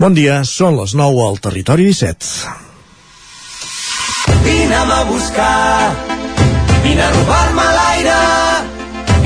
[0.00, 2.28] Bon dia, són les 9 al Territori 17.
[4.46, 5.90] Vine'm a buscar,
[6.86, 8.14] vine a robar-me l'aire,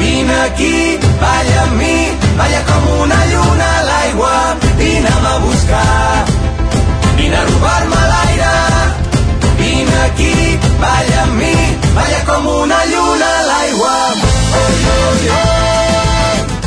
[0.00, 0.72] vine aquí,
[1.20, 1.94] balla amb mi,
[2.40, 4.32] balla com una lluna a l'aigua,
[4.80, 6.24] vine'm a buscar,
[7.20, 8.54] vine a robar-me l'aire,
[9.60, 10.34] vine aquí,
[10.82, 11.54] balla amb mi,
[12.00, 13.94] balla com una lluna a l'aigua.
[14.58, 15.63] Oh, oh, oh.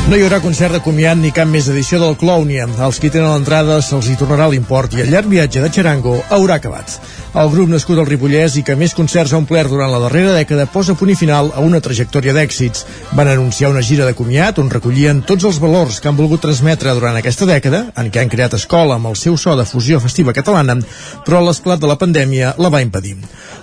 [0.08, 2.64] No hi haurà concert de comiat ni cap més edició del Clownia.
[2.86, 6.56] Els qui tenen l'entrada se'ls hi tornarà l'import i el llarg viatge de Charango haurà
[6.56, 6.94] acabat.
[7.36, 10.64] El grup nascut al Ripollès i que més concerts ha omplert durant la darrera dècada
[10.72, 12.86] posa punt i final a una trajectòria d'èxits.
[13.18, 16.94] Van anunciar una gira de comiat on recollien tots els valors que han volgut transmetre
[16.96, 20.32] durant aquesta dècada, en què han creat escola amb el seu so de fusió festiva
[20.32, 20.78] catalana,
[21.28, 23.18] però l'esclat de la pandèmia la va impedir.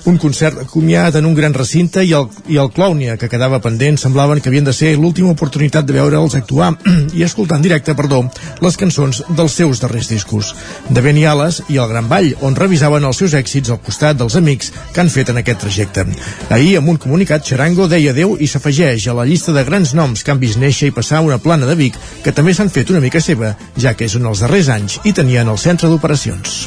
[0.05, 3.57] Un concert de comiat en un gran recinte i el, i el Clownia, que quedava
[3.66, 5.98] pendent, semblaven que havien de ser l'última oportunitat de
[6.39, 6.73] actuar
[7.17, 8.23] i escoltar en directe, perdó,
[8.62, 10.53] les cançons dels seus darrers discos,
[10.89, 14.20] de Ben i Ales i el Gran Ball, on revisaven els seus èxits al costat
[14.20, 16.05] dels amics que han fet en aquest trajecte.
[16.49, 20.23] Ahir, amb un comunicat, Charango deia adeu i s'afegeix a la llista de grans noms
[20.23, 23.04] que han vist néixer i passar una plana de Vic que també s'han fet una
[23.04, 26.65] mica seva, ja que és un dels darrers anys i tenien el centre d'operacions.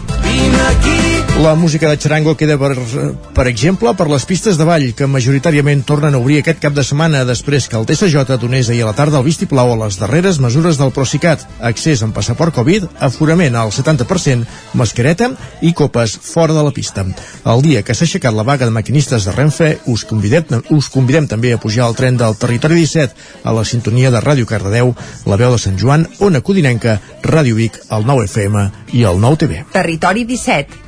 [1.39, 2.75] La música de Charango queda, per,
[3.33, 6.83] per exemple, per les pistes de ball, que majoritàriament tornen a obrir aquest cap de
[6.83, 10.41] setmana després que el TSJ donés ahir a la tarda el vistiplau a les darreres
[10.43, 15.29] mesures del Procicat, accés amb passaport Covid, aforament al 70%, mascareta
[15.63, 17.07] i copes fora de la pista.
[17.47, 21.31] El dia que s'ha aixecat la vaga de maquinistes de Renfe, us convidem, us convidem
[21.31, 24.91] també a pujar al tren del Territori 17 a la sintonia de Ràdio Cardedeu,
[25.31, 29.43] la veu de Sant Joan, Ona Codinenca, Ràdio Vic, el 9 FM i el 9
[29.47, 29.65] TV.
[29.79, 30.88] Territori 17,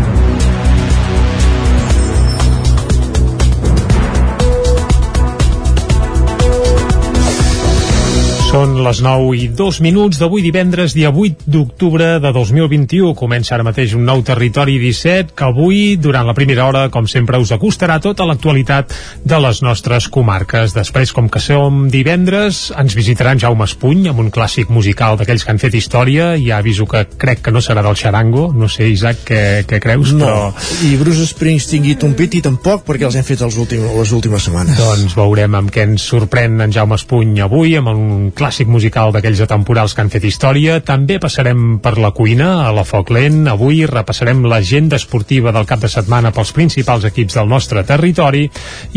[8.51, 13.13] Són les 9 i 2 minuts d'avui divendres, dia 8 d'octubre de 2021.
[13.15, 17.39] Comença ara mateix un nou Territori 17 que avui, durant la primera hora, com sempre,
[17.39, 18.91] us acostarà tota l'actualitat
[19.23, 20.75] de les nostres comarques.
[20.75, 25.47] Després, com que som divendres, ens visitarà en Jaume Espuny amb un clàssic musical d'aquells
[25.47, 26.33] que han fet història.
[26.43, 28.49] Ja aviso que crec que no serà del xarango.
[28.51, 30.11] No sé, Isaac, què, què creus?
[30.11, 30.67] No, però...
[30.89, 34.43] i Bruce Springsteen i Tom Petty tampoc, perquè els hem fet els últim, les últimes
[34.49, 34.75] setmanes.
[34.83, 39.43] Doncs veurem amb què ens sorprèn en Jaume Espuny avui, amb un clàssic musical d'aquells
[39.45, 40.79] atemporals que han fet història.
[40.81, 43.43] També passarem per la cuina, a la Foc Lent.
[43.51, 48.47] Avui repassarem l'agenda esportiva del cap de setmana pels principals equips del nostre territori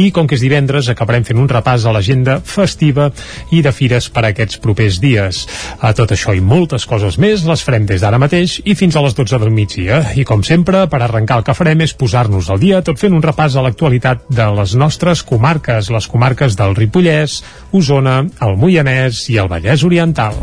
[0.01, 3.11] i, com que és divendres, acabarem fent un repàs a l'agenda festiva
[3.53, 5.43] i de fires per aquests propers dies.
[5.85, 9.05] A tot això i moltes coses més les farem des d'ara mateix i fins a
[9.05, 10.01] les 12 del migdia.
[10.17, 13.25] I, com sempre, per arrencar el que farem és posar-nos al dia tot fent un
[13.25, 17.43] repàs a l'actualitat de les nostres comarques, les comarques del Ripollès,
[17.77, 20.35] Osona, el Moianès i el Vallès Oriental.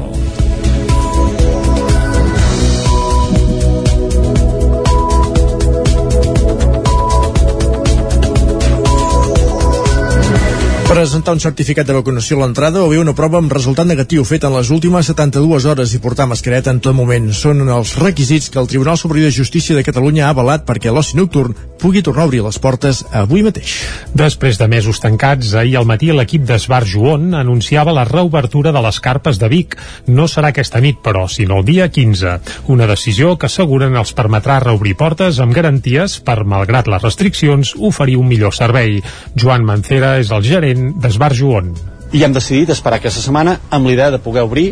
[10.92, 14.44] Presentar un certificat de vacunació a l'entrada o bé una prova amb resultat negatiu fet
[14.44, 17.30] en les últimes 72 hores i portar mascareta en tot moment.
[17.32, 21.16] Són els requisits que el Tribunal Superior de Justícia de Catalunya ha avalat perquè l'oci
[21.16, 23.78] nocturn pugui tornar a obrir les portes avui mateix.
[24.14, 29.00] Després de mesos tancats, ahir al matí l'equip d'Esbar Joon anunciava la reobertura de les
[29.00, 29.78] carpes de Vic.
[30.12, 32.36] No serà aquesta nit, però, sinó el dia 15.
[32.68, 38.20] Una decisió que asseguren els permetrà reobrir portes amb garanties per, malgrat les restriccions, oferir
[38.20, 39.00] un millor servei.
[39.40, 41.72] Joan Mancera és el gerent d'Esbar Joon.
[42.12, 44.72] I hem decidit esperar aquesta setmana amb l'idea de poder obrir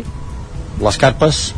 [0.80, 1.50] les carpes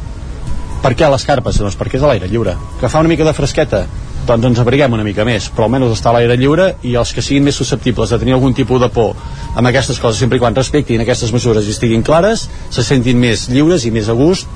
[0.82, 1.60] per què les carpes?
[1.62, 2.56] Doncs perquè és a l'aire lliure.
[2.80, 3.84] Que fa una mica de fresqueta?
[4.26, 7.22] Doncs ens abriguem una mica més, però almenys està a l'aire lliure i els que
[7.22, 9.16] siguin més susceptibles de tenir algun tipus de por
[9.54, 13.48] amb aquestes coses, sempre i quan respectin aquestes mesures i estiguin clares, se sentin més
[13.50, 14.50] lliures i més a gust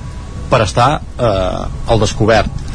[0.50, 2.65] per estar eh, al descobert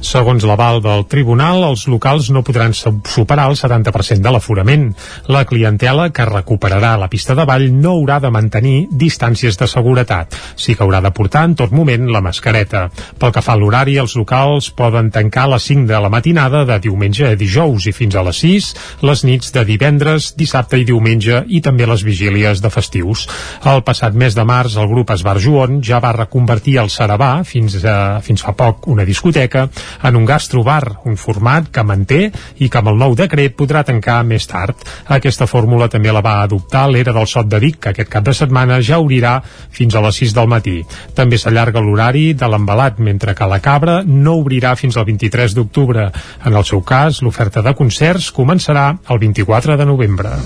[0.00, 4.84] Segons l'aval del tribunal, els locals no podran superar el 70% de l'aforament.
[5.26, 10.36] La clientela que recuperarà la pista de ball no haurà de mantenir distàncies de seguretat.
[10.56, 12.86] Sí que haurà de portar en tot moment la mascareta.
[13.18, 16.64] Pel que fa a l'horari, els locals poden tancar a les 5 de la matinada
[16.68, 18.70] de diumenge a dijous i fins a les 6
[19.02, 23.26] les nits de divendres, dissabte i diumenge i també les vigílies de festius.
[23.66, 27.78] El passat mes de març, el grup Esbar Joon ja va reconvertir el Sarabà, fins,
[27.84, 29.68] a, fins fa poc una discoteca,
[30.02, 32.20] en un gastrobar, un format que manté
[32.58, 34.76] i que amb el nou decret podrà tancar més tard.
[35.18, 38.34] Aquesta fórmula també la va adoptar l'era del Sot de Vic, que aquest cap de
[38.34, 40.78] setmana ja obrirà fins a les 6 del matí.
[41.14, 46.10] També s'allarga l'horari de l'embalat, mentre que la Cabra no obrirà fins al 23 d'octubre.
[46.44, 50.36] En el seu cas, l'oferta de concerts començarà el 24 de novembre.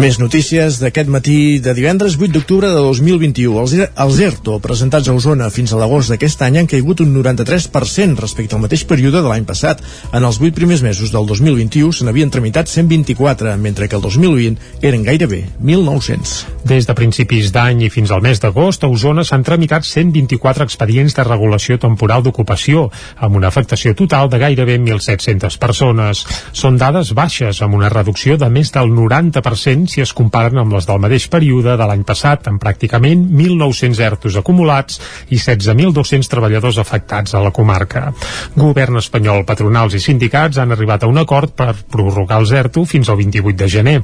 [0.00, 3.52] Més notícies d'aquest matí de divendres 8 d'octubre de 2021.
[3.60, 8.16] Els, els ERTO presentats a Osona fins a l'agost d'aquest any han caigut un 93%
[8.22, 9.82] respecte al mateix període de l'any passat.
[10.16, 14.80] En els 8 primers mesos del 2021 se n'havien tramitat 124, mentre que el 2020
[14.88, 16.32] eren gairebé 1.900.
[16.64, 21.18] Des de principis d'any i fins al mes d'agost, a Osona s'han tramitat 124 expedients
[21.18, 22.86] de regulació temporal d'ocupació,
[23.20, 26.24] amb una afectació total de gairebé 1.700 persones.
[26.56, 30.86] Són dades baixes, amb una reducció de més del 90% si es comparen amb les
[30.86, 37.34] del mateix període de l'any passat, amb pràcticament 1.900 ertos acumulats i 16.200 treballadors afectats
[37.34, 38.08] a la comarca.
[38.54, 43.10] Govern espanyol, patronals i sindicats han arribat a un acord per prorrogar els ERTO fins
[43.10, 43.96] al 28 de gener.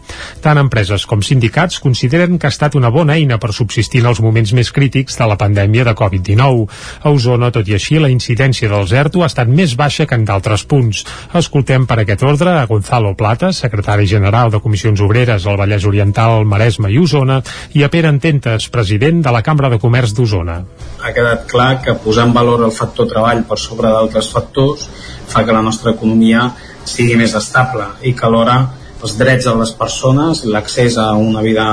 [0.43, 4.21] Tant empreses com sindicats consideren que ha estat una bona eina per subsistir en els
[4.25, 6.67] moments més crítics de la pandèmia de Covid-19.
[7.03, 10.25] A Osona, tot i així, la incidència dels ERTO ha estat més baixa que en
[10.27, 11.05] d'altres punts.
[11.37, 15.85] Escoltem per aquest ordre a Gonzalo Plata, secretari general de Comissions Obreres al Vallès Vallès
[15.85, 17.43] Oriental, Maresme i Osona,
[17.77, 20.63] i a Pere Ententes, president de la Cambra de Comerç d'Osona.
[21.05, 24.89] Ha quedat clar que posar en valor el factor treball per sobre d'altres factors
[25.29, 26.49] fa que la nostra economia
[26.85, 28.57] sigui més estable i que alhora
[29.03, 31.67] els drets de les persones, l'accés a una vida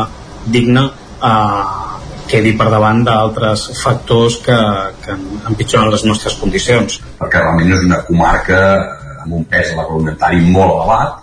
[0.46, 0.90] digna
[1.24, 1.64] eh,
[2.28, 4.60] quedi per davant d'altres factors que,
[5.06, 5.16] que
[5.48, 7.00] empitjoren les nostres condicions.
[7.22, 8.60] Perquè realment és una comarca
[9.24, 11.23] amb un pes agroalimentari molt elevat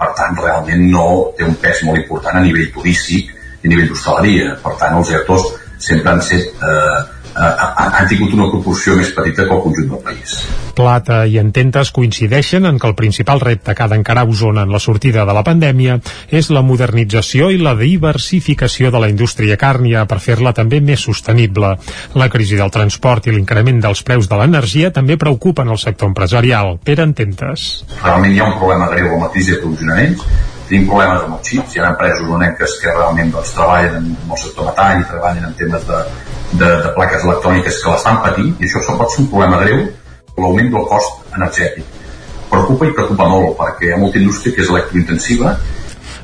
[0.00, 1.06] per tant realment no
[1.36, 4.54] té un pes molt important a nivell turístic i a nivell d'hostaleria.
[4.64, 5.48] Per tant, els ERTOs
[5.80, 7.00] sempre han set eh,
[7.34, 10.36] han tingut una proporció més petita que el conjunt del país.
[10.76, 14.80] Plata i Ententes coincideixen en que el principal repte que ha d'encarar Osona en la
[14.80, 15.98] sortida de la pandèmia
[16.28, 21.74] és la modernització i la diversificació de la indústria càrnia per fer-la també més sostenible.
[22.14, 26.78] La crisi del transport i l'increment dels preus de l'energia també preocupen el sector empresarial.
[26.84, 27.84] Per Ententes.
[28.02, 29.62] Realment hi ha un problema greu amb la crisi de
[30.70, 34.42] tenim problemes amb els xips, hi ha empreses uneques que realment doncs, treballen en el
[34.42, 36.02] sector metall i treballen en temes de,
[36.52, 39.82] de, de plaques electròniques que l'estan patint i això pot ser un problema greu
[40.40, 41.98] l'augment del cost energètic.
[42.50, 45.56] Preocupa i preocupa molt perquè hi ha molta indústria que és electrointensiva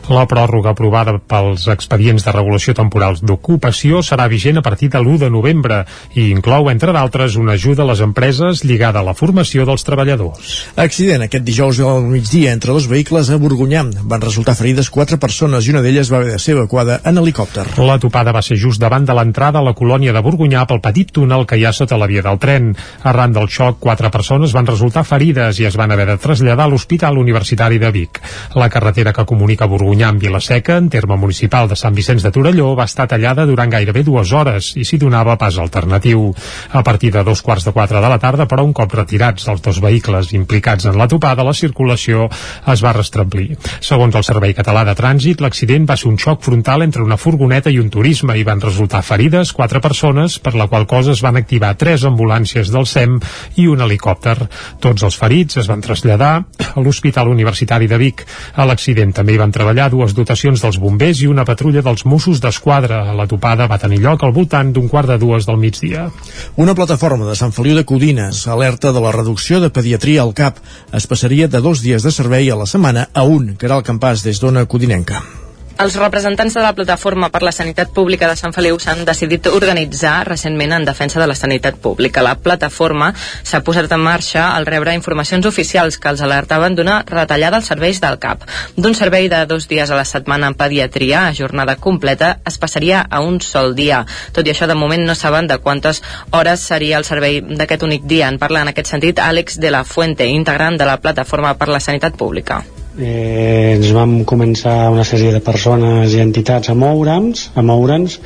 [0.09, 5.19] la pròrroga aprovada pels expedients de regulació temporals d'ocupació serà vigent a partir de l'1
[5.25, 5.81] de novembre
[6.15, 10.53] i inclou, entre d'altres, una ajuda a les empreses lligada a la formació dels treballadors.
[10.77, 13.83] Accident aquest dijous al migdia entre dos vehicles a Borgunyà.
[14.07, 17.67] Van resultar ferides quatre persones i una d'elles va haver de ser evacuada en helicòpter.
[17.83, 21.11] La topada va ser just davant de l'entrada a la colònia de Borgunyà pel petit
[21.11, 22.71] túnel que hi ha sota la via del tren.
[23.03, 26.71] Arran del xoc, quatre persones van resultar ferides i es van haver de traslladar a
[26.71, 28.23] l'Hospital Universitari de Vic.
[28.55, 32.29] La carretera que comunica Borgunyà Borgunyà amb Vilaseca, en terme municipal de Sant Vicenç de
[32.29, 36.35] Torelló, va estar tallada durant gairebé dues hores i s'hi donava pas alternatiu.
[36.77, 39.63] A partir de dos quarts de quatre de la tarda, però un cop retirats els
[39.65, 43.57] dos vehicles implicats en la topada, la circulació es va restablir.
[43.81, 47.73] Segons el Servei Català de Trànsit, l'accident va ser un xoc frontal entre una furgoneta
[47.73, 51.41] i un turisme i van resultar ferides quatre persones, per la qual cosa es van
[51.41, 53.17] activar tres ambulàncies del SEM
[53.57, 54.37] i un helicòpter.
[54.77, 56.35] Tots els ferits es van traslladar
[56.69, 58.27] a l'Hospital Universitari de Vic.
[58.53, 62.43] A l'accident també hi van treballar dues dotacions dels bombers i una patrulla dels Mossos
[62.43, 63.01] d'Esquadra.
[63.17, 66.09] La topada va tenir lloc al voltant d'un quart de dues del migdia.
[66.57, 70.63] Una plataforma de Sant Feliu de Codines alerta de la reducció de pediatria al CAP.
[70.93, 73.87] Es passaria de dos dies de servei a la setmana a un, que era el
[73.87, 75.46] campàs des d'Ona Codinenca.
[75.77, 80.23] Els representants de la Plataforma per la Sanitat Pública de Sant Feliu s'han decidit organitzar
[80.25, 82.23] recentment en defensa de la sanitat pública.
[82.25, 87.61] La plataforma s'ha posat en marxa al rebre informacions oficials que els alertaven d'una retallada
[87.61, 88.47] als serveis del CAP.
[88.79, 93.03] D'un servei de dos dies a la setmana en pediatria a jornada completa es passaria
[93.11, 94.07] a un sol dia.
[94.33, 98.09] Tot i això, de moment no saben de quantes hores seria el servei d'aquest únic
[98.09, 98.33] dia.
[98.33, 101.85] En parla en aquest sentit Àlex de la Fuente, integrant de la Plataforma per la
[101.85, 102.65] Sanitat Pública
[102.99, 108.21] eh, ens vam començar una sèrie de persones i entitats a moure'ns, a moure'ns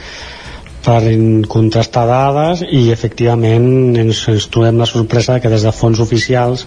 [0.85, 1.03] per
[1.51, 6.67] contrastar dades i efectivament ens, ens trobem la sorpresa que des de fons oficials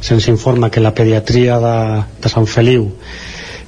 [0.00, 1.76] se'ns informa que la pediatria de,
[2.22, 2.88] de Sant Feliu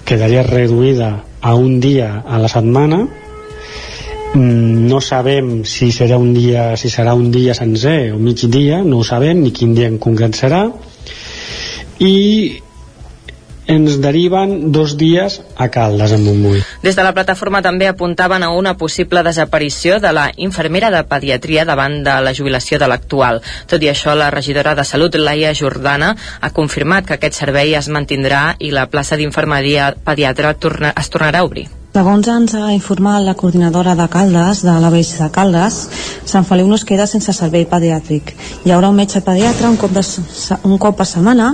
[0.09, 1.11] quedaria reduïda
[1.43, 3.03] a un dia a la setmana.
[4.33, 8.81] Mm, no sabem si serà un dia si serà un dia sencer o mig dia,
[8.83, 10.65] no ho sabem ni quin dia en concret serà.
[12.01, 12.17] I
[13.67, 16.63] ens deriven dos dies a Caldes, en Montbui.
[16.83, 21.65] Des de la plataforma també apuntaven a una possible desaparició de la infermera de pediatria
[21.65, 23.43] davant de la jubilació de l'actual.
[23.67, 27.89] Tot i això, la regidora de Salut, Laia Jordana, ha confirmat que aquest servei es
[27.89, 31.69] mantindrà i la plaça d'infermeria pediatra torna, es tornarà a obrir.
[31.93, 35.75] Segons ens ha informat la coordinadora de Caldes, de la Beix de Caldes,
[36.33, 38.31] Sant Feliu no es queda sense servei pediàtric.
[38.65, 40.01] Hi haurà un metge pediatre un cop, de,
[40.65, 41.51] un cop a setmana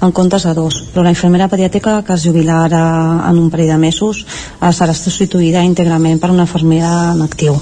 [0.00, 0.78] en comptes de dos.
[0.94, 2.84] Però la infermera pediàtrica que es jubilarà
[3.28, 7.58] en un parell de mesos eh, serà substituïda íntegrament per una infermera en actiu.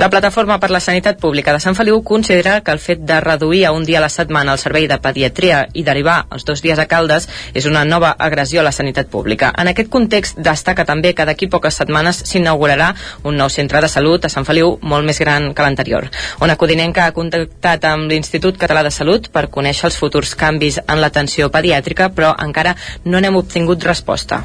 [0.00, 3.66] La Plataforma per la Sanitat Pública de Sant Feliu considera que el fet de reduir
[3.66, 6.80] a un dia a la setmana el servei de pediatria i derivar els dos dies
[6.80, 9.52] a Caldes és una nova agressió a la sanitat pública.
[9.52, 12.92] En aquest context destaca també que d'aquí poques setmanes s'inaugurarà
[13.26, 16.06] un nou centre de salut a Sant Feliu molt més gran que l'anterior.
[16.40, 21.02] Ona Codinenca ha contactat amb l'Institut Català de Salut per conèixer els futurs canvis en
[21.02, 24.44] l'atenció pediàtrica, però encara no n'hem obtingut resposta.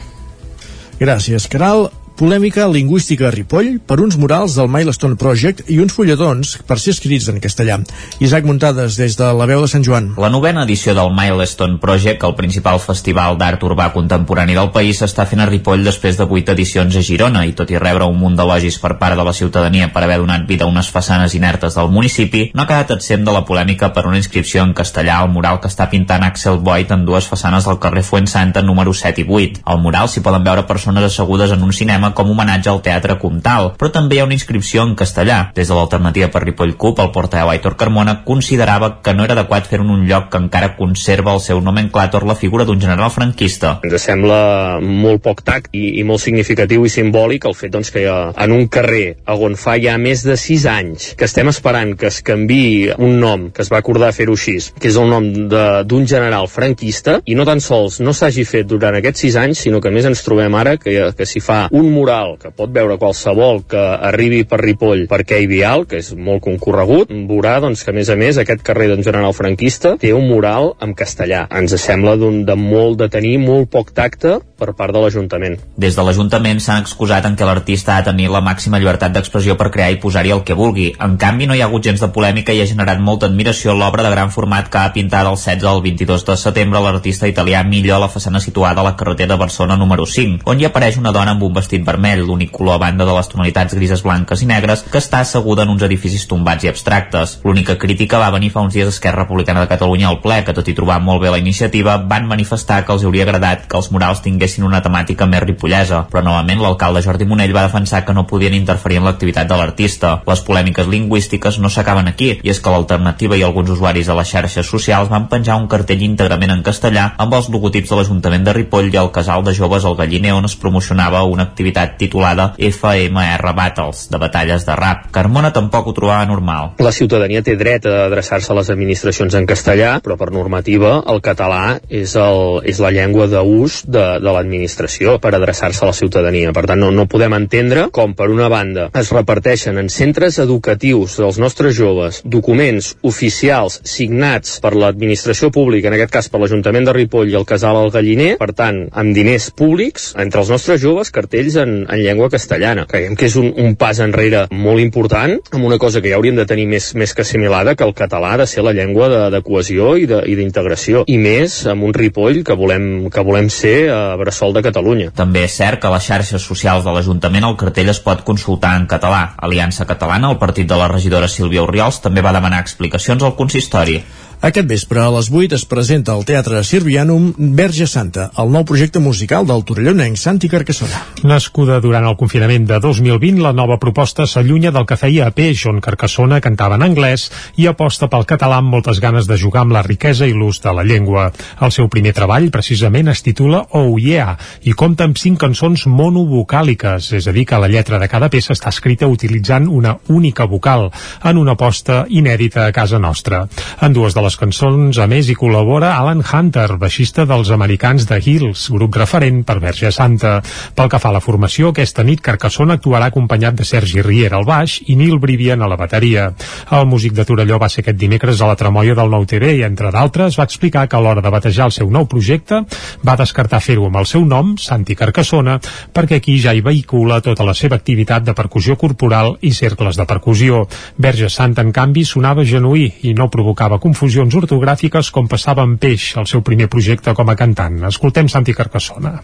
[1.02, 1.90] Gràcies, Caral.
[2.18, 6.94] Polèmica lingüística a Ripoll per uns murals del Milestone Project i uns fulletons per ser
[6.94, 7.80] escrits en castellà.
[8.22, 10.12] Isaac Muntades, des de la veu de Sant Joan.
[10.22, 15.26] La novena edició del Milestone Project, el principal festival d'art urbà contemporani del país, s'està
[15.26, 18.38] fent a Ripoll després de vuit edicions a Girona i tot i rebre un munt
[18.38, 21.90] d'elogis per part de la ciutadania per haver donat vida a unes façanes inertes del
[21.90, 25.60] municipi, no ha quedat absent de la polèmica per una inscripció en castellà al mural
[25.60, 29.66] que està pintant Axel Boyd en dues façanes del carrer Fuensanta número 7 i 8.
[29.66, 33.72] Al mural s'hi poden veure persones assegudes en un cinema com homenatge al Teatre Comtal,
[33.80, 35.40] però també hi ha una inscripció en castellà.
[35.56, 39.70] Des de l'alternativa per Ripoll CUP, el portaveu Aitor Carmona considerava que no era adequat
[39.70, 43.78] fer en un lloc que encara conserva el seu nomenclàtor la figura d'un general franquista.
[43.88, 48.06] Ens sembla molt poc tact i, i molt significatiu i simbòlic el fet doncs, que
[48.08, 52.22] en un carrer on fa ja més de 6 anys que estem esperant que es
[52.26, 56.50] canvi un nom, que es va acordar fer-ho així, que és el nom d'un general
[56.52, 59.96] franquista, i no tan sols no s'hagi fet durant aquests 6 anys, sinó que a
[59.96, 63.82] més ens trobem ara que, que s'hi fa un mural que pot veure qualsevol que
[64.12, 68.10] arribi per Ripoll per Quai Vial, que és molt concorregut, veurà doncs, que a més
[68.10, 71.46] a més aquest carrer d'un general franquista té un mural en castellà.
[71.52, 75.58] Ens sembla de molt de tenir molt poc tacte per part de l'Ajuntament.
[75.82, 79.56] Des de l'Ajuntament s'han excusat en què l'artista ha de tenir la màxima llibertat d'expressió
[79.58, 80.92] per crear i posar-hi el que vulgui.
[81.02, 84.06] En canvi, no hi ha hagut gens de polèmica i ha generat molta admiració l'obra
[84.06, 87.96] de gran format que ha pintat el 16 al 22 de setembre l'artista italià Millo
[87.96, 91.14] a la façana situada a la carretera de Barcelona número 5, on hi apareix una
[91.16, 94.50] dona amb un vestit vermell, l'únic color a banda de les tonalitats grises, blanques i
[94.50, 97.38] negres, que està asseguda en uns edificis tombats i abstractes.
[97.44, 100.68] L'única crítica va venir fa uns dies Esquerra Republicana de Catalunya al ple, que tot
[100.68, 104.22] i trobar molt bé la iniciativa, van manifestar que els hauria agradat que els murals
[104.26, 108.56] tinguessin una temàtica més ripollesa, però novament l'alcalde Jordi Monell va defensar que no podien
[108.58, 110.18] interferir en l'activitat de l'artista.
[110.28, 114.30] Les polèmiques lingüístiques no s'acaben aquí, i és que l'alternativa i alguns usuaris de les
[114.30, 118.56] xarxes socials van penjar un cartell íntegrament en castellà amb els logotips de l'Ajuntament de
[118.58, 123.54] Ripoll i el casal de joves al Galliner on es promocionava una activitat titulada FMR
[123.56, 125.08] Battles, de batalles de rap.
[125.12, 126.74] Carmona tampoc ho trobava normal.
[126.82, 131.22] La ciutadania té dret a adreçar-se a les administracions en castellà, però per normativa el
[131.24, 136.54] català és, el, és la llengua d'ús de, de l'administració per adreçar-se a la ciutadania.
[136.56, 141.18] Per tant, no, no podem entendre com, per una banda, es reparteixen en centres educatius
[141.22, 146.96] dels nostres joves documents oficials signats per l'administració pública, en aquest cas per l'Ajuntament de
[146.96, 151.12] Ripoll i el Casal al Galliner, per tant, amb diners públics, entre els nostres joves,
[151.14, 152.86] cartells en, en llengua castellana.
[152.90, 156.40] Creiem que és un, un pas enrere molt important, amb una cosa que ja hauríem
[156.40, 159.22] de tenir més, més que assimilada, que el català ha de ser la llengua de,
[159.34, 163.76] de cohesió i d'integració, i, i més amb un Ripoll que volem, que volem ser
[163.94, 165.12] a Bressol de Catalunya.
[165.18, 168.76] També és cert que a les xarxes socials de l'Ajuntament el cartell es pot consultar
[168.80, 169.24] en català.
[169.42, 174.02] Aliança Catalana, el partit de la regidora Sílvia Oriols, també va demanar explicacions al consistori.
[174.42, 178.98] Aquest vespre a les 8 es presenta al Teatre Sirvianum Verge Santa, el nou projecte
[178.98, 180.98] musical del torellonenc Santi Carcassona.
[181.30, 185.62] Nascuda durant el confinament de 2020, la nova proposta s'allunya del que feia a peix,
[185.70, 187.28] on Carcassona cantava en anglès
[187.62, 190.74] i aposta pel català amb moltes ganes de jugar amb la riquesa i l'ús de
[190.74, 191.28] la llengua.
[191.62, 197.12] El seu primer treball, precisament, es titula Oh Yeah i compta amb cinc cançons monovocàliques,
[197.14, 200.90] és a dir, que la lletra de cada peça està escrita utilitzant una única vocal,
[201.22, 203.46] en una aposta inèdita a casa nostra.
[203.86, 208.06] En dues de les les cançons, a més, hi col·labora Alan Hunter, baixista dels americans
[208.08, 210.38] de Hills, grup referent per Verge Santa.
[210.78, 214.46] Pel que fa a la formació, aquesta nit Carcassona actuarà acompanyat de Sergi Riera al
[214.48, 216.30] baix i Nil Brivian a la bateria.
[216.78, 219.66] El músic de Torelló va ser aquest dimecres a la Tramoia del Nou TV i,
[219.68, 222.62] entre d'altres, va explicar que a l'hora de batejar el seu nou projecte
[223.04, 225.58] va descartar fer-ho amb el seu nom, Santi Carcassona,
[225.92, 230.08] perquè aquí ja hi vehicula tota la seva activitat de percussió corporal i cercles de
[230.08, 230.64] percussió.
[230.96, 235.80] Verge Santa, en canvi, sonava genuí i no provocava confusió confusions ortogràfiques com passava amb
[235.82, 237.82] Peix, el seu primer projecte com a cantant.
[237.90, 239.16] Escoltem Santi Carcassona.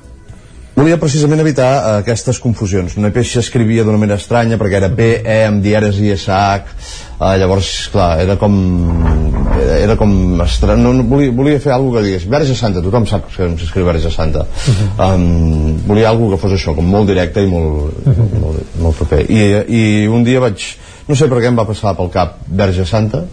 [0.78, 2.96] Volia precisament evitar uh, aquestes confusions.
[2.98, 6.76] Una peix s'escrivia d'una manera estranya perquè era P, E, amb dieres i SH.
[7.20, 8.58] Uh, llavors, clar, era com...
[9.58, 10.12] Era com
[10.46, 10.82] estrany.
[10.82, 14.14] No, no, volia, volia fer alguna que digués Verge Santa, tothom sap que s'escriu Verge
[14.14, 14.46] Santa.
[14.46, 15.16] Uh -huh.
[15.16, 18.40] um, volia alguna que fos això, com molt directe i molt, uh -huh.
[18.42, 19.26] molt, molt proper.
[19.30, 20.62] I, I un dia vaig...
[21.08, 23.24] No sé per què em va passar pel cap Verge Santa,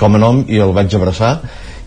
[0.00, 1.34] com a nom i el vaig abraçar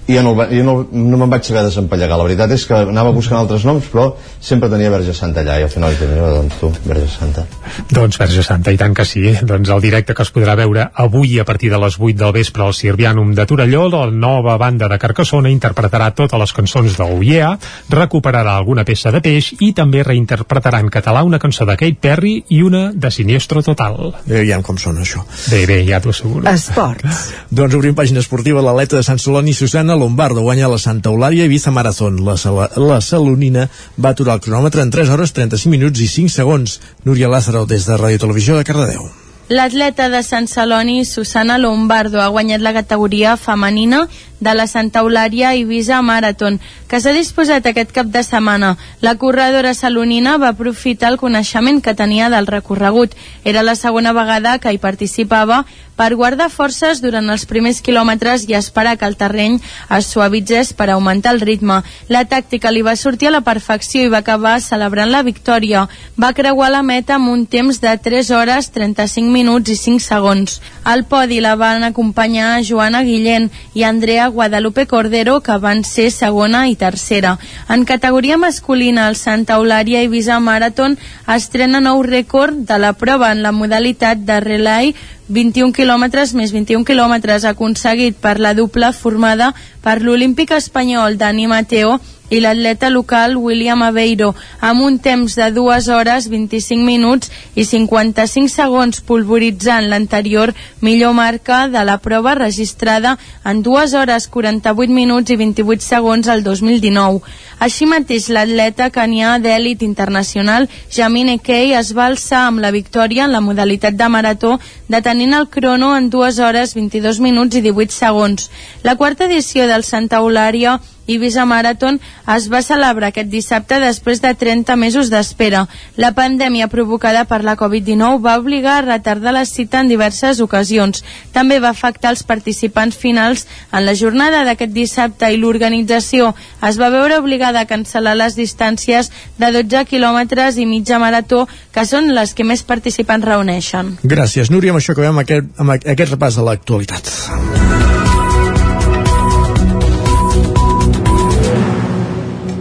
[0.08, 2.76] i ja no, va- jo no, no me'n vaig saber desempallegar la veritat és que
[2.78, 6.60] anava buscant altres noms però sempre tenia Verge Santa allà i al final mira, doncs
[6.62, 7.46] tu, Verge Santa
[7.90, 9.24] Doncs Verge Santa, i tant que sí.
[9.42, 12.64] Doncs el directe que es podrà veure avui a partir de les 8 del vespre
[12.64, 17.56] al Sirvianum de Torelló, la nova banda de Carcassona interpretarà totes les cançons de l'UIA,
[17.90, 22.36] recuperarà alguna peça de peix i també reinterpretarà en català una cançó de Kate Perry
[22.54, 24.14] i una de Siniestro Total.
[24.28, 25.24] Bé, aviam com sona això.
[25.52, 26.46] Bé, bé, ja t'ho asseguro.
[26.52, 27.26] Esports.
[27.50, 31.72] Doncs obrim pàgina esportiva, l'atleta de Sant Celoni, Susana Lombardo, guanya la Santa Eulària Ibiza
[31.72, 32.22] Marathon.
[32.26, 36.34] La, Sala, la Salonina va aturar el cronòmetre en 3 hores 35 minuts i 5
[36.34, 36.80] segons.
[37.04, 39.08] Núria Lázaro, des de Ràdio Televisió de Cardedeu.
[39.48, 44.08] L'atleta de Sant Celoni, Susana Lombardo, ha guanyat la categoria femenina
[44.40, 48.76] de la Santa Eulària Ibiza Marathon, que s'ha disposat aquest cap de setmana.
[49.02, 53.16] La corredora salonina va aprofitar el coneixement que tenia del recorregut.
[53.44, 55.64] Era la segona vegada que hi participava
[55.96, 59.58] per guardar forces durant els primers quilòmetres i esperar que el terreny
[59.98, 61.82] es suavitzés per augmentar el ritme.
[62.12, 65.88] La tàctica li va sortir a la perfecció i va acabar celebrant la victòria.
[66.20, 70.60] Va creuar la meta amb un temps de 3 hores 35 minuts i 5 segons.
[70.84, 76.68] Al podi la van acompanyar Joana Guillén i Andrea Guadalupe Cordero, que van ser segona
[76.70, 77.38] i tercera.
[77.70, 80.98] En categoria masculina, el Santa Eulària Ibiza Marathon
[81.36, 84.96] estrena nou rècord de la prova en la modalitat de relay
[85.28, 92.00] 21 quilòmetres més 21 quilòmetres aconseguit per la dupla formada per l'olímpic espanyol Dani Mateo
[92.30, 98.50] i l'atleta local William Aveiro amb un temps de 2 hores 25 minuts i 55
[98.50, 105.38] segons pulveritzant l'anterior millor marca de la prova registrada en 2 hores 48 minuts i
[105.38, 107.22] 28 segons al 2019.
[107.60, 113.32] Així mateix l'atleta canià d'èlit internacional Jamine Key es va alçar amb la victòria en
[113.32, 118.50] la modalitat de marató detenint el crono en 2 hores 22 minuts i 18 segons.
[118.84, 122.00] La quarta edició del Santa Eulària Ibiza Marathon
[122.36, 125.66] es va celebrar aquest dissabte després de 30 mesos d'espera.
[126.02, 131.04] La pandèmia provocada per la Covid-19 va obligar a retardar la cita en diverses ocasions.
[131.32, 136.34] També va afectar els participants finals en la jornada d'aquest dissabte i l'organització
[136.66, 141.86] es va veure obligada a cancel·lar les distàncies de 12 quilòmetres i mitja marató, que
[141.86, 144.00] són les que més participants reuneixen.
[144.02, 144.74] Gràcies, Núria.
[144.76, 147.10] Amb això acabem aquest, amb aquest repàs de l'actualitat.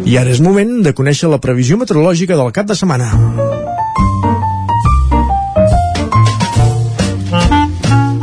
[0.06, 3.08] I ara és moment de conèixer la previsió meteorològica del cap de setmana.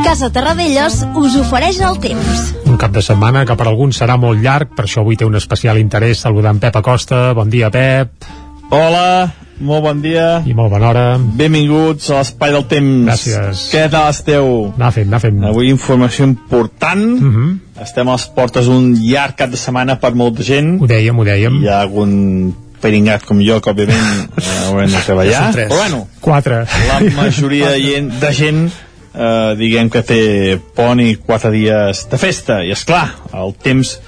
[0.05, 2.45] Casa Terradellos us ofereix el temps.
[2.71, 5.35] Un cap de setmana que per alguns serà molt llarg, per això avui té un
[5.35, 7.33] especial interès saludant Pep Acosta.
[7.35, 8.31] Bon dia, Pep.
[8.71, 10.39] Hola, molt bon dia.
[10.47, 11.03] I molt bona hora.
[11.19, 13.09] Benvinguts a l'Espai del Temps.
[13.09, 13.63] Gràcies.
[13.67, 14.45] Què tal esteu?
[14.77, 15.41] Anar fent, anar fent.
[15.49, 17.03] Avui informació important.
[17.17, 17.49] Uh -huh.
[17.83, 20.79] Estem a les portes d'un llarg cap de setmana per molta gent.
[20.81, 21.59] Ho dèiem, ho dèiem.
[21.61, 25.51] Hi ha algun peringat com jo que òbviament eh, haurem de treballar.
[25.51, 25.67] Tres.
[25.67, 26.65] Però bueno, Quatre.
[26.87, 28.71] la majoria de gent, de gent
[29.13, 32.63] eh, diguem que té pont i quatre dies de festa.
[32.63, 33.99] I és clar, el temps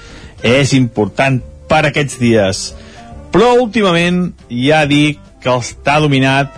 [0.42, 2.74] és important per aquests dies.
[3.34, 6.54] Però últimament ja dic que està dominat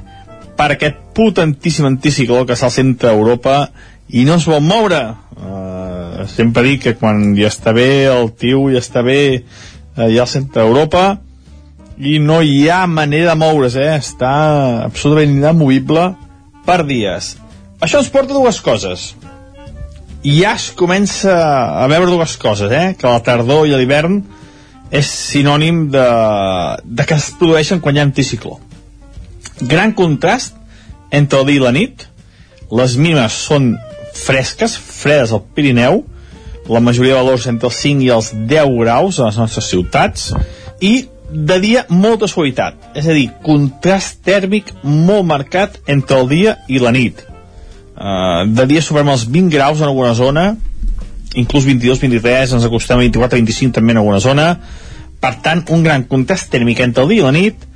[0.58, 3.70] per aquest potentíssim anticicló que està al centre d'Europa
[4.12, 5.00] i no es vol moure.
[5.36, 10.26] Uh, sempre dic que quan ja està bé el tiu, ja està bé uh, ja
[10.26, 11.06] al centre d'Europa
[11.96, 13.96] i no hi ha manera de moure's, eh?
[13.96, 14.34] està
[14.84, 16.10] absolutament inamovible
[16.68, 17.38] per dies.
[17.80, 19.14] Això ens porta a dues coses.
[20.26, 21.32] I ja es comença
[21.80, 22.92] a veure dues coses, eh?
[23.00, 24.20] que la tardor i l'hivern
[24.90, 26.06] és sinònim de,
[26.84, 28.58] de que es produeixen quan hi ha anticicló.
[29.60, 30.54] Gran contrast
[31.10, 32.06] entre el dia i la nit.
[32.70, 33.74] Les mínimes són
[34.16, 36.02] fresques, fredes al Pirineu,
[36.68, 40.32] la majoria de valors entre els 5 i els 10 graus a les nostres ciutats,
[40.80, 46.56] i de dia molta suavitat, és a dir, contrast tèrmic molt marcat entre el dia
[46.68, 47.22] i la nit.
[47.96, 50.46] Uh, de dia superem els 20 graus en alguna zona,
[51.36, 54.48] inclús 22, 23, ens acostem a 24, 25 també en alguna zona,
[55.20, 57.66] per tant, un gran contrast tèrmic entre el dia i la nit,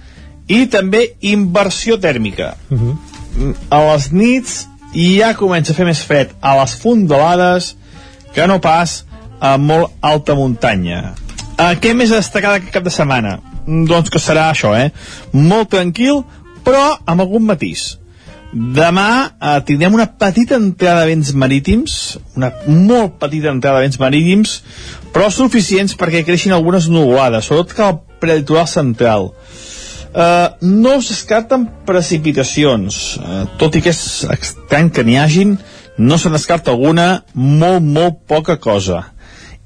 [0.51, 2.55] i també inversió tèrmica.
[2.71, 3.55] Uh -huh.
[3.71, 7.77] A les nits ja comença a fer més fred a les fondalades
[8.35, 9.05] que no pas
[9.41, 11.15] a molt alta muntanya.
[11.59, 13.39] Uh, què més a destacar d'aquest cap de setmana?
[13.67, 14.91] Mm, Doncs que serà això, eh?
[15.33, 16.25] Molt tranquil,
[16.65, 17.99] però amb algun matís.
[18.51, 21.97] Demà eh, tindrem una petita entrada de vents marítims,
[22.35, 24.57] una molt petita entrada de vents marítims,
[25.15, 29.31] però suficients perquè creixin algunes nuvolades, sobretot que al prelitoral central.
[30.11, 35.55] Eh, no es descarten precipitacions, eh, tot i que és estrany que n'hi hagin,
[35.97, 39.05] no se descarta alguna, molt, molt poca cosa.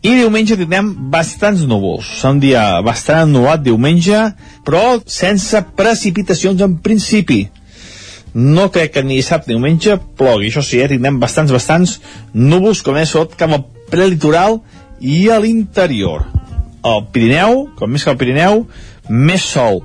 [0.05, 2.05] I diumenge tindrem bastants núvols.
[2.19, 4.19] Serà un dia bastant ennulat diumenge,
[4.67, 7.47] però sense precipitacions en principi.
[8.35, 10.51] No crec que ni dissabte ni diumenge plogui.
[10.51, 12.01] Això sí, eh, tindrem bastants, bastants
[12.35, 14.61] núvols, com és tot cap al prelitoral
[15.01, 16.27] i a l'interior.
[16.83, 18.67] Al Pirineu, com més que al Pirineu,
[19.09, 19.85] més sol.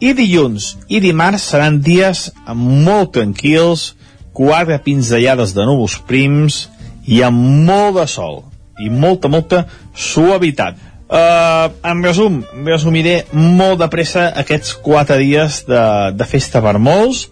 [0.00, 3.94] I dilluns i dimarts seran dies molt tranquils,
[4.32, 6.68] quatre pinzellades de núvols prims
[7.08, 8.44] i amb molt de sol
[8.78, 9.64] i molta, molta
[9.96, 10.76] suavitat.
[11.08, 15.82] Uh, en resum, resumiré molt de pressa aquests quatre dies de,
[16.14, 17.24] de festa per molts.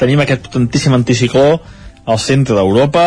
[0.00, 1.60] Tenim aquest potentíssim anticicló
[2.06, 3.06] al centre d'Europa,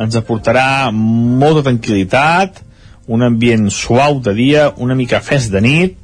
[0.00, 2.60] ens aportarà molta tranquil·litat,
[3.06, 5.96] un ambient suau de dia, una mica fes de nit,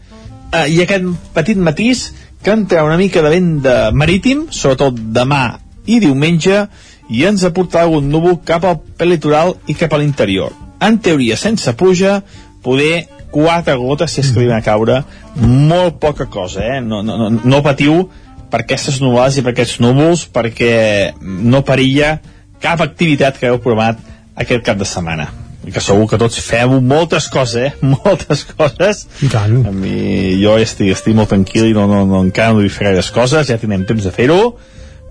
[0.52, 2.10] uh, i aquest petit matís
[2.42, 6.64] que entra una mica de vent de marítim, sobretot demà i diumenge,
[7.10, 10.54] i ens aportarà algun núvol cap al litoral i cap a l'interior.
[10.80, 12.20] En teoria sense pluja,
[12.62, 15.02] poder quatre gotes si és que a caure,
[15.36, 16.80] molt poca cosa, eh?
[16.80, 18.08] No, no, no, no patiu
[18.50, 22.18] per aquestes nuvolades i per aquests núvols, perquè no perilla
[22.60, 24.00] cap activitat que heu provat
[24.40, 25.30] aquest cap de setmana
[25.66, 27.72] i que segur que tots feu moltes coses, eh?
[27.92, 29.04] Moltes coses.
[29.20, 29.58] I tant.
[29.68, 32.88] A mi, jo estic, estic molt tranquil i no, no, no, encara no vull fer
[32.88, 34.40] gaires coses, ja tindrem temps de fer-ho,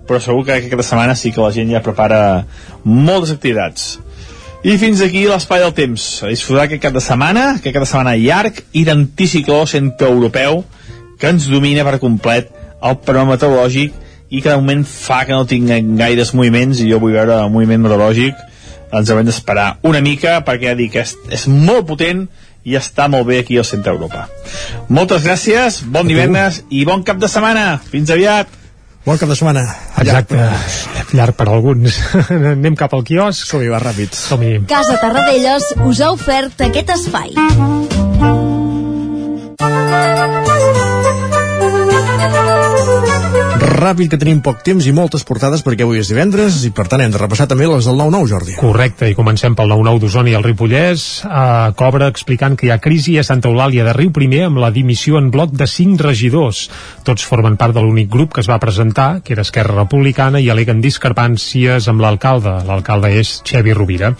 [0.08, 2.20] però segur que aquesta setmana sí que la gent ja prepara
[2.82, 3.92] moltes activitats.
[4.66, 6.06] I fins aquí l'espai del temps.
[6.26, 10.64] A disfrutar aquest cap de setmana, aquest cap de setmana llarg i d'anticicló centroeuropeu
[11.20, 12.50] que ens domina per complet
[12.82, 13.96] el panorama meteorològic
[14.30, 17.50] i que de moment fa que no tinguem gaires moviments i jo vull veure el
[17.52, 18.46] moviment meteorològic
[18.90, 22.26] ens haurem d'esperar una mica perquè ja dic que és, és molt potent
[22.64, 24.26] i està molt bé aquí al centre Europa.
[24.92, 27.78] Moltes gràcies, bon divendres i bon cap de setmana.
[27.92, 28.58] Fins aviat!
[29.06, 29.62] Bon cap de setmana.
[30.02, 30.36] Exacte.
[30.36, 32.02] Llarg, llarg per alguns.
[32.52, 33.48] Anem cap al quiosc.
[33.48, 34.12] Som-hi, va ràpid.
[34.12, 34.58] Som-hi.
[34.68, 37.32] Casa Tarradellas us ha ofert aquest espai.
[43.80, 47.00] Ràpid, que tenim poc temps i moltes portades perquè avui és divendres i per tant
[47.00, 48.56] hem de repassar també les del 9-9, Jordi.
[48.60, 51.04] Correcte, i comencem pel 9-9 d'Osona i el Ripollès.
[51.24, 54.68] Uh, cobra explicant que hi ha crisi a Santa Eulàlia de Riu Primer amb la
[54.74, 56.66] dimissió en bloc de 5 regidors.
[57.08, 60.50] Tots formen part de l'únic grup que es va presentar, que era Esquerra Republicana, i
[60.52, 62.58] aleguen discrepàncies amb l'alcalde.
[62.68, 64.12] L'alcalde és Xevi Rovira.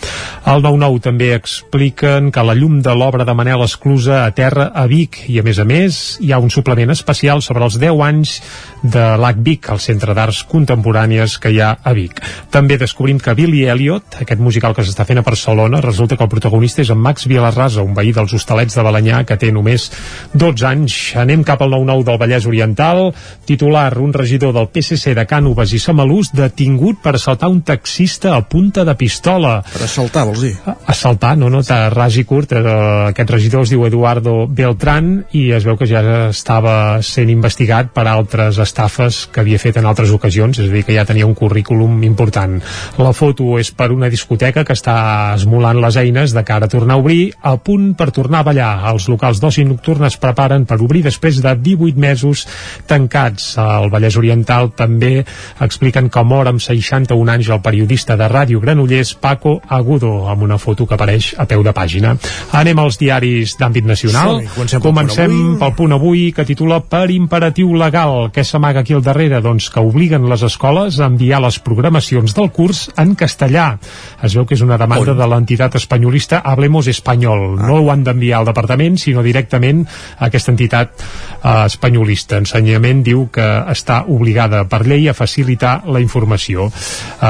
[0.48, 4.86] Al 9-9 també expliquen que la llum de l'obra de Manel Esclusa a terra a
[4.88, 8.38] Vic i a més a més hi ha un suplement especial sobre els 10 anys
[8.82, 12.20] de l'AC Vic, el Centre d'Arts Contemporànies que hi ha a Vic.
[12.50, 16.32] També descobrim que Billy Elliot, aquest musical que s'està fent a Barcelona, resulta que el
[16.32, 19.90] protagonista és en Max Vilarrasa, un veí dels hostalets de Balanyà que té només
[20.34, 20.98] 12 anys.
[21.20, 23.02] Anem cap al 9-9 del Vallès Oriental.
[23.46, 28.42] Titular, un regidor del PSC de Cànoves i Samalús detingut per assaltar un taxista a
[28.48, 29.58] punta de pistola.
[29.72, 30.54] Per assaltar, vols dir?
[30.86, 31.62] Assaltar, no, no,
[31.94, 32.52] ras i curt.
[32.52, 32.64] Eh,
[33.10, 38.06] aquest regidor es diu Eduardo Beltrán i es veu que ja estava sent investigat per
[38.10, 41.34] altres estafes que havia fet en altres ocasions, és a dir, que ja tenia un
[41.38, 42.58] currículum important.
[43.00, 46.96] La foto és per una discoteca que està esmolant les eines de cara a tornar
[46.96, 48.70] a obrir, a punt per tornar a ballar.
[48.92, 52.46] Els locals d'oci nocturn es preparen per obrir després de 18 mesos
[52.86, 53.56] tancats.
[53.60, 55.24] Al Vallès Oriental també
[55.60, 60.58] expliquen que mor amb 61 anys el periodista de Ràdio Granollers Paco Agudo, amb una
[60.58, 62.14] foto que apareix a peu de pàgina.
[62.56, 64.40] Anem als diaris d'àmbit nacional.
[64.40, 65.58] Sí, comencem pel Comencem punt avui.
[65.60, 68.30] pel punt avui que titula Per imperatiu legal.
[68.34, 69.40] Què s'amaga aquí al darrere?
[69.40, 73.78] Doncs que obliguen les escoles a enviar les programacions del curs en castellà.
[74.20, 77.56] Es veu que és una demanda de l'entitat espanyolista Hablemos Espanyol.
[77.56, 79.86] No ho han d'enviar al departament, sinó directament
[80.18, 82.36] a aquesta entitat eh, espanyolista.
[82.36, 86.68] Ensenyament diu que està obligada per llei a facilitar la informació.
[86.68, 87.24] Eh,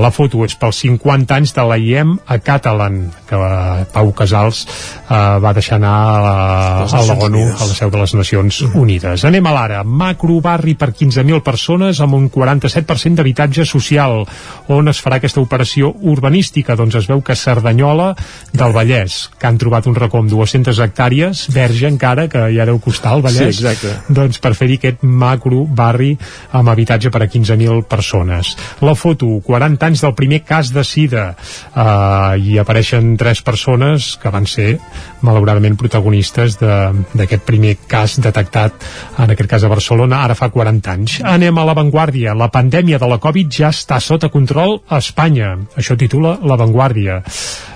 [0.00, 4.64] la foto és pels 50 anys de la IEM a Catalan, que eh, Pau Casals
[4.64, 6.34] eh, va deixar anar a la,
[6.86, 9.28] Les a la ONU, a la seu de les Nacions Unides.
[9.28, 9.84] Anem a l'ara.
[9.84, 14.22] Macro barri per 15.000 persones amb un 47% d'habitatge social.
[14.72, 16.76] On es farà aquesta operació urbanística?
[16.78, 18.12] Doncs es veu que Cerdanyola
[18.54, 22.78] del Vallès, que han trobat un racó amb 200 hectàrees, verge encara, que ja deu
[22.82, 23.94] costar el Vallès, Sí, exacte.
[24.14, 26.12] doncs per fer-hi aquest macro barri
[26.54, 28.54] amb habitatge per a 15.000 persones.
[28.80, 31.26] La foto, 40 anys del primer cas de sida
[31.74, 34.78] uh, i apareixen tres persones que van ser
[35.24, 38.72] malauradament protagonistes de- d'aquest primer cas detectat
[39.18, 41.18] en aquest cas a Barcelona, ara fa 40 anys.
[41.24, 42.34] Anem a l'avantguàrdia.
[42.34, 45.54] La pandèmia de la Covid ja està sota control a Espanya.
[45.76, 47.22] Això titula l'avantguàrdia.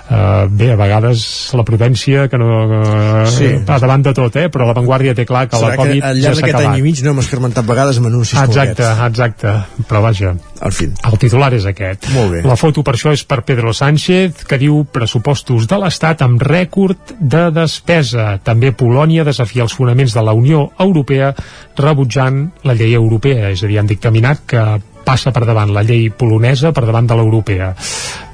[0.09, 1.23] Uh, bé, a vegades
[1.57, 3.51] la prudència que no uh, Sí.
[3.67, 4.47] va davant de tot, eh?
[4.49, 6.67] però la Vanguardia té clar que Serà la Covid que al ja llarg s'ha d'aquest
[6.67, 9.05] any i mig no hem escarmentat vegades amb anuncis Exacte, aquests.
[9.07, 9.53] exacte.
[9.89, 10.93] Però vaja, Al fin.
[11.11, 12.09] el titular és aquest.
[12.15, 12.41] Molt bé.
[12.43, 17.15] La foto per això és per Pedro Sánchez, que diu pressupostos de l'Estat amb rècord
[17.19, 18.39] de despesa.
[18.43, 21.33] També Polònia desafia els fonaments de la Unió Europea
[21.77, 24.63] rebutjant la llei europea, és a dir, han dictaminat que
[25.05, 27.73] passa per davant la llei polonesa per davant de l'europea.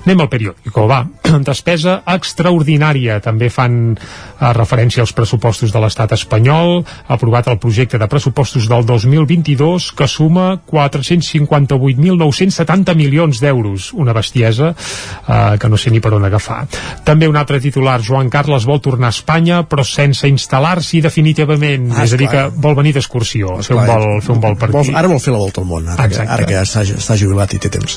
[0.06, 1.00] Anem al periòdico, va.
[1.50, 3.18] Despesa extraordinària.
[3.26, 6.86] També fan eh, referència als pressupostos de l'estat espanyol.
[6.86, 13.94] Ha aprovat el projecte de pressupostos del 2022 que suma 458.970 milions d'euros.
[13.98, 16.68] Una bestiesa eh, que no sé ni per on agafar.
[17.06, 21.90] També un altre titular, Joan Carles vol tornar a Espanya però sense instal·lar-s'hi definitivament.
[21.96, 24.70] Ah, és a dir, que vol venir d'excursió, fer un vol, fer un vol per
[24.70, 24.94] vol, aquí.
[24.96, 26.32] ara vol fer la volta al món, ara, que, Exacte.
[26.36, 27.92] ara que està, està jubilat i té temps.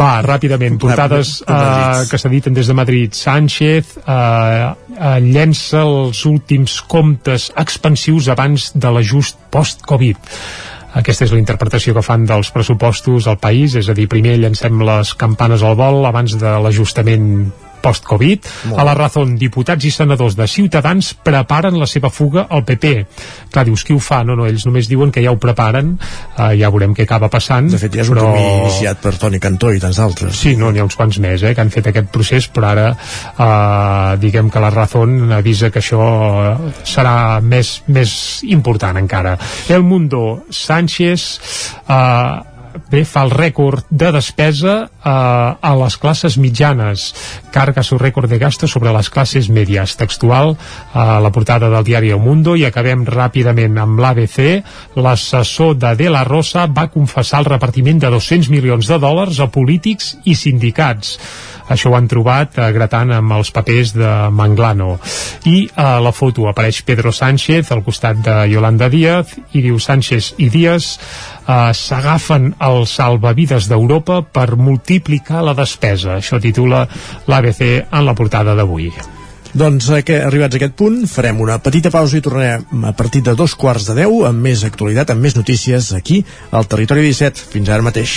[0.00, 3.14] Va, ràpidament, portades uh, que s'editen des de Madrid.
[3.16, 10.30] Sánchez uh, uh, llença els últims comptes expansius abans de l'ajust post-Covid.
[11.00, 14.80] Aquesta és la interpretació que fan dels pressupostos al país, és a dir, primer llancem
[14.82, 17.28] les campanes al vol abans de l'ajustament
[17.82, 18.48] post-Covid.
[18.76, 22.92] A la Razón, diputats i senadors de Ciutadans preparen la seva fuga al PP.
[23.50, 24.22] Clar, dius, qui ho fa?
[24.26, 27.70] No, no, ells només diuen que ja ho preparen, uh, ja veurem què acaba passant.
[27.72, 28.30] De fet, ja és un però...
[28.30, 30.36] camí iniciat per Toni Cantó i tants altres.
[30.40, 32.86] Sí, no, n'hi ha uns quants més eh, que han fet aquest procés, però ara
[32.92, 36.04] eh, diguem que la Razón avisa que això
[36.44, 38.14] eh, serà més, més
[38.50, 39.36] important encara.
[39.68, 41.26] El Mundo, Sánchez
[41.88, 42.49] eh,
[42.90, 47.10] bé, fa el rècord de despesa eh, a les classes mitjanes.
[47.54, 49.96] Carga su rècord de gasto sobre les classes medias.
[49.96, 50.56] Textual
[50.94, 54.40] a la portada del diari El Mundo i acabem ràpidament amb l'ABC
[54.96, 59.50] l'assessor de De La Rosa va confessar el repartiment de 200 milions de dòlars a
[59.50, 61.18] polítics i sindicats.
[61.70, 64.96] Això ho han trobat eh, gratant amb els papers de Manglano.
[65.46, 70.34] I a la foto apareix Pedro Sánchez al costat de Yolanda Díaz i diu Sánchez
[70.42, 70.96] i Díaz
[71.46, 76.86] eh, s'agafen els salvavides d'Europa per multiplicar la despesa això titula
[77.26, 78.90] l'ABC en la portada d'avui
[79.52, 83.22] Doncs eh, que, arribats a aquest punt farem una petita pausa i tornarem a partir
[83.26, 86.22] de dos quarts de deu amb més actualitat, amb més notícies aquí
[86.52, 87.50] al Territori 17.
[87.50, 88.14] Fins ara mateix.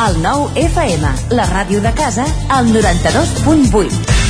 [0.00, 4.29] El nou FM, la ràdio de casa, al 92.8.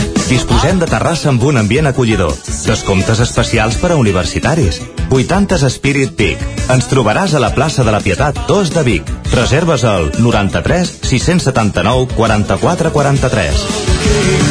[0.31, 2.31] Disposem de terrassa amb un ambient acollidor.
[2.63, 4.77] Descomptes especials per a universitaris.
[5.11, 6.45] 80s Spirit Peak.
[6.71, 9.11] Ens trobaràs a la plaça de la Pietat 2 de Vic.
[9.35, 14.50] Reserves al 93 679 44 43.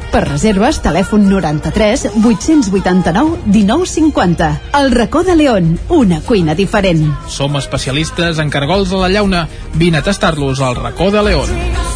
[0.11, 4.51] Per reserves, telèfon 93 889 1950.
[4.81, 5.77] El racó de León.
[5.89, 7.07] Una cuina diferent.
[7.27, 9.47] Som especialistes en cargols a la llauna.
[9.75, 11.90] Vine a tastar-los al racó de León.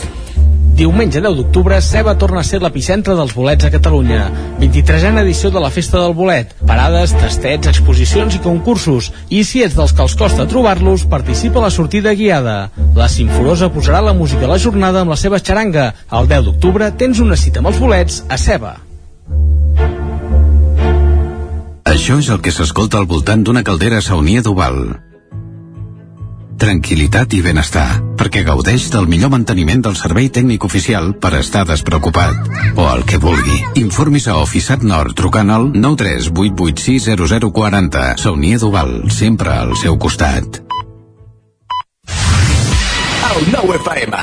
[0.76, 4.26] Diumenge 10 d'octubre, Ceba torna a ser l'epicentre dels bolets a Catalunya.
[4.60, 6.52] 23a edició de la Festa del Bolet.
[6.68, 9.08] Parades, tastets, exposicions i concursos.
[9.32, 12.58] I si ets dels que els costa trobar-los, participa a la sortida guiada.
[12.94, 15.94] La Simforosa posarà la música a la jornada amb la seva xaranga.
[16.12, 18.76] El 10 d'octubre tens una cita amb els bolets a Ceba.
[21.88, 25.05] Això és el que s'escolta al voltant d'una caldera saunia d'Oval.
[26.56, 32.36] Tranquilitat i benestar, perquè gaudeix del millor manteniment del servei tècnic oficial per estar despreocupat.
[32.80, 33.58] O el que vulgui.
[33.82, 38.16] Informis a Oficiat Nord trucant al 938860040.
[38.24, 40.64] Saunia d'Oval, sempre al seu costat.
[43.36, 44.16] El nou FM.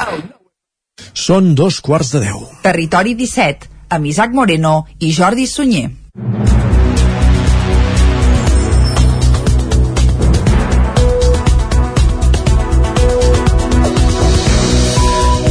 [1.12, 2.48] Són dos quarts de deu.
[2.64, 5.90] Territori 17, amb Isaac Moreno i Jordi Sunyer.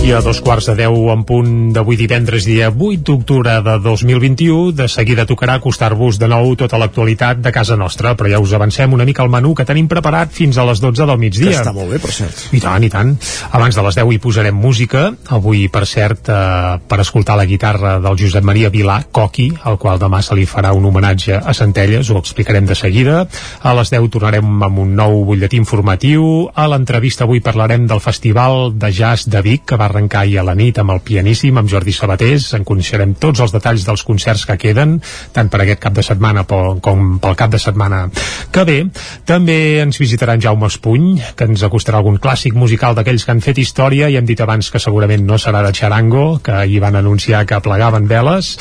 [0.02, 4.72] I a dos quarts de deu en punt d'avui divendres, dia 8 d'octubre de 2021,
[4.74, 8.96] de seguida tocarà acostar-vos de nou tota l'actualitat de casa nostra, però ja us avancem
[8.98, 11.52] una mica el menú que tenim preparat fins a les 12 del migdia.
[11.52, 12.48] Que està molt bé, per cert.
[12.50, 13.12] I tant, i tant.
[13.54, 15.04] Abans de les 10 hi posarem música.
[15.38, 20.02] Avui, per cert, eh, per escoltar la guitarra del Josep Maria Vilà, Coqui, al qual
[20.02, 23.28] demà se li farà un homenatge a Centelles, ho explicarem de seguida.
[23.62, 26.50] A les 10 tornarem amb un nou butlletí informatiu.
[26.56, 30.46] A l'entrevista avui parlarem del Festival de Jazz de Vic, que va arrencar ahir a
[30.48, 32.50] la nit amb el pianíssim, amb Jordi Sabatés.
[32.58, 34.98] En coneixerem tots els detalls dels concerts que queden,
[35.36, 38.08] tant per aquest cap de setmana com pel cap de setmana
[38.52, 38.80] que ve.
[39.28, 43.44] També ens visitarà en Jaume Espuny, que ens acostarà algun clàssic musical d'aquells que han
[43.44, 46.98] fet història i hem dit abans que segurament no serà de xarango, que ahir van
[47.00, 48.56] anunciar que plegaven veles.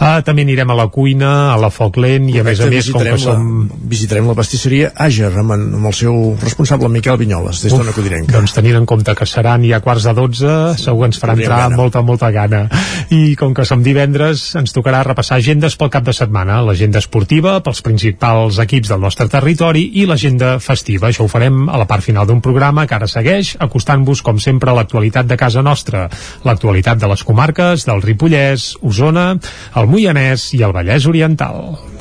[0.00, 2.88] Uh, també anirem a la cuina, a la foc lent i a més a més,
[2.92, 3.50] com que som...
[3.68, 8.32] La, visitarem la pastisseria Àger amb, amb el seu responsable Miquel Vinyoles, des d'Ona Codirenca.
[8.36, 11.58] Doncs tenint en compte que seran ja quarts de 12, segur que ens farà entrar
[11.64, 11.76] gana.
[11.76, 12.62] molta, molta gana.
[13.10, 17.58] I com que som divendres, ens tocarà repassar agendes pel cap de setmana, l'agenda esportiva
[17.64, 21.08] pels principals equips del nostre territori i l'agenda festiva.
[21.10, 24.70] Això ho farem a la part final d'un programa que ara segueix, acostant-vos, com sempre,
[24.70, 26.08] a l'actualitat de casa nostra.
[26.44, 29.32] L'actualitat de les comarques, del Ripollès, Osona,
[29.76, 31.99] el Moianès i el Vallès Oriental.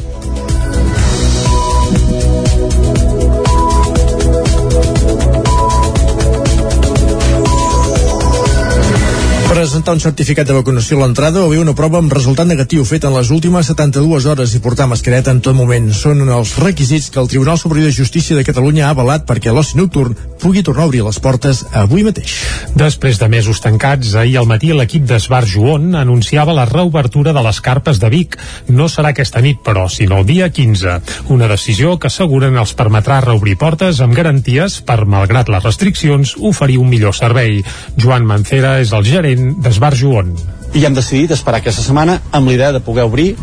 [9.60, 13.04] Presentar un certificat de vacunació a l'entrada o bé una prova amb resultat negatiu fet
[13.04, 15.92] en les últimes 72 hores i portar mascareta en tot moment.
[15.92, 19.76] Són els requisits que el Tribunal Superior de Justícia de Catalunya ha avalat perquè l'oci
[19.76, 22.34] nocturn pugui tornar a obrir les portes avui mateix.
[22.80, 27.60] Després de mesos tancats, ahir al matí l'equip d'Esbar Joan anunciava la reobertura de les
[27.62, 28.38] carpes de Vic.
[28.70, 31.00] No serà aquesta nit, però, sinó el dia 15.
[31.36, 36.80] Una decisió que asseguren els permetrà reobrir portes amb garanties per, malgrat les restriccions, oferir
[36.80, 37.60] un millor servei.
[37.98, 40.36] Joan Mancera és el gerent d'Esbar Joan.
[40.74, 43.34] I hem decidit esperar aquesta setmana amb l'idea de poder obrir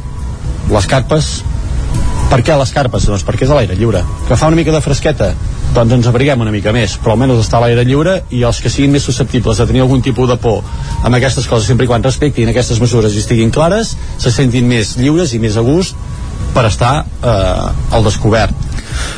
[0.70, 1.40] les carpes
[2.30, 3.06] per què les carpes?
[3.08, 4.02] Doncs perquè és a l'aire lliure.
[4.28, 5.30] Que fa una mica de fresqueta?
[5.76, 8.72] Doncs ens abriguem una mica més, però almenys està a l'aire lliure i els que
[8.72, 10.62] siguin més susceptibles de tenir algun tipus de por
[11.02, 14.96] amb aquestes coses, sempre i quan respectin aquestes mesures i estiguin clares, se sentin més
[15.00, 15.94] lliures i més a gust
[16.54, 18.54] per estar eh, al descobert.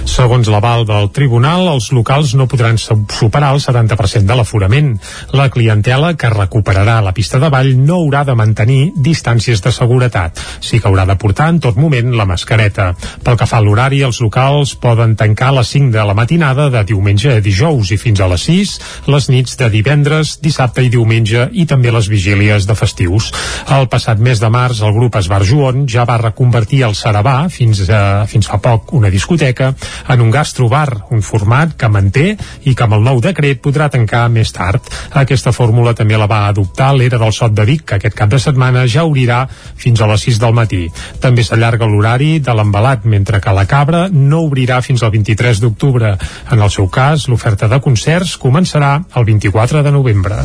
[0.08, 4.88] Segons l'aval del tribunal, els locals no podran su- superar el 70% de l'aforament.
[5.36, 10.40] La clientela que recuperarà la pista de ball no haurà de mantenir distàncies de seguretat.
[10.64, 12.88] Sí que haurà de portar en tot moment la mascareta.
[13.22, 16.70] Pel que fa a l'horari, els locals poden tancar a les 5 de la matinada
[16.74, 18.74] de diumenge a dijous i fins a les 6
[19.12, 23.30] les nits de divendres, dissabte i diumenge i també les vigílies de festius.
[23.68, 27.80] El passat mes de març, el grup Esbar Joan ja va reconvertir el Sarabà, fins,
[27.88, 29.70] a, fins fa poc una discoteca,
[30.12, 32.34] en un gastrobar, un format que manté
[32.68, 34.84] i que amb el nou decret podrà tancar més tard.
[35.16, 38.40] Aquesta fórmula també la va adoptar l'Era del Sot de Vic, que aquest cap de
[38.42, 40.82] setmana ja obrirà fins a les 6 del matí.
[41.22, 46.12] També s'allarga l'horari de l'embalat, mentre que la Cabra no obrirà fins al 23 d'octubre.
[46.52, 50.44] En el seu cas, l'oferta de concerts començarà el 24 de novembre.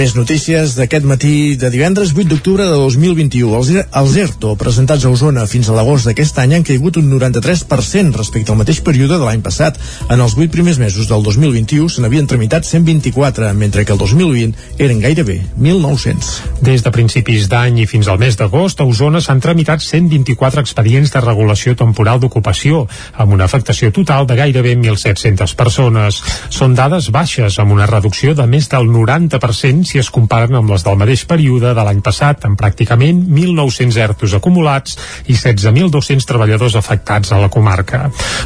[0.00, 3.50] Més notícies d'aquest matí de divendres 8 d'octubre de 2021.
[3.58, 3.68] Els,
[4.00, 8.48] els ERTO presentats a Osona fins a l'agost d'aquest any han caigut un 93% respecte
[8.48, 9.76] al mateix període de l'any passat.
[10.08, 14.80] En els 8 primers mesos del 2021 se n'havien tramitat 124, mentre que el 2020
[14.86, 16.30] eren gairebé 1.900.
[16.64, 21.12] Des de principis d'any i fins al mes d'agost, a Osona s'han tramitat 124 expedients
[21.12, 22.86] de regulació temporal d'ocupació,
[23.20, 26.24] amb una afectació total de gairebé 1.700 persones.
[26.48, 30.84] Són dades baixes, amb una reducció de més del 90% si es comparen amb les
[30.86, 37.32] del mateix període de l'any passat, amb pràcticament 1.900 ertos acumulats i 16.200 treballadors afectats
[37.34, 38.04] a la comarca.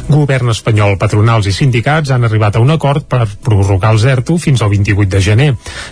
[0.09, 4.63] Govern espanyol, patronals i sindicats han arribat a un acord per prorrogar el ERTO fins
[4.65, 5.49] al 28 de gener.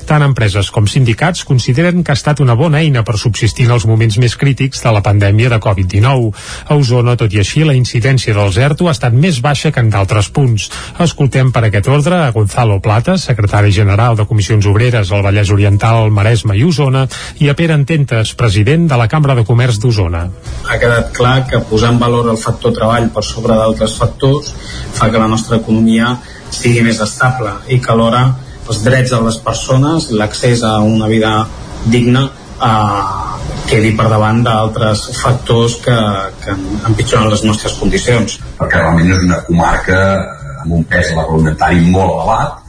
[0.09, 3.85] Tant empreses com sindicats consideren que ha estat una bona eina per subsistir en els
[3.89, 6.33] moments més crítics de la pandèmia de Covid-19.
[6.69, 9.91] A Osona, tot i així, la incidència del ERTO ha estat més baixa que en
[9.93, 10.69] d'altres punts.
[11.03, 16.11] Escoltem per aquest ordre a Gonzalo Plata, secretari general de Comissions Obreres al Vallès Oriental,
[16.13, 17.07] Maresme i Osona,
[17.41, 20.27] i a Pere Ententes, president de la Cambra de Comerç d'Osona.
[20.69, 24.53] Ha quedat clar que posar en valor el factor treball per sobre d'altres factors
[24.93, 26.13] fa que la nostra economia
[26.53, 28.27] sigui més estable i que alhora
[28.69, 31.33] els drets de les persones, l'accés a una vida
[31.89, 33.01] digna eh,
[33.67, 35.97] quedi per davant d'altres factors que,
[36.45, 36.55] que
[36.85, 38.37] empitjoren les nostres condicions.
[38.61, 40.03] Perquè realment és una comarca
[40.61, 42.62] amb un pes agroalimentari molt elevat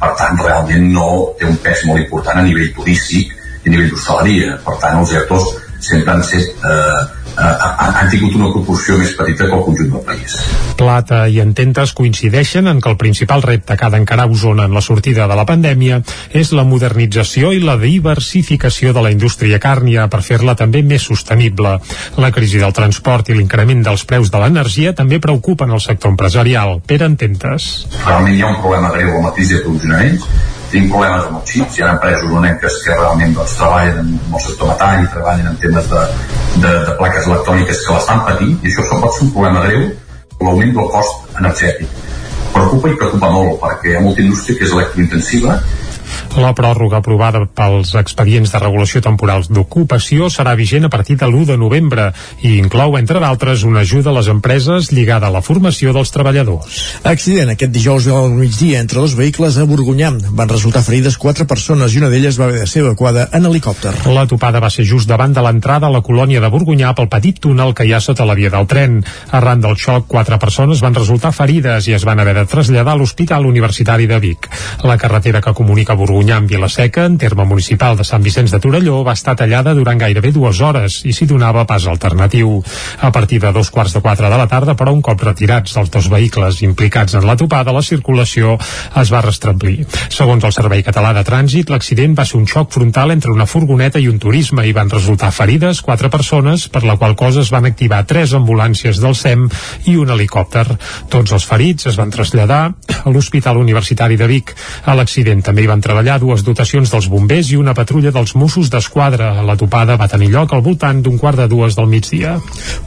[0.00, 3.90] per tant realment no té un pes molt important a nivell turístic i a nivell
[3.92, 4.56] d'hostaleria.
[4.64, 5.50] Per tant els ERTOs
[5.82, 7.02] sempre han set eh,
[7.36, 10.36] han tingut una proporció més petita que el conjunt del país.
[10.78, 14.82] Plata i Ententes coincideixen en que el principal repte que ha d'encarar Osona en la
[14.84, 20.22] sortida de la pandèmia és la modernització i la diversificació de la indústria càrnia per
[20.26, 21.78] fer-la també més sostenible.
[22.16, 26.80] La crisi del transport i l'increment dels preus de l'energia també preocupen el sector empresarial.
[26.86, 27.86] Per Ententes.
[28.06, 29.64] Realment hi ha un problema greu amb la crisi de
[30.72, 34.44] tinc problemes amb els xips, hi ha empreses onenques que realment doncs, treballen en el
[34.46, 36.04] sector metall i treballen en temes de,
[36.64, 39.86] de, de plaques electròniques que l'estan patint i això pot ser un problema greu
[40.42, 42.00] l'augment del cost energètic.
[42.52, 45.58] Preocupa i preocupa molt perquè hi ha molta indústria que és electrointensiva
[46.36, 51.52] la pròrroga aprovada pels expedients de regulació temporals d'ocupació serà vigent a partir de l'1
[51.52, 52.10] de novembre
[52.42, 56.78] i inclou, entre d'altres, una ajuda a les empreses lligada a la formació dels treballadors.
[57.08, 60.12] Accident aquest dijous al migdia entre dos vehicles a Borgunyà.
[60.36, 63.94] Van resultar ferides quatre persones i una d'elles va haver de ser evacuada en helicòpter.
[64.12, 67.40] La topada va ser just davant de l'entrada a la colònia de Borgunyà pel petit
[67.42, 69.00] túnel que hi ha sota la via del tren.
[69.30, 73.00] Arran del xoc, quatre persones van resultar ferides i es van haver de traslladar a
[73.00, 74.48] l'Hospital Universitari de Vic.
[74.84, 79.04] La carretera que comunica Borgunyà amb Vilaseca, en terme municipal de Sant Vicenç de Torelló,
[79.06, 82.56] va estar tallada durant gairebé dues hores i s'hi donava pas alternatiu.
[82.98, 85.92] A partir de dos quarts de quatre de la tarda, però un cop retirats els
[85.94, 88.56] dos vehicles implicats en la topada, la circulació
[88.98, 89.86] es va restreblir.
[90.10, 94.02] Segons el Servei Català de Trànsit, l'accident va ser un xoc frontal entre una furgoneta
[94.02, 97.70] i un turisme i van resultar ferides quatre persones, per la qual cosa es van
[97.70, 99.46] activar tres ambulàncies del SEM
[99.86, 100.66] i un helicòpter.
[101.14, 102.62] Tots els ferits es van traslladar
[103.04, 104.56] a l'Hospital Universitari de Vic.
[104.82, 108.70] A l'accident també hi van treballar dues dotacions dels bombers i una patrulla dels Mossos
[108.72, 109.28] d'Esquadra.
[109.44, 112.38] La topada va tenir lloc al voltant d'un quart de dues del migdia.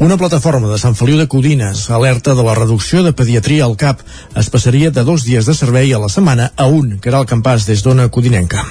[0.01, 4.01] Una plataforma de Sant Feliu de Codines alerta de la reducció de pediatria al CAP.
[4.41, 7.29] Es passaria de dos dies de servei a la setmana a un, que era el
[7.29, 8.65] campàs des d'Ona Codinenca.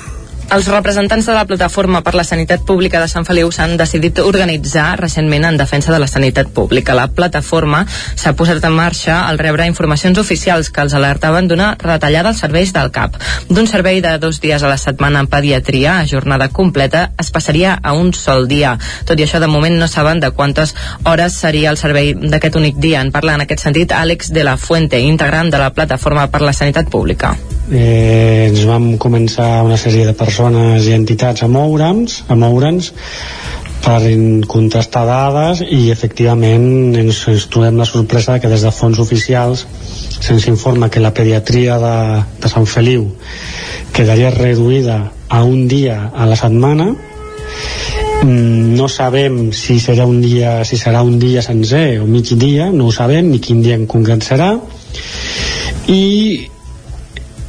[0.53, 4.99] Els representants de la Plataforma per la Sanitat Pública de Sant Feliu s'han decidit organitzar
[5.01, 6.95] recentment en defensa de la sanitat pública.
[6.95, 12.31] La plataforma s'ha posat en marxa al rebre informacions oficials que els alertaven d'una retallada
[12.31, 13.17] als serveis del CAP.
[13.49, 17.79] D'un servei de dos dies a la setmana en pediatria a jornada completa es passaria
[17.83, 18.77] a un sol dia.
[19.09, 22.77] Tot i això, de moment no saben de quantes hores seria el servei d'aquest únic
[22.77, 23.01] dia.
[23.01, 26.53] En parla en aquest sentit Àlex de la Fuente, integrant de la Plataforma per la
[26.53, 27.35] Sanitat Pública.
[27.75, 32.93] Eh, ens vam començar una sèrie de persones i entitats a moure'ns, a moure'ns
[33.83, 33.99] per
[34.49, 39.67] contrastar dades i efectivament ens, ens trobem la sorpresa que des de fons oficials
[40.21, 41.97] se'ns informa que la pediatria de,
[42.41, 43.11] de Sant Feliu
[43.93, 46.93] quedaria reduïda a un dia a la setmana
[48.23, 52.71] mm, no sabem si serà un dia si serà un dia sencer o mig dia
[52.71, 54.55] no ho sabem ni quin dia en concret serà
[55.91, 56.54] i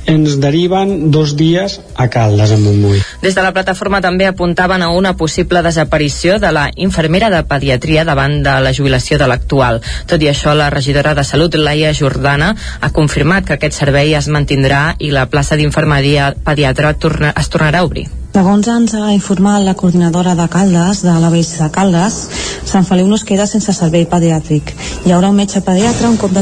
[0.05, 3.01] ens deriven dos dies a Caldes, a Montbui.
[3.21, 8.05] Des de la plataforma també apuntaven a una possible desaparició de la infermera de pediatria
[8.05, 9.81] davant de la jubilació de l'actual.
[10.07, 14.29] Tot i això, la regidora de Salut, Laia Jordana, ha confirmat que aquest servei es
[14.29, 18.07] mantindrà i la plaça d'infermeria pediatra torna, es tornarà a obrir.
[18.35, 22.17] Segons ens ha informat la coordinadora de Caldes, de la Veix de Caldes,
[22.65, 24.73] Sant Feliu no es queda sense servei pediàtric.
[25.05, 26.41] Hi haurà un metge pediatre un cop, de,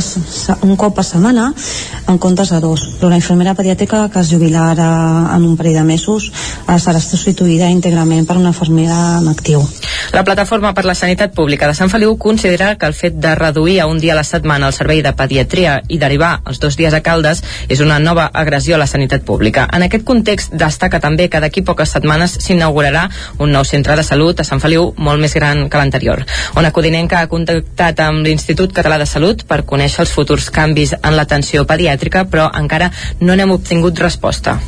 [0.65, 1.51] un cop per setmana
[2.09, 4.87] en comptes de dos, però la infermera pediàtrica que es jubilarà
[5.35, 6.31] en un parell de mesos
[6.65, 9.61] serà substituïda íntegrament per una infermera en actiu.
[10.13, 13.79] La Plataforma per la Sanitat Pública de Sant Feliu considera que el fet de reduir
[13.81, 16.93] a un dia a la setmana el servei de pediatria i derivar els dos dies
[16.93, 19.67] a Caldes és una nova agressió a la sanitat pública.
[19.73, 23.07] En aquest context destaca també que d'aquí poques setmanes s'inaugurarà
[23.43, 26.23] un nou centre de salut a Sant Feliu molt més gran que l'anterior.
[26.59, 31.17] Ona Codinenca ha contactat amb l'Institut Català de Salut per conèixer els futurs canvis en
[31.17, 34.59] l'atenció pediàtrica, però encara no n'hem obtingut resposta.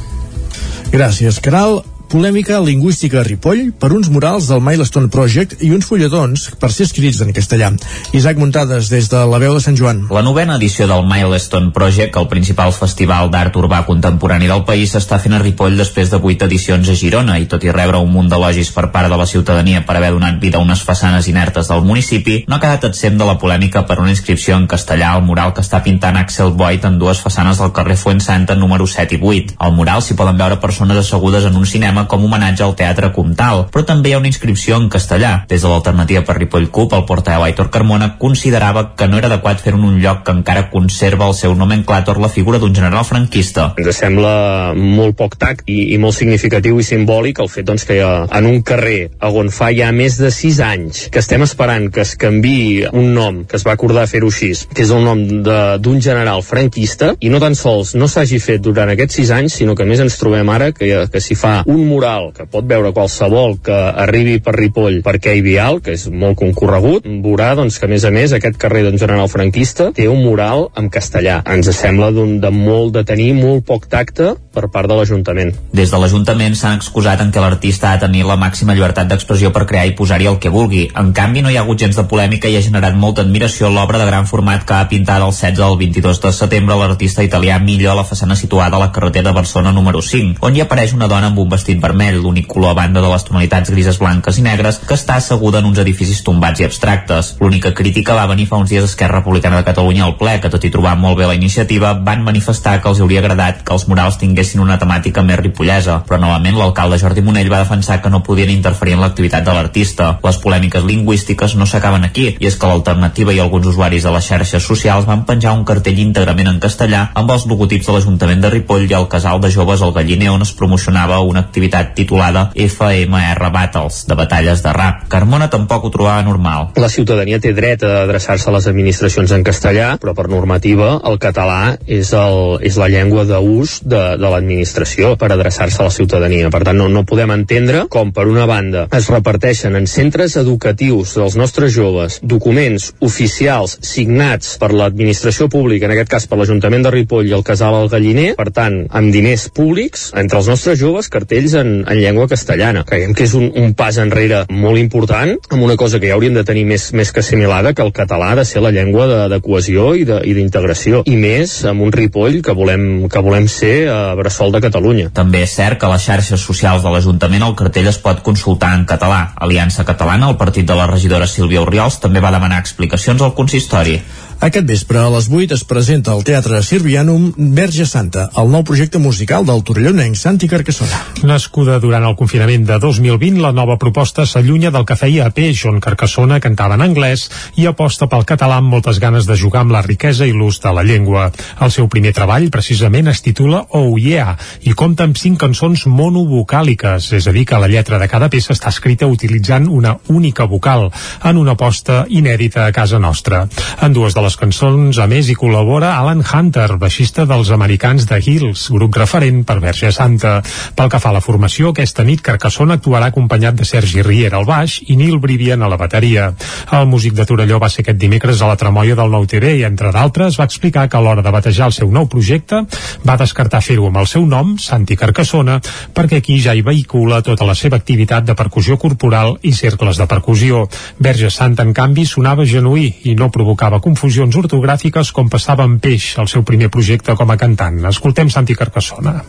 [0.91, 1.81] Gràcies, Caral.
[2.09, 6.85] Polèmica lingüística a Ripoll per uns murals del Milestone Project i uns fulletons per ser
[6.85, 7.71] escrits en castellà.
[8.13, 10.03] Isaac Muntades, des de la veu de Sant Joan.
[10.13, 15.19] La novena edició del Milestone Project, el principal festival d'art urbà contemporani del país, s'està
[15.23, 18.29] fent a Ripoll després de vuit edicions a Girona i tot i rebre un munt
[18.29, 21.83] d'elogis per part de la ciutadania per haver donat vida a unes façanes inertes del
[21.83, 25.53] municipi, no ha quedat exempt de la polèmica per una inscripció en castellà al mural
[25.53, 29.57] que està pintant Axel Boyd en dues façanes del carrer Fuensanta número 7 i 8.
[29.57, 33.65] Al mural s'hi poden veure persones assegudes en un cinema com homenatge al Teatre Comtal,
[33.71, 35.33] però també hi ha una inscripció en castellà.
[35.49, 39.63] Des de l'alternativa per Ripoll CUP, el portaveu Aitor Carmona considerava que no era adequat
[39.63, 43.71] fer en un lloc que encara conserva el seu nomenclàtor la figura d'un general franquista.
[43.79, 47.99] Ens sembla molt poc tact i, i molt significatiu i simbòlic el fet doncs, que
[48.03, 52.15] en un carrer on fa ja més de 6 anys que estem esperant que es
[52.19, 56.43] canvi un nom, que es va acordar fer-ho així, que és el nom d'un general
[56.45, 59.89] franquista, i no tan sols no s'hagi fet durant aquests 6 anys, sinó que a
[59.89, 63.75] més ens trobem ara que, que s'hi fa un mural que pot veure qualsevol que
[63.75, 68.05] arribi per Ripoll per Quai Vial, que és molt concorregut, veurà doncs, que a més
[68.05, 71.41] a més aquest carrer d'un general franquista té un mural en castellà.
[71.45, 75.51] Ens sembla de molt de tenir molt poc tacte per part de l'Ajuntament.
[75.75, 79.51] Des de l'Ajuntament s'han excusat en què l'artista ha de tenir la màxima llibertat d'expressió
[79.55, 80.85] per crear i posar-hi el que vulgui.
[80.95, 83.99] En canvi, no hi ha hagut gens de polèmica i ha generat molta admiració l'obra
[83.99, 87.91] de gran format que ha pintat el 16 al 22 de setembre l'artista italià Millo
[87.91, 91.09] a la façana situada a la carretera de Barcelona número 5, on hi apareix una
[91.11, 94.45] dona amb un vestit vermell, l'únic color a banda de les tonalitats grises, blanques i
[94.45, 97.35] negres, que està asseguda en uns edificis tombats i abstractes.
[97.41, 100.63] L'única crítica va venir fa uns dies Esquerra Republicana de Catalunya al ple, que tot
[100.63, 104.19] i trobar molt bé la iniciativa, van manifestar que els hauria agradat que els murals
[104.21, 108.53] tinguessin una temàtica més ripollesa, però novament l'alcalde Jordi Monell va defensar que no podien
[108.53, 110.11] interferir en l'activitat de l'artista.
[110.23, 114.25] Les polèmiques lingüístiques no s'acaben aquí, i és que l'alternativa i alguns usuaris de les
[114.25, 118.51] xarxes socials van penjar un cartell íntegrament en castellà amb els logotips de l'Ajuntament de
[118.53, 123.51] Ripoll i el casal de joves al Galliner on es promocionava una activitat titulada FMR
[123.51, 125.05] Battles, de batalles de rap.
[125.11, 126.71] Carmona tampoc ho trobava normal.
[126.79, 131.19] La ciutadania té dret a adreçar-se a les administracions en castellà, però per normativa el
[131.21, 136.51] català és, el, és la llengua d'ús de, de l'administració per adreçar-se a la ciutadania.
[136.53, 141.15] Per tant, no, no podem entendre com, per una banda, es reparteixen en centres educatius
[141.19, 146.93] dels nostres joves documents oficials signats per l'administració pública, en aquest cas per l'Ajuntament de
[146.93, 151.09] Ripoll i el Casal al Galliner, per tant, amb diners públics, entre els nostres joves,
[151.11, 152.83] cartells en, en llengua castellana.
[152.87, 156.35] Creiem que és un, un pas enrere molt important, amb una cosa que ja hauríem
[156.37, 159.19] de tenir més, més que assimilada, que el català ha de ser la llengua de,
[159.31, 163.75] de cohesió i d'integració, i, i més amb un Ripoll que volem, que volem ser
[163.91, 165.11] a Bressol de Catalunya.
[165.15, 168.73] També és cert que a les xarxes socials de l'Ajuntament el cartell es pot consultar
[168.77, 169.31] en català.
[169.45, 173.99] Aliança Catalana, el partit de la regidora Sílvia Oriols, també va demanar explicacions al consistori.
[174.43, 178.99] Aquest vespre a les 8 es presenta al Teatre Sirvianum Verge Santa, el nou projecte
[178.99, 180.99] musical del torellonenc Santi Carcassona.
[181.23, 185.63] Nascuda durant el confinament de 2020, la nova proposta s'allunya del que feia a peix,
[185.71, 189.71] on Carcassona cantava en anglès i aposta pel català amb moltes ganes de jugar amb
[189.73, 191.29] la riquesa i l'ús de la llengua.
[191.63, 194.35] El seu primer treball, precisament, es titula Oh Yeah
[194.67, 198.51] i compta amb cinc cançons monovocàliques, és a dir, que la lletra de cada peça
[198.53, 200.91] està escrita utilitzant una única vocal,
[201.23, 203.45] en una aposta inèdita a casa nostra.
[203.81, 208.17] En dues de les cançons, a més, hi col·labora Alan Hunter, baixista dels americans de
[208.17, 210.39] Hills, grup referent per Verge Santa.
[210.75, 214.47] Pel que fa a la formació, aquesta nit Carcassona actuarà acompanyat de Sergi Riera al
[214.49, 216.31] baix i Nil Brivian a la bateria.
[216.73, 219.65] El músic de Torelló va ser aquest dimecres a la Tremolla del Nou TV i,
[219.67, 222.63] entre d'altres, va explicar que a l'hora de batejar el seu nou projecte
[223.05, 225.59] va descartar fer-ho amb el seu nom, Santi Carcassona,
[225.93, 230.09] perquè aquí ja hi vehicula tota la seva activitat de percussió corporal i cercles de
[230.09, 230.65] percussió.
[230.97, 233.83] Verge Santa, en canvi, sonava genuí i no provocava
[234.15, 237.81] confusions ortogràfiques com passava amb Peix, el seu primer projecte com a cantant.
[237.89, 239.19] Escoltem Santi Carcassona.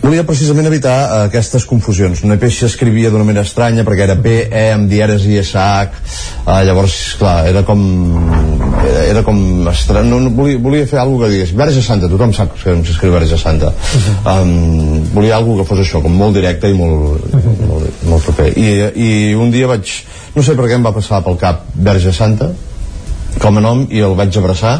[0.00, 2.22] Volia precisament evitar uh, aquestes confusions.
[2.24, 6.00] No Peix s'escrivia d'una manera estranya perquè era P, E, amb dieres i SH.
[6.46, 7.82] Uh, llavors, clar, era com...
[8.86, 10.08] Era, era com estrany.
[10.08, 13.36] No, no, volia, volia fer alguna que digués Verge Santa, tothom sap que s'escriu Verge
[13.40, 13.74] Santa.
[14.22, 17.26] Um, volia alguna que fos això, com molt directe i molt,
[17.66, 18.48] molt, molt proper.
[18.56, 19.92] I, I un dia vaig...
[20.36, 22.54] No sé per què em va passar pel cap Verge Santa,
[23.42, 24.78] com a nom i el vaig abraçar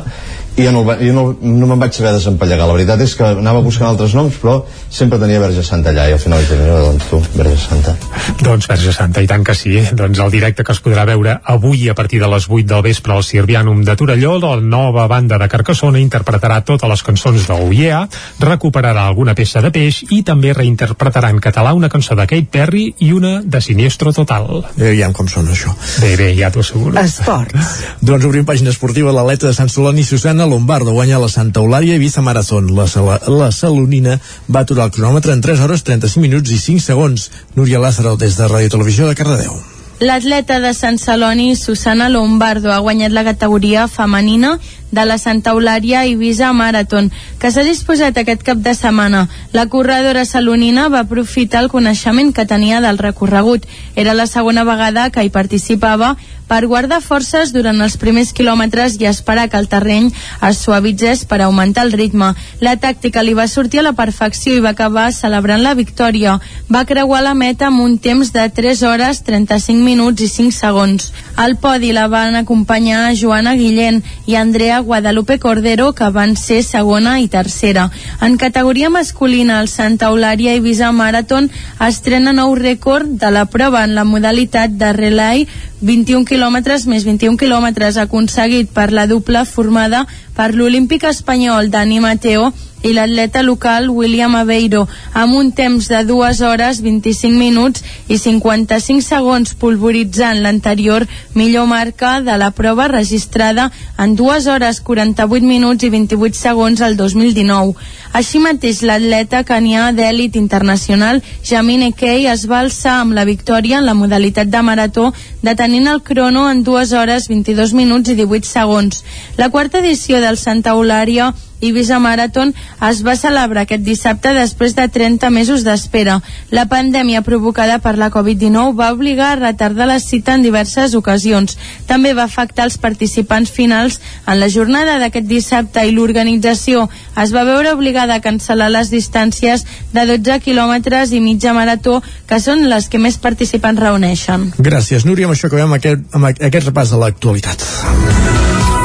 [0.57, 3.61] i jo no, jo no, no me'n vaig saber desempallegar la veritat és que anava
[3.65, 6.07] buscant altres noms però sempre tenia Verge Santa allà.
[6.09, 7.97] I al final vaig dir, no, doncs tu, Verge Santa.
[8.41, 11.89] Doncs Verge Santa, i tant que sí doncs el directe que es podrà veure avui
[11.91, 15.49] a partir de les 8 del vespre al Sirvianum de Torelló la nova banda de
[15.53, 18.01] Carcassona interpretarà totes les cançons de UIA
[18.41, 22.87] recuperarà alguna peça de peix i també reinterpretarà en català una cançó de Kate Perry
[23.05, 24.49] i una de Siniestro Total.
[24.77, 25.75] Bé, aviam com sona això.
[26.01, 26.97] Bé, bé, ja t'ho asseguro.
[27.01, 27.77] Esports.
[28.09, 32.23] Doncs obrim pàgina esportiva l'atleta de Sant Celoni Susana Lombardo guanya la Santa Eulària Ibiza
[32.23, 32.73] Marathon.
[32.77, 34.19] La, Sala, la Salonina
[34.49, 37.31] va aturar el cronòmetre en 3 hores 35 minuts i 5 segons.
[37.55, 39.57] Núria Lázaro, des de Ràdio Televisió de Cardedeu.
[39.99, 44.59] L'atleta de Sant Celoni, Susana Lombardo, ha guanyat la categoria femenina
[44.93, 47.11] de la Santa Eulària Ibiza Marathon,
[47.41, 49.27] que s'ha disposat aquest cap de setmana.
[49.53, 53.67] La corredora salonina va aprofitar el coneixement que tenia del recorregut.
[53.97, 56.17] Era la segona vegada que hi participava
[56.47, 60.13] per guardar forces durant els primers quilòmetres i esperar que el terreny
[60.49, 62.33] es suavitzés per augmentar el ritme.
[62.63, 66.39] La tàctica li va sortir a la perfecció i va acabar celebrant la victòria.
[66.71, 71.11] Va creuar la meta amb un temps de 3 hores, 35 minuts i 5 segons.
[71.37, 77.21] Al podi la van acompanyar Joana Guillén i Andrea Guadalupe Cordero, que van ser segona
[77.21, 77.91] i tercera.
[78.21, 81.51] En categoria masculina, el Santa Eulària Ibiza Marathon
[81.89, 85.47] estrena nou rècord de la prova en la modalitat de relay
[85.81, 90.07] 21 quilòmetres més 21 quilòmetres aconseguit per la dupla formada
[90.37, 92.53] per l'olímpic espanyol Dani Mateo
[92.87, 99.03] i l'atleta local William Aveiro amb un temps de 2 hores 25 minuts i 55
[99.03, 105.91] segons polvoritzant l'anterior millor marca de la prova registrada en 2 hores 48 minuts i
[105.91, 107.75] 28 segons el 2019.
[108.13, 113.89] Així mateix l'atleta canià d'èlit internacional Jamine Key es va alçar amb la victòria en
[113.91, 115.11] la modalitat de marató
[115.43, 119.03] detenint el crono en 2 hores 22 minuts i 18 segons.
[119.37, 122.53] La quarta edició del Santa Eulària Ibiza Marathon
[122.89, 126.21] es va celebrar aquest dissabte després de 30 mesos d'espera.
[126.51, 131.57] La pandèmia provocada per la Covid-19 va obligar a retardar la cita en diverses ocasions.
[131.87, 136.87] També va afectar els participants finals en la jornada d'aquest dissabte i l'organització
[137.23, 142.41] es va veure obligada a cancel·lar les distàncies de 12 quilòmetres i mitja marató, que
[142.41, 144.51] són les que més participants reuneixen.
[144.59, 145.27] Gràcies, Núria.
[145.27, 148.76] Amb això acabem aquest, amb aquest repàs de l'actualitat.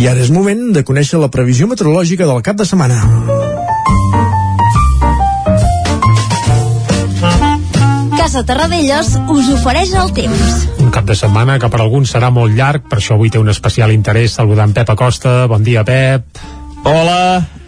[0.00, 3.02] I ara és moment de conèixer la previsió meteorològica del cap de setmana.
[8.16, 10.56] Casa Terradellos us ofereix el temps.
[10.80, 13.52] Un cap de setmana que per alguns serà molt llarg, per això avui té un
[13.52, 15.44] especial interès saludant Pep Acosta.
[15.52, 16.40] Bon dia, Pep.
[16.88, 17.20] Hola,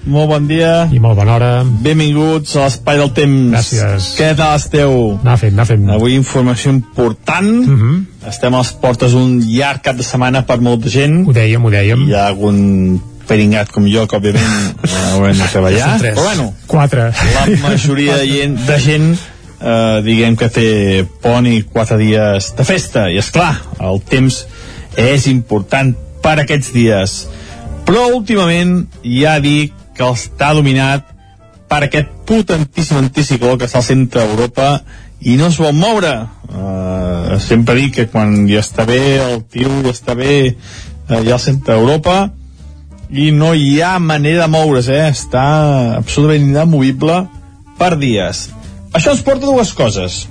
[0.05, 0.89] molt bon dia.
[0.93, 1.51] I molt bona hora.
[1.65, 3.53] Benvinguts a l'Espai del Temps.
[3.53, 4.09] Gràcies.
[4.19, 4.97] Què tal esteu?
[5.21, 5.89] Anar fent, anar fent.
[5.95, 7.53] Avui informació important.
[7.63, 8.29] Uh -huh.
[8.29, 11.27] Estem a les portes un llarg cap de setmana per molta gent.
[11.29, 12.09] Ho dèiem, ho dèiem.
[12.09, 14.75] Hi ha algun peringat com jo que òbviament
[15.13, 15.99] haurem de treballar.
[16.01, 17.13] Però bueno, Quatre.
[17.35, 19.19] la majoria de gent, de gent
[19.61, 23.09] eh, diguem que té pont i quatre dies de festa.
[23.11, 24.47] I és clar, el temps
[24.97, 27.29] és important per aquests dies.
[27.87, 31.09] Però últimament ja dic que està dominat
[31.73, 34.83] per aquest potentíssim anticicló que està al centre d'Europa
[35.25, 36.13] i no es vol moure.
[36.53, 41.37] Uh, sempre dic que quan ja està bé el tio ja està bé uh, ja
[41.39, 42.17] al centre d'Europa
[43.13, 45.11] i no hi ha manera de moure's, eh?
[45.13, 45.45] està
[45.99, 47.19] absolutament inamovible
[47.79, 48.47] per dies.
[48.93, 50.23] Això ens porta dues coses.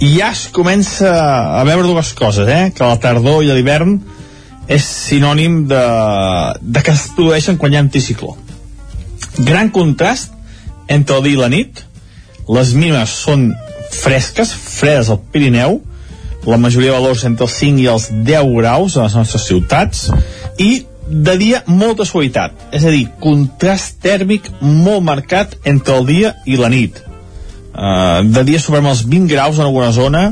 [0.00, 1.12] I ja es comença
[1.56, 2.72] a veure dues coses, eh?
[2.76, 3.98] que la tardor i l'hivern
[4.72, 5.84] és sinònim de,
[6.60, 8.34] de que es produeixen quan hi ha anticicló.
[9.38, 10.32] Gran contrast
[10.88, 11.82] entre el dia i la nit.
[12.48, 13.50] Les mínimes són
[13.92, 15.80] fresques, fredes al Pirineu,
[16.46, 20.06] la majoria de valors entre els 5 i els 10 graus a les nostres ciutats,
[20.62, 26.32] i de dia molta suavitat, és a dir, contrast tèrmic molt marcat entre el dia
[26.46, 26.98] i la nit.
[27.76, 30.30] Uh, de dia superem els 20 graus en alguna zona,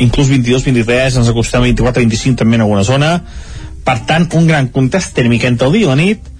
[0.00, 3.16] inclús 22, 23, ens acostem a 24, 25 també en alguna zona,
[3.84, 6.31] per tant, un gran contrast tèrmic entre el dia i la nit,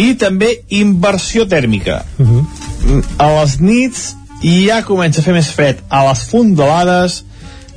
[0.00, 2.02] i també inversió tèrmica.
[2.18, 3.02] Uh -huh.
[3.18, 7.24] A les nits ja comença a fer més fred a les fondalades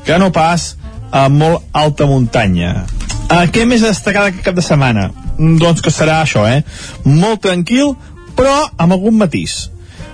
[0.06, 0.76] que no pas
[1.12, 2.86] a molt alta muntanya.
[3.30, 5.12] Uh, què més a destacar aquest cap de setmana?
[5.38, 6.64] Doncs que serà això, eh?
[7.04, 7.96] Molt tranquil,
[8.36, 9.70] però amb algun matís.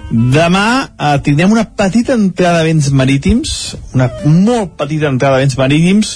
[0.09, 3.51] Demà eh, tindrem una petita entrada de vents marítims,
[3.93, 6.15] una molt petita entrada de vents marítims,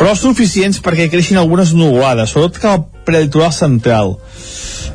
[0.00, 4.16] però suficients perquè creixin algunes nuvolades, sobretot que al prelitoral central.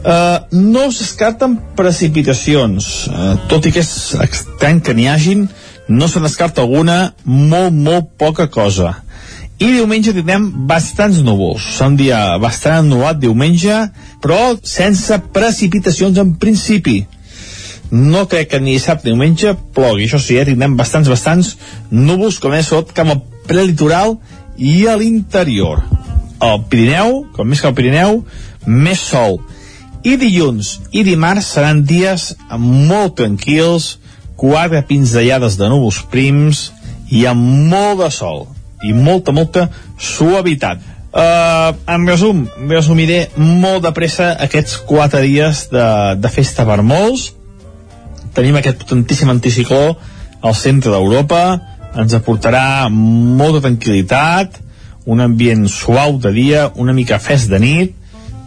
[0.02, 3.92] Uh, no es descarten precipitacions, uh, tot i que és
[4.26, 5.46] estrany que n'hi hagin,
[5.86, 8.96] no se descarta alguna, molt, molt poca cosa.
[9.62, 11.68] I diumenge tindrem bastants núvols.
[11.76, 13.78] Serà un dia bastant ennuat diumenge,
[14.24, 17.04] però sense precipitacions en principi
[17.92, 21.56] no crec que ni dissabte ni diumenge plogui, això sí, eh, tindrem bastants, bastants
[21.92, 24.18] núvols, com és tot cap al prelitoral
[24.58, 25.84] i a l'interior.
[26.40, 28.24] Al Pirineu, com més que al Pirineu,
[28.66, 29.42] més sol.
[30.04, 33.98] I dilluns i dimarts seran dies molt tranquils,
[34.40, 36.72] quatre pinzellades de núvols prims
[37.12, 38.48] i amb molt de sol.
[38.82, 39.68] i molta, molta
[40.02, 40.80] suavitat.
[41.14, 45.84] Uh, en resum, resumiré molt de pressa aquests quatre dies de,
[46.18, 47.28] de festa per molts.
[48.36, 49.96] Tenim aquest potentíssim anticicló
[50.42, 51.44] al centre d'Europa,
[52.00, 54.60] ens aportarà molta tranquil·litat,
[55.12, 57.96] un ambient suau de dia, una mica fresc de nit,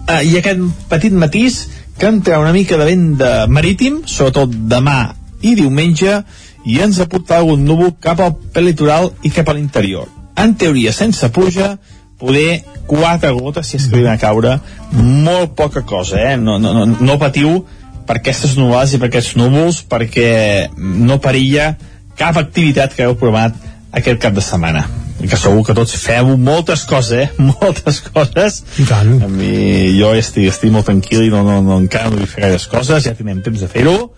[0.09, 1.65] uh, i aquest petit matís
[1.99, 5.15] que entra una mica de vent de marítim, sobretot demà
[5.45, 6.23] i diumenge,
[6.65, 10.09] i ens aportarà algun núvol cap al pelitoral i cap a l'interior.
[10.41, 11.75] En teoria, sense pluja,
[12.19, 14.59] poder quatre gotes si es que a caure
[14.93, 16.37] molt poca cosa, eh?
[16.37, 17.65] no, no, no, no patiu
[18.07, 21.73] per aquestes nuvolades i per aquests núvols perquè no perilla
[22.19, 23.57] cap activitat que heu provat
[23.95, 24.85] aquest cap de setmana
[25.25, 27.29] que segur que tots feu moltes coses, eh?
[27.63, 28.61] Moltes coses.
[28.83, 29.15] I tant.
[29.25, 32.45] A mi, jo estic, estic molt tranquil i no, no, no, encara no vull fer
[32.45, 34.11] gaires coses, ja tindrem temps de fer-ho,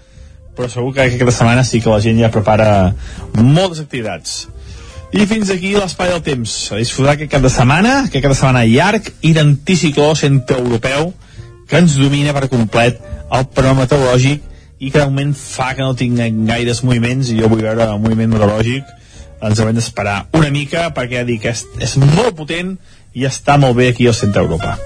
[0.57, 2.71] però segur que aquesta setmana sí que la gent ja prepara
[3.37, 4.47] moltes activitats.
[5.15, 6.57] I fins aquí l'espai del temps.
[6.75, 11.13] A disfrutar aquest cap de setmana, aquest cap de setmana llarg i d'anticicló centroeuropeu
[11.69, 12.99] que ens domina per complet
[13.33, 14.45] el panorama meteorològic
[14.79, 17.99] i que de moment fa que no tinc gaires moviments i jo vull veure el
[18.03, 18.93] moviment meteorològic
[19.47, 22.77] ens haurem d'esperar una mica perquè ja dic que és, és molt potent
[23.17, 24.77] i està molt bé aquí al centre d'Europa.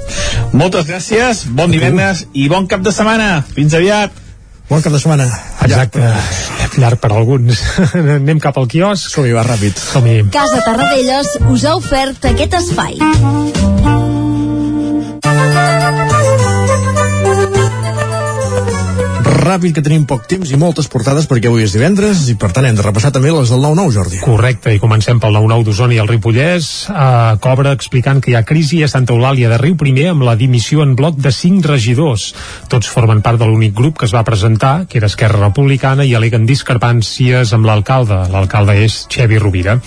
[0.55, 3.41] Moltes gràcies, bon divendres i bon cap de setmana.
[3.57, 4.15] Fins aviat.
[4.71, 5.27] Bon cap de setmana.
[5.67, 5.99] Exacte.
[5.99, 6.69] Ja.
[6.79, 7.59] Llarg per alguns.
[7.99, 9.11] Anem cap al quiosc.
[9.11, 9.75] Som-hi, va ràpid.
[9.75, 10.21] Som-hi.
[10.31, 13.03] Casa Tarradellas us ha ofert aquest espai.
[19.41, 22.67] Ràpid, que tenim poc temps i moltes portades perquè avui és divendres i per tant
[22.69, 24.19] hem de repassar també les del 9-9, Jordi.
[24.21, 26.67] Correcte, i comencem pel 9-9 d'Osona i el Ripollès.
[26.93, 30.35] Eh, cobra explicant que hi ha crisi a Santa Eulàlia de Riu Primer amb la
[30.37, 32.27] dimissió en bloc de 5 regidors.
[32.69, 36.13] Tots formen part de l'únic grup que es va presentar, que era Esquerra Republicana, i
[36.19, 38.21] aleguen discrepàncies amb l'alcalde.
[38.35, 39.79] L'alcalde és Xevi Rovira.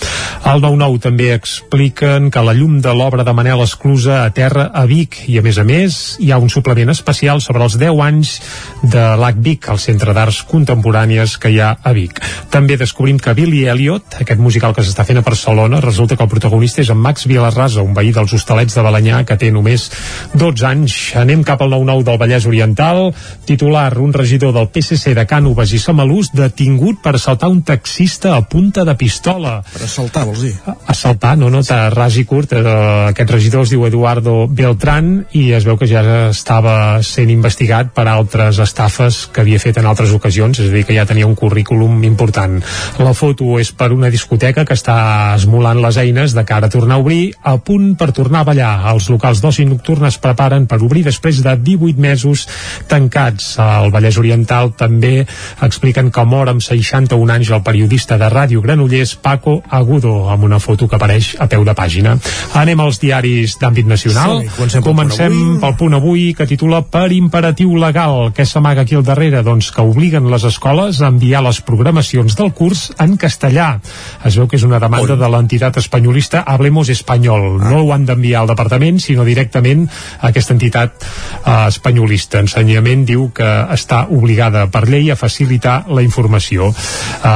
[0.42, 4.82] Al 9-9 també expliquen que la llum de l'obra de Manel Esclusa a terra a
[4.90, 8.34] Vic i a més a més hi ha un suplement especial sobre els 10 anys
[8.82, 12.20] de l'AC Vic, al Centre d'Arts Contemporànies que hi ha a Vic.
[12.50, 16.32] També descobrim que Billy Elliot, aquest musical que s'està fent a Barcelona, resulta que el
[16.32, 19.90] protagonista és en Max Vilarrasa, un veí dels hostalets de Balanyà que té només
[20.34, 20.96] 12 anys.
[21.20, 23.10] Anem cap al 9-9 del Vallès Oriental.
[23.44, 28.42] Titular, un regidor del PSC de Cànoves i Samalús detingut per assaltar un taxista a
[28.48, 29.58] punta de pistola.
[29.74, 30.54] Per assaltar, vols dir?
[30.90, 31.62] Assaltar, no, no,
[31.94, 32.54] ras i curt.
[32.56, 32.64] Eh,
[33.10, 38.06] aquest regidor es diu Eduardo Beltrán i es veu que ja estava sent investigat per
[38.08, 41.34] altres estafes que havia fet en altres ocasions, és a dir, que ja tenia un
[41.38, 42.60] currículum important.
[43.02, 46.98] La foto és per una discoteca que està esmolant les eines de cara a tornar
[46.98, 48.72] a obrir, a punt per tornar a ballar.
[48.92, 52.46] Els locals d'oci nocturn es preparen per obrir després de 18 mesos
[52.88, 53.54] tancats.
[53.58, 55.26] Al Vallès Oriental també
[55.64, 60.60] expliquen que mor amb 61 anys el periodista de Ràdio Granollers Paco Agudo, amb una
[60.62, 62.16] foto que apareix a peu de pàgina.
[62.54, 64.40] Anem als diaris d'àmbit nacional.
[64.42, 68.30] Sí, comencem pel Comencem pel punt avui que titula Per imperatiu legal.
[68.36, 69.23] Què s'amaga aquí al darrere?
[69.30, 73.78] Doncs que obliguen les escoles a enviar les programacions del curs en castellà.
[74.24, 77.58] Es veu que és una demanda de l'entitat espanyolista Hablemos Espanyol.
[77.62, 79.86] No ho han d'enviar al departament, sinó directament
[80.20, 82.42] a aquesta entitat eh, espanyolista.
[82.44, 86.70] Ensenyament diu que està obligada per llei a facilitar la informació.
[86.70, 87.28] Eh,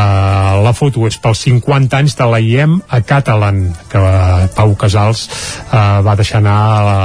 [0.65, 5.29] la foto és pels 50 anys de la IEM a Catalan, que eh, Pau Casals
[5.29, 6.99] eh, va deixar anar a la,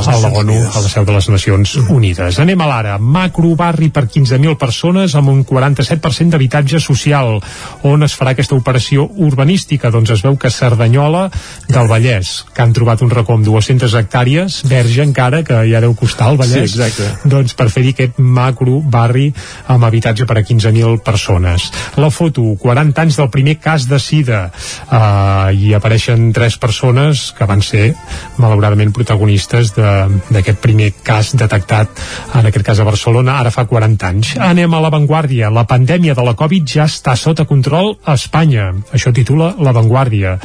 [0.00, 0.16] a
[0.74, 2.38] a la seu de les Nacions Unides.
[2.42, 2.96] Anem a l'ara.
[2.98, 7.38] Macro barri per 15.000 persones amb un 47% d'habitatge social.
[7.86, 9.90] On es farà aquesta operació urbanística?
[9.90, 11.26] Doncs es veu que Cerdanyola
[11.68, 15.94] del Vallès, que han trobat un racó amb 200 hectàrees, verge encara, que ja deu
[15.98, 16.70] costar el Vallès.
[16.70, 17.28] Sí, exacte.
[17.28, 19.30] Doncs per fer-hi aquest macro barri
[19.70, 21.70] amb habitatge per a 15.000 persones.
[22.00, 24.50] La foto, 40 anys del primer cas de sida.
[24.90, 27.94] Uh, I apareixen tres persones que van ser,
[28.38, 31.88] malauradament, protagonistes de- d'aquest primer cas detectat,
[32.34, 34.19] en aquest cas a Barcelona, ara fa 40 anys.
[34.40, 35.50] Anem a l'avantguàrdia.
[35.50, 38.70] La pandèmia de la Covid ja està sota control a Espanya.
[38.94, 40.36] Això titula l'avantguàrdia.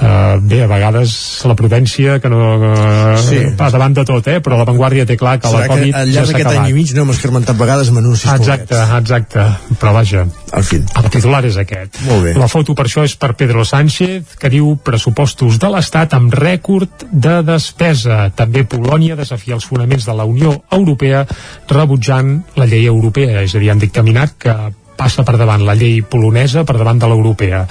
[0.00, 1.12] Uh, bé, a vegades
[1.48, 2.40] la prudència que no...
[2.60, 3.38] Uh, Sí.
[3.58, 4.38] va davant de tot, eh?
[4.42, 6.70] però l'avantguàrdia té clar que Serà la Covid que al ja llarg s'ha d'aquest any
[6.70, 9.44] i mig no hem escarmentat vegades amb anuncis Exacte, exacte.
[9.80, 10.24] Però vaja,
[10.56, 10.80] En fi.
[10.80, 12.00] el titular és aquest.
[12.08, 12.32] Molt bé.
[12.40, 17.04] La foto per això és per Pedro Sánchez, que diu pressupostos de l'Estat amb rècord
[17.12, 18.30] de despesa.
[18.34, 21.26] També Polònia desafia els fonaments de la Unió Europea
[21.68, 24.54] rebutjant la llei europea, és a dir, han dictaminat que
[25.00, 27.64] passa per davant la llei polonesa per davant de l'europea.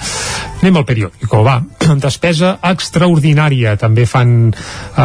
[0.60, 1.62] Anem al periòdico, va.
[2.04, 3.76] Despesa extraordinària.
[3.80, 4.56] També fan eh,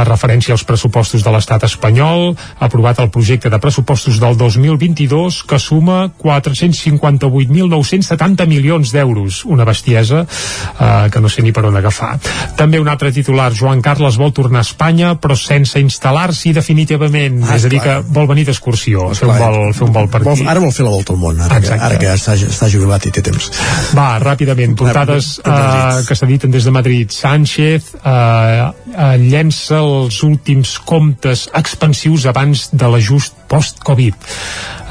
[0.08, 2.36] referència als pressupostos de l'estat espanyol.
[2.66, 9.46] Aprovat el projecte de pressupostos del 2022 que suma 458.970 milions d'euros.
[9.46, 12.14] Una bestiesa eh, que no sé ni per on agafar.
[12.60, 17.44] També un altre titular, Joan Carles vol tornar a Espanya però sense instal·lar-s'hi definitivament.
[17.46, 20.20] Ah, és a dir, que vol venir d'excursió, fer, un vol, fer un vol per
[20.26, 20.44] aquí.
[20.50, 23.14] Ara vol fer la volta al món, ara, que, ara que està, està jubilat i
[23.16, 23.50] té temps.
[23.98, 27.12] Va, ràpidament, portades eh, que s'editen des de Madrid.
[27.14, 34.30] Sánchez eh, eh, llença els últims comptes expansius abans de l'ajust post-Covid.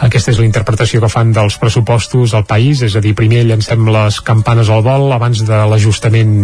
[0.05, 3.89] Aquesta és la interpretació que fan dels pressupostos al país, és a dir, primer llancem
[3.95, 6.35] les campanes al vol abans de l'ajustament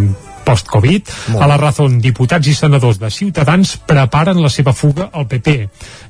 [0.50, 1.14] post-Covid.
[1.38, 5.56] A la Razón, diputats i senadors de Ciutadans preparen la seva fuga al PP.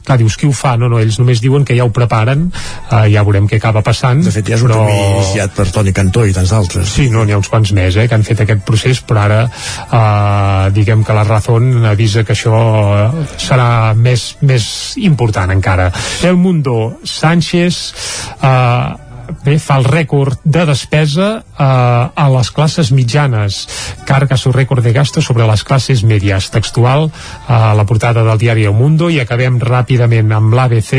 [0.05, 0.77] Clar, dius, qui ho fa?
[0.81, 4.23] No, no, ells només diuen que ja ho preparen, uh, ja veurem què acaba passant.
[4.25, 4.87] De fet, ja és un però...
[4.89, 6.89] iniciat per Toni Cantó i tants altres.
[6.97, 9.43] Sí, no, n'hi ha uns quants més eh, que han fet aquest procés, però ara
[9.51, 12.57] uh, diguem que la Razón avisa que això
[13.37, 14.67] serà més, més
[15.05, 15.91] important encara.
[16.25, 17.85] El Mundo, Sánchez...
[18.41, 19.10] Uh,
[19.45, 23.63] bé, fa el rècord de despesa eh, a les classes mitjanes.
[24.09, 26.51] Carga su rècord de gasto sobre les classes medias.
[26.51, 27.11] Textual
[27.49, 30.93] a la portada del diari El Mundo i acabem ràpidament amb l'ABC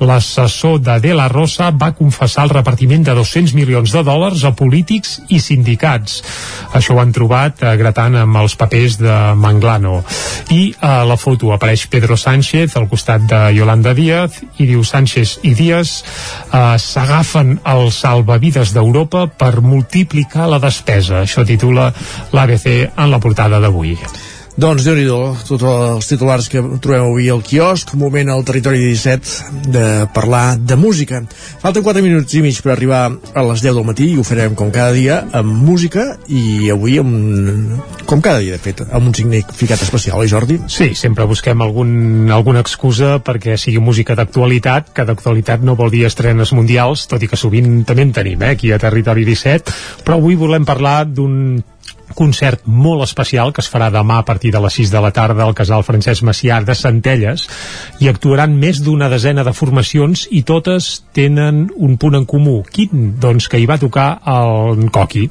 [0.00, 4.52] l'assessor de De La Rosa va confessar el repartiment de 200 milions de dòlars a
[4.56, 6.20] polítics i sindicats.
[6.76, 10.00] Això ho han trobat eh, gratant amb els papers de Manglano.
[10.50, 15.38] I a la foto apareix Pedro Sánchez al costat de Yolanda Díaz i diu Sánchez
[15.48, 21.22] i Díaz eh, s'agafen els salvavides d'Europa per multiplicar la despesa.
[21.22, 21.90] Això titula
[22.32, 22.66] l'ABC
[22.96, 23.96] en la portada d'avui.
[24.60, 25.06] Doncs déu nhi
[25.48, 30.76] tots els titulars que trobem avui al quiosc, moment al territori 17 de parlar de
[30.76, 31.22] música.
[31.62, 34.58] Falten 4 minuts i mig per arribar a les 10 del matí i ho farem
[34.58, 39.16] com cada dia amb música i avui amb, com cada dia de fet, amb un
[39.16, 40.58] significat especial, oi Jordi?
[40.68, 46.04] Sí, sempre busquem algun, alguna excusa perquè sigui música d'actualitat, que d'actualitat no vol dir
[46.10, 49.72] estrenes mundials, tot i que sovint també en tenim, eh, aquí a Territori 17,
[50.04, 51.62] però avui volem parlar d'un
[52.14, 55.44] concert molt especial que es farà demà a partir de les 6 de la tarda
[55.44, 57.46] al casal Francesc Macià de Centelles
[58.00, 62.60] i actuaran més d'una desena de formacions i totes tenen un punt en comú.
[62.70, 63.14] Quin?
[63.20, 65.26] Doncs que hi va tocar el Coqui.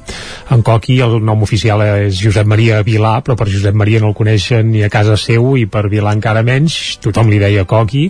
[0.50, 4.16] En Coqui, el nom oficial és Josep Maria Vilà, però per Josep Maria no el
[4.18, 8.08] coneixen ni a casa seu i per Vilà encara menys, tothom li deia Coqui.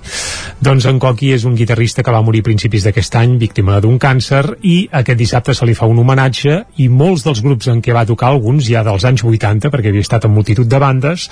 [0.61, 3.99] Doncs en Coqui és un guitarrista que va morir a principis d'aquest any, víctima d'un
[4.03, 7.95] càncer, i aquest dissabte se li fa un homenatge i molts dels grups en què
[7.97, 11.29] va tocar, alguns ja dels anys 80, perquè havia estat en multitud de bandes,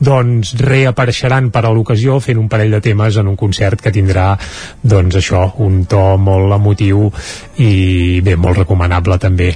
[0.00, 4.32] doncs reapareixeran per a l'ocasió fent un parell de temes en un concert que tindrà,
[4.82, 7.08] doncs això, un to molt emotiu
[7.60, 9.50] i bé, molt recomanable també.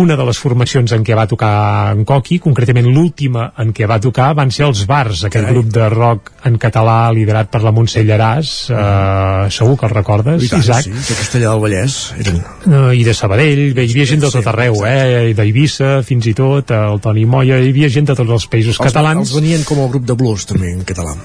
[0.00, 4.00] Una de les formacions en què va tocar en Coqui, concretament l'última en què va
[4.02, 5.54] tocar, van ser els Bars, aquest Carai.
[5.54, 10.42] grup de rock en català liderat per la Montse Llaràs, eh, segur que el recordes,
[10.44, 10.84] I tant, Isaac?
[10.84, 14.28] sí, de Castellà del Vallès eren Uh, i de Sabadell, bé, hi havia gent de
[14.32, 15.32] tot arreu, eh?
[15.36, 18.84] D'Eivissa, fins i tot, el Toni Moya, hi havia gent de tots els països els,
[18.90, 19.26] catalans.
[19.26, 21.16] els venien com a grup de blues també en català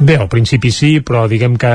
[0.00, 1.70] Bé, al principi sí, però diguem que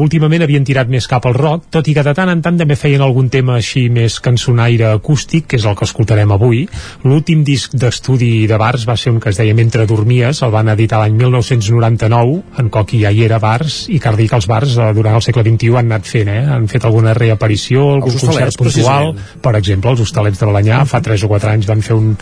[0.00, 2.72] últimament havien tirat més cap al rock, tot i que de tant en tant també
[2.72, 6.62] feien algun tema així més cançonaire acústic, que és el que escoltarem avui.
[7.04, 10.70] L'últim disc d'estudi de Bars va ser un que es deia Mentre dormies, el van
[10.72, 14.78] editar l'any 1999, en Coqui ja hi era Bars, i cal dir que els Bars
[14.80, 16.40] eh, durant el segle XXI han anat fent, eh?
[16.56, 19.12] han fet alguna reaparició, algun Els concert puntual,
[19.44, 22.16] per exemple, els Hostalets de Balanyà, fa 3 o 4 anys van fer un,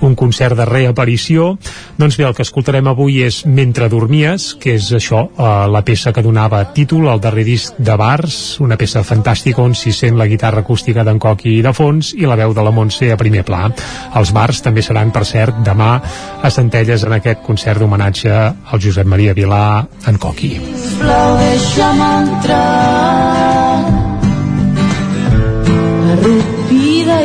[0.00, 1.52] un concert de reaparició.
[2.00, 6.12] Doncs bé, el que escoltarem avui és Mentre dormies, que és això, eh, la peça
[6.12, 10.26] que donava títol al darrer disc de Bars, una peça fantàstica on s'hi sent la
[10.26, 13.68] guitarra acústica d'en Coqui de fons i la veu de la Montse a primer pla.
[14.14, 16.00] Els Bars també seran, per cert, demà
[16.42, 20.58] a Centelles en aquest concert d'homenatge al Josep Maria Vilà en Coqui.
[20.74, 23.44] Sisplau, deixa'm entrar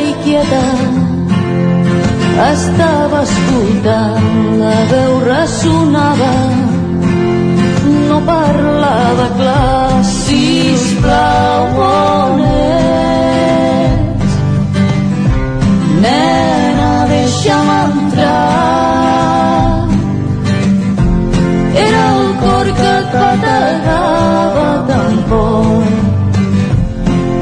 [0.00, 0.60] i quieta
[2.46, 4.28] estava escoltant
[4.60, 6.32] la veu ressonava
[8.28, 10.04] parlava clar.
[10.16, 14.32] Sisplau on ets
[16.02, 18.68] nena deixa'm entrar.
[21.86, 26.00] Era el cor que et bategava tan fort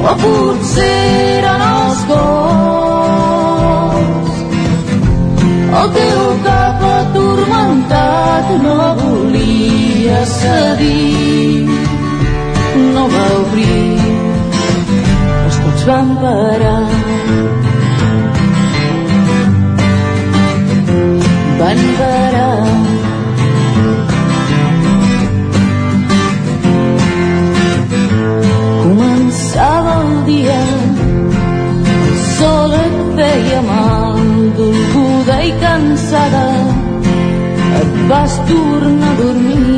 [0.08, 0.98] o potser
[1.38, 2.68] eren els cors
[5.80, 9.38] el teu cap atormentat no volia
[10.24, 11.68] cedir.
[12.94, 13.98] No va obrir.
[15.44, 16.82] Els cops van parar.
[21.61, 22.56] Van parar.
[28.82, 30.61] Començava el dia,
[32.11, 34.22] el sol et feia mal,
[34.59, 36.46] dolguda i cansada,
[37.80, 39.77] et vas tornar a dormir,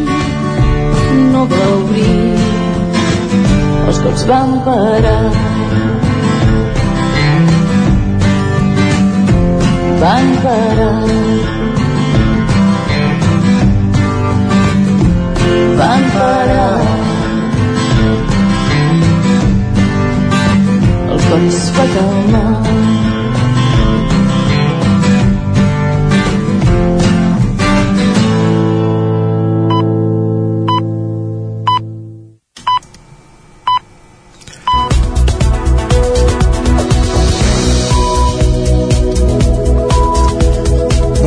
[1.49, 2.17] va obrir,
[3.87, 5.21] els cops van parar.
[10.01, 10.93] Van parar.
[15.81, 16.73] Van parar.
[21.11, 23.10] El cor es va calmar.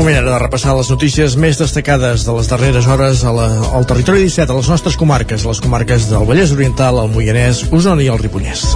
[0.04, 3.46] Moment ara de repassar les notícies més destacades de les darreres hores a la,
[3.78, 8.04] al territori 17, a les nostres comarques, les comarques del Vallès Oriental, el Moianès, Osona
[8.04, 8.66] i el Ripollès.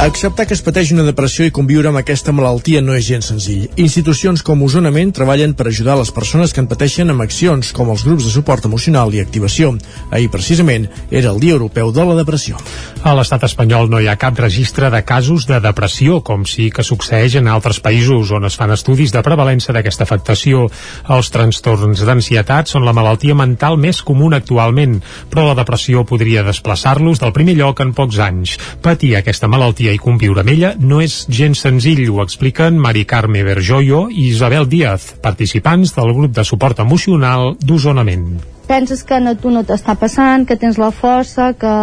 [0.00, 3.66] Acceptar que es pateix una depressió i conviure amb aquesta malaltia no és gens senzill.
[3.76, 8.06] Institucions com Osonament treballen per ajudar les persones que en pateixen amb accions com els
[8.08, 9.74] grups de suport emocional i activació.
[10.08, 12.56] Ahir, precisament, era el Dia Europeu de la Depressió.
[13.04, 16.86] A l'estat espanyol no hi ha cap registre de casos de depressió, com sí que
[16.86, 20.64] succeeix en altres països on es fan estudis de prevalença d'aquesta afectació.
[21.12, 24.96] Els trastorns d'ansietat són la malaltia mental més comuna actualment,
[25.28, 28.56] però la depressió podria desplaçar-los del primer lloc en pocs anys.
[28.80, 33.42] Patir aquesta malaltia i conviure amb ella no és gens senzill, ho expliquen Mari Carme
[33.46, 38.40] Berjoyo i Isabel Díaz, participants del grup de suport emocional d'Osonament.
[38.70, 41.74] penses que no, tu no t'està passant, que tens la força, que,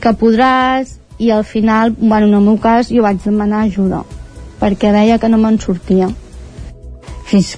[0.00, 4.00] que podràs, i al final, bueno, en el meu cas, jo vaig demanar ajuda,
[4.62, 6.08] perquè veia que no me'n sortia.
[7.28, 7.52] Fins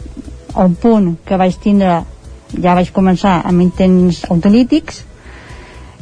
[0.58, 2.00] al punt que vaig tindre,
[2.58, 5.04] ja vaig començar amb intents autolítics,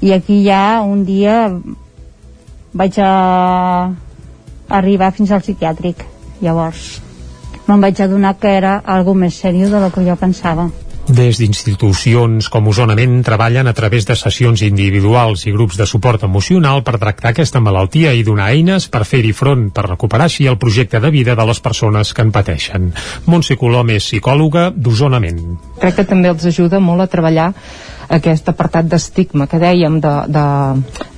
[0.03, 1.37] i aquí ja un dia
[2.73, 3.93] vaig a
[4.69, 6.07] arribar fins al psiquiàtric.
[6.43, 7.01] Llavors,
[7.69, 10.71] me'n vaig adonar que era algo més seriós de lo que jo pensava.
[11.03, 16.85] Des d'institucions com Osonament treballen a través de sessions individuals i grups de suport emocional
[16.87, 21.01] per tractar aquesta malaltia i donar eines per fer-hi front, per recuperar així el projecte
[21.03, 22.93] de vida de les persones que en pateixen.
[23.27, 25.43] Montse Colom és psicòloga d'Osonament.
[25.81, 27.53] crec que també els ajuda molt a treballar
[28.09, 30.45] aquest apartat d'estigma que dèiem de, de,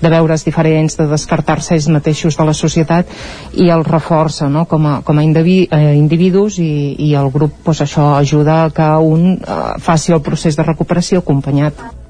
[0.03, 3.11] de veure's diferents, de descartar-se ells mateixos de la societat
[3.55, 4.64] i el reforça no?
[4.70, 8.89] com a, com a indivi, eh, individus i, i el grup pues, això ajuda que
[9.01, 12.03] un eh, faci el procés de recuperació acompanyat.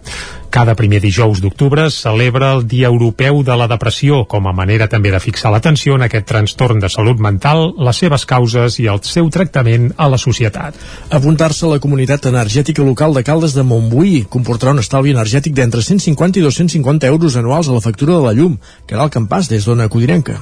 [0.54, 5.10] Cada primer dijous d'octubre celebra el Dia Europeu de la Depressió com a manera també
[5.10, 9.32] de fixar l'atenció en aquest trastorn de salut mental, les seves causes i el seu
[9.34, 10.78] tractament a la societat.
[11.10, 15.82] Apuntar-se a la comunitat energètica local de Caldes de Montbuí comportarà un estalvi energètic d'entre
[15.82, 18.60] 150 i 250 euros anuals a la factura de la llum.
[18.86, 20.38] Caral Campàs, des d'Ona Codirenca.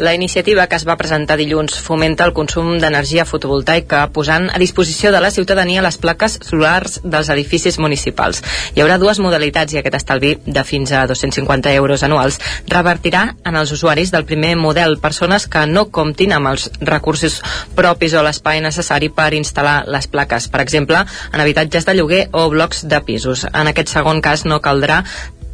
[0.00, 5.10] La iniciativa que es va presentar dilluns fomenta el consum d'energia fotovoltaica posant a disposició
[5.12, 8.40] de la ciutadania les plaques solars dels edificis municipals.
[8.72, 12.40] Hi haurà dues modalitats i aquest estalvi de fins a 250 euros anuals
[12.72, 17.42] revertirà en els usuaris del primer model persones que no comptin amb els recursos
[17.76, 22.48] propis o l'espai necessari per instal·lar les plaques, per exemple, en habitatges de lloguer o
[22.48, 23.44] blocs de pisos.
[23.52, 25.04] En aquest segon cas no caldrà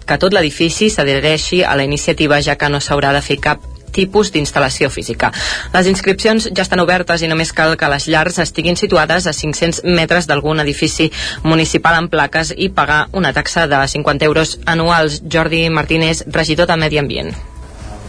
[0.06, 4.30] que tot l'edifici s'adhereixi a la iniciativa ja que no s'haurà de fer cap tipus
[4.34, 5.32] d'instal·lació física.
[5.72, 9.82] Les inscripcions ja estan obertes i només cal que les llars estiguin situades a 500
[9.98, 11.10] metres d'algun edifici
[11.42, 15.22] municipal amb plaques i pagar una taxa de 50 euros anuals.
[15.32, 17.34] Jordi Martínez, regidor de Medi Ambient.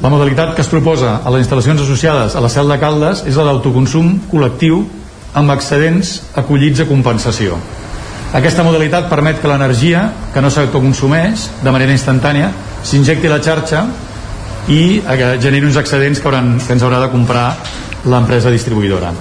[0.02, 3.38] La modalitat que es proposa a les instal·lacions associades a la cel de Caldes és
[3.40, 4.84] la d'autoconsum col·lectiu
[5.38, 7.58] amb excedents acollits a compensació.
[8.38, 12.52] Aquesta modalitat permet que l'energia que no s'autoconsumeix de manera instantània
[12.86, 13.86] s'injecti a la xarxa
[14.68, 17.48] i eh, generi uns excedents que, hauran, que ens haurà de comprar
[18.08, 19.14] l'empresa distribuïdora.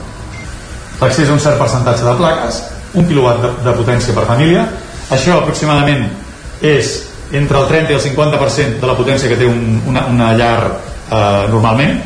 [1.00, 2.62] L'accés a un cert percentatge de plaques,
[2.96, 4.64] un quilowatt de, de potència per família,
[5.12, 6.06] això aproximadament
[6.64, 6.96] és
[7.36, 10.58] entre el 30 i el 50% de la potència que té un, una, una llar
[10.66, 11.98] eh, normalment.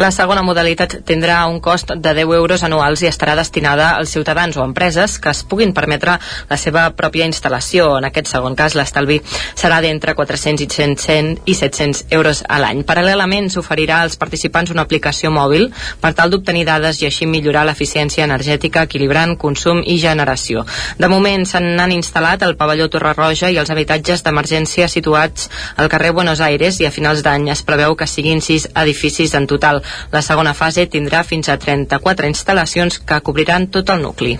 [0.00, 4.56] La segona modalitat tindrà un cost de 10 euros anuals i estarà destinada als ciutadans
[4.56, 6.14] o empreses que es puguin permetre
[6.48, 7.98] la seva pròpia instal·lació.
[7.98, 9.18] En aquest segon cas, l'estalvi
[9.60, 12.80] serà d'entre 400 i 100 i 700 euros a l'any.
[12.88, 15.68] Paral·lelament, s'oferirà als participants una aplicació mòbil
[16.00, 20.64] per tal d'obtenir dades i així millorar l'eficiència energètica equilibrant consum i generació.
[20.96, 25.92] De moment se n'han instal·lat el pavelló Torre Roja i els habitatges d'emergència situats al
[25.92, 29.84] carrer Buenos Aires i a finals d'any es preveu que siguin sis edificis en total.
[30.12, 34.38] La segona fase tindrà fins a 34 instal·lacions que cobriran tot el nucli.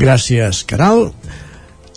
[0.00, 1.10] Gràcies, Caral.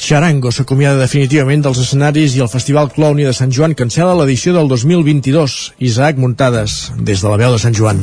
[0.03, 4.67] Charango s'acomiada definitivament dels escenaris i el Festival Clowny de Sant Joan cancela l'edició del
[4.67, 5.59] 2022.
[5.91, 8.01] Isaac Muntades, des de la veu de Sant Joan.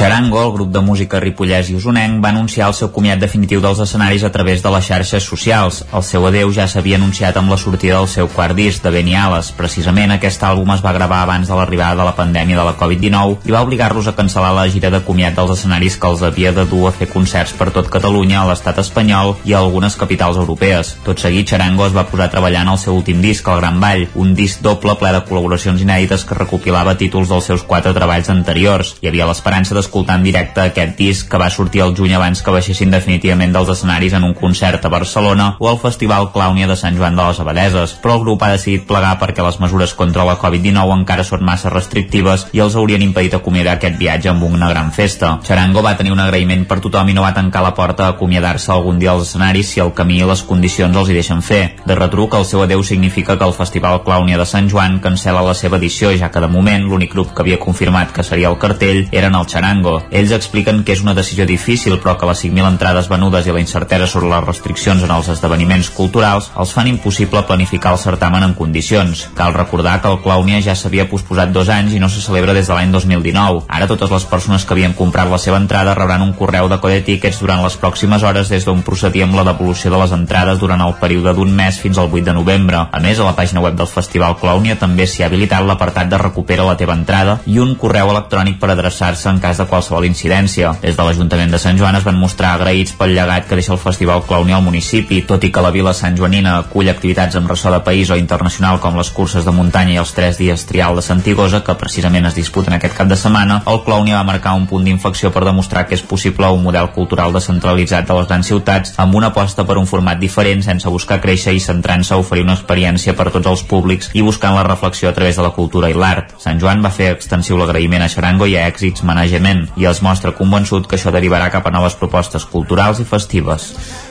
[0.00, 3.82] Charango, el grup de música ripollès i usonenc, va anunciar el seu comiat definitiu dels
[3.84, 5.82] escenaris a través de les xarxes socials.
[5.92, 9.50] El seu adeu ja s'havia anunciat amb la sortida del seu quart disc, de Beniales.
[9.58, 13.50] Precisament aquest àlbum es va gravar abans de l'arribada de la pandèmia de la Covid-19
[13.50, 16.64] i va obligar-los a cancel·lar la gira de comiat dels escenaris que els havia de
[16.72, 20.94] dur a fer concerts per tot Catalunya, a l'estat espanyol i a algunes capitals europees.
[21.04, 23.84] Tot seguit, Charango es va posar a treballar en el seu últim disc, El Gran
[23.84, 28.32] Ball, un disc doble ple de col·laboracions inèdites que recopilava títols dels seus quatre treballs
[28.32, 28.96] anteriors.
[29.04, 32.44] Hi havia l'esperança de d'escoltar en directe aquest disc que va sortir el juny abans
[32.46, 36.76] que baixessin definitivament dels escenaris en un concert a Barcelona o al Festival Clownia de
[36.78, 40.24] Sant Joan de les Abadeses, però el grup ha decidit plegar perquè les mesures contra
[40.24, 44.68] la Covid-19 encara són massa restrictives i els haurien impedit acomiadar aquest viatge amb una
[44.70, 45.32] gran festa.
[45.46, 48.70] Charango va tenir un agraïment per tothom i no va tancar la porta a acomiadar-se
[48.70, 51.62] algun dia als escenaris si el camí i les condicions els hi deixen fer.
[51.84, 55.56] De retruc, el seu adeu significa que el Festival Clownia de Sant Joan cancela la
[55.58, 59.08] seva edició, ja que de moment l'únic grup que havia confirmat que seria el cartell
[59.10, 59.79] eren el Charango.
[60.10, 63.62] Ells expliquen que és una decisió difícil, però que les 5.000 entrades venudes i la
[63.62, 68.54] incertesa sobre les restriccions en els esdeveniments culturals els fan impossible planificar el certamen en
[68.54, 69.26] condicions.
[69.38, 72.68] Cal recordar que el Clownia ja s'havia posposat dos anys i no se celebra des
[72.68, 73.64] de l'any 2019.
[73.68, 77.00] Ara totes les persones que havien comprat la seva entrada rebran un correu de Code
[77.06, 80.82] Tickets durant les pròximes hores des d'on procedir amb la devolució de les entrades durant
[80.84, 82.84] el període d'un mes fins al 8 de novembre.
[82.90, 86.18] A més, a la pàgina web del Festival Clownia també s'hi ha habilitat l'apartat de
[86.18, 90.74] recupera la teva entrada i un correu electrònic per adreçar-se en cas de qualsevol incidència.
[90.82, 93.82] Des de l'Ajuntament de Sant Joan es van mostrar agraïts pel llegat que deixa el
[93.82, 97.72] Festival Clowny al municipi, tot i que la vila Sant Joanina acull activitats amb ressò
[97.72, 101.06] de país o internacional com les curses de muntanya i els tres dies trial de
[101.06, 104.84] Santigosa, que precisament es disputen aquest cap de setmana, el Clowny va marcar un punt
[104.84, 109.14] d'infecció per demostrar que és possible un model cultural descentralitzat de les grans ciutats amb
[109.14, 113.14] una aposta per un format diferent sense buscar créixer i centrant-se a oferir una experiència
[113.16, 115.96] per a tots els públics i buscant la reflexió a través de la cultura i
[115.96, 116.34] l'art.
[116.38, 119.49] Sant Joan va fer extensiu l'agraïment a Xarango i a Èxits Management
[119.80, 123.70] i els mostra convençut que això derivarà cap a noves propostes culturals i festives.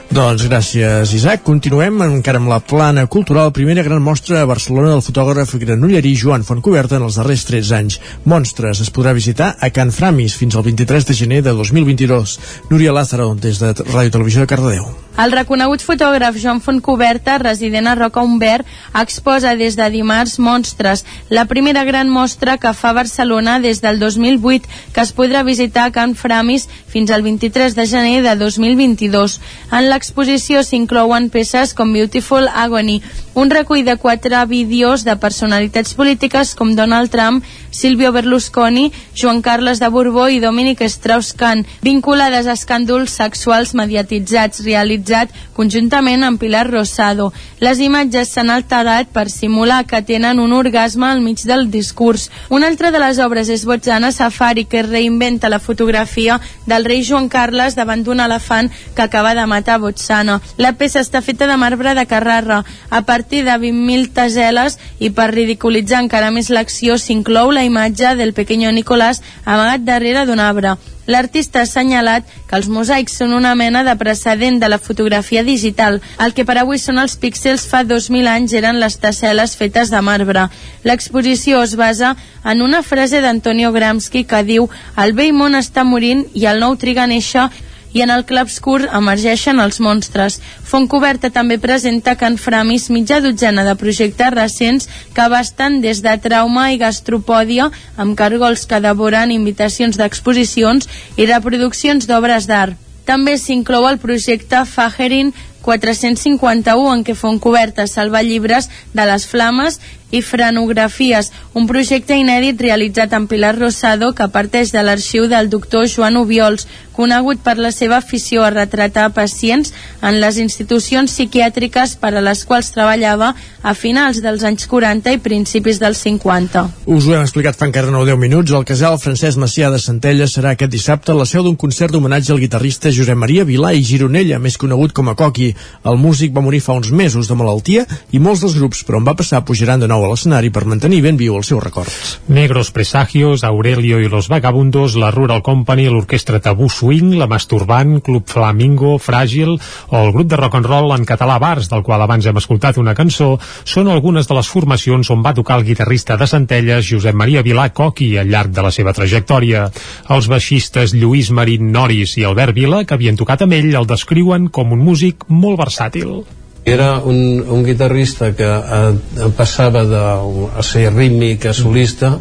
[0.10, 1.44] Doncs gràcies, Isaac.
[1.46, 3.52] Continuem encara amb la plana cultural.
[3.54, 8.00] Primera gran mostra a Barcelona del fotògraf granollerí Joan Fontcoberta en els darrers 13 anys.
[8.26, 12.40] Monstres es podrà visitar a Can Framis fins al 23 de gener de 2022.
[12.72, 14.90] Núria Lázaro, des de Ràdio Televisió de Cardedeu.
[15.20, 21.44] El reconegut fotògraf Joan Fontcoberta, resident a Roca Umbert, exposa des de dimarts Monstres, la
[21.44, 26.16] primera gran mostra que fa Barcelona des del 2008, que es podrà visitar a Can
[26.16, 29.42] Framis fins al 23 de gener de 2022.
[29.74, 33.02] En l'exposició s'inclouen peces com Beautiful Agony,
[33.36, 39.80] un recull de quatre vídeos de personalitats polítiques com Donald Trump, Silvio Berlusconi, Joan Carles
[39.80, 47.30] de Borbó i Dominic Strauss-Kahn, vinculades a escàndols sexuals mediatitzats realitzat conjuntament amb Pilar Rosado.
[47.60, 52.30] Les imatges s'han alterat per simular que tenen un orgasme al mig del discurs.
[52.50, 57.28] Una altra de les obres és Botzana Safari, que reinventa la fotografia del rei Joan
[57.28, 60.40] Carles davant d'un elefant que acaba de matar Botsana.
[60.58, 65.32] La peça està feta de marbre de Carrara, a partir de 20.000 taseles i per
[65.34, 70.78] ridiculitzar encara més l'acció s'inclou la imatge del pequeño Nicolás amagat darrere d'un arbre.
[71.10, 75.98] L'artista ha assenyalat que els mosaics són una mena de precedent de la fotografia digital.
[76.22, 80.02] El que per avui són els píxels fa 2.000 anys eren les tasseles fetes de
[80.06, 80.46] marbre.
[80.86, 82.14] L'exposició es basa
[82.46, 84.70] en una frase d'Antonio Gramsci que diu
[85.02, 87.48] «El vell món està morint i el nou triga a néixer
[87.94, 90.40] i en el clarobscur emergeixen els monstres.
[90.72, 96.70] Fontcoberta també presenta Can Framis mitja dotzena de projectes recents que abasten des de trauma
[96.74, 102.78] i gastropòdia amb cargols que devoren invitacions d'exposicions i reproduccions d'obres d'art.
[103.10, 105.32] També s'inclou el projecte Fajerin
[105.66, 109.80] 451 en què fon cobertes salvar-llibres de les flames
[110.12, 115.86] i franografies, un projecte inèdit realitzat amb Pilar Rosado que parteix de l'arxiu del doctor
[115.92, 116.66] Joan Ubiols,
[117.00, 119.72] conegut per la seva afició a retratar pacients
[120.04, 125.20] en les institucions psiquiàtriques per a les quals treballava a finals dels anys 40 i
[125.24, 126.66] principis dels 50.
[126.88, 128.52] Us ho hem explicat fa encara 9 10 minuts.
[128.56, 132.42] El casal Francesc Macià de Centelles serà aquest dissabte la seu d'un concert d'homenatge al
[132.42, 135.52] guitarrista Josep Maria Vilà i Gironella, més conegut com a Coqui.
[135.86, 139.06] El músic va morir fa uns mesos de malaltia i molts dels grups per on
[139.08, 142.18] va passar pujaran de nou a l'escenari per mantenir ben viu els seus records.
[142.28, 148.26] Negros Presagios, Aurelio i los Vagabundos, la Rural Company, l'Orquestra Tabú Swing, la Masturbant, Club
[148.26, 152.26] Flamingo, Fràgil o el grup de rock and roll en català Bars, del qual abans
[152.26, 156.26] hem escoltat una cançó, són algunes de les formacions on va tocar el guitarrista de
[156.26, 159.68] Centelles Josep Maria Vilà Coqui al llarg de la seva trajectòria.
[160.10, 164.48] Els baixistes Lluís Marín Noris i Albert Vila, que havien tocat amb ell, el descriuen
[164.50, 166.24] com un músic molt versàtil.
[166.66, 172.16] Era un, un guitarrista que eh, passava de a ser rítmic a solista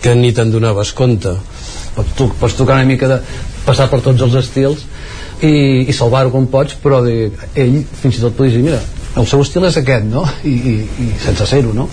[0.00, 1.34] que ni te'n donaves compte.
[1.96, 3.20] Pots, pots tocar una mica de
[3.66, 4.84] passar per tots els estils
[5.42, 8.80] i, i salvar-ho com pots, però de, ell fins i tot podies dir, mira,
[9.16, 10.22] el seu estil és aquest, no?
[10.44, 11.86] I, i, i sense ser-ho, no?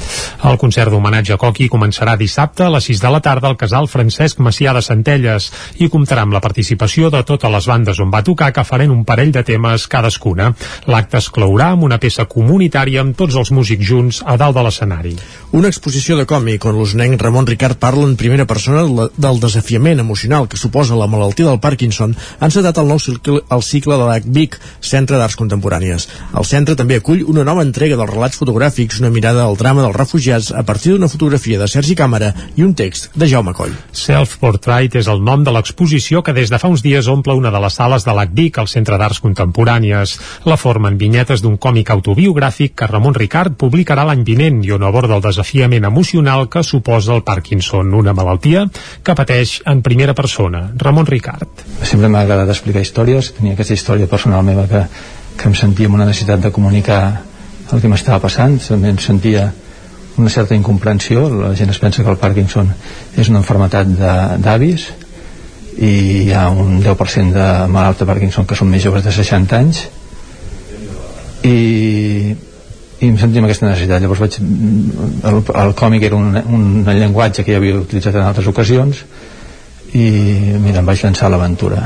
[0.50, 3.88] El concert d'homenatge a Coqui començarà dissabte a les 6 de la tarda al casal
[3.92, 8.24] Francesc Macià de Centelles i comptarà amb la participació de totes les bandes on va
[8.28, 10.52] tocar que faran un parell de temes cadascuna.
[10.92, 14.66] L'acte es clourà amb una peça comunitària amb tots els músics junts a dalt de
[14.68, 15.16] l'escenari.
[15.56, 20.50] Una exposició de còmic on l'usnenc Ramon Ricard parla en primera persona del desafiament emocional
[20.50, 24.60] que suposa la malaltia del Parkinson ha encetat el nou cicle, el cicle de l'ACVIC,
[24.82, 26.10] Centre d'Arts Contemporànies.
[26.36, 29.96] El centre també acull una nova entrega dels relats fotogràfics, una mirada al drama dels
[29.96, 33.76] refugiats a partir d'una fotografia de Sergi Càmera i un text de Jaume Coll.
[33.92, 37.62] Self-Portrait és el nom de l'exposició que des de fa uns dies omple una de
[37.62, 40.16] les sales de l'ACVIC, al Centre d'Arts Contemporànies.
[40.50, 45.18] La formen vinyetes d'un còmic autobiogràfic que Ramon Ricard publicarà l'any vinent i on aborda
[45.20, 48.66] el desafiament emocional que suposa el Parkinson, una malaltia
[49.04, 50.70] que pateix en primera persona.
[50.78, 51.68] Ramon Ricard.
[51.84, 54.88] Sempre m'ha agradat explicar històries, tenia aquesta història personal meva que
[55.38, 57.02] que em sentia amb una necessitat de comunicar
[57.72, 58.60] el que m'estava passant.
[58.62, 59.48] També em sentia
[60.18, 61.26] una certa incomprensió.
[61.30, 62.70] La gent es pensa que el Parkinson
[63.18, 63.90] és una enfermetat
[64.44, 64.88] d'avis
[65.74, 65.92] i
[66.28, 69.84] hi ha un 10% de malalts de Parkinson que són més joves de 60 anys.
[71.44, 71.58] I,
[73.02, 74.04] i em sentia amb aquesta necessitat.
[74.04, 78.48] Llavors vaig, el, el còmic era un, un llenguatge que ja havia utilitzat en altres
[78.54, 79.04] ocasions
[79.94, 80.08] i
[80.58, 81.84] mira, em vaig llançar a l'aventura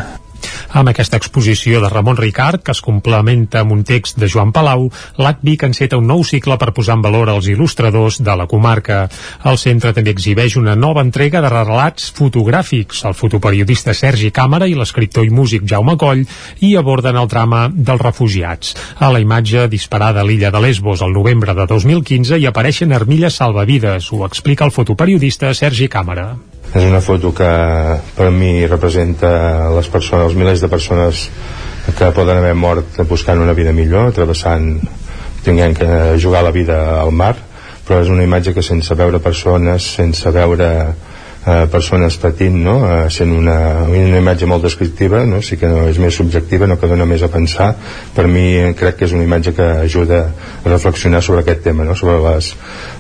[0.77, 4.87] amb aquesta exposició de Ramon Ricard, que es complementa amb un text de Joan Palau,
[5.17, 9.05] l'ACVIC enceta un nou cicle per posar en valor els il·lustradors de la comarca.
[9.47, 13.03] El centre també exhibeix una nova entrega de relats fotogràfics.
[13.07, 16.25] El fotoperiodista Sergi Càmera i l'escriptor i músic Jaume Coll
[16.59, 18.75] hi aborden el drama dels refugiats.
[18.99, 23.39] A la imatge disparada a l'illa de Lesbos el novembre de 2015 hi apareixen armilles
[23.39, 26.31] salvavides, ho explica el fotoperiodista Sergi Càmera.
[26.77, 27.47] És una foto que
[28.13, 29.29] per mi representa
[29.73, 31.23] les persones, els milers de persones
[31.97, 34.75] que poden haver mort buscant una vida millor, travessant,
[35.41, 35.89] tinguent que
[36.21, 37.33] jugar la vida al mar,
[37.87, 40.69] però és una imatge que sense veure persones, sense veure
[41.47, 42.75] eh, persones patint, no?
[42.85, 45.39] eh, sent una, una imatge molt descriptiva, no?
[45.41, 47.69] sí que no és més subjectiva, no que dona més a pensar.
[48.15, 48.47] Per mi
[48.77, 51.95] crec que és una imatge que ajuda a reflexionar sobre aquest tema, no?
[51.95, 52.51] sobre les,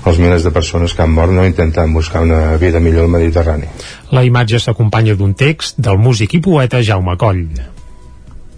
[0.05, 1.45] els milers de persones que han mort no?
[1.45, 3.67] intentant buscar una vida millor al Mediterrani.
[4.15, 7.43] La imatge s'acompanya d'un text del músic i poeta Jaume Coll.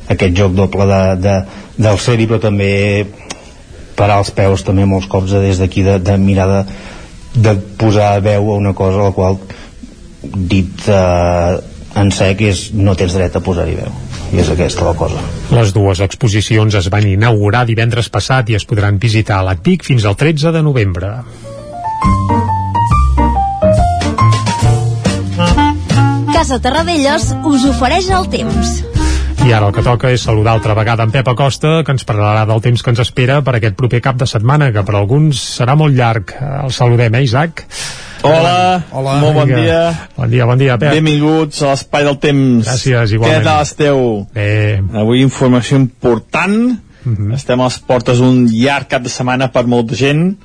[0.10, 1.34] Aquest joc doble de, de,
[1.82, 2.70] del seri, però també
[3.98, 6.62] parar els peus també molts cops des d'aquí de, de mirar de,
[7.36, 9.42] de posar veu a una cosa a la qual
[10.24, 11.60] dit eh,
[12.00, 13.98] en sec és no tens dret a posar-hi veu
[14.30, 15.22] i és aquesta la cosa.
[15.56, 20.06] Les dues exposicions es van inaugurar divendres passat i es podran visitar a l'ACPIC fins
[20.06, 21.14] al 13 de novembre.
[26.34, 28.99] Casa Terradellos us ofereix el temps.
[29.46, 32.44] I ara el que toca és saludar altra vegada en Pep Acosta, que ens parlarà
[32.46, 35.78] del temps que ens espera per aquest proper cap de setmana, que per alguns serà
[35.80, 36.34] molt llarg.
[36.66, 37.64] El saludem, eh, Isaac?
[38.22, 39.62] Hola, Hola, molt bon Vinga.
[39.62, 40.10] dia.
[40.18, 40.92] Bon dia, bon dia, Pep.
[40.94, 42.68] Benvinguts a l'Espai del Temps.
[42.68, 43.40] Gràcies, igualment.
[43.42, 44.28] Què tal esteu?
[44.36, 44.84] Bé.
[44.94, 46.78] Avui informació important.
[47.06, 47.34] Mm -hmm.
[47.34, 50.36] Estem a les portes d'un llarg cap de setmana per molta gent.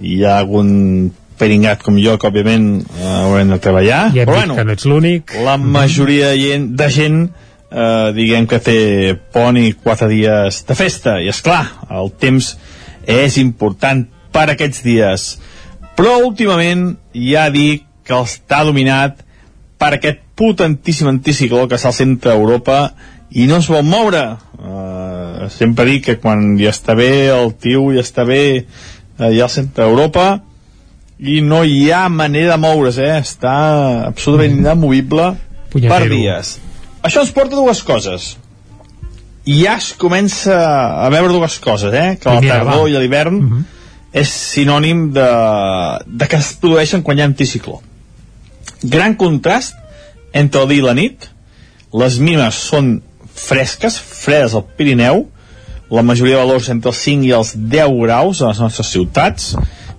[0.00, 4.14] Hi ha algun peringat com jo que òbviament eh, haurem de treballar.
[4.14, 5.32] I hem Però dit bueno, que no ets l'únic.
[5.44, 7.30] la majoria de gent, de gent
[7.74, 8.78] eh, diguem que té
[9.34, 11.18] pont i quatre dies de festa.
[11.20, 12.54] I és clar, el temps
[13.10, 15.26] és important per aquests dies.
[15.98, 19.22] Però últimament ja dic que està dominat
[19.80, 22.78] per aquest potentíssim anticicló que està al centre d'Europa
[23.34, 24.24] i no es vol moure.
[24.58, 29.46] Eh, sempre dic que quan ja està bé el tio ja està bé eh, ja
[29.46, 30.28] al centre d'Europa
[31.18, 33.20] i no hi ha manera de moure's, eh?
[33.22, 33.54] Està
[34.08, 35.30] absolutament inamovible
[35.70, 36.56] per dies.
[37.04, 38.34] Això ens porta dues coses.
[39.44, 40.56] I ja es comença
[41.04, 42.16] a veure dues coses, eh?
[42.20, 43.42] Que la tardor i l'hivern
[44.14, 45.28] és sinònim de,
[46.06, 47.80] de que es produeixen quan hi ha anticicló.
[48.82, 49.76] Gran contrast
[50.32, 51.28] entre el dia i la nit.
[51.92, 52.96] Les mínimes són
[53.34, 55.26] fresques, fredes al Pirineu,
[55.90, 59.52] la majoria de valors entre els 5 i els 10 graus a les nostres ciutats,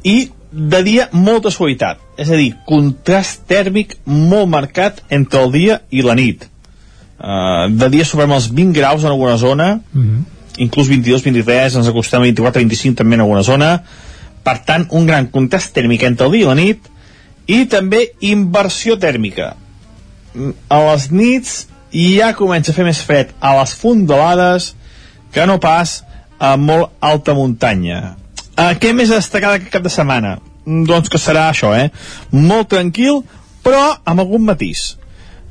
[0.04, 5.80] i de dia molta suavitat, és a dir, contrast tèrmic molt marcat entre el dia
[5.92, 6.48] i la nit.
[7.16, 9.80] Uh, de dia superem els 20 graus en alguna zona,
[10.58, 13.70] inclús 22, 23, ens acostem a 24, 25 també en alguna zona,
[14.44, 16.90] per tant, un gran contrast tèrmic entre el dia i la nit,
[17.48, 19.56] i també inversió tèrmica.
[20.36, 21.56] Mm, A les nits
[21.96, 24.74] ja comença a fer més fred a les fondalades
[25.32, 26.04] que no pas
[26.40, 28.16] a molt alta muntanya.
[28.56, 30.38] Uh, què més destacar aquest cap de setmana?
[30.66, 31.90] Mm, Doncs que serà això, eh?
[32.32, 33.24] Molt tranquil,
[33.64, 34.98] però amb algun matís.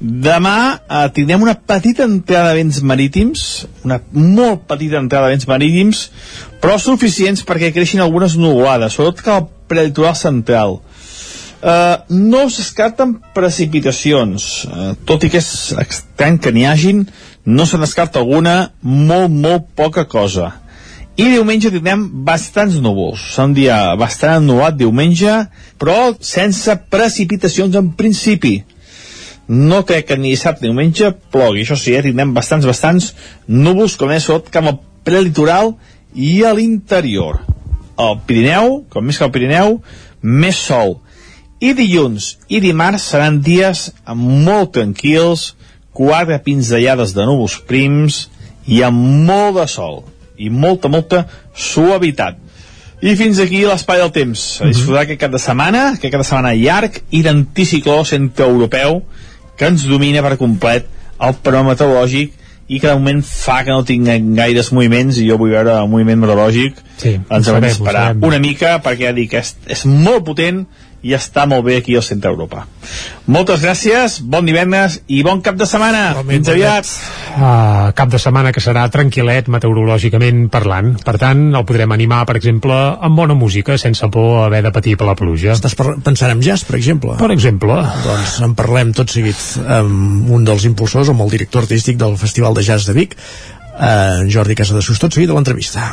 [0.05, 3.45] Demà eh, tindrem una petita entrada de vents marítims,
[3.87, 6.03] una molt petita entrada de vents marítims,
[6.61, 10.77] però suficients perquè creixin algunes nuvolades, sobretot cap al prelitoral central.
[11.65, 15.49] Uh, no es descarten precipitacions, uh, tot i que és
[15.81, 17.07] estrany que n'hi hagin,
[17.49, 20.51] no se'n descarta alguna, molt, molt poca cosa.
[21.17, 23.23] I diumenge tindrem bastants núvols.
[23.33, 25.39] Serà un dia bastant ennulat diumenge,
[25.81, 28.59] però sense precipitacions en principi.
[29.49, 31.63] No crec que ni dissabte ni diumenge plogui.
[31.63, 33.15] Això sí, eh, tindrem bastants, bastants
[33.47, 35.75] núvols, com és tot cap al prelitoral
[36.15, 37.43] i a l'interior.
[37.97, 39.81] Al Pirineu, com més que al Pirineu,
[40.23, 40.99] més sol.
[41.61, 45.55] I dilluns i dimarts seran dies molt tranquils,
[45.95, 48.25] quatre pinzellades de núvols prims
[48.67, 50.03] i amb molt de sol
[50.37, 52.41] i molta, molta suavitat.
[53.05, 54.43] I fins aquí l'espai del temps.
[54.65, 59.03] A disfrutar aquest cap de setmana, aquest cap de setmana llarg i d'anticicló centroeuropeu
[59.59, 60.89] que ens domina per complet
[61.23, 65.37] el panorama meteorològic i que de moment fa que no tinguem gaires moviments i jo
[65.41, 66.81] vull veure el moviment meteorològic.
[67.03, 70.65] Sí, ens haurem d'esperar una mica perquè ja dic, és, és molt potent
[71.05, 72.67] i està molt bé aquí al centre d'Europa
[73.27, 78.53] moltes gràcies, bon divendres i bon cap de setmana, fins aviat uh, cap de setmana
[78.53, 80.93] que serà tranquil·let meteorològicament parlant.
[81.05, 84.75] Per tant, el podrem animar, per exemple, amb bona música, sense por a haver de
[84.75, 85.55] patir per la pluja.
[85.57, 87.17] Estàs pensant en jazz, per exemple?
[87.21, 87.81] Per exemple.
[88.05, 92.57] Doncs en parlem tot seguit amb un dels impulsors, amb el director artístic del Festival
[92.59, 95.89] de Jazz de Vic, eh, Jordi Casadesús, tot seguit a l'entrevista.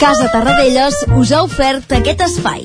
[0.00, 2.64] Casa Tarradellas us ha ofert aquest espai.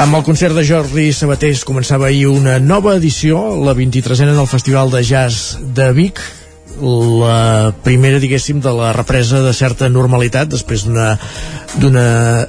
[0.00, 4.88] Amb el concert de Jordi Sabatés començava ahir una nova edició, la 23a del Festival
[4.88, 6.22] de Jazz de Vic,
[6.80, 12.04] la primera, diguéssim, de la represa de certa normalitat després d'una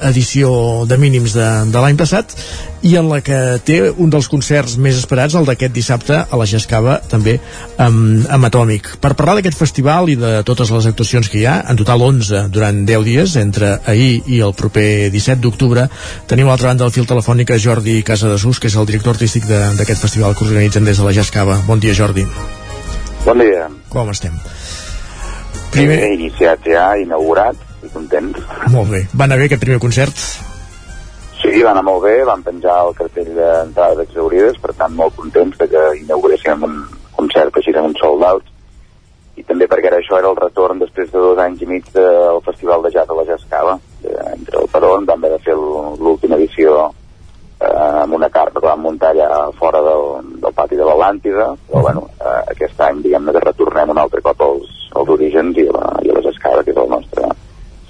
[0.09, 0.51] edició
[0.87, 2.35] de mínims de, de l'any passat
[2.81, 6.47] i en la que té un dels concerts més esperats, el d'aquest dissabte a la
[6.49, 7.37] Jascava, també
[7.77, 8.95] amb, amb Atòmic.
[9.03, 12.47] Per parlar d'aquest festival i de totes les actuacions que hi ha, en total 11
[12.53, 15.85] durant 10 dies, entre ahir i el proper 17 d'octubre,
[16.31, 19.45] tenim a l'altra banda del fil telefònic a Jordi Casadesús, que és el director artístic
[19.49, 21.61] d'aquest festival que organitzen des de la Jascava.
[21.69, 22.25] Bon dia, Jordi.
[23.25, 23.69] Bon dia.
[23.91, 24.37] Com estem?
[25.71, 25.97] Primer...
[26.03, 28.31] He iniciat ja, inaugurat, i content.
[28.71, 29.03] Molt bé.
[29.15, 30.23] Va anar bé aquest primer concert?
[31.41, 35.57] Sí, va anar molt bé, van penjar el cartell d'entrades exaurides, per tant molt contents
[35.57, 36.77] de que inauguréssim un
[37.17, 38.47] concert així amb un sold out,
[39.39, 42.41] i també perquè ara això era el retorn després de dos anys i mig del
[42.45, 43.77] Festival de Jazz a la Jazz Cava.
[44.03, 46.91] Eh, Entre el Perón vam haver de fer l'última edició
[47.61, 49.29] eh, amb una carpa que vam muntar allà
[49.59, 54.01] fora del, del pati de l'Atlàntida, però bueno, eh, aquest any diguem-ne que retornem un
[54.01, 56.93] altre cop als, als orígens i a la, i a les escales, que és el
[56.97, 57.31] nostre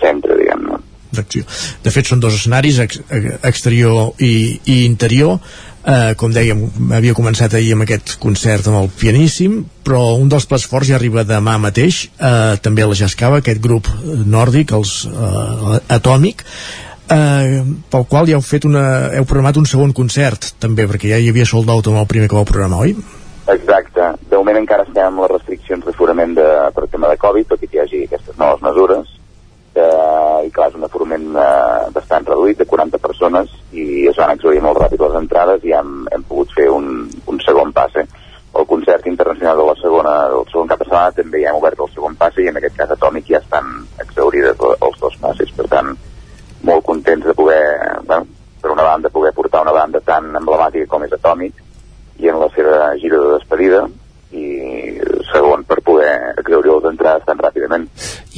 [0.03, 0.80] centre, diguem-ne.
[1.11, 1.43] d'acció.
[1.84, 3.02] De fet, són dos escenaris, ex,
[3.43, 5.39] exterior i, i interior,
[5.84, 6.61] eh, com dèiem,
[6.95, 10.95] havia començat ahir amb aquest concert amb el pianíssim, però un dels plats forts ja
[10.99, 16.45] arriba demà mateix, eh, també a la Jascava, aquest grup nòrdic, els eh, Atòmic,
[17.09, 18.83] eh, pel qual ja heu fet una,
[19.17, 22.29] heu programat un segon concert, també, perquè ja hi havia sold out amb el primer
[22.29, 22.95] que vau programar, oi?
[23.51, 24.11] Exacte.
[24.29, 27.67] De moment encara estem amb les restriccions d'aforament de, per tema de Covid, tot i
[27.67, 29.17] que hi hagi aquestes noves mesures.
[29.71, 34.33] Eh, I clar, és un aforament eh, bastant reduït, de 40 persones, i es van
[34.35, 38.03] exaurir molt ràpid les entrades i hem, hem pogut fer un, un segon passe.
[38.51, 41.79] El concert internacional de la segona, del segon cap de setmana també ja hem obert
[41.79, 43.69] el segon passe i en aquest cas Atòmic ja estan
[44.03, 45.53] exaurides els dos passes.
[45.55, 45.93] Per tant,
[46.67, 47.63] molt contents de poder,
[48.09, 48.27] bueno,
[48.61, 51.57] per una banda, poder portar una banda tan emblemàtica com és Atòmic
[52.21, 53.88] i en la seva gira de despedida
[54.31, 54.45] i
[55.31, 57.88] segon per poder exaurir les entrades tan ràpidament.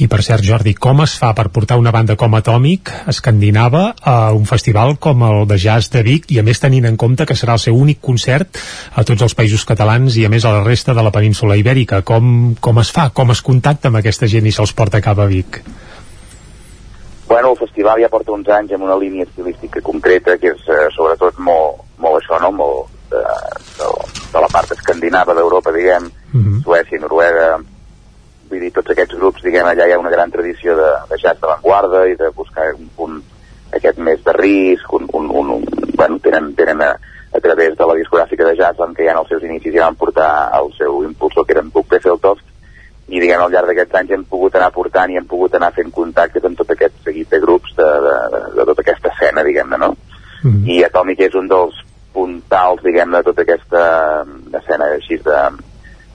[0.02, 4.16] I per cert, Jordi, com es fa per portar una banda com Atòmic escandinava a
[4.34, 7.38] un festival com el de jazz de Vic i a més tenint en compte que
[7.38, 8.58] serà el seu únic concert
[8.94, 12.02] a tots els països catalans i a més a la resta de la península ibèrica?
[12.02, 13.10] Com, com es fa?
[13.14, 15.62] Com es contacta amb aquesta gent i se'ls porta cap a Vic?
[17.26, 20.88] Bueno, el festival ja porta uns anys amb una línia estilística concreta que és eh,
[20.94, 22.50] sobretot molt, molt això, no?
[22.52, 23.22] Molt de,
[23.78, 23.88] de,
[24.32, 26.62] de la part escandinava d'Europa, diguem, mm -hmm.
[26.64, 27.58] Suècia, Noruega,
[28.48, 31.40] vull dir, tots aquests grups, diguem, allà hi ha una gran tradició de, de jazz
[31.40, 33.22] d'avantguarda i de buscar un punt
[33.72, 35.64] aquest més de risc, un, un, un, un
[35.96, 36.94] bueno, tenen, tenen a,
[37.32, 39.86] a través de la discogràfica de jazz, en què ja en els seus inicis ja
[39.88, 42.44] van portar el seu impulsor, que era en Buc Besseltoft,
[43.08, 45.90] i diguem al llarg d'aquests anys hem pogut anar portant i hem pogut anar fent
[45.92, 49.78] contactes amb tot aquest seguit de grups de, de, de, de tota aquesta escena, diguem-ne,
[49.78, 49.90] no?
[50.42, 50.70] Mm -hmm.
[50.72, 51.74] I Atòmic és un dels
[52.14, 53.82] puntals, diguem-ne, de tota aquesta
[54.60, 55.40] escena així de,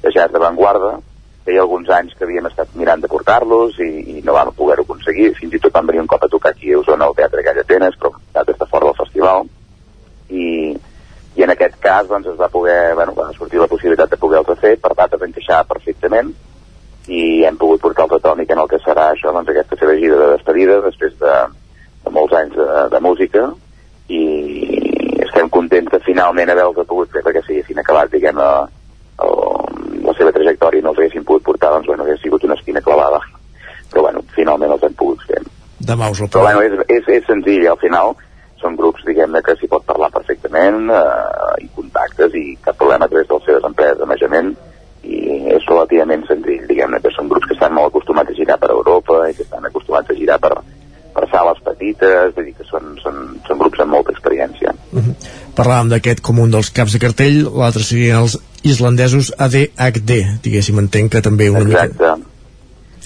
[0.02, 0.98] de jazz d'avantguarda.
[1.46, 5.34] Feia alguns anys que havíem estat mirant de portar-los i, i no vam poder-ho aconseguir.
[5.36, 7.60] Fins i tot van venir un cop a tocar aquí a Osona al Teatre Gall
[7.60, 9.48] Atenes, però dates de fora del festival.
[10.30, 10.78] I,
[11.36, 14.60] i en aquest cas doncs, es va poder, bueno, va sortir la possibilitat de poder-los
[14.60, 16.34] fer, per dates encaixar perfectament,
[17.10, 20.20] i hem pogut portar el Atòmic en el que serà això, doncs aquesta seva gira
[20.20, 21.36] de despedida després de,
[22.06, 23.48] de molts anys de, de música
[24.10, 24.24] i
[25.26, 28.68] estem contents de finalment haver-los pogut fer perquè si haguessin acabat, diguem, la,
[30.06, 32.82] la seva trajectòria i no els haguessin pogut portar, doncs bueno, hauria sigut una espina
[32.86, 33.20] clavada.
[33.90, 35.42] Però bueno, finalment els hem pogut fer.
[35.92, 38.16] Demà us el Però bueno, és, és, és senzill, al final
[38.60, 43.12] són grups, diguem-ne, que s'hi pot parlar perfectament, eh, i contactes, i cap problema a
[43.12, 44.52] través de les seves empreses de manejament,
[45.10, 45.20] i
[45.56, 49.24] és relativament senzill, diguem-ne, que són grups que estan molt acostumats a girar per Europa
[49.30, 50.54] i que estan acostumats a girar per,
[51.16, 54.74] per sales petites, vull dir que són, són, són grups amb molta experiència.
[54.92, 55.16] Uh -huh.
[55.58, 61.12] Parlàvem d'aquest com un dels caps de cartell, l'altre serien els islandesos ADHD, diguéssim, entenc
[61.12, 61.94] que també una Exacte.
[61.94, 62.18] mica...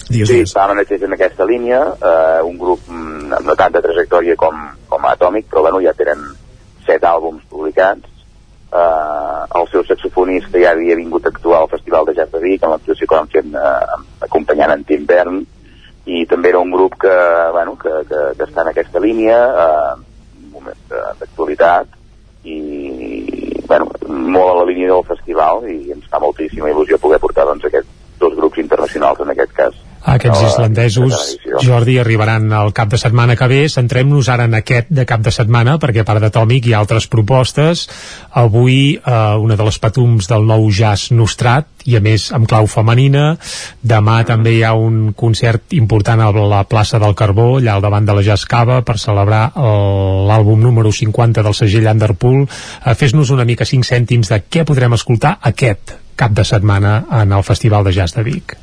[0.08, 4.54] Digues, sí, estaven en aquesta línia, eh, un grup mm, amb no tanta trajectòria com,
[4.88, 6.18] com Atòmic, però bueno, ja tenen
[6.84, 8.04] set àlbums publicats,
[8.74, 12.62] eh, el seu saxofonista ja havia vingut a actuar al Festival de Jazz de Vic,
[12.62, 15.42] en l'actuació que van fer eh, acompanyant en Tim Bern,
[16.04, 17.14] i també era un grup que,
[17.56, 22.00] bueno, que, que, que està en aquesta línia, eh, moment d'actualitat,
[22.44, 22.58] i
[23.66, 27.64] bueno, molt a la línia del festival, i ens fa moltíssima il·lusió poder portar doncs,
[27.70, 31.38] aquests dos grups internacionals, en aquest cas, Aquests a la- islandesos.
[31.62, 33.68] Jordi, arribaran al cap de setmana que ve.
[33.68, 37.06] Centrem-nos ara en aquest de cap de setmana, perquè a part d'Atòmic hi ha altres
[37.08, 37.88] propostes.
[38.32, 42.66] Avui, eh, una de les patums del nou jazz nostrat, i a més amb clau
[42.66, 43.38] femenina.
[43.82, 48.04] Demà també hi ha un concert important a la plaça del Carbó, allà al davant
[48.06, 52.46] de la Jazz Cava, per celebrar el- l'àlbum número 50 del segell Underpool.
[52.84, 57.32] Eh, Fes-nos una mica cinc cèntims de què podrem escoltar aquest cap de setmana en
[57.32, 58.56] el Festival de Jazz de Vic.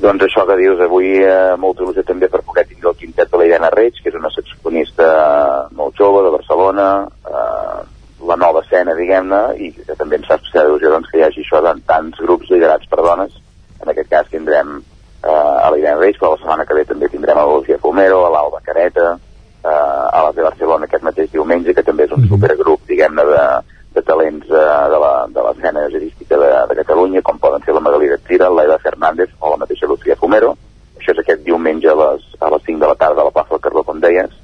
[0.00, 3.36] Doncs això que dius, avui eh, molta il·lusió també per poder tindre el quintet de
[3.36, 5.08] la Irene Reig, que és una saxofonista
[5.76, 6.86] molt jove de Barcelona,
[7.28, 7.80] eh,
[8.30, 11.44] la nova escena, diguem-ne, i que també ens fa especial il·lusió doncs, que hi hagi
[11.44, 13.36] això de tants grups liderats per dones.
[13.80, 17.10] En aquest cas tindrem eh, a la Irene Reig, però la setmana que ve també
[17.12, 19.10] tindrem a la Lucía Fumero, a l'Alba Careta,
[19.60, 23.44] eh, a les de Barcelona aquest mateix diumenge, que també és un supergrup, diguem-ne, de,
[23.94, 24.66] de talents eh,
[25.34, 29.32] de l'escena jazzística de, de Catalunya, com poden ser la Magalí de Tira, l'Aida Fernández
[29.40, 30.54] o la mateixa Lucía Fumero.
[31.00, 33.56] Això és aquest diumenge a les, a les 5 de la tarda a la plaça
[33.56, 34.36] del Carbó, com deies.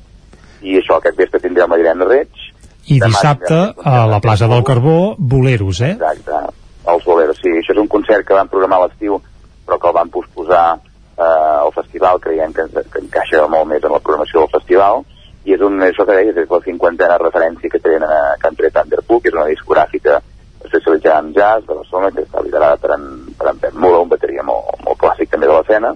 [0.65, 2.45] I això, aquest vespre tindrem la Irene Reig.
[2.87, 5.95] I dissabte, a la plaça del Carbó, boleros, eh?
[5.95, 6.43] Exacte,
[6.91, 7.53] els boleros, sí.
[7.61, 9.21] Això és un concert que van programar a l'estiu,
[9.67, 13.95] però que el van posposar eh, al festival, creiem que, que encaixa molt més en
[13.95, 15.05] la programació del festival,
[15.47, 19.21] i és un, això que deies, és la cinquantena referència que tenen a, Cantre Thunderpool,
[19.23, 20.19] que és una discogràfica
[20.65, 23.07] especialitzada en jazz de Barcelona, que està liderada per en,
[23.39, 25.95] per en Pep Mula, un bateria molt, molt clàssic també de l'escena,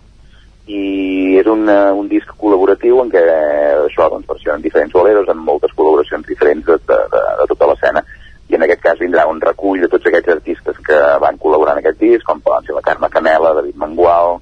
[0.70, 3.24] i és un, eh, un disc col·laboratiu en què
[3.88, 8.04] això doncs, versionen diferents boleros amb moltes col·laboracions diferents de, de, de, de tota l'escena
[8.50, 11.82] i en aquest cas vindrà un recull de tots aquests artistes que van col·laborar en
[11.82, 14.38] aquest disc, com poden ser la Carme Canela, David Mangual,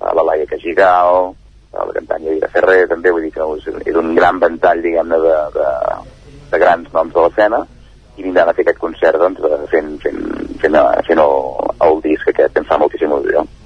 [0.00, 1.32] eh, la Laia Cajigal,
[1.72, 5.20] a la campanya de Ferrer també, vull dir que és, és un gran ventall, diguem-ne,
[5.22, 5.68] de, de,
[6.50, 7.62] de grans noms de l'escena
[8.16, 9.40] i vindran a fer aquest concert doncs,
[9.70, 10.20] fent, fent,
[10.60, 11.34] fent, fent, fent el,
[11.86, 13.46] el disc aquest que em fa moltíssim il·lusió.
[13.46, 13.59] No?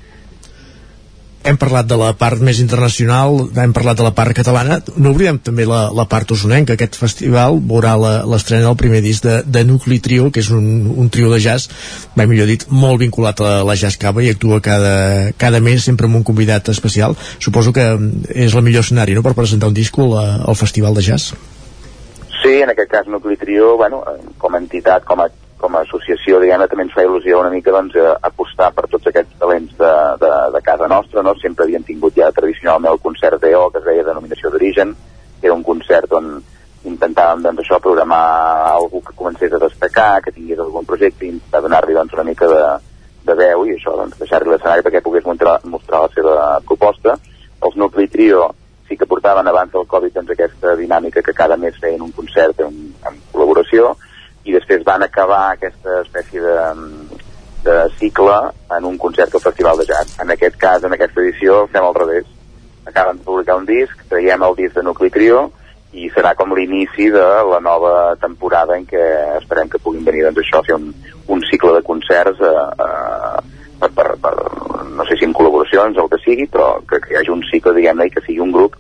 [1.45, 5.37] Hem parlat de la part més internacional, hem parlat de la part catalana, no oblidem
[5.45, 6.73] també la, la part osonenca.
[6.73, 10.65] Aquest festival veurà l'estrena del primer disc de, de Nucli Trio, que és un,
[10.97, 11.69] un trio de jazz,
[12.17, 14.95] mai millor dit, molt vinculat a la jazz cava i actua cada,
[15.37, 17.19] cada mes sempre amb un convidat especial.
[17.37, 17.91] Suposo que
[18.33, 20.17] és el millor escenari no, per presentar un disc al,
[20.49, 21.37] al festival de jazz.
[22.41, 24.01] Sí, en aquest cas Nucli Trio, bueno,
[24.41, 25.29] com a entitat, com a,
[25.65, 27.97] com a associació, diguem-ne, també ens fa il·lusió una mica doncs,
[28.29, 31.33] apostar per tots aquests talents de, de, de casa nostra, no?
[31.41, 34.93] Sempre havien tingut ja tradicionalment el concert d'EO, que es deia Denominació d'Origen,
[35.41, 36.35] que era un concert on
[36.85, 38.25] intentàvem doncs, això programar
[38.75, 42.51] algú que comencés a destacar, que tingués algun projecte i intentar donar-li doncs, una mica
[42.51, 42.65] de,
[43.25, 46.35] de veu i això, doncs, deixar-li l'escenari perquè pogués mostrar, mostrar la seva
[46.69, 47.17] proposta.
[47.65, 48.51] Els Nucli Trio
[48.89, 52.61] sí que portaven abans del Covid doncs, aquesta dinàmica que cada mes feien un concert
[52.61, 52.77] en,
[53.09, 53.95] en col·laboració
[54.45, 56.57] i després van acabar aquesta espècie de,
[57.65, 58.35] de cicle
[58.77, 60.17] en un concert al Festival de Jazz.
[60.23, 62.31] En aquest cas, en aquesta edició, fem al revés.
[62.85, 65.47] Acaben de publicar un disc, traiem el disc de Nucli Trio
[65.95, 69.03] i serà com l'inici de la nova temporada en què
[69.39, 70.89] esperem que puguin venir doncs, això, a fer un,
[71.31, 74.35] un cicle de concerts eh, eh, per, per, per,
[74.91, 77.45] no sé si en col·laboracions o el que sigui, però que, que hi hagi un
[77.47, 78.75] cicle, diguem-ne, i que sigui un grup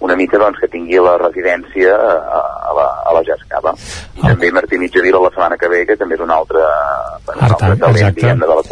[0.00, 3.72] una mica doncs, que tingui la residència a, a la, a la Jazz Cava.
[4.14, 7.48] I també Martí Mitjavila la setmana que ve, que també és un altre, un altre
[7.48, 8.66] Artan, talent, diguem-ne, de la.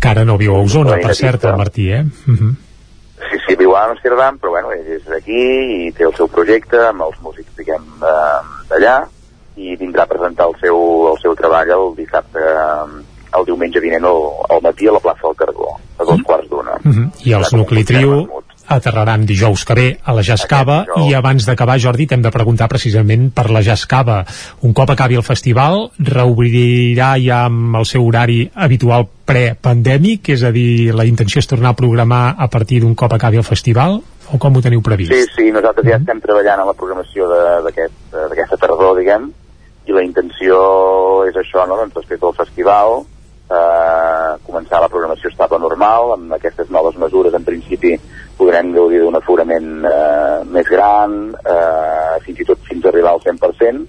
[0.00, 2.04] Que ara no viu a Osona, per cert, el Martí, eh?
[2.04, 2.54] Uh -huh.
[3.30, 6.78] Sí, sí, viu a Amsterdam, però bueno, ell és d'aquí i té el seu projecte
[6.88, 9.06] amb els músics, diguem, eh, d'allà
[9.56, 10.76] i vindrà a presentar el seu,
[11.12, 13.04] el seu treball el dissabte, eh,
[13.38, 16.76] el diumenge vinent al, al matí a la plaça del Cargó, a dos quarts d'una.
[16.84, 17.10] Uh -huh.
[17.24, 22.06] I els Nucli Trio aterraran dijous que ve a la Jascava i abans d'acabar, Jordi,
[22.06, 24.24] t'hem de preguntar precisament per la Jascava.
[24.62, 30.52] Un cop acabi el festival, reobrirà ja amb el seu horari habitual prepandèmic, és a
[30.54, 33.98] dir, la intenció és tornar a programar a partir d'un cop acabi el festival,
[34.32, 35.12] o com ho teniu previst?
[35.12, 37.28] Sí, sí, nosaltres ja estem treballant en la programació
[37.66, 39.28] d'aquesta tardor, diguem,
[39.86, 40.56] i la intenció
[41.28, 41.78] és això, no?
[41.78, 43.02] doncs després del festival,
[43.50, 47.94] eh, començar la programació estable normal, amb aquestes noves mesures, en principi,
[48.38, 53.22] podrem gaudir d'un aforament eh, més gran, eh, fins i tot fins a arribar al
[53.24, 53.86] 100%,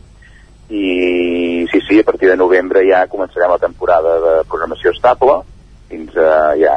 [0.70, 5.40] i sí, sí, a partir de novembre ja començarem la temporada de programació estable,
[5.88, 6.74] fins a, ja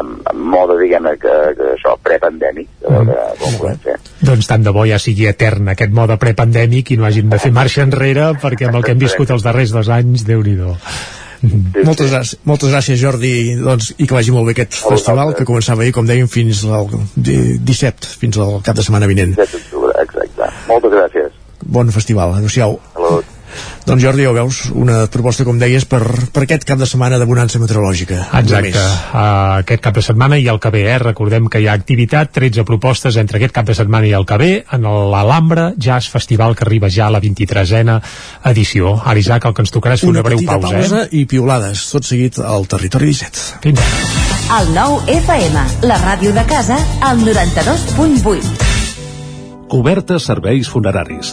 [0.00, 3.98] en, en mode, diguem-ne, que, que això, prepandèmic, a veure com ho podem fer.
[4.24, 7.52] Doncs tant de bo ja sigui etern aquest mode prepandèmic i no hagin de fer
[7.52, 10.56] marxa enrere perquè amb el que hem viscut els darrers dos anys, déu nhi
[11.42, 15.82] Moltes, gràcies, moltes gràcies Jordi doncs, i que vagi molt bé aquest festival que començava
[15.82, 16.86] ahir com dèiem fins al
[17.16, 19.34] di- 17 fins al cap de setmana vinent.
[19.42, 20.50] Exacte.
[20.68, 21.41] Moltes gràcies.
[21.66, 23.24] Bon festival, adeu-siau Salut.
[23.86, 26.00] doncs Jordi, ja ho veus, una proposta com deies per,
[26.32, 30.48] per aquest cap de setmana de bonança meteorològica Exacte, uh, aquest cap de setmana i
[30.48, 30.98] el que ve, eh?
[31.02, 34.38] recordem que hi ha activitat 13 propostes entre aquest cap de setmana i el que
[34.40, 38.00] ve en l'Alhambra Jazz Festival que arriba ja a la 23a
[38.50, 41.08] edició ara Isaac, el que ens tocarà és fer una, una breu pausa, pausa eh?
[41.20, 44.30] i piulades, tot seguit al Territori 17 Fins ara.
[44.52, 46.76] El nou FM, la ràdio de casa,
[47.08, 48.72] al 92.8.
[49.72, 51.32] Cobertes serveis funeraris.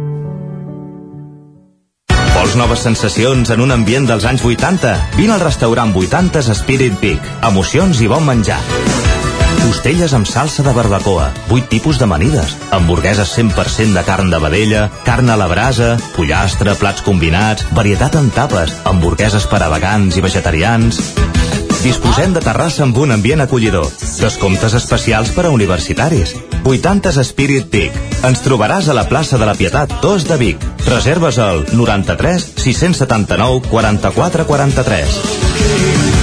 [2.51, 4.89] Vols noves sensacions en un ambient dels anys 80?
[5.15, 7.29] Vine al restaurant 80 Spirit Peak.
[7.47, 8.57] Emocions i bon menjar.
[9.61, 15.31] Costelles amb salsa de barbacoa, 8 tipus d'amanides, hamburgueses 100% de carn de vedella, carn
[15.31, 21.05] a la brasa, pollastre, plats combinats, varietat en tapes, hamburgueses per a vegans i vegetarians...
[21.81, 23.87] Disposem de terrassa amb un ambient acollidor.
[24.19, 26.35] Descomptes especials per a universitaris.
[26.63, 27.95] 80 Spirit Peak.
[28.27, 30.65] Ens trobaràs a la plaça de la Pietat 2 de Vic.
[30.87, 36.20] Reserves al 93 679 44 43.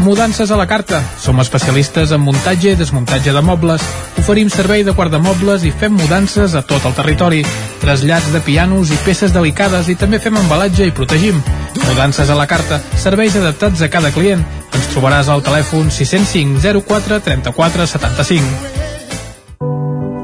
[0.00, 1.02] Mudances a la carta.
[1.20, 3.82] Som especialistes en muntatge i desmuntatge de mobles.
[4.18, 7.42] Oferim servei de guardamobles i fem mudances a tot el territori.
[7.82, 11.42] Trasllats de pianos i peces delicades i també fem embalatge i protegim.
[11.84, 12.80] Mudances a la carta.
[12.96, 14.40] Serveis adaptats a cada client.
[14.72, 18.80] Ens trobaràs al telèfon 605 04 34 75.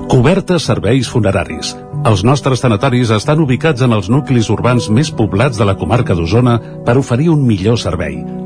[0.08, 1.76] Cobertes serveis funeraris.
[2.06, 6.60] Els nostres tanatoris estan ubicats en els nuclis urbans més poblats de la comarca d'Osona
[6.86, 8.45] per oferir un millor servei.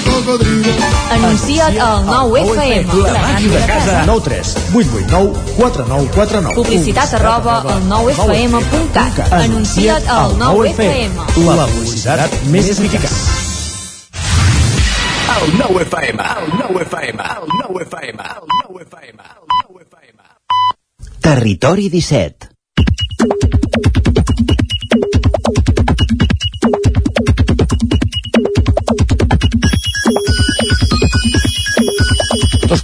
[0.21, 0.73] cocodrilo.
[1.11, 2.93] Anuncia't al 9FM.
[3.03, 4.03] La màquina de casa.
[4.05, 6.55] 9 3 8 8 9 4 9 4 9.
[6.55, 9.33] Publicitat arroba al 9FM.cat.
[9.33, 11.11] Anuncia't al 9FM.
[11.55, 13.09] La publicitat més eficaç.
[15.41, 20.19] El 9 FM, el 9 FM, el 9 FM, el 9 FM, el 9 FM.
[21.21, 22.51] Territori 17.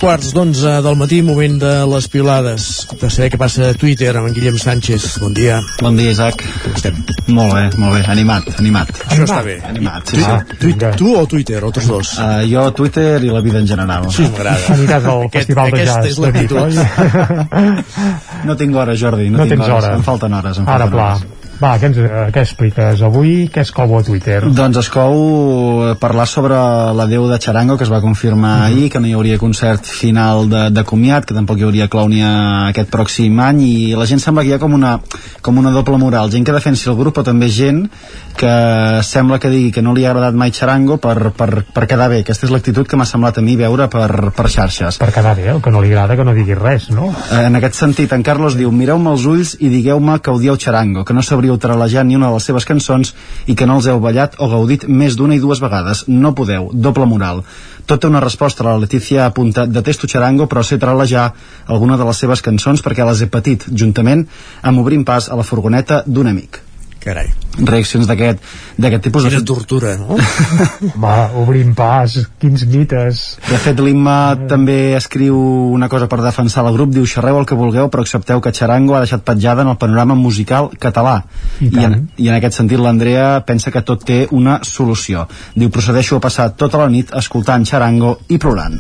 [0.08, 2.66] Quarts d'onze del matí, moment de les pilades.
[3.02, 5.18] De saber què passa a Twitter amb en Guillem Sánchez.
[5.20, 5.58] Bon dia.
[5.84, 6.40] Bon dia, Isaac.
[6.64, 7.02] Com estem?
[7.36, 8.06] Molt bé, molt bé.
[8.14, 8.94] Animat, animat.
[9.10, 9.58] Això està bé.
[9.68, 10.62] Animat, Tu, sí, sí.
[10.62, 10.72] tu,
[11.02, 12.14] tu o Twitter, o tots dos?
[12.24, 14.08] Uh, jo, Twitter i la vida en general.
[14.16, 14.78] Sí, m'agrada.
[14.78, 18.48] Aniràs al Festival de aquesta Jazz és de Vic, l'actitud.
[18.48, 19.84] No tinc hores, Jordi, no, No tinc tens hores.
[19.90, 19.96] hora.
[20.00, 21.10] Em falten hores, em Ara, falten pla.
[21.18, 21.47] hores.
[21.58, 23.48] Va, què, ens, eh, què expliques avui?
[23.50, 24.44] Què es cou a Twitter?
[24.54, 26.54] Doncs es cou parlar sobre
[26.94, 28.66] l'adeu de Charango que es va confirmar Mhm.
[28.68, 32.68] ahir, que no hi hauria concert final de, de comiat, que tampoc hi hauria clownia
[32.68, 35.00] aquest pròxim any i la gent sembla que hi ha com una,
[35.42, 37.90] com una doble moral, gent que defensi el grup però també gent
[38.38, 42.08] que sembla que digui que no li ha agradat mai Charango per, per, per quedar
[42.12, 45.36] bé, aquesta és l'actitud que m'ha semblat a mi veure per, per xarxes Per quedar
[45.40, 47.10] bé, el que no li agrada que no digui res, no?
[47.34, 51.18] En aquest sentit, en Carlos diu Mireu-me els ulls i digueu-me que odieu Charango, que
[51.18, 53.14] no sabríeu tralejar ni una de les seves cançons
[53.48, 56.06] i que no els heu ballat o gaudit més d'una i dues vegades.
[56.08, 56.70] No podeu.
[56.74, 57.44] Doble moral.
[57.88, 58.66] Tot té una resposta.
[58.68, 61.32] La Letícia apunta Detesto Charango, però sé tralejar
[61.66, 64.28] alguna de les seves cançons perquè les he patit, juntament
[64.62, 66.67] amb Obrim pas a la furgoneta d'un amic.
[67.08, 67.30] Carai.
[67.58, 68.42] Reaccions d'aquest
[68.78, 69.26] d'aquest tipus.
[69.26, 70.18] Quina tortura, no?
[71.04, 73.22] Va, obrim pas, quins mites.
[73.48, 74.18] De fet, l'Imma
[74.50, 75.38] també escriu
[75.74, 78.98] una cosa per defensar el grup, diu xerreu el que vulgueu, però accepteu que Charango
[78.98, 81.22] ha deixat petjada en el panorama musical català.
[81.62, 85.26] I I, en, I en aquest sentit l'Andrea pensa que tot té una solució.
[85.56, 88.78] Diu, procedeixo a passar tota la nit escoltant Charango i plorant.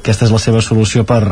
[0.00, 1.22] Aquesta és la seva solució per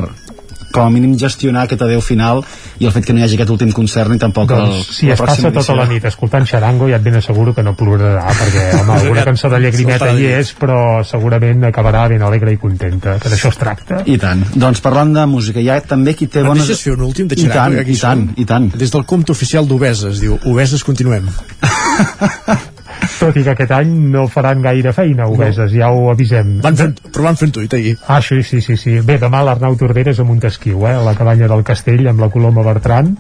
[0.73, 2.43] com a mínim gestionar aquest adeu final
[2.79, 5.09] i el fet que no hi hagi aquest últim concert ni tampoc el, Doncs, si
[5.09, 8.25] la es passa tota la nit escoltant Xarango, ja et ben asseguro que no plorarà,
[8.39, 10.79] perquè, home, alguna cançó de llagrimeta hi és, però
[11.09, 14.03] segurament acabarà ben alegre i contenta, que d'això es tracta.
[14.07, 14.45] I tant.
[14.55, 16.67] Doncs parlant de música, hi ha també qui té bones...
[16.67, 17.59] deixes fer un últim de I Xeraco?
[17.59, 18.73] tant, i tant, i tant.
[18.79, 21.29] Des del compte oficial d'Obeses, diu, Obeses continuem.
[23.19, 26.59] Tot i que aquest any no faran gaire feina, obeses, ja ho avisem.
[26.65, 27.97] Van fent, però van fent tuit ahir.
[28.07, 28.99] Ah, sí, sí, sí, sí.
[29.07, 32.63] Bé, demà l'Arnau Torderes a Montesquiu, eh, a la cabanya del Castell, amb la Coloma
[32.67, 33.15] Bertran,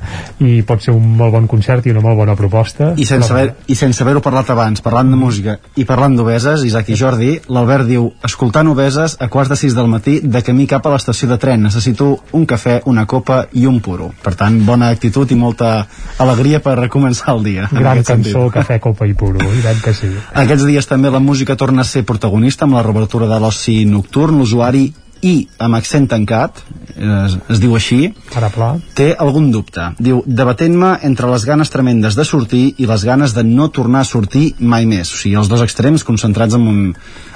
[0.44, 2.92] i pot ser un molt bon concert i una molt bona proposta.
[2.96, 6.64] I sense, Però- haver, i sense haver-ho parlat abans, parlant de música i parlant d'obeses,
[6.64, 10.66] Isaac i Jordi, l'Albert diu, escoltant obeses a quarts de sis del matí de camí
[10.66, 14.12] cap a l'estació de tren, necessito un cafè, una copa i un puro.
[14.22, 15.86] Per tant, bona actitud i molta
[16.18, 17.68] alegria per començar el dia.
[17.70, 18.32] Gran aquest sentit.
[18.32, 20.10] cançó, cafè, copa i puro, i tant que sí.
[20.34, 24.38] Aquests dies també la música torna a ser protagonista amb la reobertura de l'oci nocturn,
[24.38, 24.88] l'usuari
[25.26, 26.60] i amb accent tancat,
[26.94, 28.68] es, es diu així, Ara pla.
[28.94, 29.88] té algun dubte.
[29.98, 34.08] Diu, debatent-me entre les ganes tremendes de sortir i les ganes de no tornar a
[34.08, 35.10] sortir mai més.
[35.10, 36.84] O sigui, els dos extrems concentrats en un,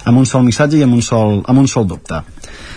[0.07, 2.23] en un sol missatge i en un sol, en un sol dubte.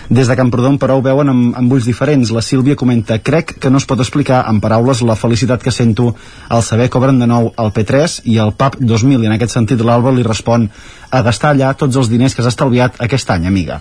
[0.08, 2.30] Des de Camprodon, però, ho veuen amb, amb ulls diferents.
[2.30, 6.12] La Sílvia comenta, crec que no es pot explicar en paraules la felicitat que sento
[6.48, 9.24] al saber que obren de nou el P3 i el PAP 2000.
[9.24, 10.70] I en aquest sentit l'Alba li respon
[11.10, 13.80] a gastar allà tots els diners que has estalviat aquest any, amiga.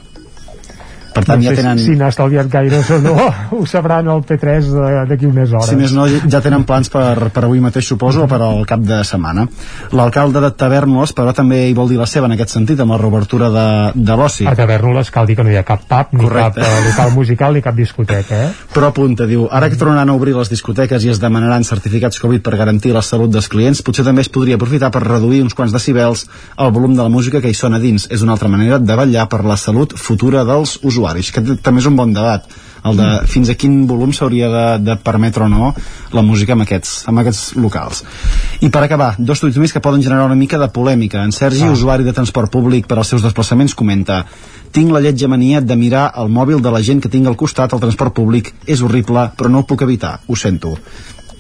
[1.15, 3.15] Per tant no ja tenen si, si n'ha estalviat gaires o no
[3.55, 7.29] ho sabran al P3 de- d'aquí unes hores Si més no, ja tenen plans per,
[7.33, 9.47] per avui mateix, suposo, o per al cap de setmana.
[9.95, 12.99] L'alcalde de Tavernoles, però també hi vol dir la seva en aquest sentit, amb la
[13.01, 13.65] reobertura de,
[13.95, 14.45] de l'oci.
[14.49, 16.59] a Tavernoles cal dir que no hi ha cap pub ni Correcte.
[16.61, 18.49] cap eh, local musical ni cap discoteca eh?
[18.75, 22.43] Però apunta, diu, ara que tornaran a obrir les discoteques i es demanaran certificats Covid
[22.45, 25.71] per garantir la salut dels clients, potser també es podria aprofitar per reduir uns quants
[25.75, 26.25] decibels
[26.57, 28.07] el volum de la música que hi sona dins.
[28.11, 31.04] És una altra manera de vetllar per la salut futura dels usuaris,
[31.35, 32.47] que t- també és un bon debat
[32.85, 35.71] el de fins a quin volum s'hauria de, de permetre o no
[36.13, 38.03] la música en aquests, en aquests locals.
[38.61, 41.23] I per acabar, dos tuits més que poden generar una mica de polèmica.
[41.25, 41.71] En Sergi, ah.
[41.73, 44.23] usuari de transport públic per als seus desplaçaments, comenta
[44.75, 47.73] tinc la lletja mania de mirar el mòbil de la gent que tinc al costat
[47.73, 48.53] al transport públic.
[48.67, 50.19] És horrible, però no ho puc evitar.
[50.27, 50.75] Ho sento.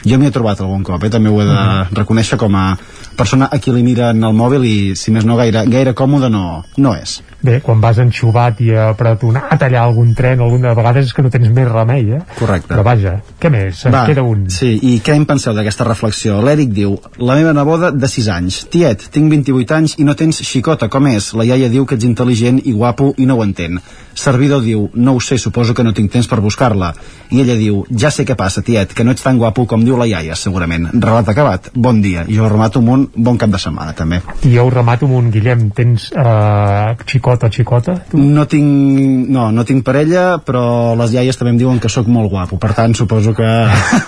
[0.05, 1.09] Jo m'hi he trobat algun cop, eh?
[1.09, 1.61] també ho he de
[1.97, 2.75] reconèixer com a
[3.17, 6.63] persona a qui li miren el mòbil i, si més no, gaire, gaire còmode no,
[6.77, 7.19] no és.
[7.45, 11.51] Bé, quan vas enxuvat i apretonat allà algun tren, alguna vegada és que no tens
[11.53, 12.21] més remei, eh?
[12.39, 12.71] Correcte.
[12.71, 13.83] Però vaja, què més?
[13.93, 14.47] Va, Queda un.
[14.53, 16.39] Sí, i què en penseu d'aquesta reflexió?
[16.45, 18.63] L'Eric diu, la meva neboda de 6 anys.
[18.73, 21.33] Tiet, tinc 28 anys i no tens xicota, com és?
[21.37, 23.77] La iaia diu que ets intel·ligent i guapo i no ho entén.
[24.15, 26.93] Servidor diu, no ho sé, suposo que no tinc temps per buscar-la.
[27.35, 29.99] I ella diu, ja sé què passa, tiet, que no ets tan guapo com diu
[29.99, 30.87] la iaia, segurament.
[30.95, 31.69] Relat acabat.
[31.75, 32.25] Bon dia.
[32.25, 34.21] I jo remato amb un bon cap de setmana, també.
[34.47, 37.97] I jo ho remato amb un Guillem, tens uh, xicota o xicota?
[38.13, 42.31] No tinc, no, no tinc parella, però les iaies també em diuen que sóc molt
[42.31, 43.49] guapo, per tant suposo que...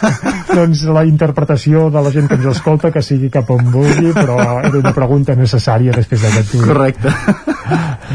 [0.57, 4.37] doncs la interpretació de la gent que ens escolta que sigui cap on vulgui, però
[4.61, 6.55] era una pregunta necessària després d'aquest.
[6.63, 7.13] Correcte.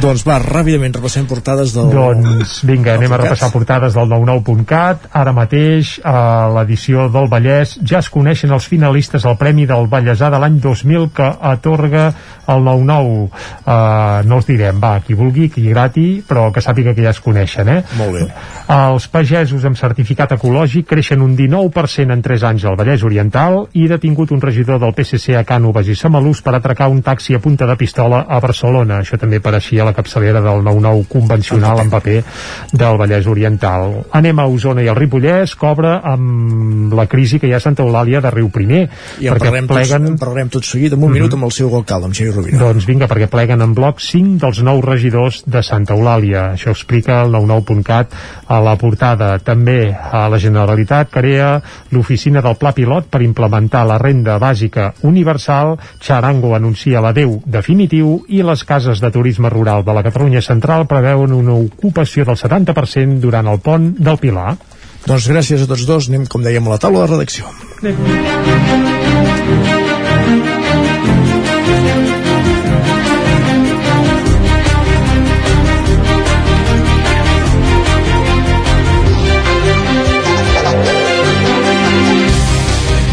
[0.00, 1.90] Doncs va, ràpidament repassem portades del...
[1.92, 5.08] Doncs vinga, anem a repassar portades del 99.cat.
[5.20, 10.30] Ara mateix, a l'edició del Vallès, ja es coneixen els finalistes al Premi del Vallèsà
[10.32, 12.06] de l'any 2000 que atorga
[12.48, 13.28] el 99.
[13.62, 17.20] Uh, no els direm, va, qui vulgui, qui grati, però que sàpiga que ja es
[17.22, 17.82] coneixen, eh?
[17.98, 18.24] Molt bé.
[18.72, 23.86] Els pagesos amb certificat ecològic creixen un 19% en 3 anys al Vallès Oriental i
[23.90, 27.68] detingut un regidor del PSC a Cànoves i Samalús per atracar un taxi a punta
[27.68, 29.02] de pistola a Barcelona.
[29.02, 32.18] Això també apareixia a la capçalera del 9-9 convencional en paper
[32.72, 33.98] del Vallès Oriental.
[34.14, 37.84] Anem a Osona i el Ripollès cobra amb la crisi que hi ha a Santa
[37.84, 38.84] Eulàlia de Riu Primer.
[39.20, 40.06] I en parlarem, pleguen...
[40.06, 42.60] tots, en parlarem tot seguit en un minut amb el seu alcalde, amb Xavier Rovira.
[42.62, 46.52] Doncs vinga, perquè pleguen en bloc 5 dels 9 regidors de Santa Eulàlia.
[46.56, 48.14] Això explica el 99.cat
[48.46, 49.32] a la portada.
[49.42, 51.54] També a la Generalitat crea
[51.92, 55.76] l'oficina del Pla Pilot per implementar la renda bàsica universal.
[56.02, 61.32] Charango anuncia l'adeu definitiu i les cases de turisme rural de la Catalunya Central preveuen
[61.32, 64.56] una ocupació del 70% durant el pont del Pilar.
[65.06, 66.10] Doncs gràcies a tots dos.
[66.12, 69.01] Anem, com dèiem, a la taula de redacció.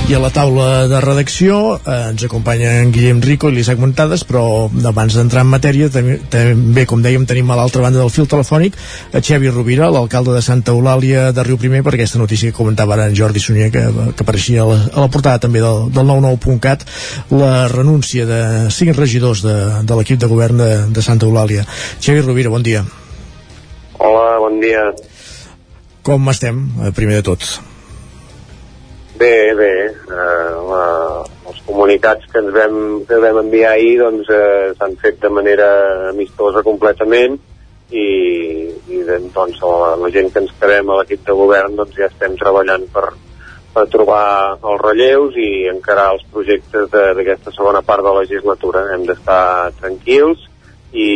[0.10, 4.24] I a la taula de redacció eh, ens acompanya en Guillem Rico i l'Isaac Montades,
[4.26, 8.26] però abans d'entrar en matèria, també, també, com dèiem, tenim a l'altra banda del fil
[8.26, 8.74] telefònic
[9.14, 12.98] a Xavi Rovira, l'alcalde de Santa Eulàlia de Riu Primer, per aquesta notícia que comentava
[12.98, 13.86] ara en Jordi Sunyer, que,
[14.18, 16.90] que apareixia a la, a la portada també del, del 99.cat,
[17.38, 21.70] la renúncia de cinc regidors de, de l'equip de govern de, de Santa Eulàlia.
[22.02, 22.82] Xavi Rovira, bon dia.
[24.02, 24.90] Hola, bon dia.
[26.02, 27.60] Com estem, eh, primer de tot?
[29.20, 29.74] Bé, bé.
[29.92, 30.84] Eh, la,
[31.52, 32.76] els comunicats que ens vam,
[33.08, 35.68] que vam enviar ahir doncs, eh, s'han fet de manera
[36.14, 37.36] amistosa completament
[37.92, 38.06] i,
[38.88, 42.38] i doncs, la, la gent que ens quedem a l'equip de govern doncs, ja estem
[42.40, 43.10] treballant per,
[43.76, 44.24] per trobar
[44.56, 48.88] els relleus i encarar els projectes d'aquesta segona part de la legislatura.
[48.96, 50.48] Hem d'estar tranquils
[50.96, 51.10] i,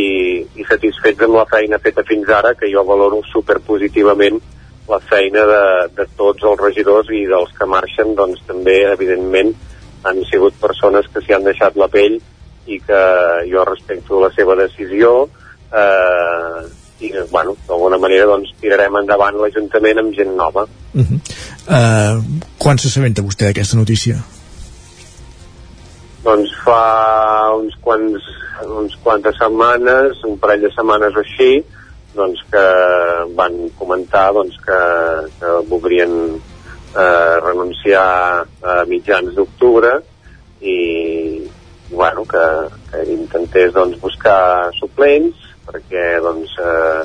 [0.43, 4.43] i satisfets amb la feina feta fins ara, que jo valoro superpositivament
[4.89, 5.63] la feina de,
[5.97, 9.53] de tots els regidors i dels que marxen, doncs també, evidentment,
[10.03, 12.19] han sigut persones que s'hi han deixat la pell
[12.67, 13.01] i que
[13.51, 15.13] jo respecto la seva decisió
[15.71, 16.63] eh,
[17.03, 20.65] i, bueno, d'alguna manera, doncs, tirarem endavant l'Ajuntament amb gent nova.
[20.93, 21.19] Uh -huh.
[21.67, 22.23] uh,
[22.57, 24.15] quan s'assabenta vostè d'aquesta notícia?
[26.23, 28.23] Doncs fa uns quants,
[28.67, 31.63] uns quantes setmanes, un parell de setmanes o així,
[32.15, 32.65] doncs que
[33.37, 34.79] van comentar doncs, que,
[35.39, 38.07] que voldrien eh, renunciar
[38.43, 39.97] a mitjans d'octubre
[40.61, 40.77] i
[41.91, 42.45] bueno, que,
[42.91, 45.37] que intentés doncs, buscar suplents
[45.67, 47.03] perquè doncs, eh,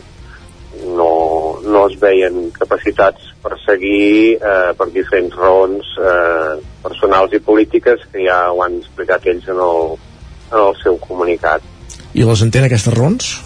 [0.85, 8.05] no, no es veien capacitats per seguir eh, per diferents raons eh, personals i polítiques
[8.13, 9.97] que ja ho han explicat ells en el,
[10.53, 11.65] en el seu comunicat.
[12.15, 13.37] I les entén aquestes raons?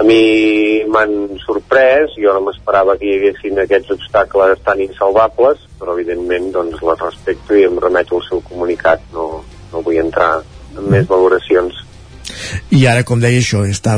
[0.00, 5.92] A mi m'han sorprès, jo no m'esperava que hi haguessin aquests obstacles tan insalvables, però
[5.92, 10.88] evidentment doncs les respecto i em remeto al seu comunicat, no, no vull entrar en
[10.88, 11.84] més valoracions.
[12.72, 13.96] i ara, com deia això, està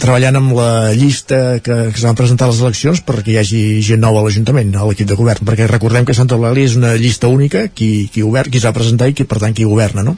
[0.00, 4.02] treballant amb la llista que, que s'han presentat a les eleccions perquè hi hagi gent
[4.02, 7.30] nova a l'Ajuntament, a l'equip de govern, perquè recordem que Santa Eulàlia és una llista
[7.30, 10.16] única, qui, qui, govern, qui s'ha presentat i qui, per tant qui governa, no?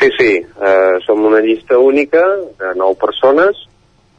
[0.00, 2.24] Sí, sí, eh, som una llista única
[2.62, 3.60] de nou persones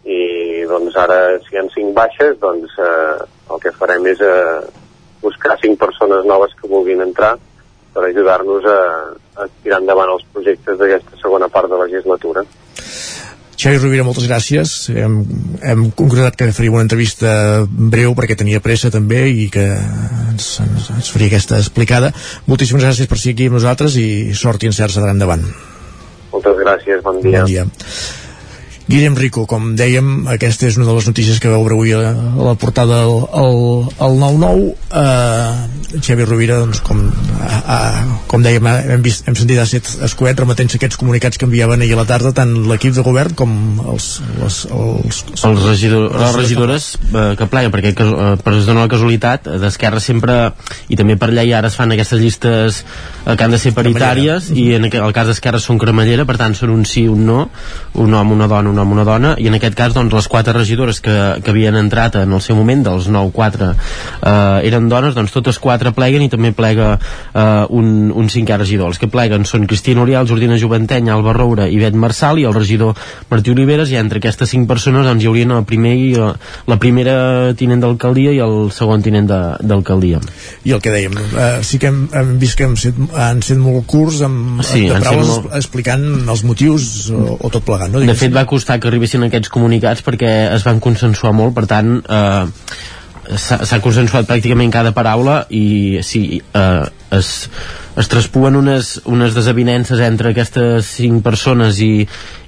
[0.06, 4.62] i doncs ara si hi ha cinc baixes doncs eh, el que farem és eh,
[5.24, 7.34] buscar cinc persones noves que vulguin entrar
[7.96, 8.80] per ajudar-nos a,
[9.42, 12.44] a tirar endavant els projectes d'aquesta segona part de la legislatura.
[13.56, 14.74] Xavi Rovira, moltes gràcies.
[14.92, 15.16] Hem,
[15.64, 17.30] hem concretat que faríem una entrevista
[17.66, 22.12] breu perquè tenia pressa també i que ens, ens, ens faria aquesta explicada.
[22.52, 25.48] Moltíssimes gràcies per ser aquí amb nosaltres i sort i encerts endavant.
[26.36, 27.42] Moltes gràcies, bon dia.
[27.42, 28.25] Bon dia.
[28.86, 32.54] Guillem Rico, com dèiem, aquesta és una de les notícies que veu avui a, la
[32.54, 33.58] portada al, al,
[34.06, 34.68] al 9-9.
[34.94, 37.00] Uh, Xavi Rovira, doncs, com,
[37.40, 37.78] a, a,
[38.30, 41.96] com dèiem, hem, vist, hem sentit a set escoet remetent-se aquests comunicats que enviaven ahir
[41.96, 43.54] a la tarda tant l'equip de govern com
[43.86, 44.10] els,
[44.44, 48.92] els, els, els regidor, les regidores eh, que pleguen, perquè eh, per es dona la
[48.92, 50.38] casualitat eh, d'Esquerra sempre
[50.90, 53.76] i també per allà i ara es fan aquestes llistes eh, que han de ser
[53.78, 57.40] paritàries i en el cas d'Esquerra són cremallera, per tant són un sí, un no
[57.96, 60.56] un home, una dona, un home, una dona i en aquest cas doncs les quatre
[60.56, 65.34] regidores que, que havien entrat en el seu moment, dels 9-4 eh, eren dones, doncs
[65.36, 68.88] totes quatre pleguen i també plega eh, un, un cinquè regidor.
[68.94, 72.54] Els que pleguen són Cristina Oriol, Jordina Joventeny, Alba Roura i Bet Marçal i el
[72.56, 72.96] regidor
[73.30, 76.32] Martí Oliveres i entre aquestes cinc persones doncs hi haurien el primer eh,
[76.68, 80.20] la primera tinent d'alcaldia i el segon tinent d'alcaldia.
[80.66, 83.58] I el que dèiem, eh, sí que hem, hem vist que hem set, han set
[83.62, 88.00] molt curts amb, Sí, de paraules molt- explicant els motius o, o tot plegat, no?
[88.06, 91.98] De fet, va costar que arribessin aquests comunicats perquè es van consensuar molt, per tant,
[92.06, 92.46] eh,
[93.36, 96.86] s'ha consensuat pràcticament cada paraula i sí, eh,
[97.16, 97.50] es,
[97.98, 102.06] es traspuen unes, unes desavinences entre aquestes cinc persones i,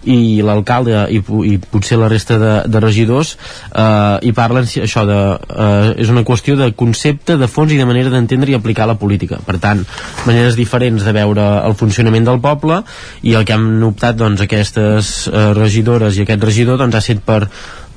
[0.07, 3.35] i l'alcalde i, i potser la resta de, de regidors
[3.71, 5.17] eh, i parlen si- això de,
[5.49, 8.99] eh, és una qüestió de concepte, de fons i de manera d'entendre i aplicar la
[8.99, 9.39] política.
[9.47, 9.81] Per tant,
[10.27, 12.83] maneres diferents de veure el funcionament del poble
[13.23, 17.25] i el que han optat doncs, aquestes eh, regidores i aquest regidor doncs, ha estat
[17.25, 17.41] per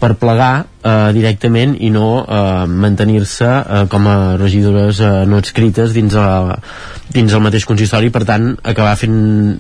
[0.01, 5.94] per plegar eh, directament i no eh, mantenir-se eh, com a regidores eh, no adscrites
[5.97, 6.57] dins, a,
[7.12, 8.11] dins el mateix consistori.
[8.15, 9.16] Per tant acabar fent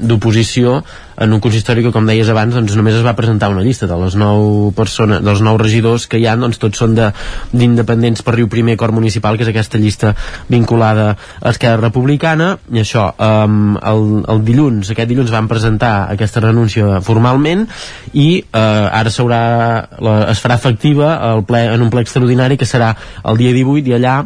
[0.06, 0.80] d'oposició
[1.20, 3.96] en un consistori que com deies abans doncs només es va presentar una llista de
[4.00, 7.10] les nou persones, dels nou regidors que hi ha doncs tots són de-
[7.52, 10.14] d'independents per Riu Primer Cor Municipal que és aquesta llista
[10.48, 11.10] vinculada
[11.42, 12.54] a Esquerra Republicana.
[12.72, 17.66] I això, um, el, el dilluns aquest dilluns van presentar aquesta renúncia formalment
[18.14, 22.94] i eh, ara la, es farà efectiva el ple, en un ple extraordinari que serà
[23.24, 24.18] el dia 18 i allà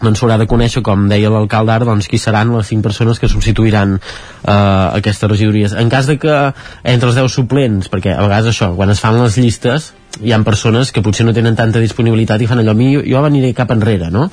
[0.00, 3.28] doncs s'haurà de conèixer, com deia l'alcalde ara, doncs qui seran les cinc persones que
[3.28, 4.52] substituiran eh,
[4.96, 5.74] aquestes regidories.
[5.76, 6.36] En cas de que
[6.94, 9.90] entre els 10 suplents, perquè a vegades això, quan es fan les llistes,
[10.24, 13.20] hi ha persones que potser no tenen tanta disponibilitat i fan allò, mi jo, jo
[13.24, 14.30] aniré cap enrere, no?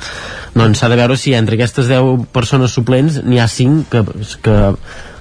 [0.56, 4.06] Doncs s'ha de veure si entre aquestes 10 persones suplents n'hi ha 5 que,
[4.48, 4.58] que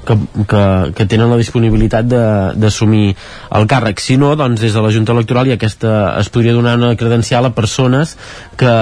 [0.07, 0.17] que,
[0.49, 0.63] que,
[0.97, 3.15] que tenen la disponibilitat d'assumir
[3.59, 4.01] el càrrec.
[4.03, 7.49] Si no, doncs des de la Junta Electoral i aquesta, es podria donar una credencial
[7.49, 8.17] a persones
[8.57, 8.75] que,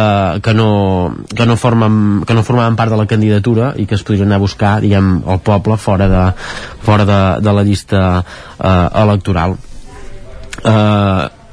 [0.45, 0.71] que, no,
[1.35, 4.43] que, no formen, que no formaven part de la candidatura i que es podrien anar
[4.43, 6.27] a buscar, diguem, el poble fora de,
[6.85, 9.57] fora de, de la llista eh, electoral.
[10.65, 11.44] Eh,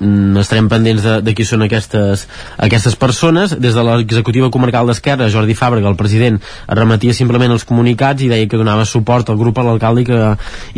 [0.00, 3.56] estarem pendents de, de qui són aquestes, aquestes persones.
[3.60, 8.30] Des de l'executiva comarcal d'Esquerra Jordi Fàbrega, el president, es remetia simplement els comunicats i
[8.32, 10.22] deia que donava suport al grup a l'alcalde i, que,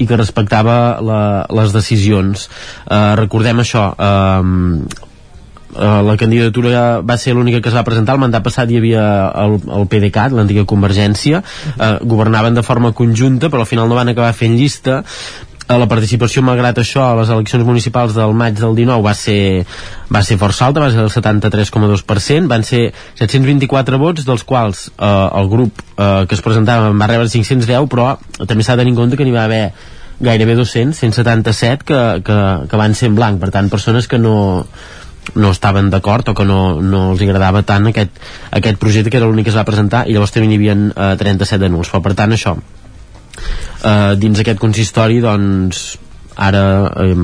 [0.02, 1.22] i que respectava la,
[1.54, 2.48] les decisions.
[2.90, 5.08] Eh, recordem això eh,
[5.72, 8.12] Uh, la candidatura va ser l'única que es va presentar.
[8.18, 9.04] El mandat passat hi havia
[9.40, 11.40] el, el PDeCAT, l'antiga Convergència.
[11.78, 15.00] Uh, governaven de forma conjunta però al final no van acabar fent llista.
[15.00, 19.64] Eh, la participació malgrat això a les eleccions municipals del maig del 19 va ser,
[20.12, 22.82] va ser força alta, va ser el 73,2%, van ser
[23.20, 27.88] 724 vots, dels quals eh, el grup eh, que es presentava en va rebre 510,
[27.88, 28.16] però
[28.46, 29.64] també s'ha de tenir en compte que n'hi va haver
[30.22, 34.66] gairebé 200, 177 que, que, que van ser en blanc, per tant persones que no,
[35.34, 39.30] no estaven d'acord o que no, no els agradava tant aquest, aquest projecte que era
[39.30, 41.90] l'únic que es va presentar i llavors també n'hi havia eh, 37 de nuls.
[41.90, 42.56] Però per tant això
[43.38, 45.84] eh, dins aquest consistori doncs
[46.36, 47.16] ara eh,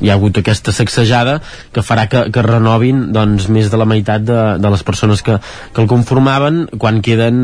[0.00, 1.38] hi ha hagut aquesta sacsejada
[1.72, 5.38] que farà que, que renovin doncs, més de la meitat de, de les persones que,
[5.72, 7.36] que el conformaven quan queden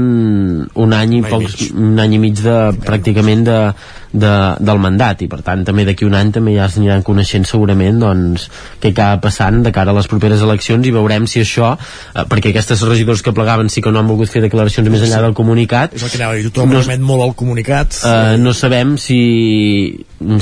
[0.72, 2.56] un any i pocs, un any i mig de,
[2.86, 3.58] pràcticament de,
[4.12, 8.00] de, del mandat i per tant també d'aquí un any també ja s'aniran coneixent segurament
[8.02, 8.48] doncs
[8.82, 12.52] què acaba passant de cara a les properes eleccions i veurem si això, eh, perquè
[12.52, 15.96] aquestes regidors que plegaven sí que no han volgut fer declaracions més enllà del comunicat.
[15.96, 16.82] És el que anava a dir, tothom no,
[17.12, 18.00] molt al comunicat.
[18.04, 19.20] Eh, no sabem si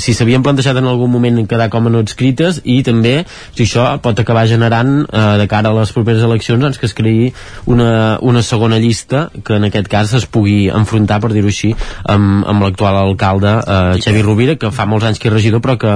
[0.00, 3.14] si s'havien plantejat en algun moment quedar com a no escrites i també
[3.56, 6.96] si això pot acabar generant eh, de cara a les properes eleccions doncs, que es
[6.96, 7.30] creï
[7.70, 11.72] una, una segona llista que en aquest cas es pugui enfrontar per dir-ho així
[12.04, 15.76] amb, amb l'actual alcalde eh, Xavi Rovira que fa molts anys que és regidor però
[15.80, 15.94] que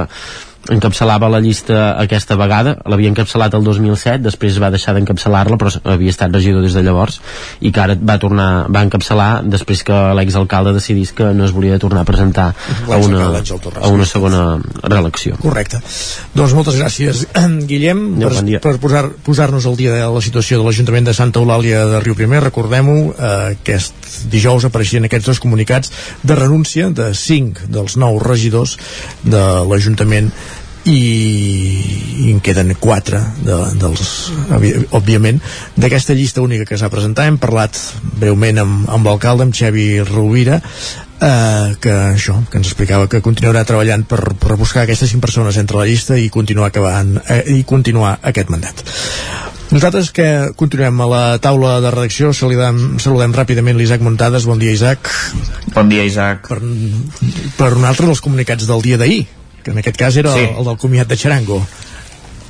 [0.72, 6.14] encapçalava la llista aquesta vegada l'havia encapçalat el 2007 després va deixar d'encapçalar-la però havia
[6.14, 7.20] estat regidor des de llavors
[7.60, 11.78] i que ara va tornar va encapçalar després que l'exalcalde decidís que no es volia
[11.78, 12.46] tornar a presentar
[12.88, 13.26] a una,
[13.80, 14.42] a una segona
[14.82, 15.36] reelecció.
[15.42, 15.80] Correcte.
[16.34, 17.24] Doncs moltes gràcies.
[17.70, 21.16] Guillem ja, per, bon per posar, posar-nos al dia de la situació de l'Ajuntament de
[21.16, 25.92] Santa Eulàlia de Riu Primer recordem-ho eh, aquest dijous apareixien aquests dos comunicats
[26.22, 28.76] de renúncia de 5 dels nous regidors
[29.24, 30.30] de l'Ajuntament
[30.84, 34.10] i, i en queden quatre de, dels,
[34.94, 35.40] òbviament.
[35.80, 37.78] D'aquesta llista única que s'ha presentat hem parlat
[38.20, 43.64] breument amb, amb l'alcalde amb Xavi Rovira eh, que això, que ens explicava que continuarà
[43.64, 47.64] treballant per, per buscar aquestes cinc persones entre la llista i continuar acabant eh, i
[47.68, 48.84] continuar aquest mandat.
[49.74, 50.26] Nosaltres que
[50.60, 54.44] continuem a la taula de redacció saludem, saludem ràpidament l'Isaac Montades.
[54.46, 55.08] Bon dia Isaac.
[55.72, 56.44] Bon dia Isaac.
[56.52, 56.60] Per,
[57.56, 59.24] per un altre dels comunicats del dia d'ahir
[59.64, 60.44] que en aquest cas era sí.
[60.44, 61.62] el, el del comiat de Charango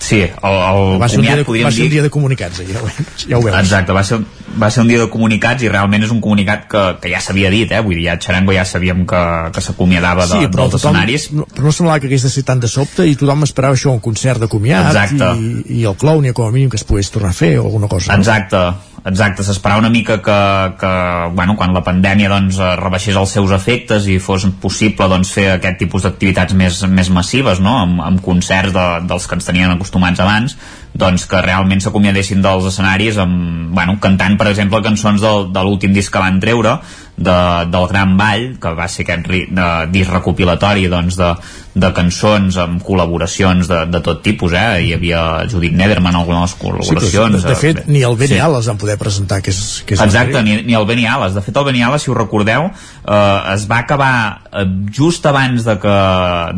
[0.05, 1.87] Sí, el, el va ser comiat, un dia de, va ser dir...
[1.87, 2.89] un dia de comunicats, ja ho,
[3.25, 3.57] ja ho veus.
[3.57, 4.19] Exacte, va ser,
[4.61, 7.49] va ser un dia de comunicats i realment és un comunicat que, que ja s'havia
[7.55, 7.81] dit, eh?
[7.85, 9.23] vull dir, a Charango ja sabíem que,
[9.55, 11.29] que s'acomiadava de, sí, però dels tothom, escenaris.
[11.33, 13.95] No, però no semblava que hagués de ser tan de sobte i tothom esperava això,
[13.97, 15.31] un concert de comiat Exacte.
[15.41, 17.89] i, i el clown, com a mínim que es pogués tornar a fer o alguna
[17.89, 18.19] cosa.
[18.19, 18.61] Exacte,
[19.05, 20.39] exacte, s'esperava una mica que,
[20.81, 20.93] que
[21.37, 25.51] bueno, quan la pandèmia doncs, eh, rebaixés els seus efectes i fos possible doncs, fer
[25.55, 27.77] aquest tipus d'activitats més, més massives, no?
[27.83, 30.57] amb, amb concerts de, dels que ens tenien acostumats abans,
[30.95, 35.93] doncs que realment s'acomiadessin dels escenaris amb, bueno, cantant, per exemple, cançons del, de l'últim
[35.93, 36.79] disc que van treure,
[37.17, 41.31] de, del Gran Ball, que va ser aquest ri, de, disc recopilatori doncs, de,
[41.75, 44.83] de cançons amb col·laboracions de, de tot tipus, eh?
[44.87, 45.21] Hi havia
[45.51, 47.39] Judit Nederman en algunes de les col·laboracions.
[47.39, 48.41] Sí, de, de fet, eh, ni el Benny sí.
[48.47, 51.37] Ales van poder presentar, que és, que és Exacte, ni, ni el Benny Ales.
[51.39, 54.15] De fet, el Benny Ales, si ho recordeu, eh, es va acabar
[54.51, 55.97] eh, just abans de que,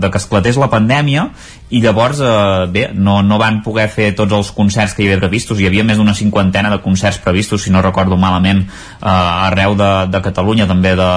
[0.00, 1.30] de que esclatés la pandèmia
[1.68, 5.22] i llavors, eh, bé, no, no van poder fer tots els concerts que hi havia
[5.24, 5.58] previstos.
[5.58, 9.90] Hi havia més d'una cinquantena de concerts previstos, si no recordo malament, eh, arreu de,
[10.12, 11.10] de Catalunya, també de,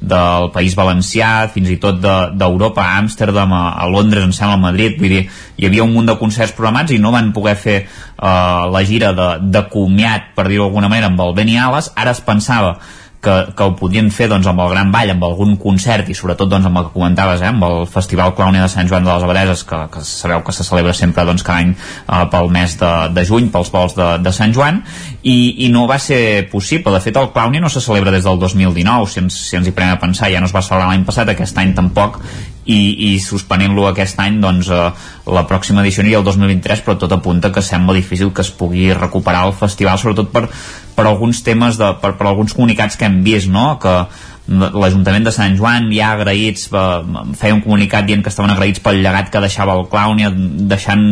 [0.00, 4.56] del País Valencià, fins i tot d'Europa, de, a Amsterdam, a, a Londres, em sembla,
[4.56, 5.22] a Madrid, vull dir,
[5.56, 7.86] hi havia un munt de concerts programats i no van poder fer eh,
[8.24, 12.24] la gira de, de comiat, per dir-ho d'alguna manera, amb el Beni Alas, ara es
[12.24, 12.78] pensava
[13.24, 16.50] que, que ho podien fer doncs, amb el Gran Ball, amb algun concert i sobretot
[16.50, 19.26] doncs, amb el que comentaves, eh, amb el Festival Clownia de Sant Joan de les
[19.26, 22.92] Abadeses, que, que sabeu que se celebra sempre doncs, cada any eh, pel mes de,
[23.16, 24.82] de juny, pels vols de, de Sant Joan,
[25.24, 26.92] i, i no va ser possible.
[26.92, 29.72] De fet, el Clownia no se celebra des del 2019, si ens, si ens hi
[29.76, 32.20] prenem a pensar, ja no es va celebrar l'any passat, aquest any tampoc,
[32.64, 32.78] i,
[33.08, 34.84] i suspenent-lo aquest any doncs eh,
[35.36, 38.86] la pròxima edició aniria el 2023 però tot apunta que sembla difícil que es pugui
[38.96, 40.46] recuperar el festival sobretot per,
[40.96, 43.74] per alguns temes, de, per, per alguns comunicats que hem vist, no?
[43.82, 43.94] que
[44.46, 46.80] l'Ajuntament de Sant Joan ja agraïts eh,
[47.38, 50.28] feia un comunicat dient que estaven agraïts pel llegat que deixava el clown i
[50.68, 51.06] deixant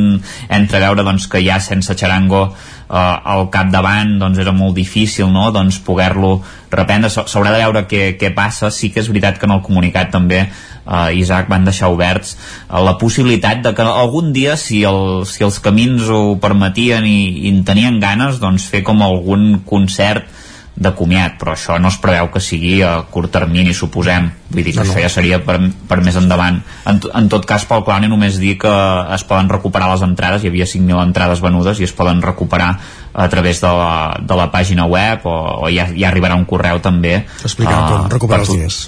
[0.53, 5.47] entreveure doncs, que ja sense xarango eh, al capdavant doncs, era molt difícil no?
[5.55, 6.35] doncs, poder-lo
[6.73, 10.13] reprendre s'haurà de veure què, què passa sí que és veritat que en el comunicat
[10.13, 15.25] també eh, Isaac van deixar oberts eh, la possibilitat de que algun dia si, el,
[15.25, 20.29] si els camins ho permetien i, i en tenien ganes doncs fer com algun concert
[20.75, 24.31] de comiat, però això no es preveu que sigui a curt termini, suposem.
[24.53, 25.03] Vull dir que no, això no.
[25.05, 25.59] ja seria per,
[25.89, 26.59] per més endavant.
[26.89, 28.73] En, en tot cas pel Clowny només dir que
[29.15, 30.45] es poden recuperar les entrades.
[30.45, 32.73] Hi havia 5.000 entrades venudes i es poden recuperar
[33.13, 35.37] a través de la, de la pàgina web o,
[35.67, 38.79] o ja, ja arribarà un correu també explicant uh, com recuperar els diners.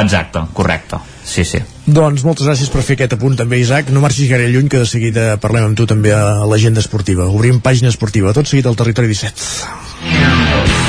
[0.00, 1.02] Exacte, correcte.
[1.20, 1.60] Sí, sí.
[1.84, 4.88] Doncs moltes gràcies per fer aquest apunt també Isaac, no marxis gaire lluny que de
[4.88, 7.28] seguida parlem amb tu també a l'agenda esportiva.
[7.28, 10.79] Obrim pàgina esportiva, tot seguit al territori 17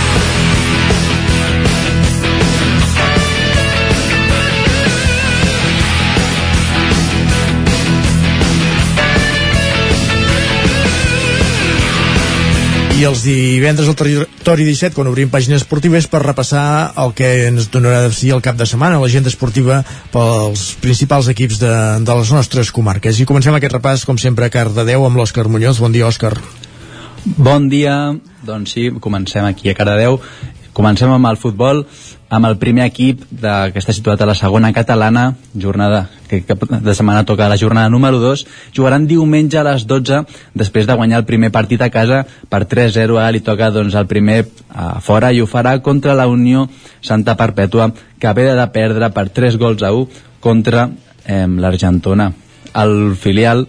[13.01, 17.71] i els divendres al territori 17 quan obrim pàgines esportives per repassar el que ens
[17.73, 19.79] donarà de si el cap de setmana l'agenda esportiva
[20.13, 21.71] pels principals equips de,
[22.05, 23.17] de les nostres comarques.
[23.17, 26.35] I comencem aquest repàs com sempre a Cardedeu amb l'Òscar Muñoz, bon dia Òscar.
[27.25, 27.95] Bon dia,
[28.45, 30.19] doncs sí, comencem aquí a Cardedeu.
[30.77, 31.87] Comencem amb el futbol,
[32.31, 36.63] amb el primer equip de, que està situat a la segona catalana, jornada que cap
[36.63, 40.21] de setmana toca la jornada número 2, jugaran diumenge a les 12
[40.55, 44.07] després de guanyar el primer partit a casa per 3-0, ara li toca doncs, el
[44.07, 46.69] primer a fora i ho farà contra la Unió
[47.03, 50.07] Santa Perpètua, que ve de perdre per 3 gols a 1
[50.39, 50.87] contra
[51.27, 52.31] eh, l'Argentona.
[52.79, 53.67] El filial,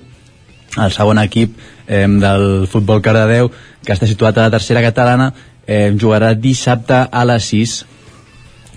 [0.78, 1.58] el segon equip
[1.88, 3.50] eh, del futbol Cardedeu,
[3.82, 5.32] que està situat a la tercera catalana,
[5.66, 7.80] eh, jugarà dissabte a les 6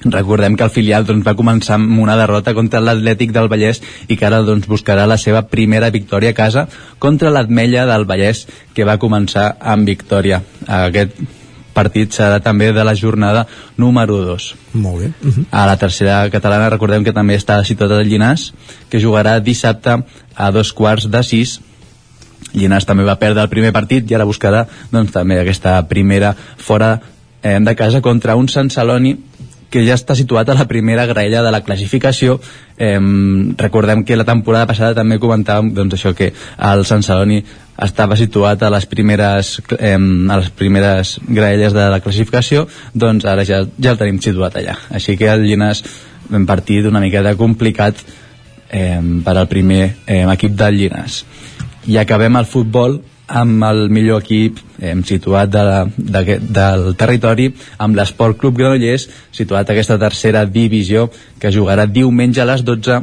[0.05, 4.17] recordem que el filial doncs, va començar amb una derrota contra l'Atlètic del Vallès i
[4.17, 6.67] que ara doncs, buscarà la seva primera victòria a casa
[6.99, 11.17] contra l'Atmella del Vallès que va començar amb victòria aquest
[11.75, 13.45] partit serà també de la jornada
[13.77, 15.07] número 2 Molt bé.
[15.21, 15.45] Uh -huh.
[15.51, 18.53] a la tercera catalana recordem que també està situat al Llinàs
[18.89, 20.03] que jugarà dissabte
[20.35, 21.59] a dos quarts de sis
[22.53, 27.01] Llinàs també va perdre el primer partit i ara buscarà doncs, també aquesta primera fora
[27.43, 29.17] eh, de casa contra un Sant Celoni
[29.75, 32.39] que ja està situat a la primera graella de la classificació.
[32.79, 32.95] Eh,
[33.59, 37.41] recordem que la temporada passada també comentàvem doncs, això que el Sant Celoni
[37.83, 43.43] estava situat a les primeres eh, a les primeres graelles de la classificació doncs ara
[43.43, 44.77] ja, ja el tenim situat allà.
[44.95, 45.83] Així que el Llinàs
[46.31, 47.99] un partit una miqueta complicat
[48.71, 51.19] eh, per al primer eh, equip del Llinàs
[51.91, 57.49] i acabem el futbol amb el millor equip hem situat de la, de, del territori
[57.81, 61.09] amb l'Esport Club Granollers situat a aquesta tercera divisió
[61.41, 62.99] que jugarà diumenge a les 12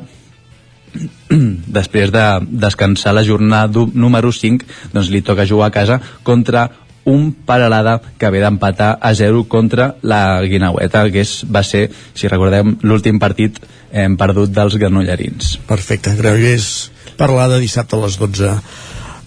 [1.79, 2.27] després de
[2.65, 6.69] descansar la jornada número 5 doncs li toca jugar a casa contra
[7.05, 12.31] un Paralada que ve d'empatar a 0 contra la Guinaueta que és, va ser, si
[12.31, 13.59] recordem l'últim partit
[13.91, 18.55] hem perdut dels granollerins Perfecte, Granollers Paralada dissabte a les 12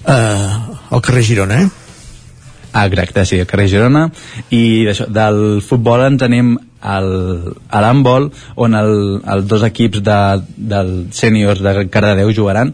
[0.07, 0.51] eh,
[0.91, 1.69] al carrer Girona, eh?
[2.73, 4.09] Ah, exacte, sí, al carrer Girona.
[4.51, 7.07] I això, del futbol ens anem al,
[7.69, 8.29] a l'handbol
[8.61, 8.91] on el,
[9.23, 10.19] els dos equips de,
[10.73, 12.73] del sèniors de Cardedeu jugaran.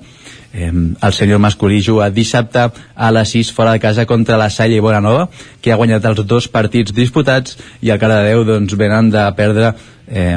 [0.54, 4.76] Eh, el senyor masculí juga dissabte a les 6 fora de casa contra la Salle
[4.76, 5.30] i Bonanova
[5.62, 9.72] que ha guanyat els dos partits disputats i el Cardedeu doncs venen de perdre
[10.08, 10.36] eh,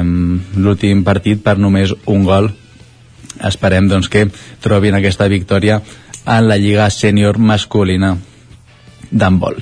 [0.55, 2.53] l'últim partit per només un gol.
[3.43, 4.29] Esperem doncs que
[4.63, 5.81] trobin aquesta victòria
[6.25, 8.15] en la Lliga Sènior Masculina
[9.11, 9.61] d'handbol.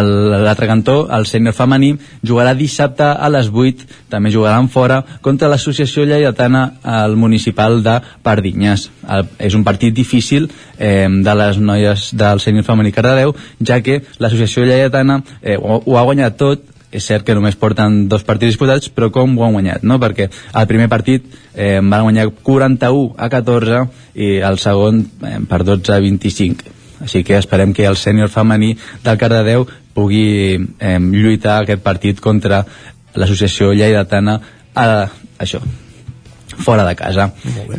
[0.00, 1.90] L'altre cantó, el sènior femení
[2.24, 8.88] jugarà dissabte a les 8, també jugaran fora, contra l'associació lleidatana al municipal de Pardinyes.
[9.08, 10.48] El, és un partit difícil
[10.78, 15.98] eh, de les noies del sènior femení Cardedeu, ja que l'associació lleidatana eh, ho, ho
[15.98, 19.56] ha guanyat tot, és cert que només porten dos partits disputats, però com ho han
[19.56, 19.98] guanyat, no?
[20.02, 21.24] Perquè el primer partit
[21.54, 23.82] eh, van guanyar 41 a 14
[24.14, 28.76] i el segon eh, per 12 a 25 així que esperem que el sènior femení
[29.02, 32.62] del Cardedeu pugui eh, lluitar aquest partit contra
[33.18, 34.38] l'associació lleidatana
[34.74, 34.86] a,
[35.42, 35.60] això,
[36.62, 37.32] fora de casa.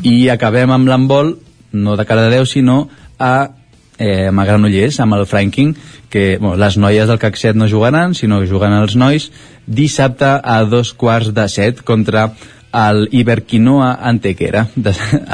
[0.03, 1.37] I acabem amb l'embol
[1.73, 2.87] no de Cardedeu sinó
[3.17, 3.49] a
[3.97, 5.75] eh, a Granollers amb el Franking
[6.09, 9.29] que bueno, les noies del CAC 7 no jugaran sinó que juguen els nois
[9.65, 12.31] dissabte a dos quarts de set contra
[12.73, 14.67] el Iberquinoa Antequera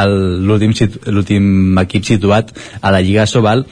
[0.07, 3.64] l'últim equip situat a la Lliga Sobal.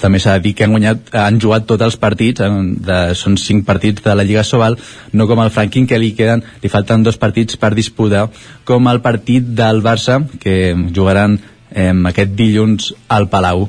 [0.00, 3.64] També s'ha de dir que han guanyat han jugat tots els partits de, són cinc
[3.68, 4.76] partits de la Lliga Sobal
[5.12, 8.26] no com el Franklin que li queden li falten dos partits per disputar
[8.64, 11.38] com el partit del Barça que jugaran
[11.70, 13.68] eh, aquest dilluns al Palau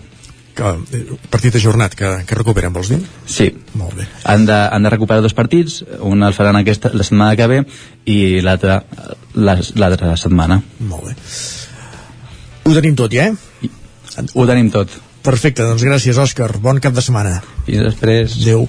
[0.58, 0.72] que,
[1.30, 3.00] partit ajornat que, que recuperen, vols dir?
[3.30, 3.52] Sí.
[3.78, 4.08] Molt bé.
[4.26, 7.60] Han de, han de recuperar dos partits, un el faran aquesta, la setmana que ve
[8.10, 8.80] i l'altre
[9.38, 10.60] l'altra setmana.
[10.90, 11.18] Molt bé.
[12.66, 13.70] Ho tenim tot, ja, eh?
[14.34, 14.92] Ho tenim tot.
[15.28, 16.50] Perfecte, doncs gràcies, Òscar.
[16.64, 17.38] Bon cap de setmana.
[17.68, 18.40] I després...
[18.42, 18.66] Adéu.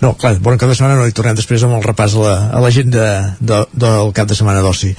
[0.00, 2.36] No, clar, bon cap de setmana no hi tornem després amb el repàs a la,
[2.56, 3.08] a la gent de,
[3.44, 4.94] de, del cap de setmana d'oci.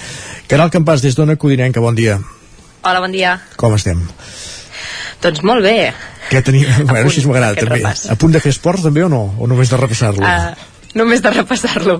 [0.51, 2.19] Caral Campàs, des d'Ona Codinenca, bon dia.
[2.81, 3.35] Hola, bon dia.
[3.61, 3.99] Com estem?
[5.21, 5.91] Doncs molt bé.
[6.31, 6.65] Què tenim?
[6.89, 7.77] bueno, així m'agrada, també.
[7.77, 8.07] Repàs.
[8.09, 9.21] A punt de fer esports, també, o no?
[9.37, 10.25] O només de repassar-lo?
[10.25, 11.99] Uh, només de repassar-lo.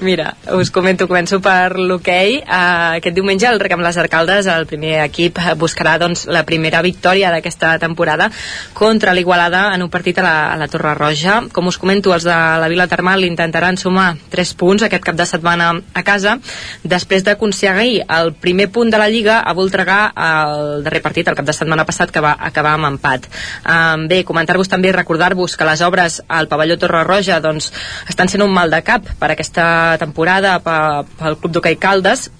[0.00, 2.40] Mira, us comento, començo per l'hoquei.
[2.42, 7.30] Uh, aquest diumenge el Recam Les Arcaldes, el primer equip, buscarà doncs, la primera victòria
[7.32, 8.28] d'aquesta temporada
[8.76, 11.40] contra l'Igualada en un partit a la, a la Torre Roja.
[11.52, 15.26] Com us comento, els de la Vila Termal intentaran sumar 3 punts aquest cap de
[15.28, 16.36] setmana a casa,
[16.84, 21.46] després d'aconseguir el primer punt de la Lliga a Voltregà el darrer partit, el cap
[21.46, 23.28] de setmana passat, que va acabar amb empat.
[23.64, 27.72] Um, bé, comentar-vos també, recordar-vos que les obres al pavelló Torre Roja doncs,
[28.16, 29.64] estan sent un mal de cap per aquesta
[30.00, 32.30] temporada pel Club d'Hockey Caldes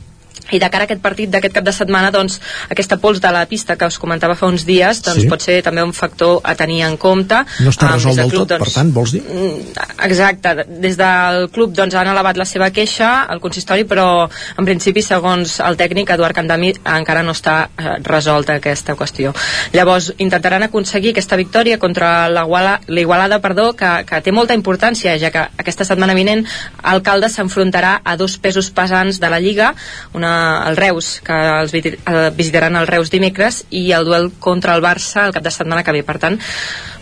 [0.53, 2.41] i de cara a aquest partit d'aquest cap de setmana doncs
[2.71, 5.29] aquesta pols de la pista que us comentava fa uns dies doncs Sí.
[5.29, 8.49] pot ser també un factor a tenir en compte No està resolt des del club,
[8.49, 9.23] tot, per tant, vols dir?
[9.23, 9.73] Mm,
[10.07, 15.03] Exacte, des del club doncs, han elevat la seva queixa al consistori però en principi
[15.03, 19.33] segons el tècnic Eduard Candami encara no està eh, resolta aquesta qüestió
[19.73, 24.55] llavors intentaran aconseguir aquesta victòria contra la Iguala- la Igualada perdó, que, que té molta
[24.55, 26.45] importància ja que aquesta setmana vinent
[26.83, 29.73] Alcalde s'enfrontarà a dos pesos pesants de la Lliga
[30.15, 30.26] una,
[30.71, 31.97] el Reus que els eh,
[32.37, 35.95] visitaran el Reus dimecres i el duel contra el Barça el cap de setmana que
[35.97, 36.05] ve.
[36.07, 36.41] Per tant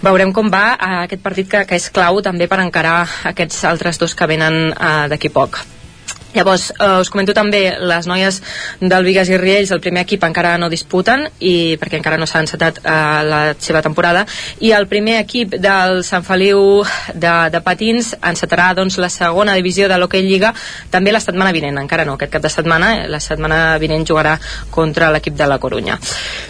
[0.04, 3.02] veurem com va eh, aquest partit que, que és clau també per encarar
[3.32, 5.62] aquests altres dos que venen eh, d'aquí poc
[6.34, 8.40] Llavors, eh, us comento també les noies
[8.80, 12.42] del Vigas i Riells, el primer equip encara no disputen i perquè encara no s'ha
[12.42, 12.94] encetat eh,
[13.28, 14.24] la seva temporada
[14.58, 16.82] i el primer equip del Sant Feliu
[17.14, 20.50] de, de Patins encetarà doncs, la segona divisió de l'Hockey Lliga
[20.90, 24.34] també la setmana vinent, encara no, aquest cap de setmana eh, la setmana vinent jugarà
[24.74, 26.00] contra l'equip de la Corunya.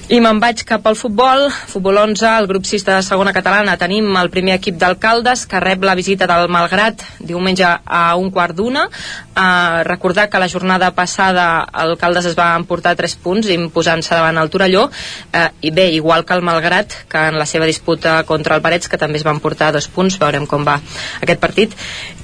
[0.08, 4.08] I me'n vaig cap al futbol futbol 11, el grup 6 de segona catalana tenim
[4.16, 8.88] el primer equip d'alcaldes que rep la visita del Malgrat diumenge a un quart d'una
[8.88, 14.50] eh, recordar que la jornada passada Alcaldes es va emportar 3 punts imposant-se davant el
[14.50, 14.86] Torelló.
[15.32, 18.88] Eh, i bé, igual que el Malgrat que en la seva disputa contra el Parets
[18.88, 20.78] que també es va emportar 2 punts, veurem com va
[21.20, 21.74] aquest partit.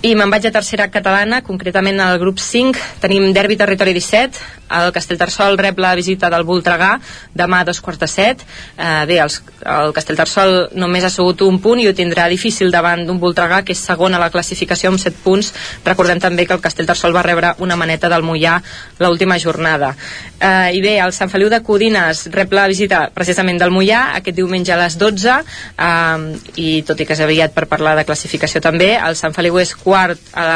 [0.02, 4.92] I me'n vaig a tercera catalana concretament al grup 5 tenim Derbi Territori 17 el
[4.94, 6.92] Castellterçol rep la visita del Voltregà
[7.34, 8.44] demà a dos quarts de set.
[8.76, 13.02] Eh, bé, els, el Castellterçol només ha sigut un punt i ho tindrà difícil davant
[13.06, 15.52] d'un Voltregà que és segon a la classificació amb 7 punts.
[15.86, 18.58] Recordem també que el Castellterçol va rebre una maneta del Mollà
[19.00, 19.94] l'última jornada
[20.38, 24.36] eh, i bé, el Sant Feliu de Codines rep la visita precisament del Mollà aquest
[24.36, 26.28] diumenge a les 12 eh,
[26.62, 29.74] i tot i que és aviat per parlar de classificació també, el Sant Feliu és
[29.76, 30.46] quart eh,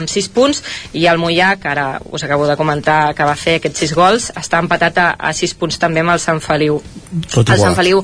[0.00, 0.62] amb 6 punts
[0.92, 4.30] i el Mollà, que ara us acabo de comentar que va fer aquests 6 gols,
[4.36, 6.80] està empatat a, a 6 punts també amb el Sant Feliu
[7.30, 7.76] Tot el Sant.
[7.78, 8.02] Feliu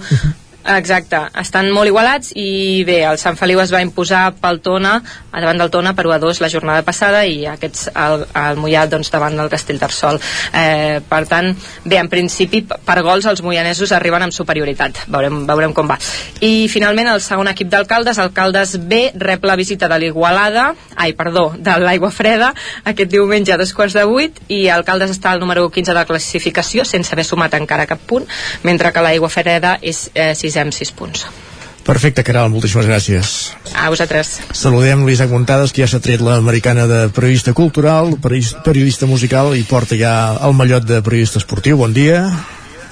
[0.66, 4.96] Exacte, estan molt igualats i bé, el Sant Feliu es va imposar pel Tona,
[5.30, 8.86] davant del Tona per 1 a 2 la jornada passada i aquests el, el Mollà
[8.90, 11.52] doncs, davant del Castellterçol eh, per tant,
[11.84, 15.04] bé, en principi per gols els moianesos arriben amb superioritat.
[15.12, 16.00] Veurem, veurem com va.
[16.42, 21.52] I finalment el segon equip d'alcaldes, Alcaldes B rep la visita de l'Igualada ai, perdó,
[21.54, 22.50] de l'Aigua Freda
[22.84, 26.06] aquest diumenge a dos quarts de vuit i Alcaldes està al número 15 de la
[26.08, 28.26] classificació sense haver sumat encara cap punt
[28.66, 31.26] mentre que l'Aigua Freda és eh, 6 amb 6 punts
[31.86, 33.54] Perfecte, Caral, moltíssimes gràcies.
[33.78, 39.54] a vosaltres Saludem l'Isaac Montades, que ja s'ha tret l'americana de periodista cultural, periodista, musical
[39.54, 41.78] i porta ja el mallot de periodista esportiu.
[41.78, 42.26] Bon dia.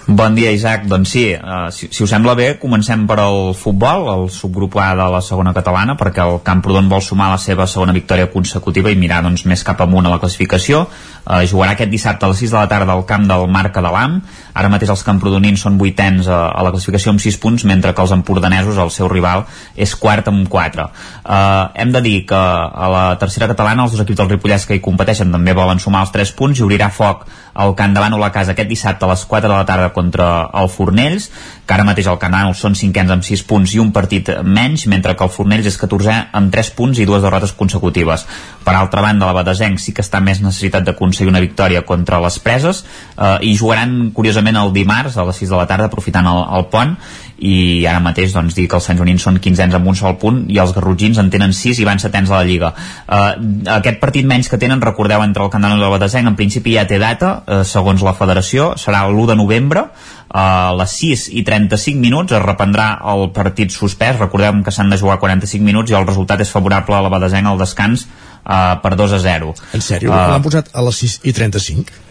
[0.07, 0.85] Bon dia, Isaac.
[0.87, 4.91] Doncs sí, uh, si, si us sembla bé, comencem per al futbol, el subgrup A
[4.95, 9.01] de la segona catalana, perquè el Camprodon vol sumar la seva segona victòria consecutiva i
[9.01, 10.85] mirar doncs, més cap amunt a la classificació.
[11.25, 14.21] Uh, jugarà aquest dissabte a les 6 de la tarda al camp del Marc Adalam.
[14.55, 18.05] Ara mateix els camprodonins són vuitens a, a la classificació amb 6 punts, mentre que
[18.05, 19.45] els empordanesos, el seu rival,
[19.75, 20.87] és quart amb 4.
[21.25, 24.79] Uh, hem de dir que a la tercera catalana els dos equips del Ripollès que
[24.79, 28.23] hi competeixen també volen sumar els 3 punts i obrirà foc al Can de Bànol
[28.27, 31.31] a casa aquest dissabte a les 4 de la tarda contra el Fornells
[31.67, 34.29] que ara mateix el Can de Bànol són cinquens amb 6 punts i un partit
[34.45, 38.27] menys, mentre que el Fornells és 14è amb 3 punts i dues derrotes consecutives.
[38.65, 42.39] Per altra banda, la Badesenc sí que està més necessitat d'aconseguir una victòria contra les
[42.45, 46.43] preses eh, i jugaran curiosament el dimarts a les 6 de la tarda aprofitant el,
[46.59, 46.97] el pont
[47.43, 50.45] i ara mateix doncs, dir que els Sant Joanins són 15 amb un sol punt
[50.53, 53.33] i els garrotgins en tenen 6 i van setens a la Lliga uh,
[53.77, 56.87] aquest partit menys que tenen recordeu entre el Candano i el Batesenc en principi ja
[56.87, 59.89] té data uh, segons la federació serà l'1 de novembre
[60.35, 60.47] a
[60.79, 65.19] les 6 i 35 minuts es reprendrà el partit suspès recordem que s'han de jugar
[65.23, 69.19] 45 minuts i el resultat és favorable a la Badesenc al descans uh, per 2
[69.19, 70.15] a 0 En sèrio?
[70.15, 72.03] Uh, L'han posat a les 6 i 35?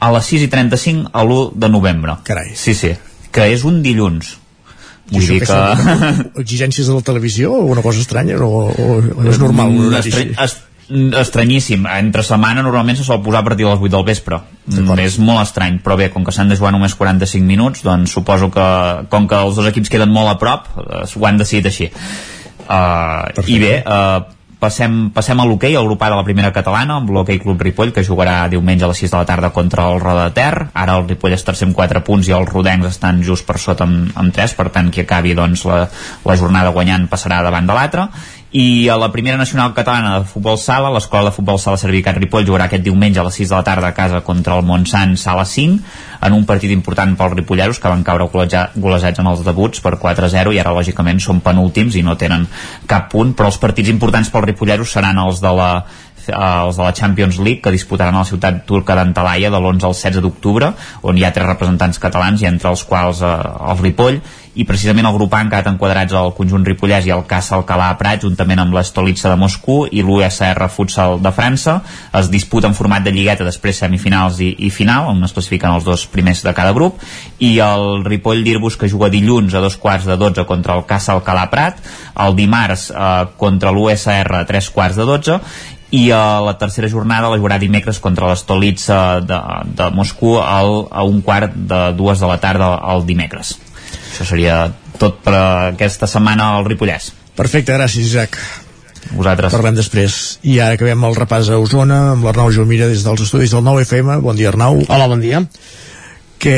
[0.00, 2.54] a les 6 i 35 a l'1 de novembre Carai.
[2.56, 2.94] sí, sí,
[3.30, 4.39] que és un dilluns
[5.10, 5.60] Vull dir que
[6.44, 9.88] exigències de la televisió o una cosa estranya o, o, o és normal un Mm,
[9.90, 10.34] horari estra així?
[10.38, 14.40] est estranyíssim, entre setmana normalment se sol posar a partir de les 8 del vespre.
[14.66, 18.10] Mm, és molt estrany, però bé, com que s'han de jugar només 45 minuts, doncs
[18.10, 18.66] suposo que
[19.12, 21.90] com que els dos equips queden molt a prop eh, ho han decidit així.
[22.70, 24.22] Uh, i bé, uh,
[24.60, 27.94] passem, passem a l'hoquei, al grup A de la primera catalana amb l'hoquei Club Ripoll
[27.96, 30.66] que jugarà diumenge a les 6 de la tarda contra el Roda de Ter.
[30.74, 33.88] Ara el Ripoll és tercer amb 4 punts i els rodencs estan just per sota
[33.88, 35.86] amb, amb 3 per tant qui acabi doncs, la,
[36.28, 38.08] la jornada guanyant passarà davant de l'altre
[38.52, 42.48] i a la primera nacional catalana de futbol sala l'escola de futbol sala Servicat Ripoll
[42.48, 45.44] jugarà aquest diumenge a les 6 de la tarda a casa contra el Montsant sala
[45.46, 45.78] 5
[46.26, 49.94] en un partit important pels ripolleros que van caure goleja- golejats en els debuts per
[50.02, 52.48] 4-0 i ara lògicament són penúltims i no tenen
[52.90, 55.72] cap punt però els partits importants pels ripolleros seran els de la
[56.30, 59.94] els de la Champions League que disputaran a la ciutat turca d'Antalaya de l'11 al
[59.94, 60.68] 16 d'octubre
[61.02, 63.30] on hi ha tres representants catalans i entre els quals eh,
[63.70, 64.20] el Ripoll
[64.54, 67.92] i precisament el grup A han quedat enquadrats al conjunt ripollès i el Casa Alcalà
[68.00, 71.76] Prat juntament amb l'Estolitza de Moscou i l'USR Futsal de França
[72.18, 75.86] es disputa en format de lligueta després semifinals i, i final on es classifiquen els
[75.86, 76.98] dos primers de cada grup
[77.38, 81.14] i el Ripoll d'Irbus que juga dilluns a dos quarts de 12 contra el Casa
[81.14, 81.78] Alcalà Prat
[82.26, 85.38] el dimarts eh, contra l'USR a tres quarts de 12
[85.90, 89.40] i a la tercera jornada la jugarà dimecres contra l'Estolitza de,
[89.78, 93.56] de Moscou al, a un quart de dues de la tarda el dimecres
[94.20, 94.56] això seria
[95.00, 95.32] tot per
[95.72, 97.10] aquesta setmana al Ripollès.
[97.36, 98.36] Perfecte, gràcies Isaac.
[99.16, 99.50] Vosaltres.
[99.50, 100.38] Parlem després.
[100.44, 104.20] I ara acabem el repàs a Osona amb l'Arnau Jomira des dels estudis del 9FM.
[104.20, 104.82] Bon dia, Arnau.
[104.88, 105.40] Hola, bon dia
[106.40, 106.56] què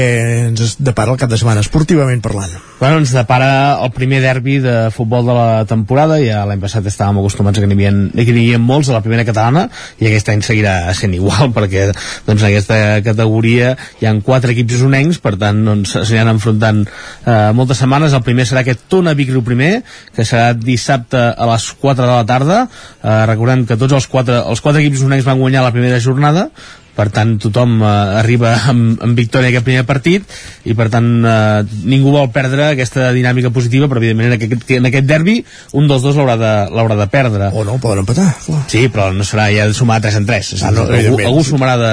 [0.48, 2.52] ens depara el cap de setmana, esportivament parlant?
[2.78, 7.18] Bueno, ens depara el primer derbi de futbol de la temporada, ja l'any passat estàvem
[7.20, 9.66] acostumats que n'hi havia, que havia molts a la primera catalana,
[9.98, 14.78] i aquest any seguirà sent igual, perquè doncs, en aquesta categoria hi han quatre equips
[14.78, 18.14] usonencs, per tant doncs, s'aniran enfrontant eh, moltes setmanes.
[18.14, 19.72] El primer serà aquest Tona Vic Riu primer,
[20.14, 22.62] que serà dissabte a les 4 de la tarda.
[23.02, 26.48] Eh, recordem que tots els quatre, els quatre equips usonencs van guanyar la primera jornada,
[26.96, 27.90] per tant tothom eh,
[28.20, 30.36] arriba amb, amb victòria aquest primer partit
[30.68, 34.90] i per tant eh, ningú vol perdre aquesta dinàmica positiva però evidentment en aquest, en
[34.90, 35.38] aquest derbi
[35.78, 37.50] un dels dos l'haurà de, de perdre.
[37.52, 38.62] O no, poden empatar clar.
[38.70, 41.76] sí, però no serà ja de sumar 3 en 3 ah, no, algú, algú sumarà
[41.80, 41.92] de,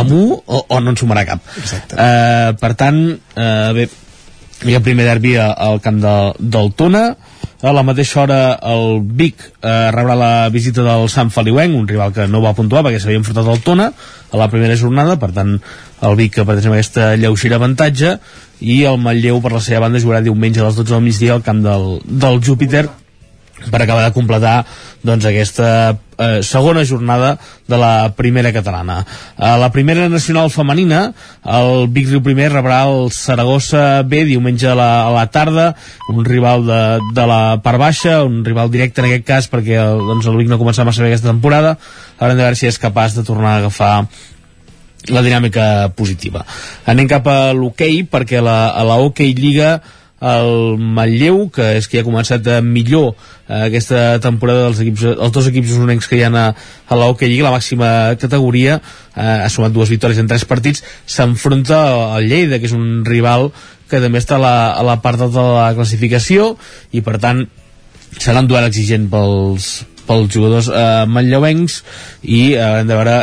[0.00, 1.44] amb 1 o, o no en sumarà cap.
[1.74, 3.88] Eh, per tant eh, bé,
[4.64, 7.06] hi ha el primer derbi al camp de, del Tona
[7.64, 8.38] a la mateixa hora
[8.68, 12.82] el Vic eh, rebrà la visita del Sant Feliuenc, un rival que no va puntuar
[12.84, 15.54] perquè s'havia enfrontat al Tona a la primera jornada, per tant
[16.04, 18.18] el Vic que pateix amb aquesta lleugera avantatge
[18.60, 21.46] i el Matlleu per la seva banda jugarà diumenge a les 12 del migdia al
[21.46, 22.84] camp del, del Júpiter
[23.70, 24.64] per acabar de completar
[25.04, 29.04] doncs, aquesta eh, segona jornada de la primera catalana.
[29.36, 31.12] A la primera nacional femenina,
[31.44, 35.74] el Vic Riu Primer rebrà el Saragossa B diumenge a la, a la tarda,
[36.08, 36.82] un rival de,
[37.14, 40.50] de la part baixa, un rival directe en aquest cas perquè el, doncs, el Vic
[40.50, 41.76] no començava massa bé aquesta temporada,
[42.18, 43.96] haurem de veure si és capaç de tornar a agafar
[45.12, 46.46] la dinàmica positiva.
[46.88, 49.76] Anem cap a l'hoquei perquè la, a la Hockey Lliga
[50.24, 55.48] el Matlleu, que és que ha començat millor eh, aquesta temporada dels equips, els dos
[55.50, 57.88] equips usonencs que hi ha a, a la Hockey Lliga, la màxima
[58.20, 58.78] categoria,
[59.12, 61.80] eh, ha sumat dues victòries en tres partits, s'enfronta
[62.16, 63.50] al Lleida, que és un rival
[63.90, 66.54] que també està a la, a la part de la classificació
[66.96, 67.44] i per tant
[68.16, 71.80] serà un duel exigent pels, pels jugadors eh, manlleuencs
[72.22, 73.16] i eh, hem de veure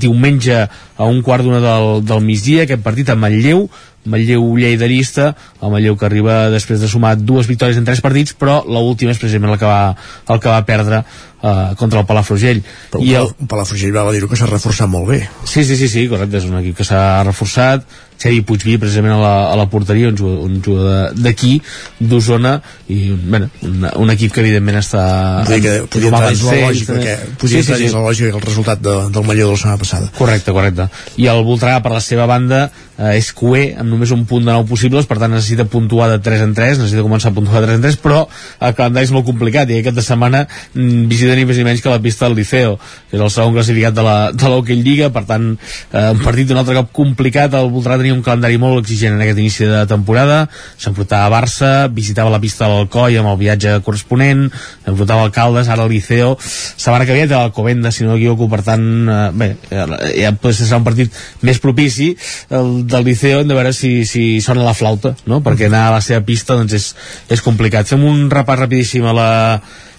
[0.00, 3.66] diumenge a un quart d'una del, del migdia aquest partit a Manlleu
[4.08, 8.60] Manlleu lleiderista, el Manlleu que arriba després de sumar dues victòries en tres partits, però
[8.66, 9.94] l'última és precisament el que va,
[10.28, 12.62] el que va perdre uh, contra el Palafrugell.
[12.92, 15.22] Però I el, el Palafrugell va dir que s'ha reforçat molt bé.
[15.44, 17.84] Sí, sí, sí, sí, correcte, és un equip que s'ha reforçat,
[18.18, 21.60] Xavi Puigví precisament a la, a la porteria un jugador, un jugador d'aquí
[22.00, 22.56] d'Osona
[22.90, 25.04] i bueno, un, un equip que evidentment està
[25.46, 27.92] Vull que podria entrar dins la lògica que, podria sí, sí, sí.
[27.94, 30.88] la lògica el resultat de, del Manlleu de la setmana passada correcte, correcte
[31.22, 32.66] i el Voltregà per la seva banda
[32.98, 36.18] eh, és cué amb només un punt de nou possibles per tant necessita puntuar de
[36.24, 39.14] 3 en 3 necessita començar a puntuar de 3 en 3 però el calendari és
[39.14, 42.38] molt complicat i aquesta setmana mm, visita ni més ni menys que la pista del
[42.38, 46.22] Liceo que és el segon classificat de la, de l'Hockey Lliga per tant eh, un
[46.24, 49.66] partit un altre cop complicat el Voltregà tenia un calendari molt exigent en aquest inici
[49.68, 50.38] de temporada.
[50.80, 54.48] S'enfrontava a Barça, visitava la pista de l'Alcoi amb el viatge corresponent
[54.88, 56.36] enfrontava el Caldes, ara el Liceo.
[56.40, 60.80] Sabana que havia de l'Alcobenda, si no m'equivoco per tant, eh, bé, ja pues, serà
[60.80, 62.10] un partit més propici.
[62.50, 65.42] El del Liceo, hem de veure si, si sona la flauta, no?
[65.44, 66.88] perquè anar a la seva pista doncs és,
[67.36, 67.88] és complicat.
[67.90, 69.30] Fem un repàs rapidíssim a la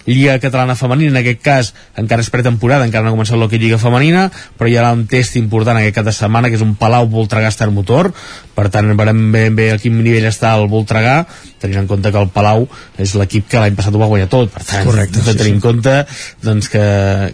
[0.10, 3.78] Lliga Catalana Femenina, en aquest cas encara és pretemporada, encara no ha començat l'Hockey Lliga
[3.82, 4.28] Femenina,
[4.58, 7.52] però hi haurà un test important aquest cap de setmana, que és un Palau Voltregà
[7.54, 8.12] Estar Motor,
[8.58, 11.22] per tant veurem ben bé a quin nivell està el Voltregà,
[11.62, 12.66] tenint en compte que el Palau
[12.98, 15.58] és l'equip que l'any passat ho va guanyar tot, per tant, Correcte, sí, tenir sí.
[15.58, 15.96] en compte
[16.44, 16.86] doncs, que,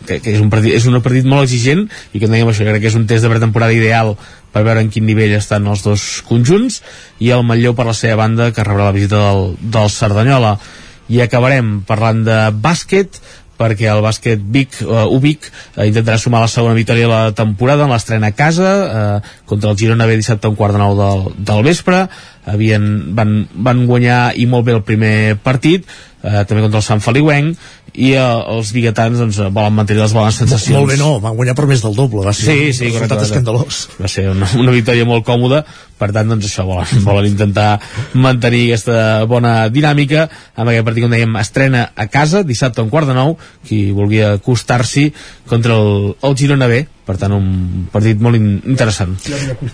[0.05, 2.83] que, que és, un partit, és un partit molt exigent i que dèiem això, crec
[2.83, 4.15] que és un test de pretemporada ideal
[4.55, 6.81] per veure en quin nivell estan els dos conjunts
[7.23, 10.55] i el Matlleu per la seva banda que rebrà la visita del, del Cerdanyola
[11.09, 13.21] i acabarem parlant de bàsquet
[13.55, 17.85] perquè el bàsquet Vic, uh, Ubic uh, intentarà sumar la segona victòria de la temporada
[17.85, 20.97] en l'estrena a casa uh, contra el Girona B dissabte a un quart de nou
[20.99, 22.05] del, del vespre.
[22.45, 25.87] Havien, van, van guanyar i molt bé el primer partit
[26.25, 27.57] eh, també contra el Sant Feliuenc
[27.95, 28.23] i eh,
[28.55, 31.83] els biguetans doncs, volen mantenir les bones sensacions Molt bé, no, van guanyar per més
[31.83, 33.27] del doble, va ser sí, un sí, resultat correcte.
[33.29, 33.81] escandalós.
[34.01, 35.63] va ser una, una victòria molt còmoda
[35.99, 37.69] per tant doncs això volen, volen intentar
[38.13, 42.91] mantenir aquesta bona dinàmica amb aquest partit com dèiem estrena a casa dissabte a un
[42.93, 45.09] quart de nou qui vulgui acostar-s'hi
[45.47, 47.45] contra el, el Girona B per tant un
[47.93, 49.15] partit molt in interessant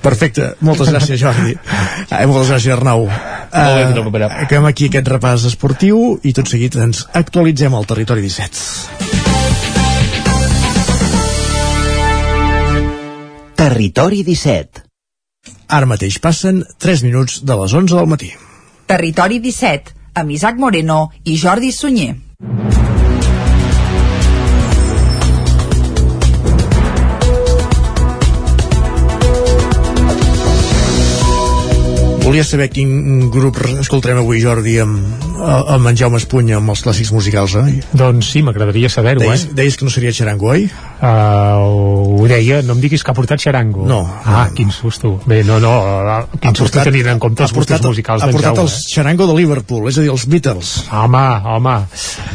[0.04, 4.28] Perfecte, moltes gràcies Jordi eh, moltes gràcies Arnau propera.
[4.46, 9.10] acabem aquí aquest repàs esportiu i tot seguit ens actualitzem al territori 17
[13.62, 14.92] Territori 17
[15.72, 18.32] Ara mateix passen 3 minuts de les 11 del matí.
[18.92, 22.18] Territori 17, amb Isaac Moreno i Jordi Sunyer.
[32.32, 37.10] Volia saber quin grup escoltarem avui, Jordi, amb, amb en Jaume Espunya, amb els clàssics
[37.12, 37.82] musicals, eh?
[37.92, 39.36] Doncs sí, m'agradaria saber-ho, eh?
[39.52, 40.64] Deies, que no seria Xarango, oi?
[41.02, 43.84] Uh, ho deia, no em diguis que ha portat xarango.
[43.90, 43.98] No.
[44.24, 45.18] Ah, quin susto.
[45.28, 48.30] Bé, no, no, uh, quin susto portat- tenint en compte els ha portat- musicals Ha
[48.30, 48.64] d'en portat Jaume.
[48.70, 50.72] els Xarango de Liverpool, és a dir, els Beatles.
[51.02, 51.26] Home,
[51.58, 51.76] home,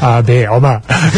[0.03, 0.75] uh, bé, home,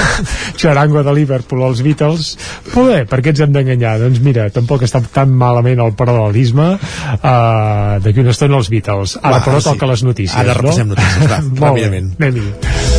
[0.60, 2.30] xarango de Liverpool, els Beatles,
[2.70, 3.96] però bé, per què ens hem d'enganyar?
[4.04, 9.16] Doncs mira, tampoc està tan malament el paral·lelisme uh, d'aquí una estona els Beatles.
[9.22, 9.70] Ara, Va, però, sí.
[9.72, 10.94] toca les notícies, Ara repassem no?
[10.94, 12.12] notícies, va, Molt bé, ràpidament.
[12.20, 12.97] anem-hi.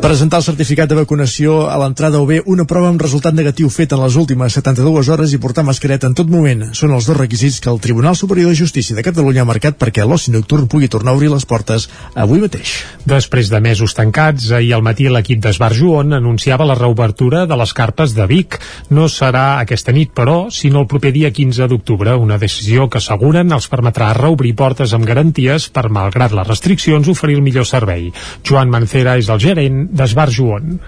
[0.00, 3.92] Presentar el certificat de vacunació a l'entrada o bé una prova amb resultat negatiu fet
[3.92, 6.70] en les últimes 72 hores i portar mascareta en tot moment.
[6.72, 10.06] Són els dos requisits que el Tribunal Superior de Justícia de Catalunya ha marcat perquè
[10.08, 12.72] l'oci nocturn pugui tornar a obrir les portes avui mateix.
[13.04, 17.76] Després de mesos tancats, ahir al matí l'equip d'Esbar Joan anunciava la reobertura de les
[17.76, 18.56] carpes de Vic.
[18.88, 23.52] No serà aquesta nit, però, sinó el proper dia 15 d'octubre, una decisió que asseguren
[23.52, 28.08] els permetrà reobrir portes amb garanties per, malgrat les restriccions, oferir el millor servei.
[28.48, 30.78] Joan Mancera és el gerent d'Esbar Joan.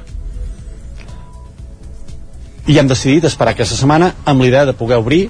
[2.71, 5.25] i hem decidit esperar aquesta setmana amb l'idea de poder obrir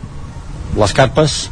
[0.77, 1.49] les carpes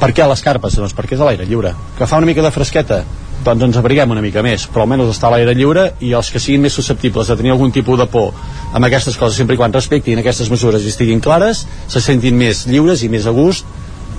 [0.00, 0.76] per què les carpes?
[0.76, 3.02] Doncs perquè és a l'aire lliure que fa una mica de fresqueta
[3.44, 6.40] doncs ens abriguem una mica més, però almenys està a l'aire lliure i els que
[6.42, 8.32] siguin més susceptibles de tenir algun tipus de por
[8.72, 12.64] amb aquestes coses sempre i quan respectin aquestes mesures i estiguin clares se sentin més
[12.66, 13.68] lliures i més a gust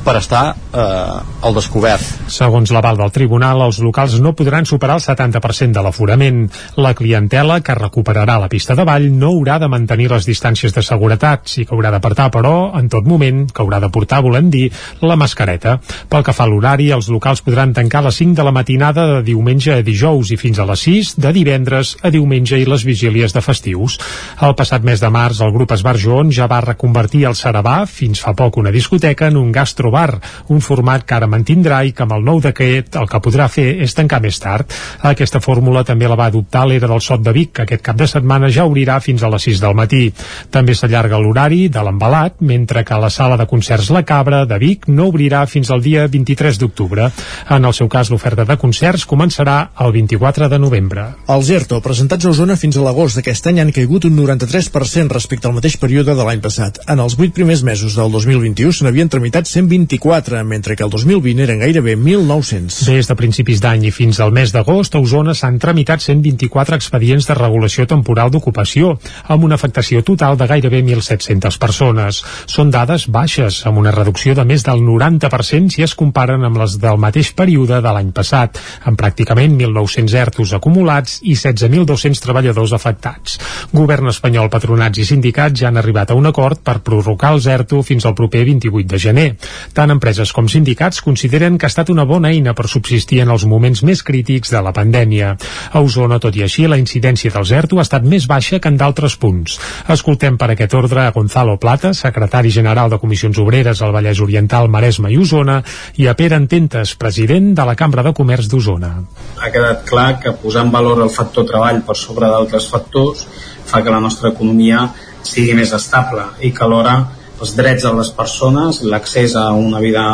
[0.05, 2.03] per estar eh, al descobert.
[2.31, 6.45] Segons l'aval del tribunal, els locals no podran superar el 70% de l'aforament.
[6.77, 10.83] La clientela que recuperarà la pista de ball no haurà de mantenir les distàncies de
[10.85, 14.67] seguretat, sí que haurà d'apartar, però, en tot moment, que haurà de portar, volem dir,
[15.01, 15.77] la mascareta.
[16.09, 19.07] Pel que fa a l'horari, els locals podran tancar a les 5 de la matinada
[19.11, 22.85] de diumenge a dijous i fins a les 6 de divendres a diumenge i les
[22.87, 23.97] vigílies de festius.
[24.41, 28.21] El passat mes de març, el grup Esbar Joan ja va reconvertir el Sarabà, fins
[28.23, 29.51] fa poc una discoteca, en un
[29.87, 30.19] gastrobar,
[30.49, 33.81] un format que ara mantindrà i que amb el nou decret el que podrà fer
[33.83, 34.67] és tancar més tard.
[35.03, 38.07] Aquesta fórmula també la va adoptar l'era del Sot de Vic, que aquest cap de
[38.07, 40.11] setmana ja obrirà fins a les 6 del matí.
[40.51, 44.87] També s'allarga l'horari de l'embalat, mentre que la sala de concerts La Cabra de Vic
[44.87, 47.09] no obrirà fins al dia 23 d'octubre.
[47.49, 51.07] En el seu cas, l'oferta de concerts començarà el 24 de novembre.
[51.27, 55.47] Els ERTO, presentats a Osona fins a l'agost d'aquest any, han caigut un 93% respecte
[55.47, 56.81] al mateix període de l'any passat.
[56.87, 59.47] En els 8 primers mesos del 2021 se n'havien tramitat
[59.77, 62.85] 124, mentre que el 2020 eren gairebé 1.900.
[62.87, 67.27] Des de principis d'any i fins al mes d'agost, a Osona s'han tramitat 124 expedients
[67.29, 68.95] de regulació temporal d'ocupació,
[69.29, 72.23] amb una afectació total de gairebé 1.700 persones.
[72.49, 76.79] Són dades baixes, amb una reducció de més del 90% si es comparen amb les
[76.81, 78.57] del mateix període de l'any passat,
[78.89, 83.37] amb pràcticament 1.900 ERTOs acumulats i 16.200 treballadors afectats.
[83.73, 87.83] Govern espanyol, patronats i sindicats ja han arribat a un acord per prorrogar els ERTO
[87.85, 89.29] fins al proper 28 de gener.
[89.73, 93.45] Tant empreses com sindicats consideren que ha estat una bona eina per subsistir en els
[93.45, 95.35] moments més crítics de la pandèmia.
[95.71, 98.77] A Osona, tot i així, la incidència dels ERTO ha estat més baixa que en
[98.79, 99.57] d'altres punts.
[99.93, 104.69] Escoltem per aquest ordre a Gonzalo Plata, secretari general de Comissions Obreres al Vallès Oriental,
[104.69, 105.61] Maresme i Osona,
[105.97, 108.93] i a Pere Ententes, president de la Cambra de Comerç d'Osona.
[109.37, 113.27] ha quedat clar que posar en valor el factor treball per sobre d'altres factors
[113.67, 114.87] fa que la nostra economia
[115.23, 116.97] sigui més estable i que alhora
[117.41, 120.07] els drets de les persones, l'accés a una vida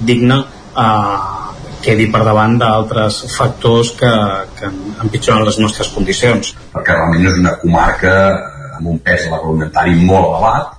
[0.00, 0.40] digna
[0.76, 1.40] eh,
[1.84, 4.10] quedi per davant d'altres factors que,
[4.58, 4.70] que
[5.04, 6.54] empitjoren les nostres condicions.
[6.74, 10.76] perquè realment és una comarca eh, amb un pes agroalimentari molt elevat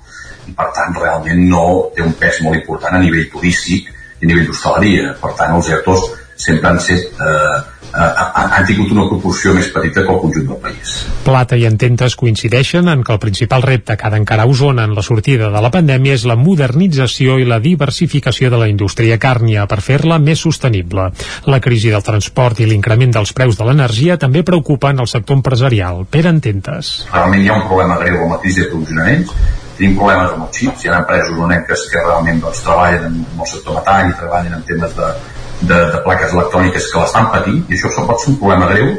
[0.49, 1.65] i per tant realment no
[1.95, 5.13] té un pes molt important a nivell turístic i a nivell d'hostaleria.
[5.21, 6.07] Per tant els ERTOs
[6.41, 7.57] sempre han, set, eh,
[7.93, 10.93] han, han tingut una proporció més petita que el conjunt del país.
[11.25, 15.03] Plata i Ententes coincideixen en que el principal repte que ha d'encarar Osona en la
[15.05, 19.81] sortida de la pandèmia és la modernització i la diversificació de la indústria càrnia per
[19.83, 21.09] fer-la més sostenible.
[21.51, 26.05] La crisi del transport i l'increment dels preus de l'energia també preocupen el sector empresarial.
[26.09, 26.93] Per Ententes.
[27.11, 29.35] Realment hi ha un problema greu amb la crisi de provisionaments,
[29.77, 33.49] tenim problemes amb els xips, hi ha empreses usoneques que realment doncs, treballen en el
[33.49, 35.13] sector metall i treballen en temes de,
[35.61, 38.91] de, de plaques electròniques que l'estan patint i això pot ser un problema greu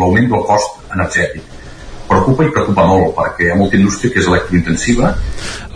[0.00, 1.59] l'augment del cost energètic
[2.10, 5.14] preocupa i preocupa molt perquè hi ha molta indústria que és electrointensiva.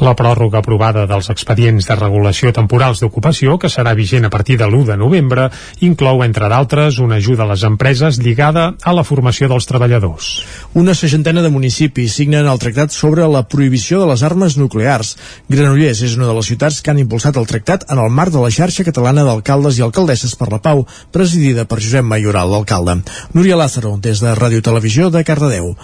[0.03, 4.67] La pròrroga aprovada dels expedients de regulació temporals d'ocupació, que serà vigent a partir de
[4.67, 5.47] l'1 de novembre,
[5.87, 10.33] inclou, entre d'altres, una ajuda a les empreses lligada a la formació dels treballadors.
[10.75, 15.15] Una seixantena de municipis signen el tractat sobre la prohibició de les armes nuclears.
[15.49, 18.43] Granollers és una de les ciutats que han impulsat el tractat en el marc de
[18.43, 20.83] la xarxa catalana d'alcaldes i alcaldesses per la pau,
[21.15, 22.99] presidida per Josep Mayoral, l'alcalde.
[23.33, 25.77] Núria Lázaro, des de Ràdio Televisió de Cardedeu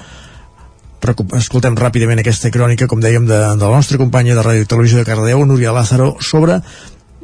[1.39, 5.01] escoltem ràpidament aquesta crònica, com dèiem, de, de la nostra companya de Ràdio i Televisió
[5.01, 6.61] de Cardedeu, Núria Lázaro, sobre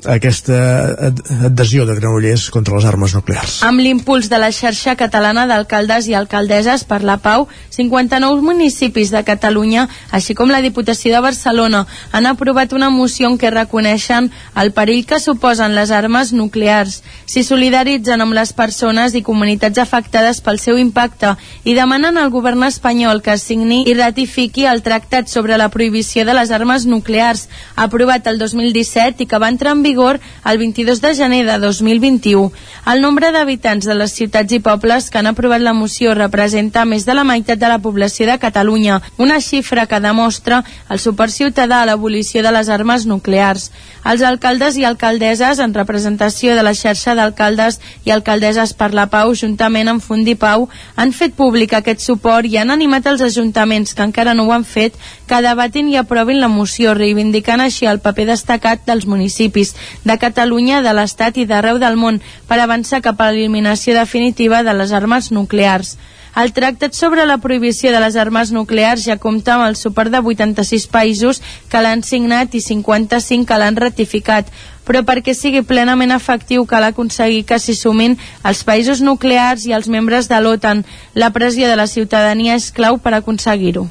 [0.04, 1.08] aquesta
[1.48, 3.62] adhesió de Granollers contra les armes nuclears.
[3.64, 9.22] Amb l'impuls de la xarxa catalana d'alcaldes i alcaldesses per la pau, 59 municipis de
[9.24, 14.72] Catalunya, així com la Diputació de Barcelona, han aprovat una moció en què reconeixen el
[14.76, 17.00] perill que suposen les armes nuclears.
[17.26, 22.66] S'hi solidaritzen amb les persones i comunitats afectades pel seu impacte i demanen al govern
[22.68, 28.26] espanyol que signi i ratifiqui el tractat sobre la prohibició de les armes nuclears, aprovat
[28.26, 32.52] el 2017 i que va entrar en vigor el 22 de gener de 2021.
[32.92, 37.06] El nombre d'habitants de les ciutats i pobles que han aprovat la moció representa més
[37.06, 41.82] de la meitat de la població de Catalunya, una xifra que demostra el suport ciutadà
[41.82, 43.70] a l'abolició de les armes nuclears.
[44.06, 49.34] Els alcaldes i alcaldesses, en representació de la xarxa d'alcaldes i alcaldesses per la Pau,
[49.34, 54.34] juntament amb Fundipau, han fet públic aquest suport i han animat els ajuntaments que encara
[54.34, 54.94] no ho han fet
[55.26, 60.82] que debatin i aprovin la moció, reivindicant així el paper destacat dels municipis de Catalunya,
[60.82, 65.32] de l'Estat i d'arreu del món per avançar cap a l'eliminació definitiva de les armes
[65.32, 65.96] nuclears.
[66.36, 70.20] El tractat sobre la prohibició de les armes nuclears ja compta amb el suport de
[70.20, 71.40] 86 països
[71.72, 74.50] que l'han signat i 55 que l'han ratificat,
[74.84, 79.88] però perquè sigui plenament efectiu cal aconseguir que s'hi sumin els països nuclears i els
[79.88, 80.84] membres de l'OTAN.
[81.14, 83.88] La pressió de la ciutadania és clau per aconseguir-ho.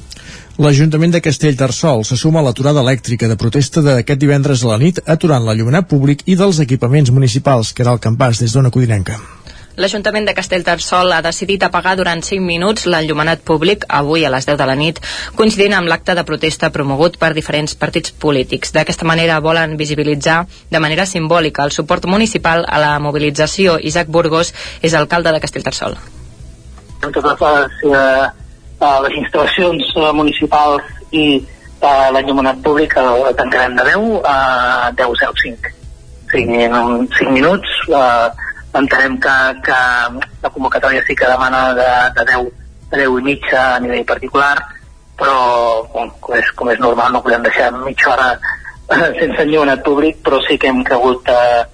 [0.56, 5.02] L'Ajuntament de Castellterçol se suma a l'aturada elèctrica de protesta d'aquest divendres a la nit
[5.04, 9.18] aturant l'allumenat públic i dels equipaments municipals, que era el campàs des d'Ona Codinenca.
[9.76, 14.56] L'Ajuntament de Castellterçol ha decidit apagar durant 5 minuts l'enllumenat públic avui a les 10
[14.56, 15.02] de la nit,
[15.36, 18.72] coincidint amb l'acte de protesta promogut per diferents partits polítics.
[18.72, 20.38] D'aquesta manera volen visibilitzar
[20.72, 23.76] de manera simbòlica el suport municipal a la mobilització.
[23.76, 26.00] Isaac Burgos és alcalde de Castellterçol.
[27.04, 28.45] En totes les eh,
[28.80, 30.82] eh, les instal·lacions eh, municipals
[31.12, 34.36] i eh, l'enllumenat públic el tancarem de 10 a
[34.98, 35.72] 10.05
[36.26, 38.28] o sigui, en 5 minuts eh,
[38.76, 39.80] entenem que, que
[40.42, 42.50] la convocatòria sí que demana de, de 10
[42.90, 44.56] de 10 i mitja a nivell particular
[45.16, 45.38] però
[45.94, 48.28] bon, com, és, com és normal no podem deixar mitja hora
[49.20, 51.64] sense enllumenat públic però sí que hem cregut eh,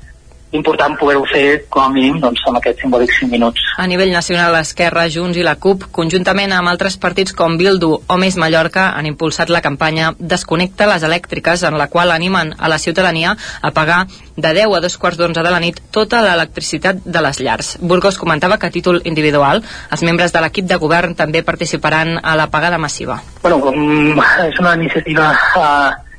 [0.52, 3.64] important poder-ho fer com a mínim doncs, amb aquests simbòlics 5 minuts.
[3.80, 8.18] A nivell nacional, l'Esquerra, Junts i la CUP, conjuntament amb altres partits com Bildu o
[8.20, 12.78] Més Mallorca, han impulsat la campanya Desconnecta les elèctriques, en la qual animen a la
[12.78, 14.06] ciutadania a pagar
[14.36, 17.76] de 10 a 2 quarts d'onze de la nit tota l'electricitat de les llars.
[17.80, 22.36] Burgos comentava que a títol individual els membres de l'equip de govern també participaran a
[22.36, 23.22] la pagada massiva.
[23.42, 23.60] Bueno,
[24.48, 26.11] és una iniciativa eh,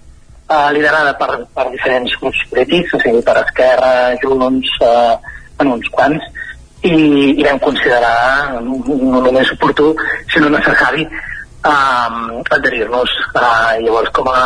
[0.50, 5.16] eh, liderada per, per diferents grups polítics, o sigui, per Esquerra, Junts, eh,
[5.64, 6.26] en uns quants,
[6.84, 6.96] i,
[7.40, 9.94] i vam considerar no, no només oportú,
[10.34, 13.18] sinó necessari eh, adherir-nos.
[13.34, 14.44] Eh, llavors, com a,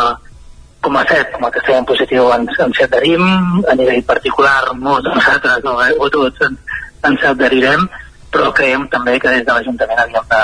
[0.80, 3.24] com a fet, com a que estem positiu, ens, ens adherim,
[3.66, 5.76] a nivell particular, molts de nosaltres, o,
[6.06, 6.80] o tots, ens,
[7.10, 7.88] ens adherirem,
[8.30, 10.42] però creiem també que des de l'Ajuntament havíem de,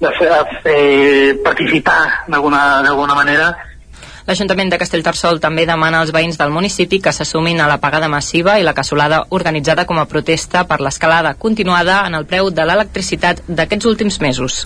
[0.00, 0.30] de fer,
[0.64, 0.84] fer
[1.44, 2.00] participar
[2.32, 3.50] d'alguna manera
[4.30, 8.60] L'Ajuntament de Castellterçol també demana als veïns del municipi que s'assumin a la pagada massiva
[8.60, 13.40] i la cassolada organitzada com a protesta per l'escalada continuada en el preu de l'electricitat
[13.48, 14.60] d'aquests últims mesos.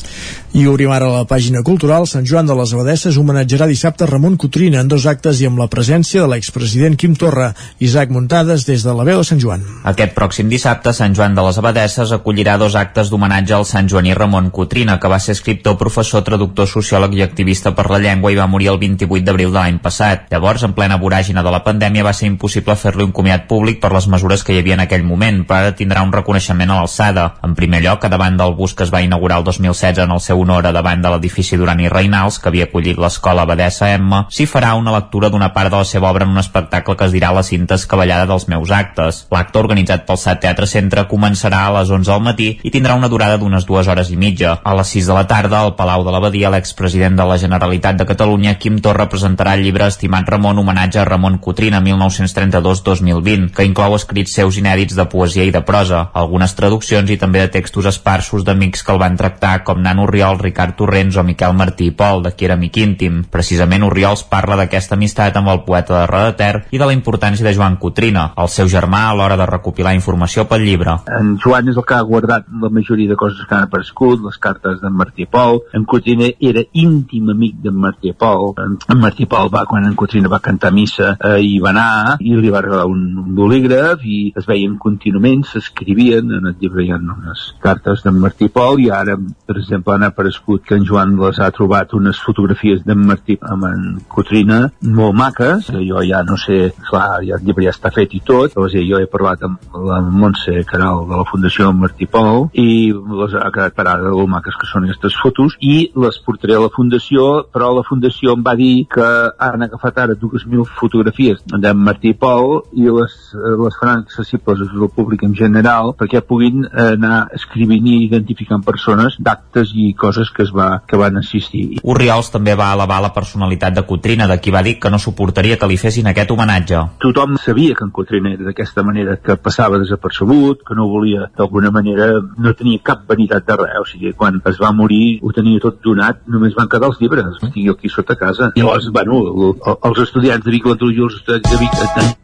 [0.52, 2.04] I obrim ara la pàgina cultural.
[2.06, 5.68] Sant Joan de les Abadesses homenatjarà dissabte Ramon Cotrina en dos actes i amb la
[5.72, 7.48] presència de l'expresident Quim Torra.
[7.80, 9.64] Isaac Muntades des de la veu de Sant Joan.
[9.88, 14.12] Aquest pròxim dissabte, Sant Joan de les Abadesses acollirà dos actes d'homenatge al Sant Joaní
[14.12, 18.36] Ramon Cotrina, que va ser escriptor, professor, traductor, sociòleg i activista per la llengua i
[18.36, 20.26] va morir el 28 d'abril de l'any passat.
[20.32, 23.92] Llavors, en plena voràgina de la pandèmia, va ser impossible fer-li un comiat públic per
[23.94, 27.30] les mesures que hi havia en aquell moment, però tindrà un reconeixement a l'alçada.
[27.46, 30.20] En primer lloc, a davant del bus que es va inaugurar el 2016 en el
[30.20, 34.24] seu honor a davant de l'edifici Duran i Reinals, que havia acollit l'escola Abadessa M,
[34.28, 37.14] s'hi farà una lectura d'una part de la seva obra en un espectacle que es
[37.14, 39.24] dirà La cinta escavallada dels meus actes.
[39.30, 43.10] L'acte organitzat pel SAT Teatre Centre començarà a les 11 del matí i tindrà una
[43.12, 44.58] durada d'unes dues hores i mitja.
[44.64, 48.08] A les 6 de la tarda, al Palau de l'Abadia, l'expresident de la Generalitat de
[48.08, 49.08] Catalunya, Quim Torra,
[49.42, 55.08] el llibre Estimat Ramon, homenatge a Ramon Cotrina, 1932-2020, que inclou escrits seus inèdits de
[55.10, 59.16] poesia i de prosa, algunes traduccions i també de textos esparsos d'amics que el van
[59.16, 62.78] tractar, com Nano Oriol, Ricard Torrents o Miquel Martí i Pol, de qui era amic
[62.78, 63.24] íntim.
[63.30, 66.32] Precisament Oriols parla d'aquesta amistat amb el poeta de Roda
[66.70, 70.46] i de la importància de Joan Cotrina, el seu germà a l'hora de recopilar informació
[70.50, 70.96] pel llibre.
[71.18, 74.38] En Joan és el que ha guardat la majoria de coses que han aparegut, les
[74.38, 75.62] cartes d'en Martí Pol.
[75.74, 78.52] En Cotrina era íntim amic d'en Martí Pol.
[78.58, 82.16] En, en Martí Pol va, quan en Cotrina va cantar missa, eh, hi va anar
[82.20, 86.90] i li va regalar un, bolígraf i es veien contínuament, s'escrivien, en el llibre hi
[86.92, 91.16] ha unes cartes d'en Martí Pol i ara, per exemple, han aparegut que en Joan
[91.20, 96.36] les ha trobat unes fotografies d'en Martí amb en Cotrina molt maques, jo ja no
[96.40, 99.46] sé, clar, ja, el llibre ja està fet i tot, o sigui, jo he parlat
[99.48, 104.28] amb la Montse Caral de la Fundació Martí Pol i les ha quedat parada de
[104.28, 108.44] maques que són aquestes fotos i les portaré a la Fundació però la Fundació em
[108.44, 114.04] va dir que han agafat ara 2.000 fotografies d'en Martí Pol i les, les faran
[114.04, 120.30] accessibles al públic en general perquè puguin anar escrivint i identificant persones d'actes i coses
[120.34, 121.80] que es va, que van assistir.
[121.82, 125.58] Urriols també va elevar la personalitat de Cotrina, de qui va dir que no suportaria
[125.60, 126.82] que li fessin aquest homenatge.
[127.02, 131.72] Tothom sabia que en Cotrina era d'aquesta manera, que passava desapercebut, que no volia d'alguna
[131.74, 135.62] manera, no tenia cap vanitat de res, o sigui, quan es va morir ho tenia
[135.62, 138.50] tot donat, només van quedar els llibres, els tinc aquí sota casa.
[138.56, 142.14] Llavors, bueno, els estudiants de Vic, i els estudiants de Vic, en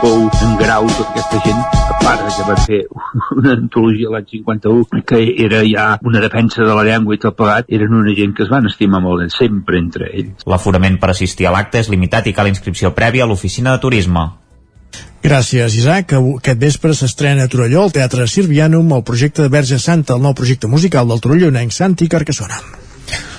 [0.00, 2.78] Pou, en Grau, tota aquesta gent, a part que va fer
[3.34, 7.66] una antologia l'any 51, que era ja una defensa de la llengua i tot plegat,
[7.66, 10.46] eren una gent que es van estimar molt, sempre entre ells.
[10.46, 14.28] L'aforament per assistir a l'acte és limitat i cal inscripció prèvia a l'oficina de turisme.
[15.24, 16.14] Gràcies, Isaac.
[16.14, 20.36] Aquest vespre s'estrena a Torelló el Teatre Sirvianum el projecte de Verge Santa, el nou
[20.38, 22.62] projecte musical del Torellonenc Santi Carcassona.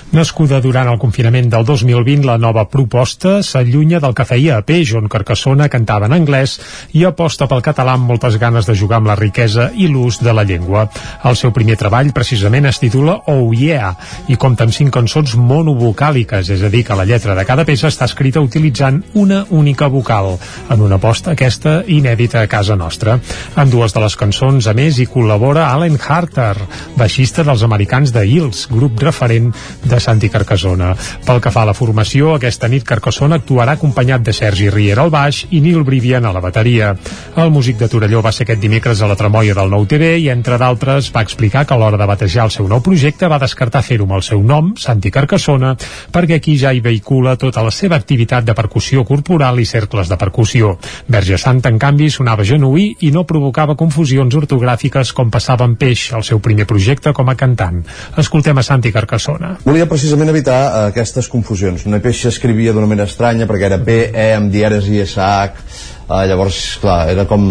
[0.10, 4.96] Nascuda durant el confinament del 2020, la nova proposta s'allunya del que feia a Peix,
[4.98, 6.56] on Carcassona cantava en anglès
[6.98, 10.34] i aposta pel català amb moltes ganes de jugar amb la riquesa i l'ús de
[10.34, 10.88] la llengua.
[11.30, 13.92] El seu primer treball precisament es titula Oh Yeah
[14.34, 17.94] i compta amb cinc cançons monovocàliques, és a dir, que la lletra de cada peça
[17.94, 20.40] està escrita utilitzant una única vocal,
[20.74, 23.20] en una aposta aquesta inèdita a casa nostra.
[23.62, 26.56] En dues de les cançons, a més, hi col·labora Allen Harter,
[26.98, 29.54] baixista dels americans de Hills, grup referent
[29.86, 30.94] de Santi Carcassona.
[31.26, 35.12] Pel que fa a la formació, aquesta nit Carcassona actuarà acompanyat de Sergi Riera al
[35.14, 36.94] baix i Nil Brivian a la bateria.
[37.36, 40.30] El músic de Torelló va ser aquest dimecres a la Tremolla del Nou TV i,
[40.34, 43.84] entre d'altres, va explicar que a l'hora de batejar el seu nou projecte va descartar
[43.86, 45.76] fer-ho amb el seu nom, Santi Carcassona,
[46.14, 50.18] perquè aquí ja hi vehicula tota la seva activitat de percussió corporal i cercles de
[50.18, 50.76] percussió.
[51.08, 56.10] Verge Santa, en canvi, sonava genuí i no provocava confusions ortogràfiques com passava amb Peix,
[56.16, 57.82] el seu primer projecte com a cantant.
[58.20, 59.56] Escoltem a Santi Carcassona.
[59.66, 61.86] Volia precisament evitar uh, aquestes confusions.
[61.90, 65.66] Una peixa escrivia d'una manera estranya perquè era P, E, amb dieres i SH,
[66.08, 67.44] uh, llavors, clar, era com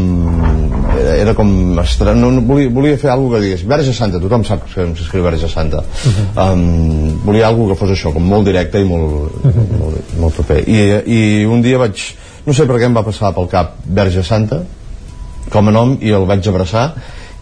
[0.98, 4.44] era, era com estrany, no, no, volia, volia fer alguna que digués Verge Santa, tothom
[4.46, 6.54] sap que s'escriu Verge Santa uh -huh.
[6.54, 9.78] um, volia alguna que fos això com molt directe i molt, uh -huh.
[9.78, 11.96] molt, molt proper I, i un dia vaig
[12.46, 14.62] no sé per què em va passar pel cap Verge Santa
[15.50, 16.94] com a nom i el vaig abraçar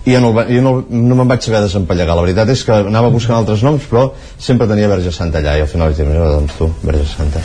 [0.07, 3.11] i jo no, jo no, no me'n vaig saber desempallegar la veritat és que anava
[3.11, 4.09] buscant altres noms però
[4.39, 7.43] sempre tenia Verge Santa allà i al final vaig dir, doncs tu, Verge Santa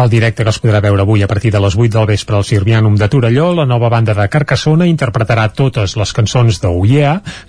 [0.00, 2.46] el directe que es podrà veure avui a partir de les 8 del vespre al
[2.46, 6.72] Sirvianum de Torelló la nova banda de Carcassona interpretarà totes les cançons de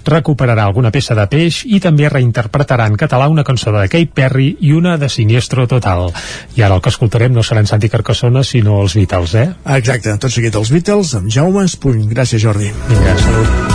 [0.06, 4.56] recuperarà alguna peça de peix i també reinterpretarà en català una cançó de Kate Perry
[4.62, 6.10] i una de Siniestro Total
[6.56, 9.48] i ara el que escoltarem no serà en Santi Carcassona sinó els Beatles, eh?
[9.78, 12.08] Exacte, tot seguit els Beatles amb Jaume Espuny.
[12.12, 12.72] Gràcies Jordi.
[12.90, 13.75] Vinga, salut.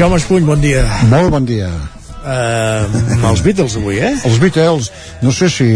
[0.00, 0.80] Jaume Espuny, bon dia.
[1.10, 1.66] Molt bon dia.
[2.24, 2.86] Uh,
[3.28, 4.14] els Beatles avui, eh?
[4.24, 4.86] Els Beatles,
[5.20, 5.66] no sé si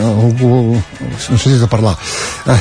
[0.00, 0.78] algú...
[0.80, 1.92] no sé si de parlar.
[2.48, 2.56] Uh,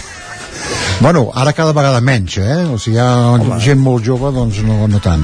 [1.00, 2.58] bueno, ara cada vegada menys, eh?
[2.68, 3.62] O sigui, hi ha home.
[3.64, 5.24] gent molt jove, doncs no, no tant.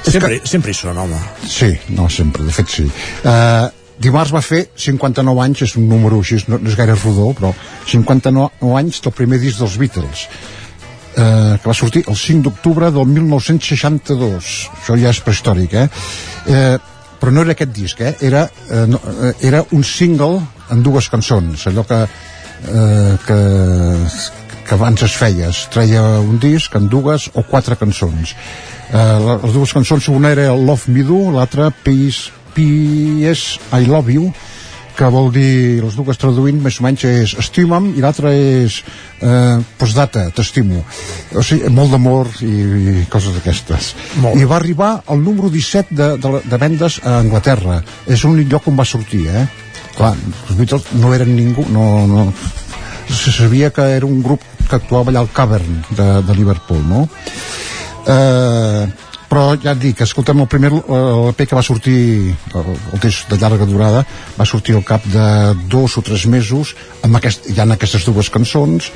[0.00, 0.48] Sempre, que...
[0.48, 1.20] sempre hi són, home.
[1.44, 2.88] Sí, no, sempre, de fet sí.
[3.20, 3.68] Uh,
[4.00, 7.52] dimarts va fer 59 anys, és un número així, no, no és gaire rodó, però
[7.92, 10.24] 59 anys del primer disc dels Beatles
[11.16, 15.88] eh, que va sortir el 5 d'octubre del 1962 això ja és prehistòric eh?
[16.46, 16.74] eh
[17.24, 18.12] però no era aquest disc, eh?
[18.20, 20.42] era, eh, no, eh, era un single
[20.74, 23.38] en dues cançons, allò que, eh, que,
[24.66, 28.34] que abans es feia, es treia un disc en dues o quatre cançons.
[28.90, 33.56] Eh, les dues cançons, una era Love Me Do, l'altra Peace, P.S.
[33.72, 34.28] I Love You,
[34.94, 38.80] que vol dir, les dues traduint més o menys és estima'm i l'altra és
[39.20, 40.82] eh, postdata, t'estimo
[41.34, 43.92] o sigui, molt d'amor i, i coses d'aquestes
[44.38, 48.70] i va arribar al número 17 de, de, de vendes a Anglaterra és l'únic lloc
[48.70, 49.46] on va sortir eh?
[49.96, 50.14] clar,
[50.48, 52.28] els Beatles no eren ningú no, no,
[53.10, 57.08] se sabia que era un grup que actuava allà al Cavern de, de Liverpool no?
[58.06, 58.86] eh,
[59.30, 61.98] però ja et dic, escoltem el primer EP que va sortir
[62.54, 62.70] el,
[63.02, 64.04] disc de llarga durada
[64.36, 65.26] va sortir al cap de
[65.70, 68.90] dos o tres mesos amb aquest, ja en aquestes dues cançons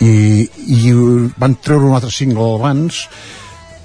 [0.00, 0.94] i, i
[1.38, 3.06] van treure un altre single abans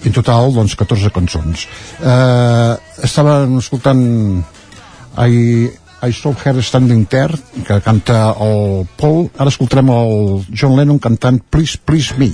[0.05, 1.65] en total doncs 14 cançons.
[1.99, 2.73] Eh,
[3.07, 4.03] estàvem escoltant
[5.17, 5.69] I,
[6.05, 9.27] I Saw Her Standing There que canta el Paul.
[9.37, 12.31] Ara escoltarem el John Lennon cantant Please Please Me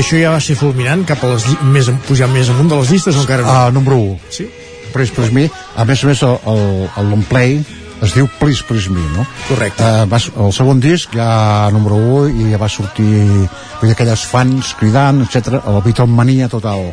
[0.00, 3.16] això ja va ser fulminant cap a les més, pujant més amunt de les llistes
[3.16, 3.52] o encara no?
[3.52, 4.32] Uh, número 1.
[4.36, 4.48] Sí?
[4.94, 5.46] Please Please Me.
[5.76, 6.62] A més a més, el, el,
[7.00, 7.58] el long play
[8.00, 9.26] es diu Please Please Me, no?
[9.48, 9.84] Correcte.
[9.84, 14.24] Uh, va, el segon disc ja número 1 i ja va sortir vull dir, aquelles
[14.30, 15.60] fans cridant, etc.
[15.60, 16.90] El Beatlemania total.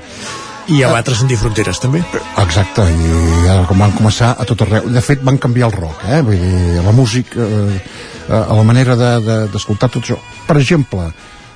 [0.67, 2.01] I ja va transcendir fronteres, també.
[2.43, 4.89] Exacte, i ja com van començar a tot arreu.
[4.91, 6.19] De fet, van canviar el rock, eh?
[6.27, 7.77] Vull dir, la música, eh,
[8.27, 10.19] eh, la manera d'escoltar de, de, tot això.
[10.49, 11.07] Per exemple,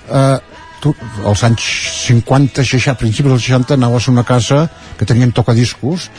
[0.07, 0.50] eh,
[0.81, 0.93] tu,
[1.27, 1.63] als anys
[2.07, 4.65] 50, 60, principis dels 60 anaves a una casa
[4.97, 6.09] que tenien tocadiscos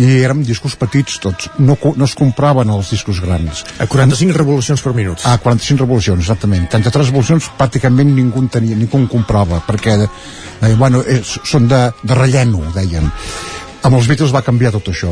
[0.00, 1.50] i érem discos petits tots.
[1.60, 3.64] No, no es compraven els discos grans.
[3.82, 5.24] A 45 revolucions per minut.
[5.28, 6.68] A 45 revolucions, exactament.
[6.72, 11.84] 33 revolucions pràcticament ningú en tenia, ningú en comprava perquè eh, bueno, és, són de,
[12.02, 13.10] de relleno deien.
[13.82, 15.10] Amb els Beatles va canviar tot això.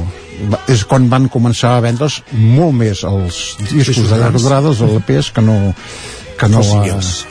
[0.51, 4.81] Va, és quan van començar a vendre's molt més els discos de llarga durada els
[4.87, 5.59] LPs que no
[6.41, 7.27] que no, els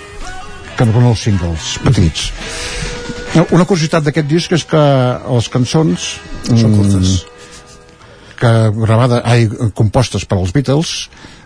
[0.80, 2.30] que no els singles petits
[3.52, 6.08] una curiositat d'aquest disc és que les cançons
[6.48, 7.20] són curtes
[8.40, 10.94] que gravada, ai, compostes per als Beatles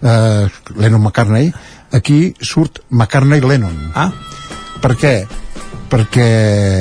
[0.06, 0.45] eh,
[0.78, 1.50] Lennon McCartney
[1.98, 4.12] aquí surt McCartney-Lennon ah.
[4.84, 5.16] per què?
[5.94, 6.28] perquè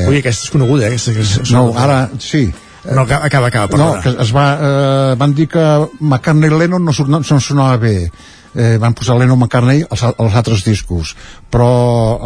[0.09, 0.93] Ui, aquesta és coneguda, eh?
[0.97, 2.47] Aquesta, aquesta no, ara, sí
[2.83, 5.65] no, acaba, acaba, acaba no, que es va, eh, van dir que
[6.01, 7.97] McCartney-Lennon no, no, no sonava bé
[8.55, 11.15] eh, van posar Lennon McCartney als, als altres discos
[11.53, 11.69] però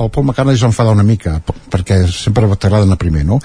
[0.05, 3.41] el Paul McCartney es va enfadar una mica perquè sempre t'agraden a primer no?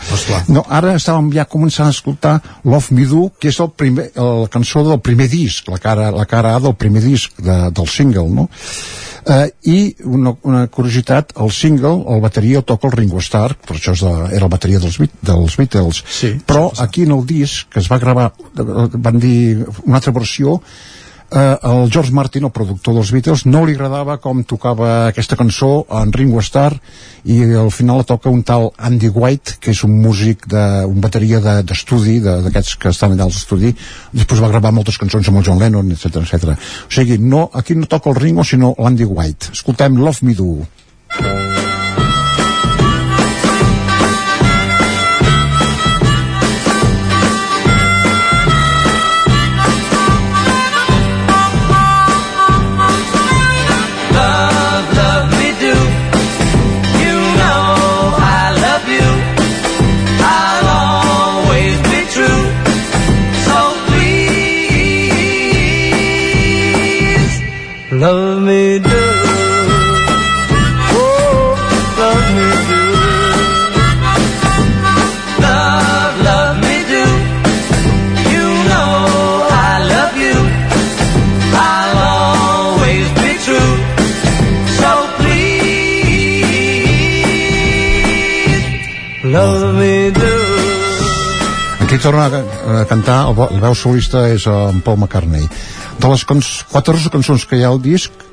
[0.47, 0.65] No?
[0.69, 2.35] ara estàvem ja començant a escoltar
[2.65, 6.25] Love Me Do que és el primer, la cançó del primer disc la cara, la
[6.25, 8.47] cara A del primer disc de, del single no?
[9.25, 13.77] eh, i una, una curiositat el single, el bateria el toca el Ringo Starr per
[13.77, 17.81] això de, era la bateria dels, dels Beatles sí, però aquí en el disc que
[17.81, 20.59] es va gravar van dir una altra versió
[21.31, 25.85] eh, el George Martin, el productor dels Beatles, no li agradava com tocava aquesta cançó
[26.01, 26.77] en Ringo Starr
[27.25, 30.99] i al final la toca un tal Andy White, que és un músic de, un
[31.03, 33.73] bateria d'estudi, de, d'aquests que estan allà al estudi,
[34.11, 36.53] després va gravar moltes cançons amb el John Lennon, etc etc.
[36.87, 39.55] O sigui, no, aquí no toca el Ringo, sinó l'Andy White.
[39.55, 40.51] Escoltem Love Me Do.
[40.51, 40.69] Love
[41.21, 41.70] me do.
[68.01, 69.03] Love me do.
[70.89, 71.53] Oh,
[72.01, 72.81] love me do.
[75.45, 77.05] Love, love me do.
[78.33, 78.95] You know
[79.69, 80.37] I love you.
[81.53, 83.73] I'll always be true.
[84.81, 85.61] So please,
[89.25, 90.35] love me do.
[91.85, 95.45] Aquí torna a, cantar, el veu solista és en Paul McCartney.
[96.01, 98.23] De les cons, 14 cançons que hi ha al disc,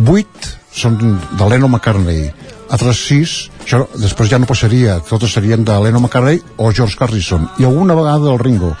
[0.00, 0.48] 8
[0.80, 2.30] són de Leno McCartney,
[2.72, 3.34] altres 6,
[3.64, 7.98] això després ja no passaria, totes serien de Leno McCartney o George Harrison, i alguna
[7.98, 8.72] vegada del Ringo.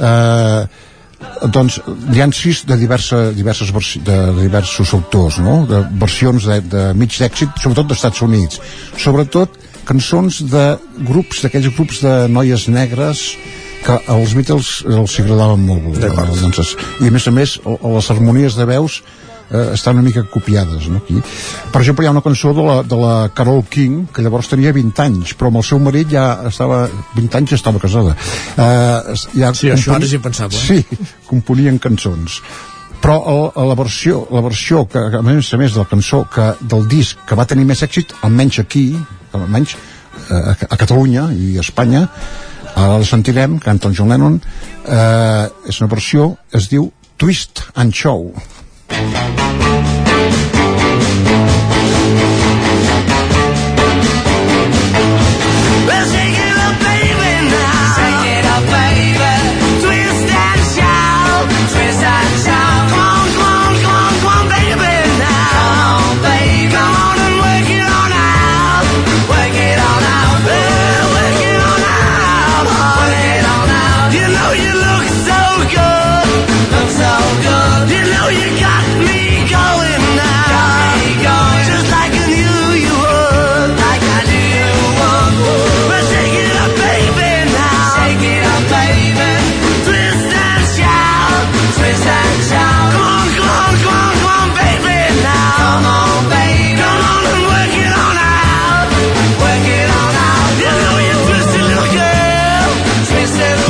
[0.00, 0.62] Eh,
[1.52, 1.78] doncs
[2.12, 3.72] hi han sis de, diversa, diverses
[4.04, 5.66] de diversos autors no?
[5.68, 8.60] de versions de, de mig d'èxit sobretot dels Estats Units
[8.96, 10.64] sobretot cançons de
[11.08, 13.24] grups d'aquells grups de noies negres
[13.84, 15.98] que als Beatles els agradaven molt
[16.42, 19.00] doncs, i a més a més les harmonies de veus
[19.50, 21.20] eh, estan una mica copiades no, aquí.
[21.72, 24.72] per exemple hi ha una cançó de la, de la Carole King que llavors tenia
[24.76, 26.82] 20 anys però amb el seu marit ja estava
[27.16, 30.58] 20 anys ja estava casada eh, ja Sí, això ara és impensable.
[30.58, 30.84] sí,
[31.28, 32.40] componien cançons
[33.00, 36.26] però el, la versió, la versió que, que a més a més de la cançó
[36.28, 38.84] que, del disc que va tenir més èxit almenys aquí
[39.32, 39.74] almenys
[40.28, 42.06] eh, a Catalunya i a Espanya
[42.74, 44.40] ara la sentirem, canta el John Lennon.
[44.84, 48.32] Eh, és una versió es diu Twist and Show.
[48.90, 49.29] Well,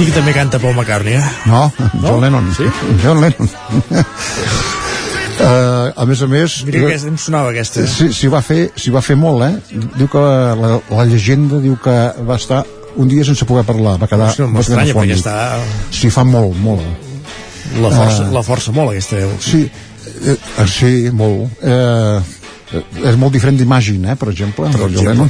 [0.00, 1.24] Aquí que també canta Paul McCartney, eh?
[1.44, 1.66] no,
[2.00, 2.64] John Lennon sí?
[3.02, 3.50] John Lennon
[5.40, 7.84] Uh, a més a més Mira que em sonava aquesta.
[7.88, 9.78] s'hi si va, fer, s'hi va fer molt eh?
[9.98, 10.20] diu que
[10.60, 11.94] la, la llegenda diu que
[12.28, 12.62] va estar
[13.00, 15.36] un dia sense poder parlar va quedar, quedar m'estranya, perquè està...
[15.92, 19.36] s'hi fa molt, molt La força, Eh, la força molt, aquesta veu.
[19.44, 19.62] Sí,
[20.24, 21.60] eh, eh, sí, molt.
[21.62, 22.18] Eh,
[22.72, 25.28] eh, és molt diferent d'Imagine, eh, per exemple, per exemple.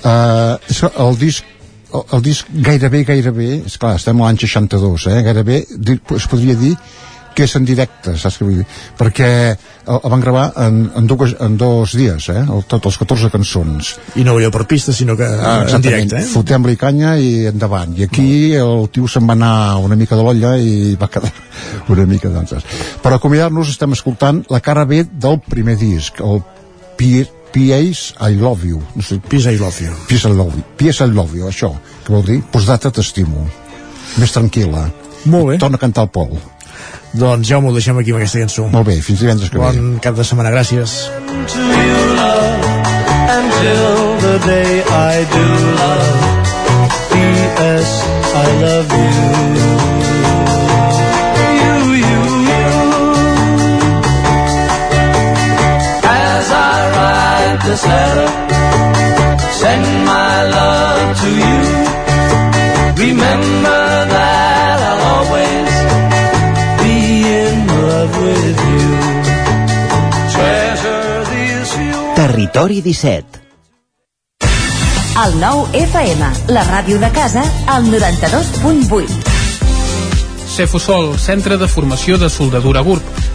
[0.00, 1.44] Eh, que el disc
[1.94, 5.62] el, el disc gairebé, gairebé, és clar, estem a l'any 62, eh, gairebé
[6.16, 6.74] es podria dir
[7.30, 8.64] que és en directe, saps què vull dir?
[8.98, 12.98] Perquè el, el van gravar en, en, dos, en dos dies, eh, el, tots els
[12.98, 13.92] 14 cançons.
[14.18, 16.26] I no allò per pista, sinó que Ah, en directe, eh?
[16.26, 18.26] fotem-li canya i endavant i aquí
[18.58, 21.30] el tio se'n va anar una mica de l'olla i va quedar
[21.94, 22.58] una mica doncs
[23.00, 26.42] per acomiadar-nos estem escoltant la cara B del primer disc el
[26.98, 30.64] P- P.A.'s I Love You no sé, Peace I Love You P.A.'s I Love You,
[30.76, 31.72] P.A.'s I Love You això,
[32.06, 33.46] que vol dir postdata t'estimo
[34.18, 34.86] més tranquil·la
[35.26, 35.58] Molt bé.
[35.58, 36.38] torna a cantar el Pol
[37.12, 38.68] Doncs ja m'ho deixem aquí amb aquesta cançó.
[38.70, 41.10] molt bé, fins divendres que ve Bon cap de setmana, gràcies.
[41.50, 42.66] to you, love,
[43.34, 45.46] until the day I do
[45.80, 46.18] love.
[47.10, 47.90] P.S.
[48.32, 48.92] I love.
[48.94, 49.79] You,
[57.70, 58.28] this letter,
[59.62, 61.60] send my love to you.
[63.06, 63.82] Remember
[64.14, 65.72] that I'll always
[66.82, 66.96] be
[67.42, 68.86] in love with you.
[70.34, 73.38] Treasure these few Territori 17
[75.22, 79.06] El nou FM, la ràdio de casa, al 92.8.
[80.56, 83.29] Cefusol, centre de formació de soldadura GURB.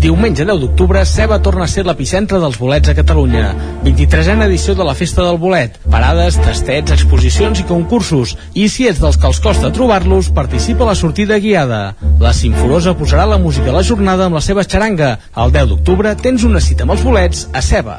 [0.00, 3.50] Diumenge 10 d'octubre, Ceba torna a ser l'epicentre dels bolets a Catalunya.
[3.84, 5.74] 23a edició de la Festa del Bolet.
[5.92, 8.32] Parades, tastets, exposicions i concursos.
[8.56, 11.82] I si ets dels que els costa trobar-los, participa a la sortida guiada.
[12.18, 15.18] La Simforosa posarà la música a la jornada amb la seva xaranga.
[15.36, 17.98] El 10 d'octubre tens una cita amb els bolets a Ceba.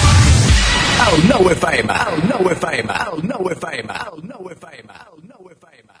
[1.11, 1.15] cocodrilo.
[1.15, 5.93] El 9 FM, el 9 FM, el 9 FM, el 9 FM, el 9 FM.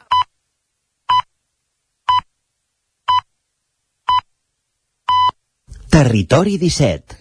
[5.89, 7.15] Territori 17.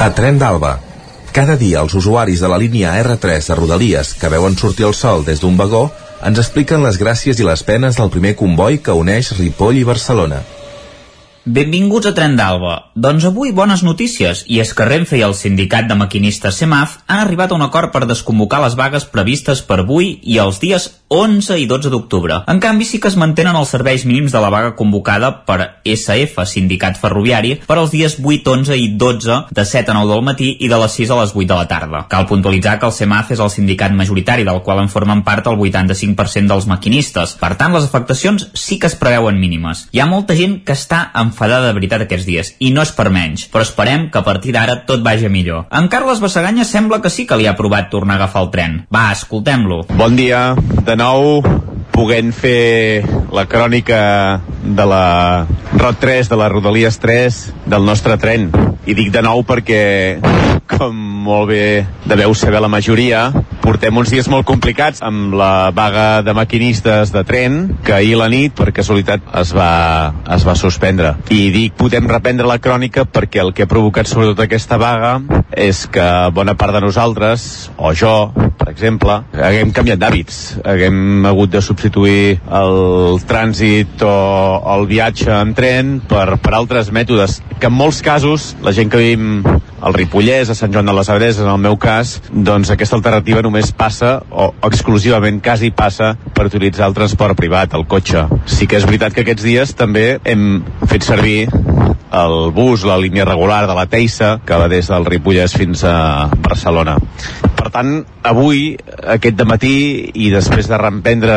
[0.00, 0.80] A Tren d'Alba.
[1.32, 5.24] Cada dia els usuaris de la línia R3 de Rodalies que veuen sortir el sol
[5.24, 5.90] des d'un vagó
[6.22, 10.42] ens expliquen les gràcies i les penes del primer comboi que uneix Ripoll i Barcelona.
[11.44, 12.74] Benvinguts a Tren d'Alba.
[12.96, 17.20] Doncs avui bones notícies, i és que Renfe i el sindicat de maquinistes CEMAF han
[17.20, 21.58] arribat a un acord per desconvocar les vagues previstes per avui i els dies 11
[21.60, 22.40] i 12 d'octubre.
[22.48, 26.46] En canvi, sí que es mantenen els serveis mínims de la vaga convocada per SF,
[26.48, 30.48] Sindicat Ferroviari, per als dies 8, 11 i 12 de 7 a 9 del matí
[30.64, 32.00] i de les 6 a les 8 de la tarda.
[32.08, 35.60] Cal puntualitzar que el CEMAF és el sindicat majoritari del qual en formen part el
[35.60, 37.36] 85% dels maquinistes.
[37.40, 39.86] Per tant, les afectacions sí que es preveuen mínimes.
[39.92, 43.10] Hi ha molta gent que està enfadada de veritat aquests dies, i no és per
[43.12, 45.68] menys, però esperem que a partir d'ara tot vagi millor.
[45.70, 48.80] En Carles Bassaganya sembla que sí que li ha provat tornar a agafar el tren.
[48.94, 49.84] Va, escoltem-lo.
[49.94, 51.42] Bon dia, de nou
[51.94, 54.00] poguent fer la crònica
[54.64, 55.46] de la
[55.78, 57.40] Rot 3, de la Rodalies 3
[57.70, 58.50] del nostre tren.
[58.84, 60.18] I dic de nou perquè,
[60.68, 63.28] com molt bé deveu saber la majoria,
[63.64, 68.28] portem uns dies molt complicats amb la vaga de maquinistes de tren, que ahir la
[68.28, 71.14] nit, per casualitat, es va, es va suspendre.
[71.32, 75.16] I dic, podem reprendre la crònica perquè el que ha provocat sobretot aquesta vaga
[75.54, 78.14] és que bona part de nosaltres, o jo,
[78.58, 84.14] per exemple, haguem canviat d'hàbits, haguem hagut de substituir el trànsit o
[84.74, 89.00] el viatge en tren per, per altres mètodes, que en molts casos la gent que
[89.00, 89.42] vivim
[89.84, 93.42] al Ripollès, a Sant Joan de les Abadesses, en el meu cas, doncs aquesta alternativa
[93.44, 98.24] només passa, o exclusivament quasi passa, per utilitzar el transport privat, el cotxe.
[98.46, 101.44] Sí que és veritat que aquests dies també hem fet servir
[102.14, 106.30] el bus, la línia regular de la Teissa, que va des del Ripollès fins a
[106.44, 106.96] Barcelona.
[107.54, 108.74] Per tant, avui,
[109.16, 109.76] aquest de matí
[110.14, 111.36] i després de reemprendre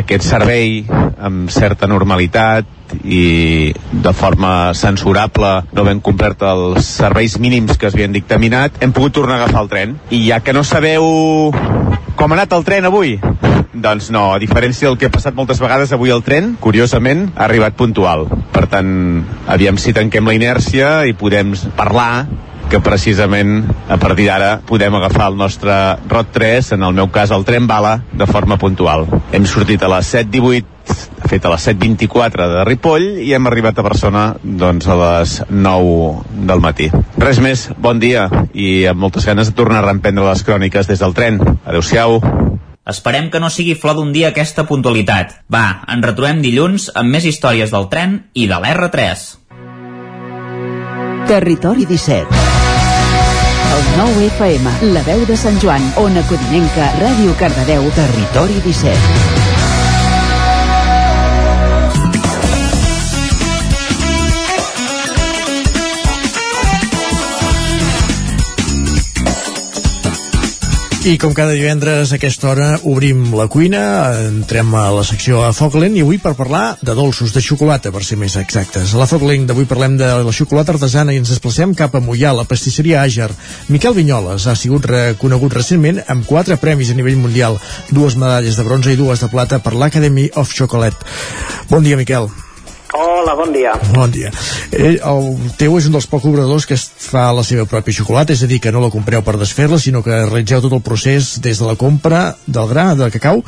[0.00, 0.82] aquest servei
[1.18, 2.68] amb certa normalitat
[3.04, 8.94] i de forma censurable no ben complert els serveis mínims que es havien dictaminat, hem
[8.96, 9.96] pogut tornar a agafar el tren.
[10.10, 11.52] I ja que no sabeu
[12.18, 13.16] com ha anat el tren avui,
[13.72, 17.46] doncs no, a diferència del que ha passat moltes vegades avui el tren, curiosament, ha
[17.46, 18.26] arribat puntual.
[18.54, 18.90] Per tant,
[19.46, 22.26] aviam si tanquem la inèrcia i podem parlar
[22.68, 25.72] que precisament a partir d'ara podem agafar el nostre
[26.08, 29.06] ROT 3, en el meu cas el tren bala, de forma puntual.
[29.32, 33.76] Hem sortit a les 7.18 de fet a les 7.24 de Ripoll i hem arribat
[33.76, 36.88] a Barcelona doncs a les 9 del matí.
[37.20, 41.04] Res més, bon dia i amb moltes ganes de tornar a reemprendre les cròniques des
[41.04, 41.40] del tren.
[41.64, 42.20] Adéu-siau.
[42.88, 45.34] Esperem que no sigui flor d'un dia aquesta puntualitat.
[45.52, 49.26] Va, ens retrobem dilluns amb més històries del tren i de l'R3.
[51.28, 52.46] Territori 17.
[53.76, 59.27] El 9 FM, la veu de Sant Joan, Ona Codinenca, Ràdio Cardedeu, Territori 17.
[71.08, 73.78] I com cada divendres a aquesta hora obrim la cuina,
[74.26, 77.88] entrem a la secció a foc lent i avui per parlar de dolços, de xocolata
[77.94, 78.92] per ser més exactes.
[78.92, 82.02] A la foc lent d'avui parlem de la xocolata artesana i ens desplacem cap a
[82.04, 83.30] Mollà, la pastisseria Àger.
[83.72, 87.56] Miquel Vinyoles ha sigut reconegut recentment amb quatre premis a nivell mundial,
[87.88, 91.08] dues medalles de bronze i dues de plata per l'Academy of Chocolate.
[91.72, 92.28] Bon dia, Miquel.
[92.94, 93.74] Hola, bon dia.
[93.92, 94.30] Bon dia.
[94.72, 95.26] Eh, el
[95.60, 98.62] teu és un dels pocs obradors que fa la seva pròpia xocolata, és a dir,
[98.64, 101.76] que no la compreu per desfer-la, sinó que realitzeu tot el procés des de la
[101.76, 103.42] compra del gra, de cacau.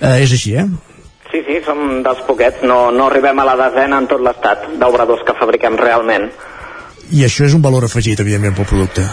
[0.00, 0.66] Eh, és així, eh?
[1.30, 2.64] Sí, sí, som dels poquets.
[2.64, 6.30] No, no arribem a la desena en tot l'estat d'obradors que fabriquem realment.
[7.12, 9.04] I això és un valor afegit, evidentment, pel producte.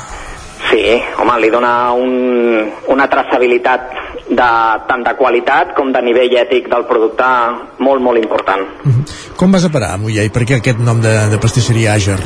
[0.74, 2.14] Sí, home, li dona un,
[2.90, 3.92] una traçabilitat
[4.26, 4.48] de,
[4.90, 7.28] tant de qualitat com de nivell ètic del producte
[7.86, 8.64] molt, molt important.
[9.38, 12.18] Com vas a parar Mollà i per què aquest nom de, de pastisseria Àger?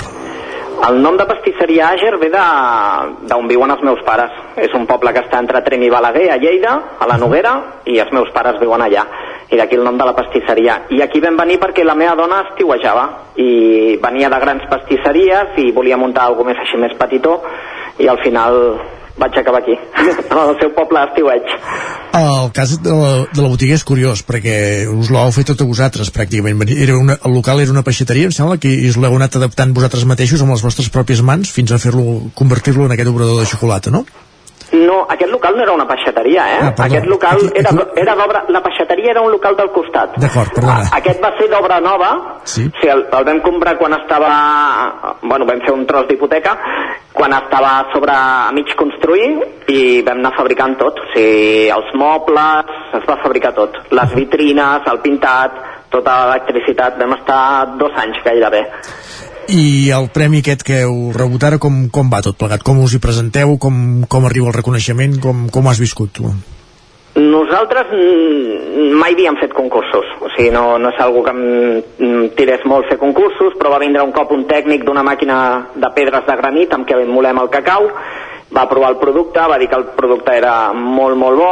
[0.87, 4.31] El nom de pastisseria Àger ve d'on viuen els meus pares.
[4.55, 7.99] És un poble que està entre Trem i Balaguer, a Lleida, a la Noguera, i
[7.99, 9.03] els meus pares viuen allà.
[9.47, 10.81] I d'aquí el nom de la pastisseria.
[10.91, 13.07] I aquí vam venir perquè la meva dona estiuejava
[13.39, 17.39] i venia de grans pastisseries i volia muntar alguna més així més petitó
[17.99, 18.57] i al final
[19.17, 19.73] vaig acabar aquí,
[20.29, 21.47] al seu poble d'estiueig.
[22.17, 24.57] El cas de la, de la botiga és curiós perquè
[24.91, 28.35] us l'heu fet tot a vosaltres pràcticament era una, el local era una peixateria em
[28.35, 31.81] sembla que us l'heu anat adaptant vosaltres mateixos amb les vostres pròpies mans fins a
[31.81, 34.05] fer-lo convertir-lo en aquest obrador de xocolata, no?
[34.73, 36.57] No, aquest local no era una peixateria, eh?
[36.61, 36.83] Ah, perdó.
[36.83, 38.43] aquest local era, era d'obra...
[38.49, 40.17] La peixateria era un local del costat.
[40.19, 40.89] D'acord, perdona.
[40.97, 42.09] Aquest va ser d'obra nova.
[42.43, 42.65] Sí.
[42.81, 44.31] sí el, el vam comprar quan estava...
[45.21, 46.57] Bueno, vam fer un tros d'hipoteca
[47.17, 49.29] quan estava sobre a mig construir
[49.73, 50.99] i vam anar fabricant tot.
[50.99, 53.79] O sigui, els mobles, es va fabricar tot.
[53.95, 55.63] Les vitrines, el pintat,
[55.93, 56.99] tota l'electricitat.
[56.99, 57.41] Vam estar
[57.79, 58.65] dos anys gairebé.
[59.47, 62.65] I el premi aquest que heu rebut ara, com, com va tot plegat?
[62.67, 63.55] Com us hi presenteu?
[63.63, 65.15] Com, com arriba el reconeixement?
[65.23, 66.31] Com, com has viscut tu?
[67.17, 72.67] Nosaltres mm, mai havíem fet concursos, o sigui, no, no és algo que em tirés
[72.67, 75.37] molt fer concursos, però va vindre un cop un tècnic d'una màquina
[75.73, 77.87] de pedres de granit amb què molem el cacau,
[78.53, 81.51] va provar el producte, va dir que el producte era molt, molt bo,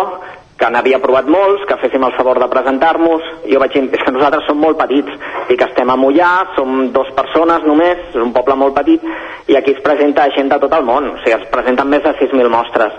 [0.56, 3.26] que n'havia provat molts, que féssim el favor de presentar-nos.
[3.52, 5.12] Jo vaig dir, és que nosaltres som molt petits,
[5.52, 9.04] i que estem a Mollà, som dos persones només, és un poble molt petit,
[9.52, 12.16] i aquí es presenta gent de tot el món, o sigui, es presenten més de
[12.22, 12.96] 6.000 mostres.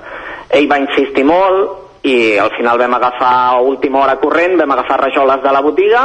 [0.53, 5.01] Ell va insistir molt, i al final vam agafar a última hora corrent, vam agafar
[5.01, 6.05] rajoles de la botiga,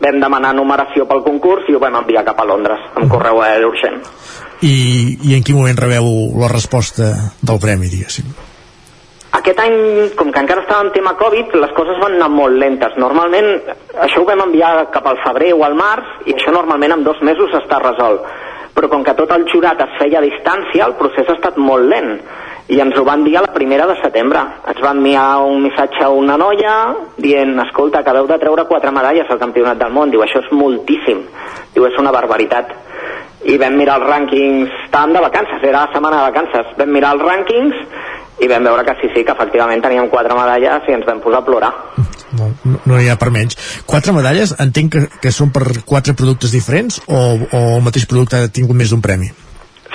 [0.00, 3.68] vam demanar numeració pel concurs i ho vam enviar cap a Londres, amb correu aeri
[3.68, 4.02] urgent.
[4.64, 4.74] I,
[5.28, 6.10] I en quin moment rebeu
[6.40, 8.45] la resposta del premi, diguéssim?
[9.36, 9.76] Aquest any,
[10.16, 12.94] com que encara estava en tema Covid, les coses van anar molt lentes.
[12.96, 13.48] Normalment,
[14.06, 17.20] això ho vam enviar cap al febrer o al març, i això normalment en dos
[17.26, 18.24] mesos està resolt.
[18.76, 21.84] Però com que tot el jurat es feia a distància, el procés ha estat molt
[21.90, 22.16] lent.
[22.72, 24.40] I ens ho va enviar la primera de setembre.
[24.72, 26.74] Ens va enviar un missatge a una noia
[27.20, 30.10] dient, escolta, acabeu de treure quatre medalles al campionat del món.
[30.10, 31.22] Diu, això és moltíssim.
[31.76, 32.72] Diu, és una barbaritat.
[33.46, 36.76] I vam mirar els rànquings, estàvem de vacances, era la setmana de vacances.
[36.80, 37.84] Vam mirar els rànquings
[38.40, 41.40] i vam veure que sí, sí, que efectivament teníem quatre medalles i ens vam posar
[41.40, 41.72] a plorar.
[42.36, 43.56] No, no, no hi ha per menys.
[43.88, 48.42] Quatre medalles, entenc que, que són per quatre productes diferents o, o el mateix producte
[48.42, 49.30] ha tingut més d'un premi?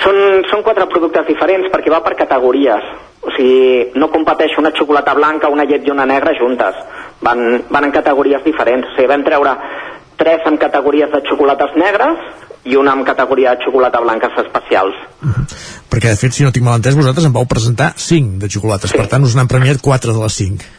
[0.02, 0.18] Són,
[0.50, 2.90] són quatre productes diferents perquè va per categories.
[3.22, 6.78] O sigui, no competeix una xocolata blanca, una llet i una negra juntes.
[7.22, 8.88] Van, van en categories diferents.
[8.88, 9.54] O sigui, vam treure
[10.18, 12.18] tres en categories de xocolates negres
[12.64, 14.94] i una en categoria de xocolata blanques especials.
[15.90, 18.90] Perquè, de fet, si no tinc mal entès, vosaltres en vau presentar 5 de xocolates,
[18.92, 18.96] sí.
[18.98, 20.70] per tant us n'han premiat 4 de les 5.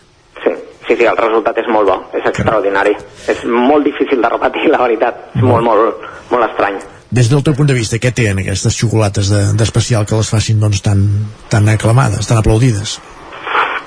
[0.43, 2.95] Sí, sí, el resultat és molt bo, és extraordinari.
[3.31, 5.29] És molt difícil de repetir, la veritat.
[5.35, 6.79] És molt, molt, molt estrany.
[7.13, 10.29] Des del teu punt de vista, què tenen aquestes xocolates de- d'especial de, que les
[10.33, 11.03] facin doncs, tan,
[11.49, 12.97] tan aclamades, tan aplaudides?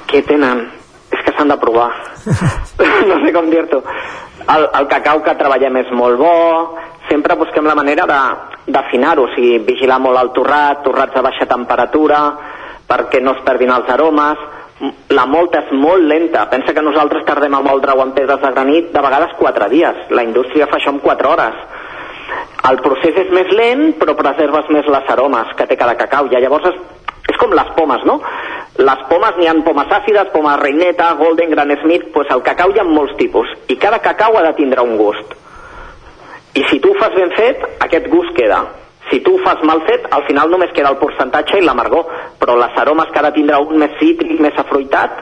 [0.06, 0.62] Què tenen?
[1.46, 1.92] S'han de provar.
[3.08, 3.78] no sé com dir-t'ho.
[4.50, 6.32] El, el cacau que treballem és molt bo,
[7.08, 12.20] sempre busquem la manera d'afinar-ho, o sigui, vigilar molt el torrat, torrats de baixa temperatura,
[12.90, 14.42] perquè no es perdin els aromes.
[15.14, 16.44] La molta és molt lenta.
[16.50, 20.02] Pensa que nosaltres tardem a moldre-ho amb pedres de granit de vegades 4 dies.
[20.10, 21.62] La indústria fa això en 4 hores.
[22.66, 26.26] El procés és més lent, però preserves més les aromes que té cada cacau.
[26.26, 26.82] I llavors és,
[27.30, 28.18] és com les pomes, no?
[28.78, 32.78] Les pomes n'hi ha pomes àcides, pomes reineta, golden, gran smith, doncs el cacau hi
[32.78, 33.48] ha molts tipus.
[33.72, 35.32] I cada cacau ha de tindre un gust.
[36.54, 38.62] I si tu ho fas ben fet, aquest gust queda.
[39.10, 42.06] Si tu ho fas mal fet, al final només queda el percentatge i l'amargor,
[42.40, 45.20] però les aromes que ha de tindre un més cítric, més afruitat,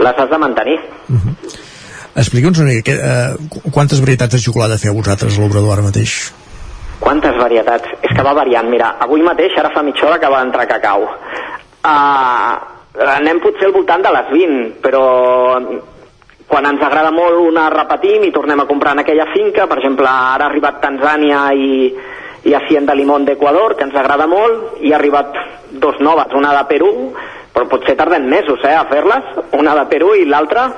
[0.00, 0.78] les has de mantenir.
[2.16, 5.82] Explica'ns una mica, que, eh, qu- quantes varietats de xocolata feu vosaltres a l'obrador ara
[5.82, 6.32] mateix?
[7.00, 7.88] Quantes varietats?
[8.02, 8.68] És que va variant.
[8.70, 11.02] Mira, avui mateix, ara fa mitja hora que va entrar cacau.
[11.84, 12.54] Uh,
[13.18, 15.04] anem potser al voltant de les 20, però
[16.48, 20.08] quan ens agrada molt una repetim i tornem a comprar en aquella finca, per exemple,
[20.08, 21.88] ara ha arribat Tanzània i,
[22.44, 25.36] i Hacienda Limón d'Equador, que ens agrada molt, i ha arribat
[25.72, 26.92] dos noves, una de Perú,
[27.54, 30.68] però potser tarden mesos eh, a fer-les, una de Perú i l'altra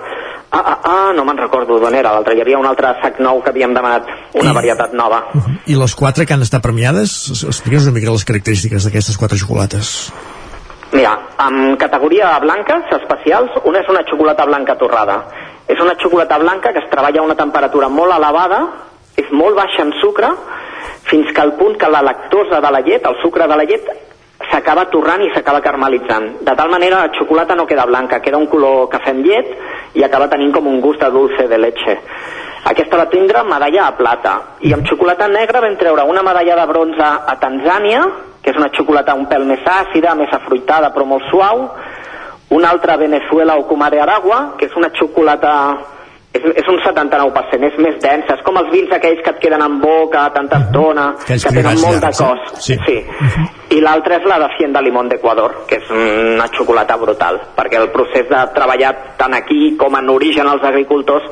[0.48, 2.32] Ah, ah, ah, no me'n recordo d'on era l'altra.
[2.32, 4.06] Hi havia un altre sac nou que havíem demanat,
[4.38, 5.18] una I- varietat nova.
[5.66, 9.90] I les quatre que han estat premiades, explica'ns una mica les característiques d'aquestes quatre xocolates.
[10.92, 15.18] Mira, en categoria blanques especials, una és una xocolata blanca torrada.
[15.66, 18.60] És una xocolata blanca que es treballa a una temperatura molt elevada,
[19.16, 20.30] és molt baixa en sucre,
[21.10, 23.88] fins que al punt que la lactosa de la llet, el sucre de la llet,
[24.50, 26.42] s'acaba torrant i s'acaba caramelitzant.
[26.46, 30.04] De tal manera la xocolata no queda blanca, queda un color cafè amb llet i
[30.04, 31.98] acaba tenint com un gust de dulce de leche.
[32.66, 34.32] Aquesta va tindre medalla a plata.
[34.66, 38.02] I amb xocolata negra vam treure una medalla de bronze a Tanzània,
[38.46, 41.64] que és una xocolata un pèl més àcida, més afruitada però molt suau,
[42.54, 45.56] una altra Venezuela o Comare Aragua, que és una xocolata
[46.36, 49.64] és, és un 79%, és més densa, és com els vins aquells que et queden
[49.64, 52.52] en boca tanta estona, Aquells que tenen privats molt de llargs, eh?
[52.52, 52.62] cos.
[52.68, 52.78] Sí.
[52.86, 53.76] sí.
[53.76, 57.90] I l'altra és la de Hacienda Limón d'Equador, que és una xocolata brutal, perquè el
[57.94, 61.26] procés de treballar tant aquí com en origen als agricultors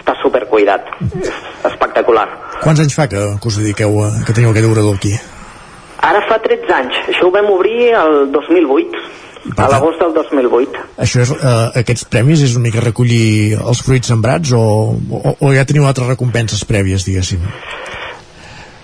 [0.00, 0.90] està supercuidat.
[1.22, 1.32] És
[1.70, 2.26] espectacular.
[2.62, 5.14] Quants anys fa que, que us dediqueu a, que teniu aquest obrador aquí?
[6.04, 9.04] Ara fa 13 anys, això ho vam obrir el 2008,
[9.56, 10.82] a l'agost del 2008.
[11.02, 14.64] Això és, eh, aquests premis és una mica recollir els fruits sembrats o,
[14.96, 17.46] o, o ja teniu altres recompenses prèvies, diguéssim?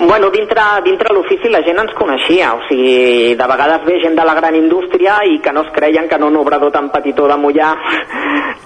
[0.04, 4.24] Bueno, dintre, dintre l'ofici la gent ens coneixia, o sigui, de vegades ve gent de
[4.26, 7.36] la gran indústria i que no es creien que en un obrador tan petitó de
[7.38, 7.68] Mollà,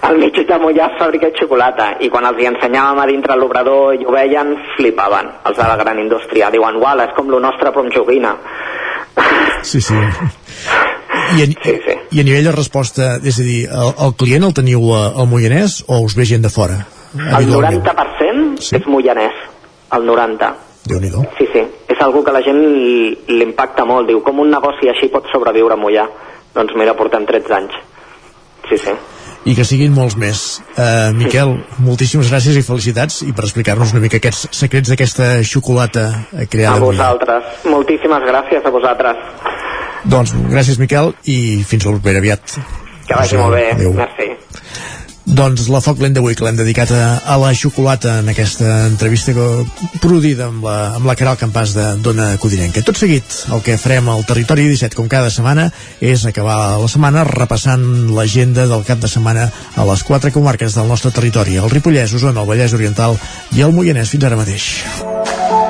[0.09, 3.93] al mig de Mollà es fabrica xocolata, i quan els hi ensenyàvem a dintre l'obrador
[3.93, 7.69] i ho veien, flipaven, els de la gran indústria, diuen, uala, és com lo nostre
[7.69, 8.33] però amb joguina.
[9.61, 9.93] Sí, sí.
[11.37, 11.97] I a, sí, sí.
[12.17, 15.83] I a nivell de resposta, és a dir, el, el client el teniu al Moianès
[15.85, 16.81] o us ve gent de fora?
[17.13, 18.79] El 90% sí.
[18.79, 19.37] és moianès,
[19.93, 20.66] el 90%.
[20.87, 24.49] Déu nhi Sí, sí, és algo que la gent li- l'impacta molt, diu, com un
[24.49, 26.07] negoci així pot sobreviure a Mollà?
[26.55, 27.73] Doncs mira, portem 13 anys.
[28.69, 28.91] Sí, sí.
[29.47, 30.39] I que siguin molts més.
[30.75, 36.07] Uh, Miquel, moltíssimes gràcies i felicitats i per explicar-nos una mica aquests secrets d'aquesta xocolata
[36.51, 37.43] creada A vosaltres.
[37.65, 39.15] Moltíssimes gràcies a vosaltres.
[40.03, 42.57] Doncs gràcies Miquel i fins al proper aviat.
[43.07, 43.69] Que vagi molt bé.
[43.95, 44.27] Merci.
[45.27, 49.33] Doncs la foc lent d'avui que l'hem dedicat a, a la xocolata en aquesta entrevista
[49.35, 49.47] que,
[49.99, 52.79] produïda amb la, amb la Caral Campàs de Dona Codinenca.
[52.87, 55.67] Tot seguit, el que farem al Territori 17, com cada setmana,
[55.99, 57.83] és acabar la setmana repassant
[58.15, 62.45] l'agenda del cap de setmana a les quatre comarques del nostre territori, el Ripollès, Osona,
[62.45, 63.19] el Vallès Oriental
[63.51, 64.15] i el Moianès.
[64.15, 64.69] Fins ara mateix.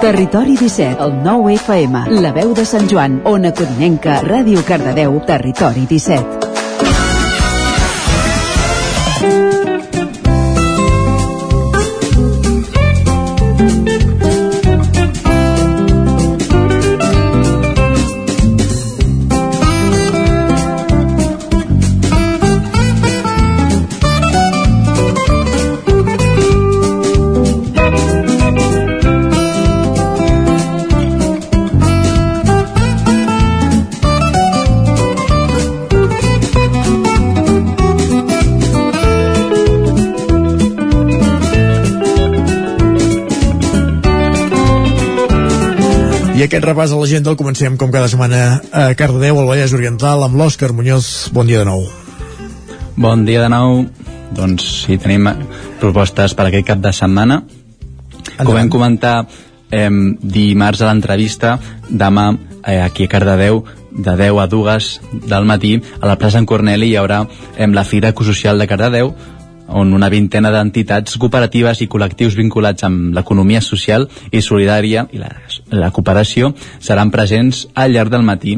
[0.04, 5.90] Territori 17, el 9 FM, la veu de Sant Joan, Ona Codinenca, Ràdio Cardedeu, Territori
[5.90, 6.57] 17.
[46.48, 50.38] Aquest repàs a l'agenda el comencem com cada setmana a Cardedeu, al Vallès Oriental, amb
[50.40, 51.28] l'Òscar Muñoz.
[51.36, 51.84] Bon dia de nou.
[52.96, 53.84] Bon dia de nou.
[54.38, 55.28] Doncs sí, tenim
[55.82, 57.42] propostes per aquest cap de setmana.
[58.38, 59.18] Com vam comentar
[59.72, 59.90] eh,
[60.22, 61.58] dimarts a l'entrevista,
[61.90, 62.30] demà
[62.64, 64.90] eh, aquí a Cardedeu, de 10 a 2
[65.28, 67.26] del matí, a la plaça en Corneli hi haurà
[67.58, 69.12] eh, la Fira Ecosocial de Cardedeu,
[69.68, 75.34] on una vintena d'entitats cooperatives i col·lectius vinculats amb l'economia social i solidària i la,
[75.72, 78.58] la cooperació seran presents al llarg del matí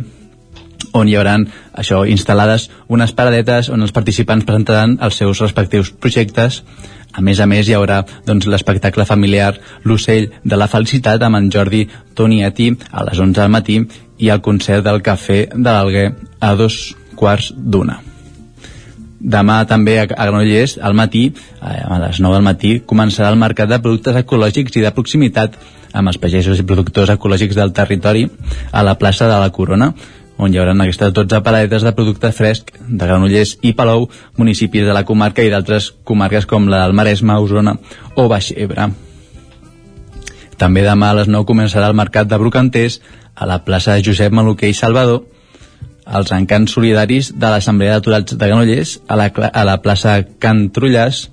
[0.93, 1.35] on hi haurà
[1.81, 6.63] això instal·lades unes paradetes on els participants presentaran els seus respectius projectes
[7.13, 11.49] a més a més hi haurà doncs, l'espectacle familiar L'ocell de la felicitat amb en
[11.53, 13.79] Jordi Tonietti a les 11 del matí
[14.19, 16.79] i el concert del Cafè de l'Alguer a dos
[17.15, 18.08] quarts d'una.
[19.19, 21.25] Demà també a Granollers, al matí,
[21.61, 25.57] eh, a les 9 del matí, començarà el mercat de productes ecològics i de proximitat
[25.91, 28.29] amb els pagesos i productors ecològics del territori
[28.71, 29.93] a la plaça de la Corona,
[30.39, 34.07] on hi haurà aquestes 12 paradetes de producte fresc de Granollers i Palou,
[34.37, 37.75] municipis de la comarca i d'altres comarques com la del Maresme, Osona
[38.15, 38.87] o Baix Ebre.
[40.59, 43.01] També demà a les 9 començarà el mercat de Brocanters
[43.35, 45.25] a la plaça de Josep Maluquer i Salvador
[46.17, 51.27] els encants solidaris de l'Assemblea d'Aturats de Granollers a la, a la plaça Can Trullàs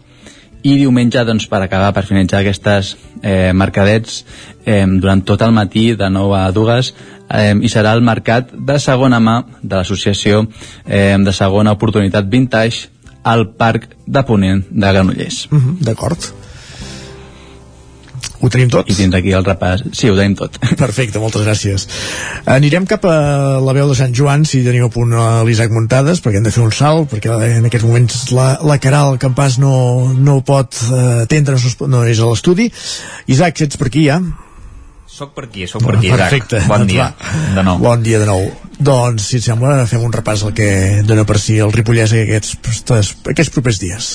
[0.67, 4.25] i diumenge, doncs, per acabar, per finalitzar aquestes eh, mercadets,
[4.67, 6.91] eh, durant tot el matí, de 9 a 2,
[7.29, 10.43] eh, i serà el mercat de segona mà de l'associació
[10.87, 12.91] eh, de segona oportunitat vintage
[13.23, 15.47] al Parc de Ponent de Granollers.
[15.51, 16.33] Mhm, D'acord.
[18.47, 18.87] Ho tenim tot?
[18.87, 19.83] I tens aquí el repàs.
[19.91, 20.55] Sí, ho tenim tot.
[20.85, 21.89] Perfecte, moltes gràcies.
[22.55, 23.17] Anirem cap a
[23.59, 26.55] la veu de Sant Joan, si teniu a punt a l'Isaac Muntades, perquè hem de
[26.55, 29.75] fer un salt, perquè en aquests moments la, la Caral Campàs no,
[30.15, 31.59] no pot eh, atendre,
[31.91, 32.71] no, és a l'estudi.
[33.35, 34.21] Isaac, si ets per aquí ja?
[35.11, 36.23] Soc per aquí, soc per aquí, Isaac.
[36.23, 36.63] Perfecte.
[36.71, 37.11] Bon Doncs dia.
[37.57, 37.83] De nou.
[37.83, 38.47] Bon dia de nou.
[38.79, 40.69] Doncs, si et sembla, fem un repàs al que
[41.09, 42.61] dona per si el Ripollès aquests,
[42.95, 44.11] aquests, propers dies.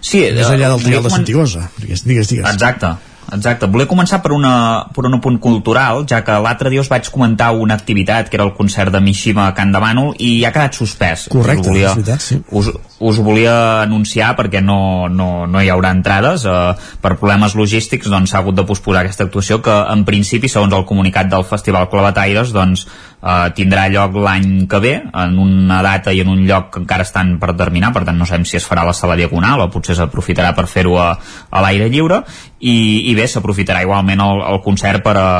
[0.00, 1.70] Sí, Més eh, enllà del trial de Santigosa.
[1.78, 2.50] Digues, digues, digues.
[2.52, 2.98] Exacte.
[3.32, 3.68] Exacte.
[3.70, 4.52] Volia començar per, una,
[4.94, 8.46] per un apunt cultural, ja que l'altre dia us vaig comentar una activitat que era
[8.46, 11.28] el concert de Mishima a Can de Bànol i ha quedat suspès.
[11.32, 12.40] Correcte, us volia, és veritat, sí.
[12.50, 16.56] us, us volia anunciar perquè no, no, no hi haurà entrades eh,
[17.00, 20.86] per problemes logístics doncs s'ha hagut de posposar aquesta actuació que en principi segons el
[20.88, 22.86] comunicat del Festival Clavataires doncs
[23.22, 27.06] eh, tindrà lloc l'any que ve en una data i en un lloc que encara
[27.06, 29.70] estan per determinar per tant no sabem si es farà a la sala diagonal o
[29.72, 31.10] potser s'aprofitarà per fer-ho a,
[31.50, 32.22] a l'aire lliure
[32.60, 35.30] i, i bé, s'aprofitarà igualment el, el concert per a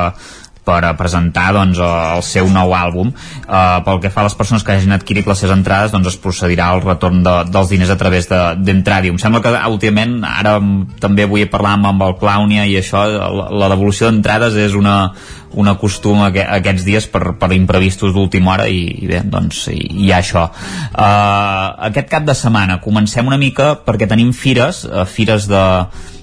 [0.65, 3.11] per a presentar doncs, eh, el seu nou àlbum.
[3.49, 6.19] Uh, pel que fa a les persones que hagin adquirit les seves entrades, doncs es
[6.21, 9.17] procedirà al retorn de, dels diners a través de- d'Entradium.
[9.17, 10.59] De, Sembla que últimament, ara
[11.01, 15.13] també vull parlar amb, amb el Clownia i això, la, la devolució d'entrades és una,
[15.59, 19.81] una costum aqu aquests dies per, per imprevistos d'última hora i, i bé, doncs hi,
[20.05, 20.45] hi ha això.
[20.95, 25.65] Uh, aquest cap de setmana comencem una mica perquè tenim fires, uh, fires de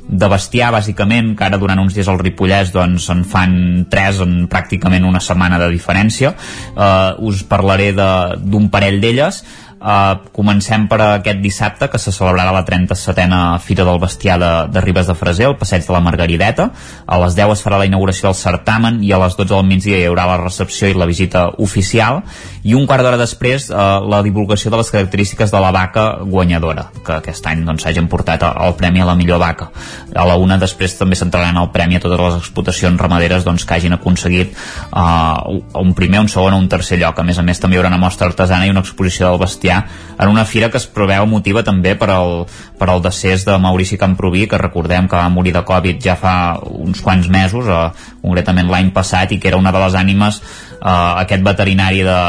[0.08, 3.58] de bestiar, bàsicament, que ara durant uns dies al Ripollès doncs, en fan
[3.92, 6.30] tres en pràcticament una setmana de diferència.
[6.72, 9.42] Uh, us parlaré de- d'un parell d'elles.
[9.78, 14.82] Uh, comencem per aquest dissabte que se celebrarà la 37a Fira del Bestiar de, de
[14.82, 16.72] Ribes de Freser, al passeig de la Margarideta.
[17.06, 20.00] A les 10 es farà la inauguració del certamen i a les 12 del migdia
[20.00, 22.24] hi haurà la recepció i la visita oficial
[22.66, 26.88] i un quart d'hora després uh, la divulgació de les característiques de la vaca guanyadora,
[27.06, 29.70] que aquest any doncs, s'hagin portat el, premi a la millor vaca.
[30.18, 33.78] A la una després també s'entraran el premi a totes les explotacions ramaderes doncs, que
[33.78, 34.58] hagin aconseguit
[34.90, 37.22] uh, un primer, un segon o un tercer lloc.
[37.22, 39.67] A més a més també hi haurà una mostra artesana i una exposició del bestiar
[39.76, 42.46] en una fira que es preveu motiva també per al,
[42.80, 46.36] per al decés de Maurici Camproví, que recordem que va morir de Covid ja fa
[46.58, 50.42] uns quants mesos, eh, concretament l'any passat, i que era una de les ànimes
[50.82, 52.20] uh, aquest veterinari de,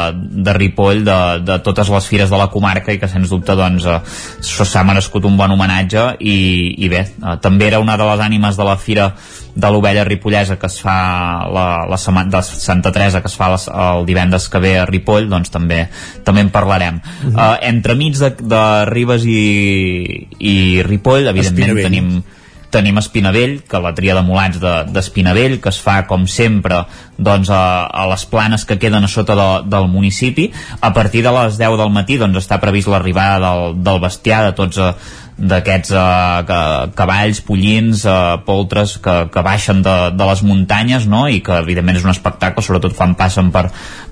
[0.44, 3.86] de Ripoll de, de totes les fires de la comarca i que sens dubte doncs
[3.88, 3.98] uh,
[4.40, 6.38] s'ha merescut un bon homenatge i,
[6.84, 9.10] i bé, uh, també era una de les ànimes de la fira
[9.58, 10.96] de l'ovella ripollesa que es fa
[11.50, 14.86] la, la setmana de Santa Teresa que es fa les, el divendres que ve a
[14.86, 15.84] Ripoll doncs també
[16.24, 17.34] també en parlarem uh -huh.
[17.34, 22.12] uh, entremig de, de Ribes i, i Ripoll evidentment tenim
[22.70, 24.60] tenim Espinavell, que la tria de mulats
[24.92, 26.82] d'Espinavell, de, que es fa com sempre
[27.16, 30.50] doncs, a, a les planes que queden a sota de, del municipi.
[30.80, 34.55] A partir de les 10 del matí doncs, està previst l'arribada del, del bestiar de
[34.58, 34.92] tots eh,
[35.39, 41.26] d'aquests eh, ca- cavalls, pollins, eh, poltres que, que baixen de, de les muntanyes no?
[41.31, 43.68] i que evidentment és un espectacle sobretot quan passen per,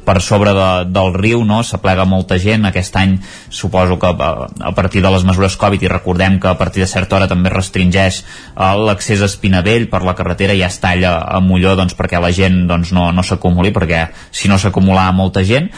[0.06, 1.62] per sobre de, del riu no?
[1.66, 3.16] s'aplega molta gent aquest any
[3.50, 4.30] suposo que a,
[4.70, 7.50] a partir de les mesures Covid i recordem que a partir de certa hora també
[7.50, 11.98] restringeix eh, l'accés a Espinavell per la carretera i ja es talla a Molló doncs,
[11.98, 15.72] perquè la gent doncs, no, no s'acumuli perquè si no s'acumulava molta gent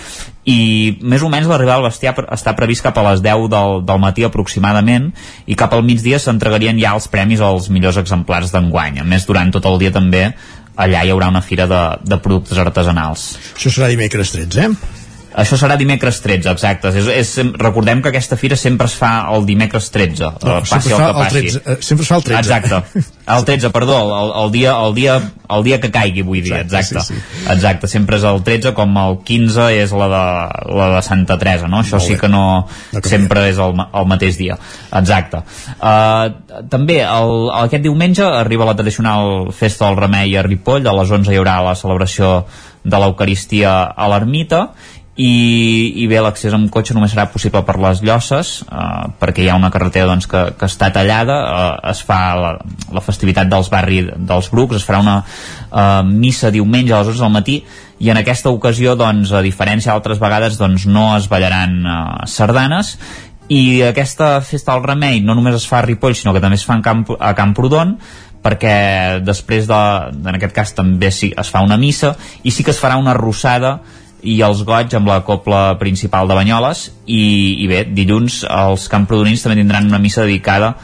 [0.49, 4.01] i més o menys l'arribada al bestiar està previst cap a les 10 del, del
[4.01, 5.10] matí aproximadament
[5.49, 9.51] i cap al migdia s'entregarien ja els premis als millors exemplars d'enguany a més durant
[9.55, 10.28] tot el dia també
[10.78, 15.07] allà hi haurà una fira de, de productes artesanals Això serà dimecres 13, eh?
[15.39, 16.91] Això serà dimecres 13, exacte.
[16.99, 20.91] És, és, recordem que aquesta fira sempre es fa el dimecres 13, No, eh, passi
[20.91, 21.42] el que el passi.
[21.44, 22.41] 13, eh, sempre es fa el 13.
[22.41, 23.05] Exacte.
[23.28, 25.18] El 13, perdó, el, el, dia, el, dia,
[25.55, 26.99] el dia que caigui, vull dir, exacte.
[26.99, 30.23] Exacte, sí, Exacte, sempre és el 13, com el 15 és la de,
[30.81, 31.83] la de Santa Teresa, no?
[31.84, 32.67] Això sí que no,
[33.05, 34.58] sempre és el, el mateix dia.
[34.91, 35.44] Exacte.
[35.78, 41.15] Uh, també, el, aquest diumenge arriba la tradicional Festa del Remei a Ripoll, a les
[41.20, 42.41] 11 hi haurà la celebració
[42.89, 44.68] de l'Eucaristia a l'ermita
[45.18, 49.48] i, i bé, l'accés amb cotxe només serà possible per les llosses eh, perquè hi
[49.50, 52.52] ha una carretera doncs, que, que està tallada eh, es fa la,
[52.94, 57.24] la festivitat dels barri dels Brucs es farà una eh, missa diumenge a les 11
[57.24, 57.58] del matí
[57.98, 61.98] i en aquesta ocasió doncs, a diferència d'altres vegades doncs, no es ballaran eh,
[62.30, 62.94] sardanes.
[63.50, 66.66] I aquesta festa del remei no només es fa a Ripoll sinó que també es
[66.68, 67.97] fa en Camp, a Camprodon
[68.44, 69.78] perquè després de,
[70.14, 72.12] en aquest cas també sí, es fa una missa
[72.44, 73.80] i sí que es farà una rossada
[74.22, 76.88] i els goig amb la copla principal de Banyoles.
[77.06, 77.22] I,
[77.64, 80.74] i bé, dilluns els camprodonins també tindran una missa dedicada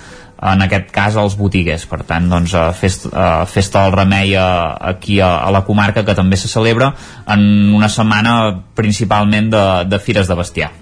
[0.44, 1.86] en aquest cas als botiguers.
[1.90, 4.46] Per tant doncs a festa, a festa del remei a,
[4.92, 6.92] aquí a, a la comarca que també se celebra
[7.26, 8.38] en una setmana
[8.76, 10.72] principalment de, de fires de bestiar.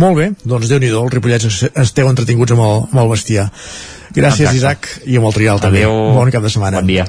[0.00, 3.50] Molt bé, doncs déu nhi els ripollets esteu entretinguts amb el, amb el bestiar.
[4.14, 4.56] Gràcies, Exacte.
[4.56, 5.80] Isaac, i amb el Trial també.
[5.82, 6.12] Adéu.
[6.14, 6.80] Bon cap de setmana.
[6.80, 7.06] Bon dia,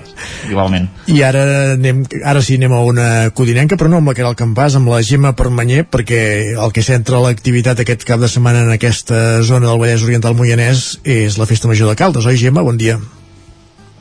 [0.49, 0.87] igualment.
[1.13, 1.43] I ara,
[1.75, 5.03] anem, ara sí anem a una codinenca, però no amb la Caral Campàs, amb la
[5.05, 6.21] Gemma Permanyer, perquè
[6.57, 10.87] el que centra l'activitat aquest cap de setmana en aquesta zona del Vallès Oriental Moianès
[11.03, 12.65] és la Festa Major de Caldes, oi Gemma?
[12.65, 12.97] Bon dia.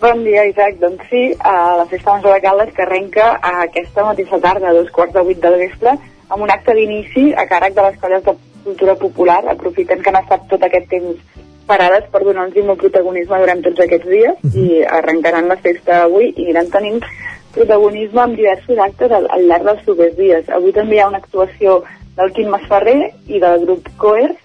[0.00, 0.81] Bon dia, Isaac.
[0.81, 4.91] Doncs sí, a la Festa Major de Caldes que arrenca aquesta mateixa tarda, a dos
[4.97, 5.94] quarts de vuit del vespre,
[6.33, 8.34] amb un acte d'inici a càrrec de les colles de
[8.65, 13.62] cultura popular, aprofitant que han estat tot aquest temps parades per donar-los molt protagonisme durant
[13.65, 17.02] tots aquests dies i arrencaran la festa avui i aniran tenint
[17.55, 20.49] protagonisme amb diversos actes al, al llarg dels propers dies.
[20.51, 21.83] Avui també hi ha una actuació
[22.17, 24.39] del Quim Masferrer i del grup Coers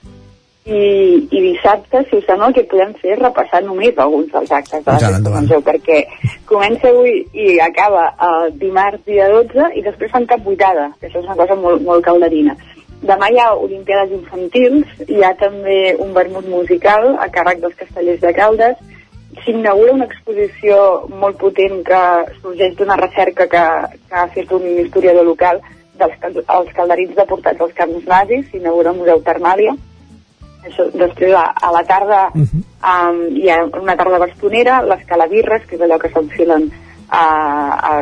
[0.69, 4.51] i, i dissabte, si us sembla, el que podem fer és repassar només alguns dels
[4.53, 5.21] actes de la.
[5.33, 6.03] Major, perquè
[6.49, 11.23] comença avui i acaba el dimarts dia 12 i després fan cap vuitada, que això
[11.23, 12.57] és una cosa molt, molt calderina.
[13.01, 18.19] Demà hi ha Olimpiades Infantils, hi ha també un vermut musical a càrrec dels castellers
[18.19, 18.79] de Caldes,
[19.43, 20.79] s'inaugura una exposició
[21.21, 22.01] molt potent que
[22.41, 23.65] sorgeix d'una recerca que,
[24.09, 25.61] que ha fet un historiador local
[25.99, 29.75] dels els calderins deportats als camps nazis, s'inaugura el Museu Termàlia,
[30.67, 35.79] això, després a, a la tarda um, hi ha una tarda bastonera, les calabirres, que
[35.79, 36.67] és allò que s'enfilen
[37.09, 37.23] a,
[37.91, 37.93] a,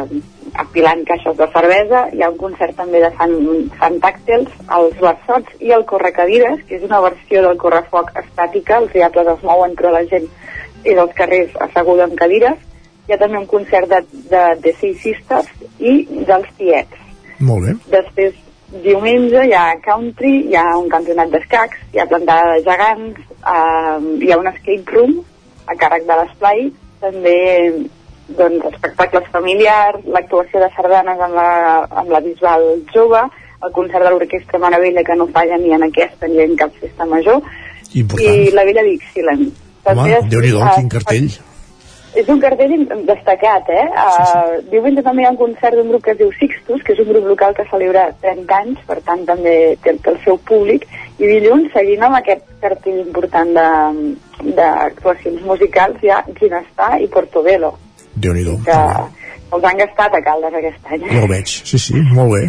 [0.63, 3.35] apilant caixes de cervesa, hi ha un concert també de fan,
[3.79, 8.93] fan tàctils, els versots i el correcadires, que és una versió del correfoc estàtica, els
[8.95, 10.27] diables es mouen però la gent
[10.83, 12.59] és als carrers asseguda en cadires,
[13.07, 17.05] hi ha també un concert de, de, de Six Sisters i dels Tiets.
[17.39, 17.75] Molt bé.
[17.93, 18.35] Després,
[18.83, 23.97] diumenge, hi ha country, hi ha un campionat d'escacs, hi ha plantada de gegants, eh,
[24.25, 25.21] hi ha un escape room
[25.67, 26.67] a càrrec de l'esplai,
[26.99, 27.37] també
[28.29, 31.49] doncs, espectacles familiars, l'actuació de sardanes amb la,
[32.01, 33.21] amb la Bisbal jove,
[33.63, 37.05] el concert de l'Orquestra Maravella que no falla ni en aquesta ni en cap festa
[37.05, 37.41] major,
[37.93, 38.35] Important.
[38.47, 39.51] i la Vella Dixieland.
[39.87, 41.29] Home, Déu-n'hi-do, eh, quin cartell.
[42.17, 43.85] és un cartell destacat, eh?
[43.93, 46.99] Uh, diumenge també hi ha un concert d'un grup que es diu Sixtus, que és
[46.99, 50.87] un grup local que celebra 30 anys, per tant també té, el seu públic,
[51.19, 57.77] i dilluns, seguint amb aquest cartell important de- d'actuacions musicals, hi ha Ginestar i Portobello,
[58.19, 58.57] Déu-n'hi-do.
[58.65, 58.77] que
[59.55, 61.05] els han gastat a Caldes aquest any.
[61.13, 62.43] Ja ho veig, sí, sí, molt bé.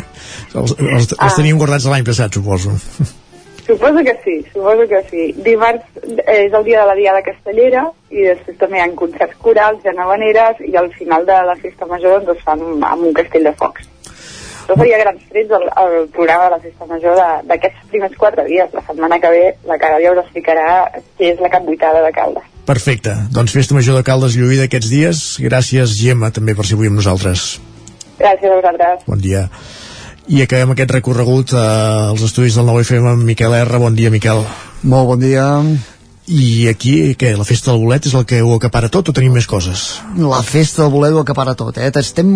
[0.55, 1.31] Els, els, els Ah.
[1.37, 2.71] teníem guardats l'any passat, suposo.
[3.69, 5.25] Suposo que sí, suposo que sí.
[5.45, 5.85] Dimarts
[6.25, 9.83] eh, és el dia de la Diada Castellera i després també hi ha concerts corals,
[9.85, 13.13] hi ha habaneres i al final de la festa major doncs es fan amb un
[13.13, 13.85] castell de focs.
[14.69, 17.15] Això seria grans trets el, el programa de la festa major
[17.49, 18.69] d'aquests primers quatre dies.
[18.77, 20.67] La setmana que ve la Caradia us explicarà
[21.17, 22.45] què és la capbuitada de Caldes.
[22.69, 23.15] Perfecte.
[23.33, 25.23] Doncs Festa Major de Caldes lluïda aquests dies.
[25.41, 27.55] Gràcies, Gemma, també per ser avui amb nosaltres.
[28.21, 29.09] Gràcies a vosaltres.
[29.09, 29.47] Bon dia.
[30.29, 31.65] I acabem aquest recorregut eh,
[32.13, 33.81] als estudis del 9FM amb Miquel R.
[33.81, 34.45] Bon dia, Miquel.
[34.85, 35.49] Molt bon dia.
[36.29, 39.33] I aquí, què, la festa del bolet és el que ho acapara tot o tenim
[39.33, 39.85] més coses?
[40.21, 41.89] La festa del bolet ho acapara tot, eh?
[41.97, 42.29] Estem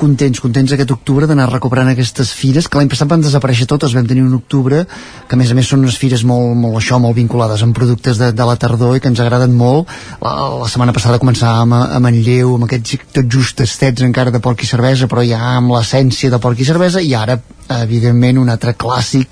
[0.00, 4.08] contents, contents aquest octubre d'anar recuperant aquestes fires, que l'any passat van desaparèixer totes, vam
[4.08, 4.86] tenir un octubre,
[5.28, 8.20] que a més a més són unes fires molt, molt això, molt vinculades amb productes
[8.22, 9.92] de, de la tardor i que ens agraden molt.
[10.24, 14.40] La, la setmana passada començàvem a, a Manlleu, amb aquests tot just estets encara de
[14.40, 17.36] porc i cervesa, però ja amb l'essència de porc i cervesa, i ara
[17.68, 19.30] evidentment un altre clàssic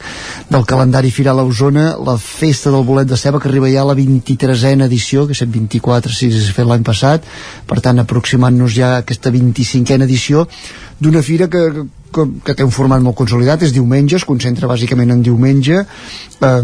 [0.51, 3.91] del calendari firal a Osona, la festa del bolet de ceba que arriba ja a
[3.91, 7.27] la 23a edició, que és 24 si s'ha fet l'any passat,
[7.67, 10.47] per tant aproximant-nos ja a aquesta 25a edició
[11.03, 15.11] d'una fira que, que, que té un format molt consolidat, és diumenge, es concentra bàsicament
[15.11, 16.63] en diumenge, eh,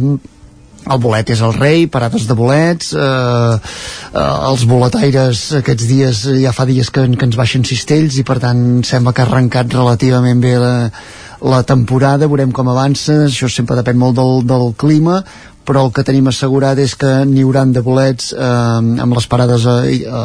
[0.88, 6.54] el bolet és el rei, parades de bolets eh, eh, els boletaires aquests dies, ja
[6.56, 10.40] fa dies que, que ens baixen cistells i per tant sembla que ha arrencat relativament
[10.42, 10.74] bé la,
[11.40, 13.24] la temporada, veurem com avança.
[13.28, 15.22] Això sempre depèn molt del, del clima
[15.68, 19.66] però el que tenim assegurat és que n'hi hauran de bolets eh, amb les parades
[19.68, 20.22] a, a,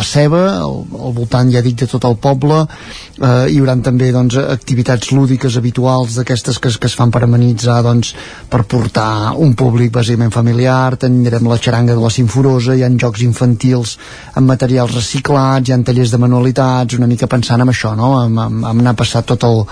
[0.00, 4.10] a ceba al, al voltant, ja dic, de tot el poble eh, hi hauran també
[4.14, 8.14] doncs, activitats lúdiques habituals d'aquestes que, que es fan per amenitzar doncs,
[8.50, 13.22] per portar un públic bàsicament familiar tindrem la xaranga de la Sinforosa hi ha jocs
[13.26, 13.96] infantils
[14.34, 18.12] amb materials reciclats hi ha tallers de manualitats una mica pensant en això, no?
[18.24, 19.62] en, en, en anar passat tot el,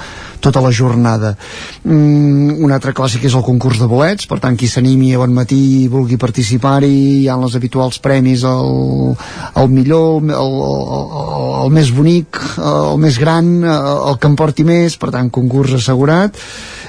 [0.40, 1.34] tota la jornada.
[1.82, 5.32] Mm, un altre clàssic és el concurs de bolets per tant qui s'animi sintonia Bon
[5.32, 9.14] Matí vulgui participar-hi, hi ha les habituals premis el,
[9.56, 14.98] el millor, el, el, el més bonic, el més gran, el que en porti més,
[14.98, 16.36] per tant, concurs assegurat.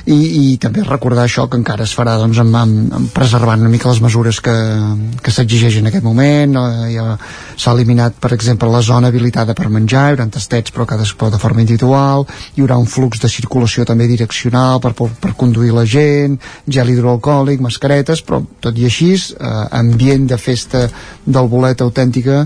[0.10, 3.70] I, i també recordar això que encara es farà doncs, amb, amb, amb preservant una
[3.70, 4.56] mica les mesures que,
[5.22, 6.56] que s'exigeix en aquest moment.
[6.56, 7.18] Eh, ja
[7.60, 11.42] s'ha eliminat per exemple la zona habilitada per menjar, hi haurà tastets però cadascú de
[11.42, 12.26] forma individual.
[12.56, 16.38] Hi haurà un flux de circulació també direccional per, per, per conduir la gent
[16.68, 20.86] gel hidroalcohòlic, mascaretes però tot i així, eh, ambient de festa
[21.26, 22.46] del bolet autèntica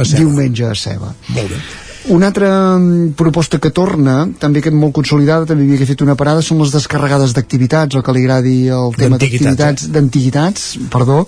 [0.00, 1.62] diumenge a Ceba molt bé
[2.08, 6.42] una altra mm, proposta que torna, també que molt consolidada, també havia fet una parada,
[6.42, 9.92] són les descarregades d'activitats, o que li agradi el tema d'activitats, eh?
[9.92, 11.26] d'antiguitats, perdó.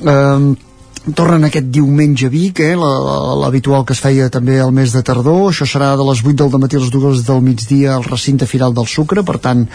[0.00, 0.52] Um,
[1.16, 5.48] tornen aquest diumenge a Vic, eh, l'habitual que es feia també al mes de tardor,
[5.48, 8.74] això serà de les 8 del matí a les 2 del migdia al recinte Firal
[8.76, 9.66] del Sucre, per tant,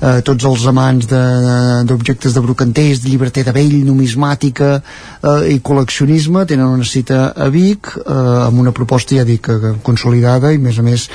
[0.00, 5.60] eh, tots els amants d'objectes de, de brocanters, de llibreter de vell, numismàtica eh, i
[5.64, 9.48] col·leccionisme tenen una cita a Vic eh, amb una proposta, ja dic,
[9.86, 11.08] consolidada i a més a més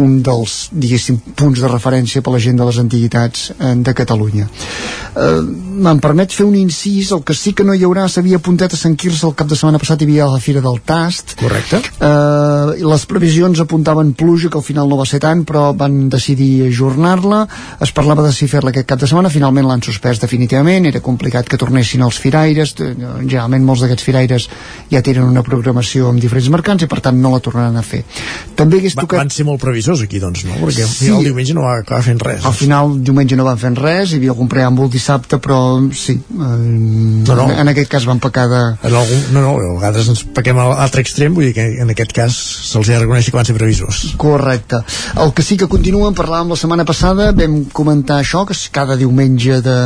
[0.00, 4.48] un dels, diguéssim, punts de referència per la gent de les antiguitats eh, de Catalunya.
[4.48, 5.40] Eh,
[5.82, 8.78] Me'n permet fer un incís, el que sí que no hi haurà s'havia apuntat a
[8.78, 11.34] Sant Quirze el cap de setmana passat hi havia la Fira del Tast.
[11.40, 11.80] Correcte.
[11.80, 16.68] Eh, les previsions apuntaven pluja que al final no va ser tant però van decidir
[16.68, 17.42] ajornar-la.
[17.82, 21.48] Es parlava de si fer-la aquest cap de setmana finalment l'han suspès definitivament era complicat
[21.48, 24.48] que tornessin els firaires eh, generalment molts d'aquests firaires
[24.90, 28.02] ja tenen una programació amb diferents mercants i per tant no la tornaran a fer
[28.58, 30.58] també hagués tocat van ser molt previsors aquí doncs no?
[30.62, 31.10] perquè sí.
[31.12, 34.20] el diumenge no va acabar fent res al final diumenge no van fent res hi
[34.20, 35.60] havia algun preàmbul dissabte però
[35.92, 36.50] sí eh,
[37.22, 37.44] No, no.
[37.50, 40.68] en aquest cas van pecar de, en algun, no, no, a vegades ens pequem a
[40.72, 42.36] l'altre extrem vull dir que en aquest cas
[42.70, 44.82] se'ls ha de reconèixer que van ser previsors Correcte.
[45.22, 48.96] El que sí que continuen, parlàvem la setmana passada, vam comentar això, que és cada
[48.96, 49.76] diumenge de,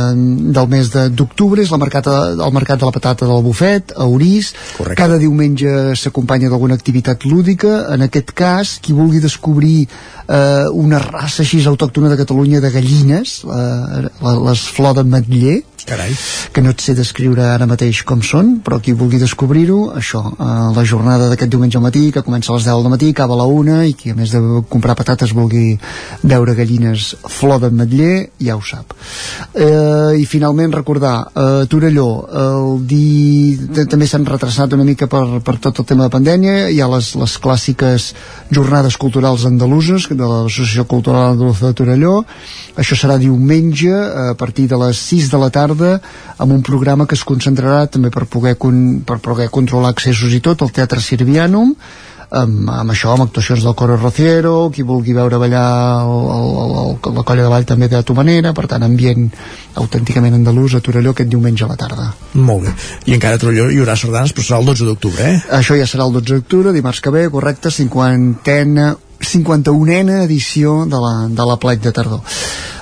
[0.55, 4.05] del mes de- d'octubre és la mercat, el mercat de la patata del bufet, a
[4.07, 4.53] Orís.
[4.77, 4.97] Correcte.
[5.01, 7.87] Cada diumenge s'acompanya d'alguna activitat lúdica.
[7.93, 9.87] En aquest cas, qui vulgui descobrir
[10.27, 16.11] eh, una raça així autòctona de Catalunya de gallines, la, les flor de matller, Carai.
[16.51, 20.47] que no et sé descriure ara mateix com són, però qui vulgui descobrir-ho, això, eh,
[20.75, 23.37] la jornada d'aquest diumenge al matí, que comença a les 10 del matí, acaba a
[23.37, 25.77] la 1, i qui a més de comprar patates vulgui
[26.23, 28.93] veure gallines flor d'ametller, ja ho sap.
[29.53, 33.57] Eh, I finalment recordar, eh, Torelló, el di...
[33.89, 37.13] també s'han retrasat una mica per, per tot el tema de pandèmia, hi ha les,
[37.19, 38.09] les clàssiques
[38.53, 42.17] jornades culturals andaluses de l'Associació Cultural Andaluza de Torelló,
[42.77, 45.97] això serà diumenge a partir de les 6 de la tarda
[46.37, 50.43] amb un programa que es concentrarà també per poder, con, per poder controlar accessos i
[50.43, 51.73] tot, al Teatre Sirvianum
[52.29, 55.67] amb, amb això, amb actuacions del Coro Rociero qui vulgui veure ballar
[56.03, 59.29] el, el, el, la colla de ball també de tu manera per tant ambient
[59.79, 62.75] autènticament andalús a Torelló aquest diumenge a la tarda molt bé,
[63.07, 65.41] i encara a Trolló hi haurà sardanes però serà el 12 d'octubre eh?
[65.59, 68.93] això ja serà el 12 d'octubre, dimarts que ve, correcte, 50ena
[69.27, 72.23] 51ena edició de la, de la plec de tardor.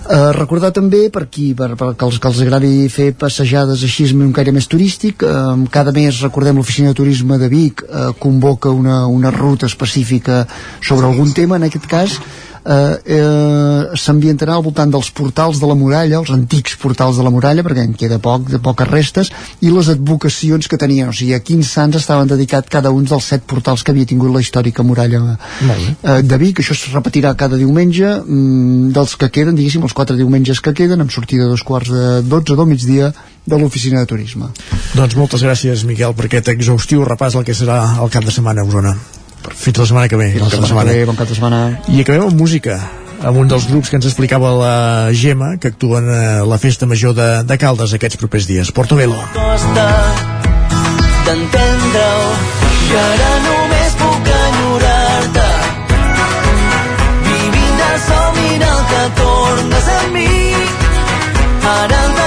[0.05, 4.05] Uh, recordar també per qui, per, per que els que els agradi fer passejades així
[4.11, 8.11] amb un caire més turístic uh, cada mes recordem l'oficina de turisme de Vic uh,
[8.21, 10.43] convoca una, una ruta específica
[10.77, 12.19] sobre algun tema en aquest cas
[12.65, 17.31] eh, eh, s'ambientarà al voltant dels portals de la muralla, els antics portals de la
[17.33, 21.35] muralla, perquè en queda poc, de poques restes, i les advocacions que tenien, o sigui,
[21.35, 24.83] a quins sants estaven dedicats cada un dels set portals que havia tingut la històrica
[24.83, 29.93] muralla eh, de Vic, això es repetirà cada diumenge, mm, dels que queden, diguéssim, els
[29.93, 33.13] quatre diumenges que queden, amb sortida a dos quarts de 12 del migdia
[33.45, 34.49] de l'oficina de turisme.
[34.95, 38.65] Doncs moltes gràcies, Miquel, per aquest exhaustiu repàs del que serà el cap de setmana
[38.65, 38.95] a Osona.
[39.53, 40.31] Fins la setmana que ve.
[40.33, 41.59] Fins el la cap de setmana que ve, bon cap de setmana.
[41.91, 42.79] I acabem amb música
[43.25, 44.75] amb un dels grups que ens explicava la
[45.15, 48.71] Gemma que actuen a la festa major de, de Caldes aquests propers dies.
[48.75, 49.17] Portobello.
[49.37, 49.87] costa
[51.25, 52.27] d'entendre-ho
[52.85, 55.47] i ara només puc enyorar-te
[57.29, 60.29] vivint de somni el que tornes a mi
[61.73, 62.24] ara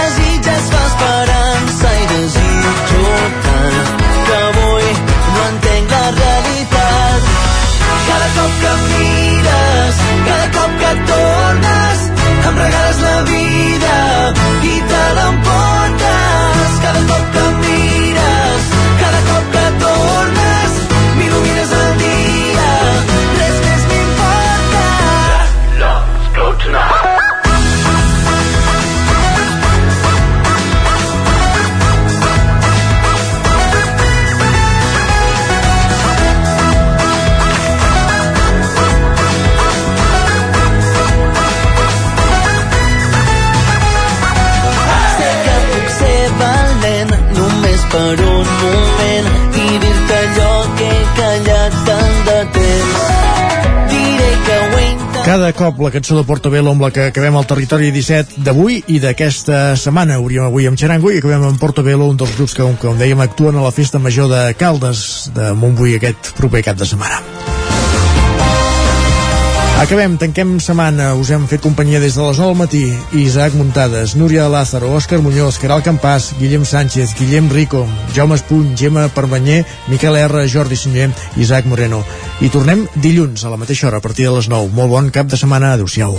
[55.28, 58.96] Cada cop la cançó de Portobello amb la que acabem el territori 17 d'avui i
[59.02, 60.16] d'aquesta setmana.
[60.22, 63.60] Obríem avui amb Xarango i acabem amb Portobello, un dels grups que, com, dèiem, actuen
[63.60, 67.20] a la festa major de Caldes de Montbui aquest proper cap de setmana.
[69.78, 71.12] Acabem, tanquem setmana.
[71.14, 72.80] Us hem fet companyia des de les 9 del matí.
[73.14, 79.06] Isaac Muntades, Núria Lázaro, Òscar Muñoz, Caral Campàs, Guillem Sánchez, Guillem Rico, Jaume Espuny, Gemma
[79.06, 82.02] Permanyer, Miquel R, Jordi Sunyer, Isaac Moreno.
[82.42, 84.74] I tornem dilluns a la mateixa hora, a partir de les 9.
[84.74, 85.76] Molt bon cap de setmana.
[85.78, 86.18] Adéu-siau.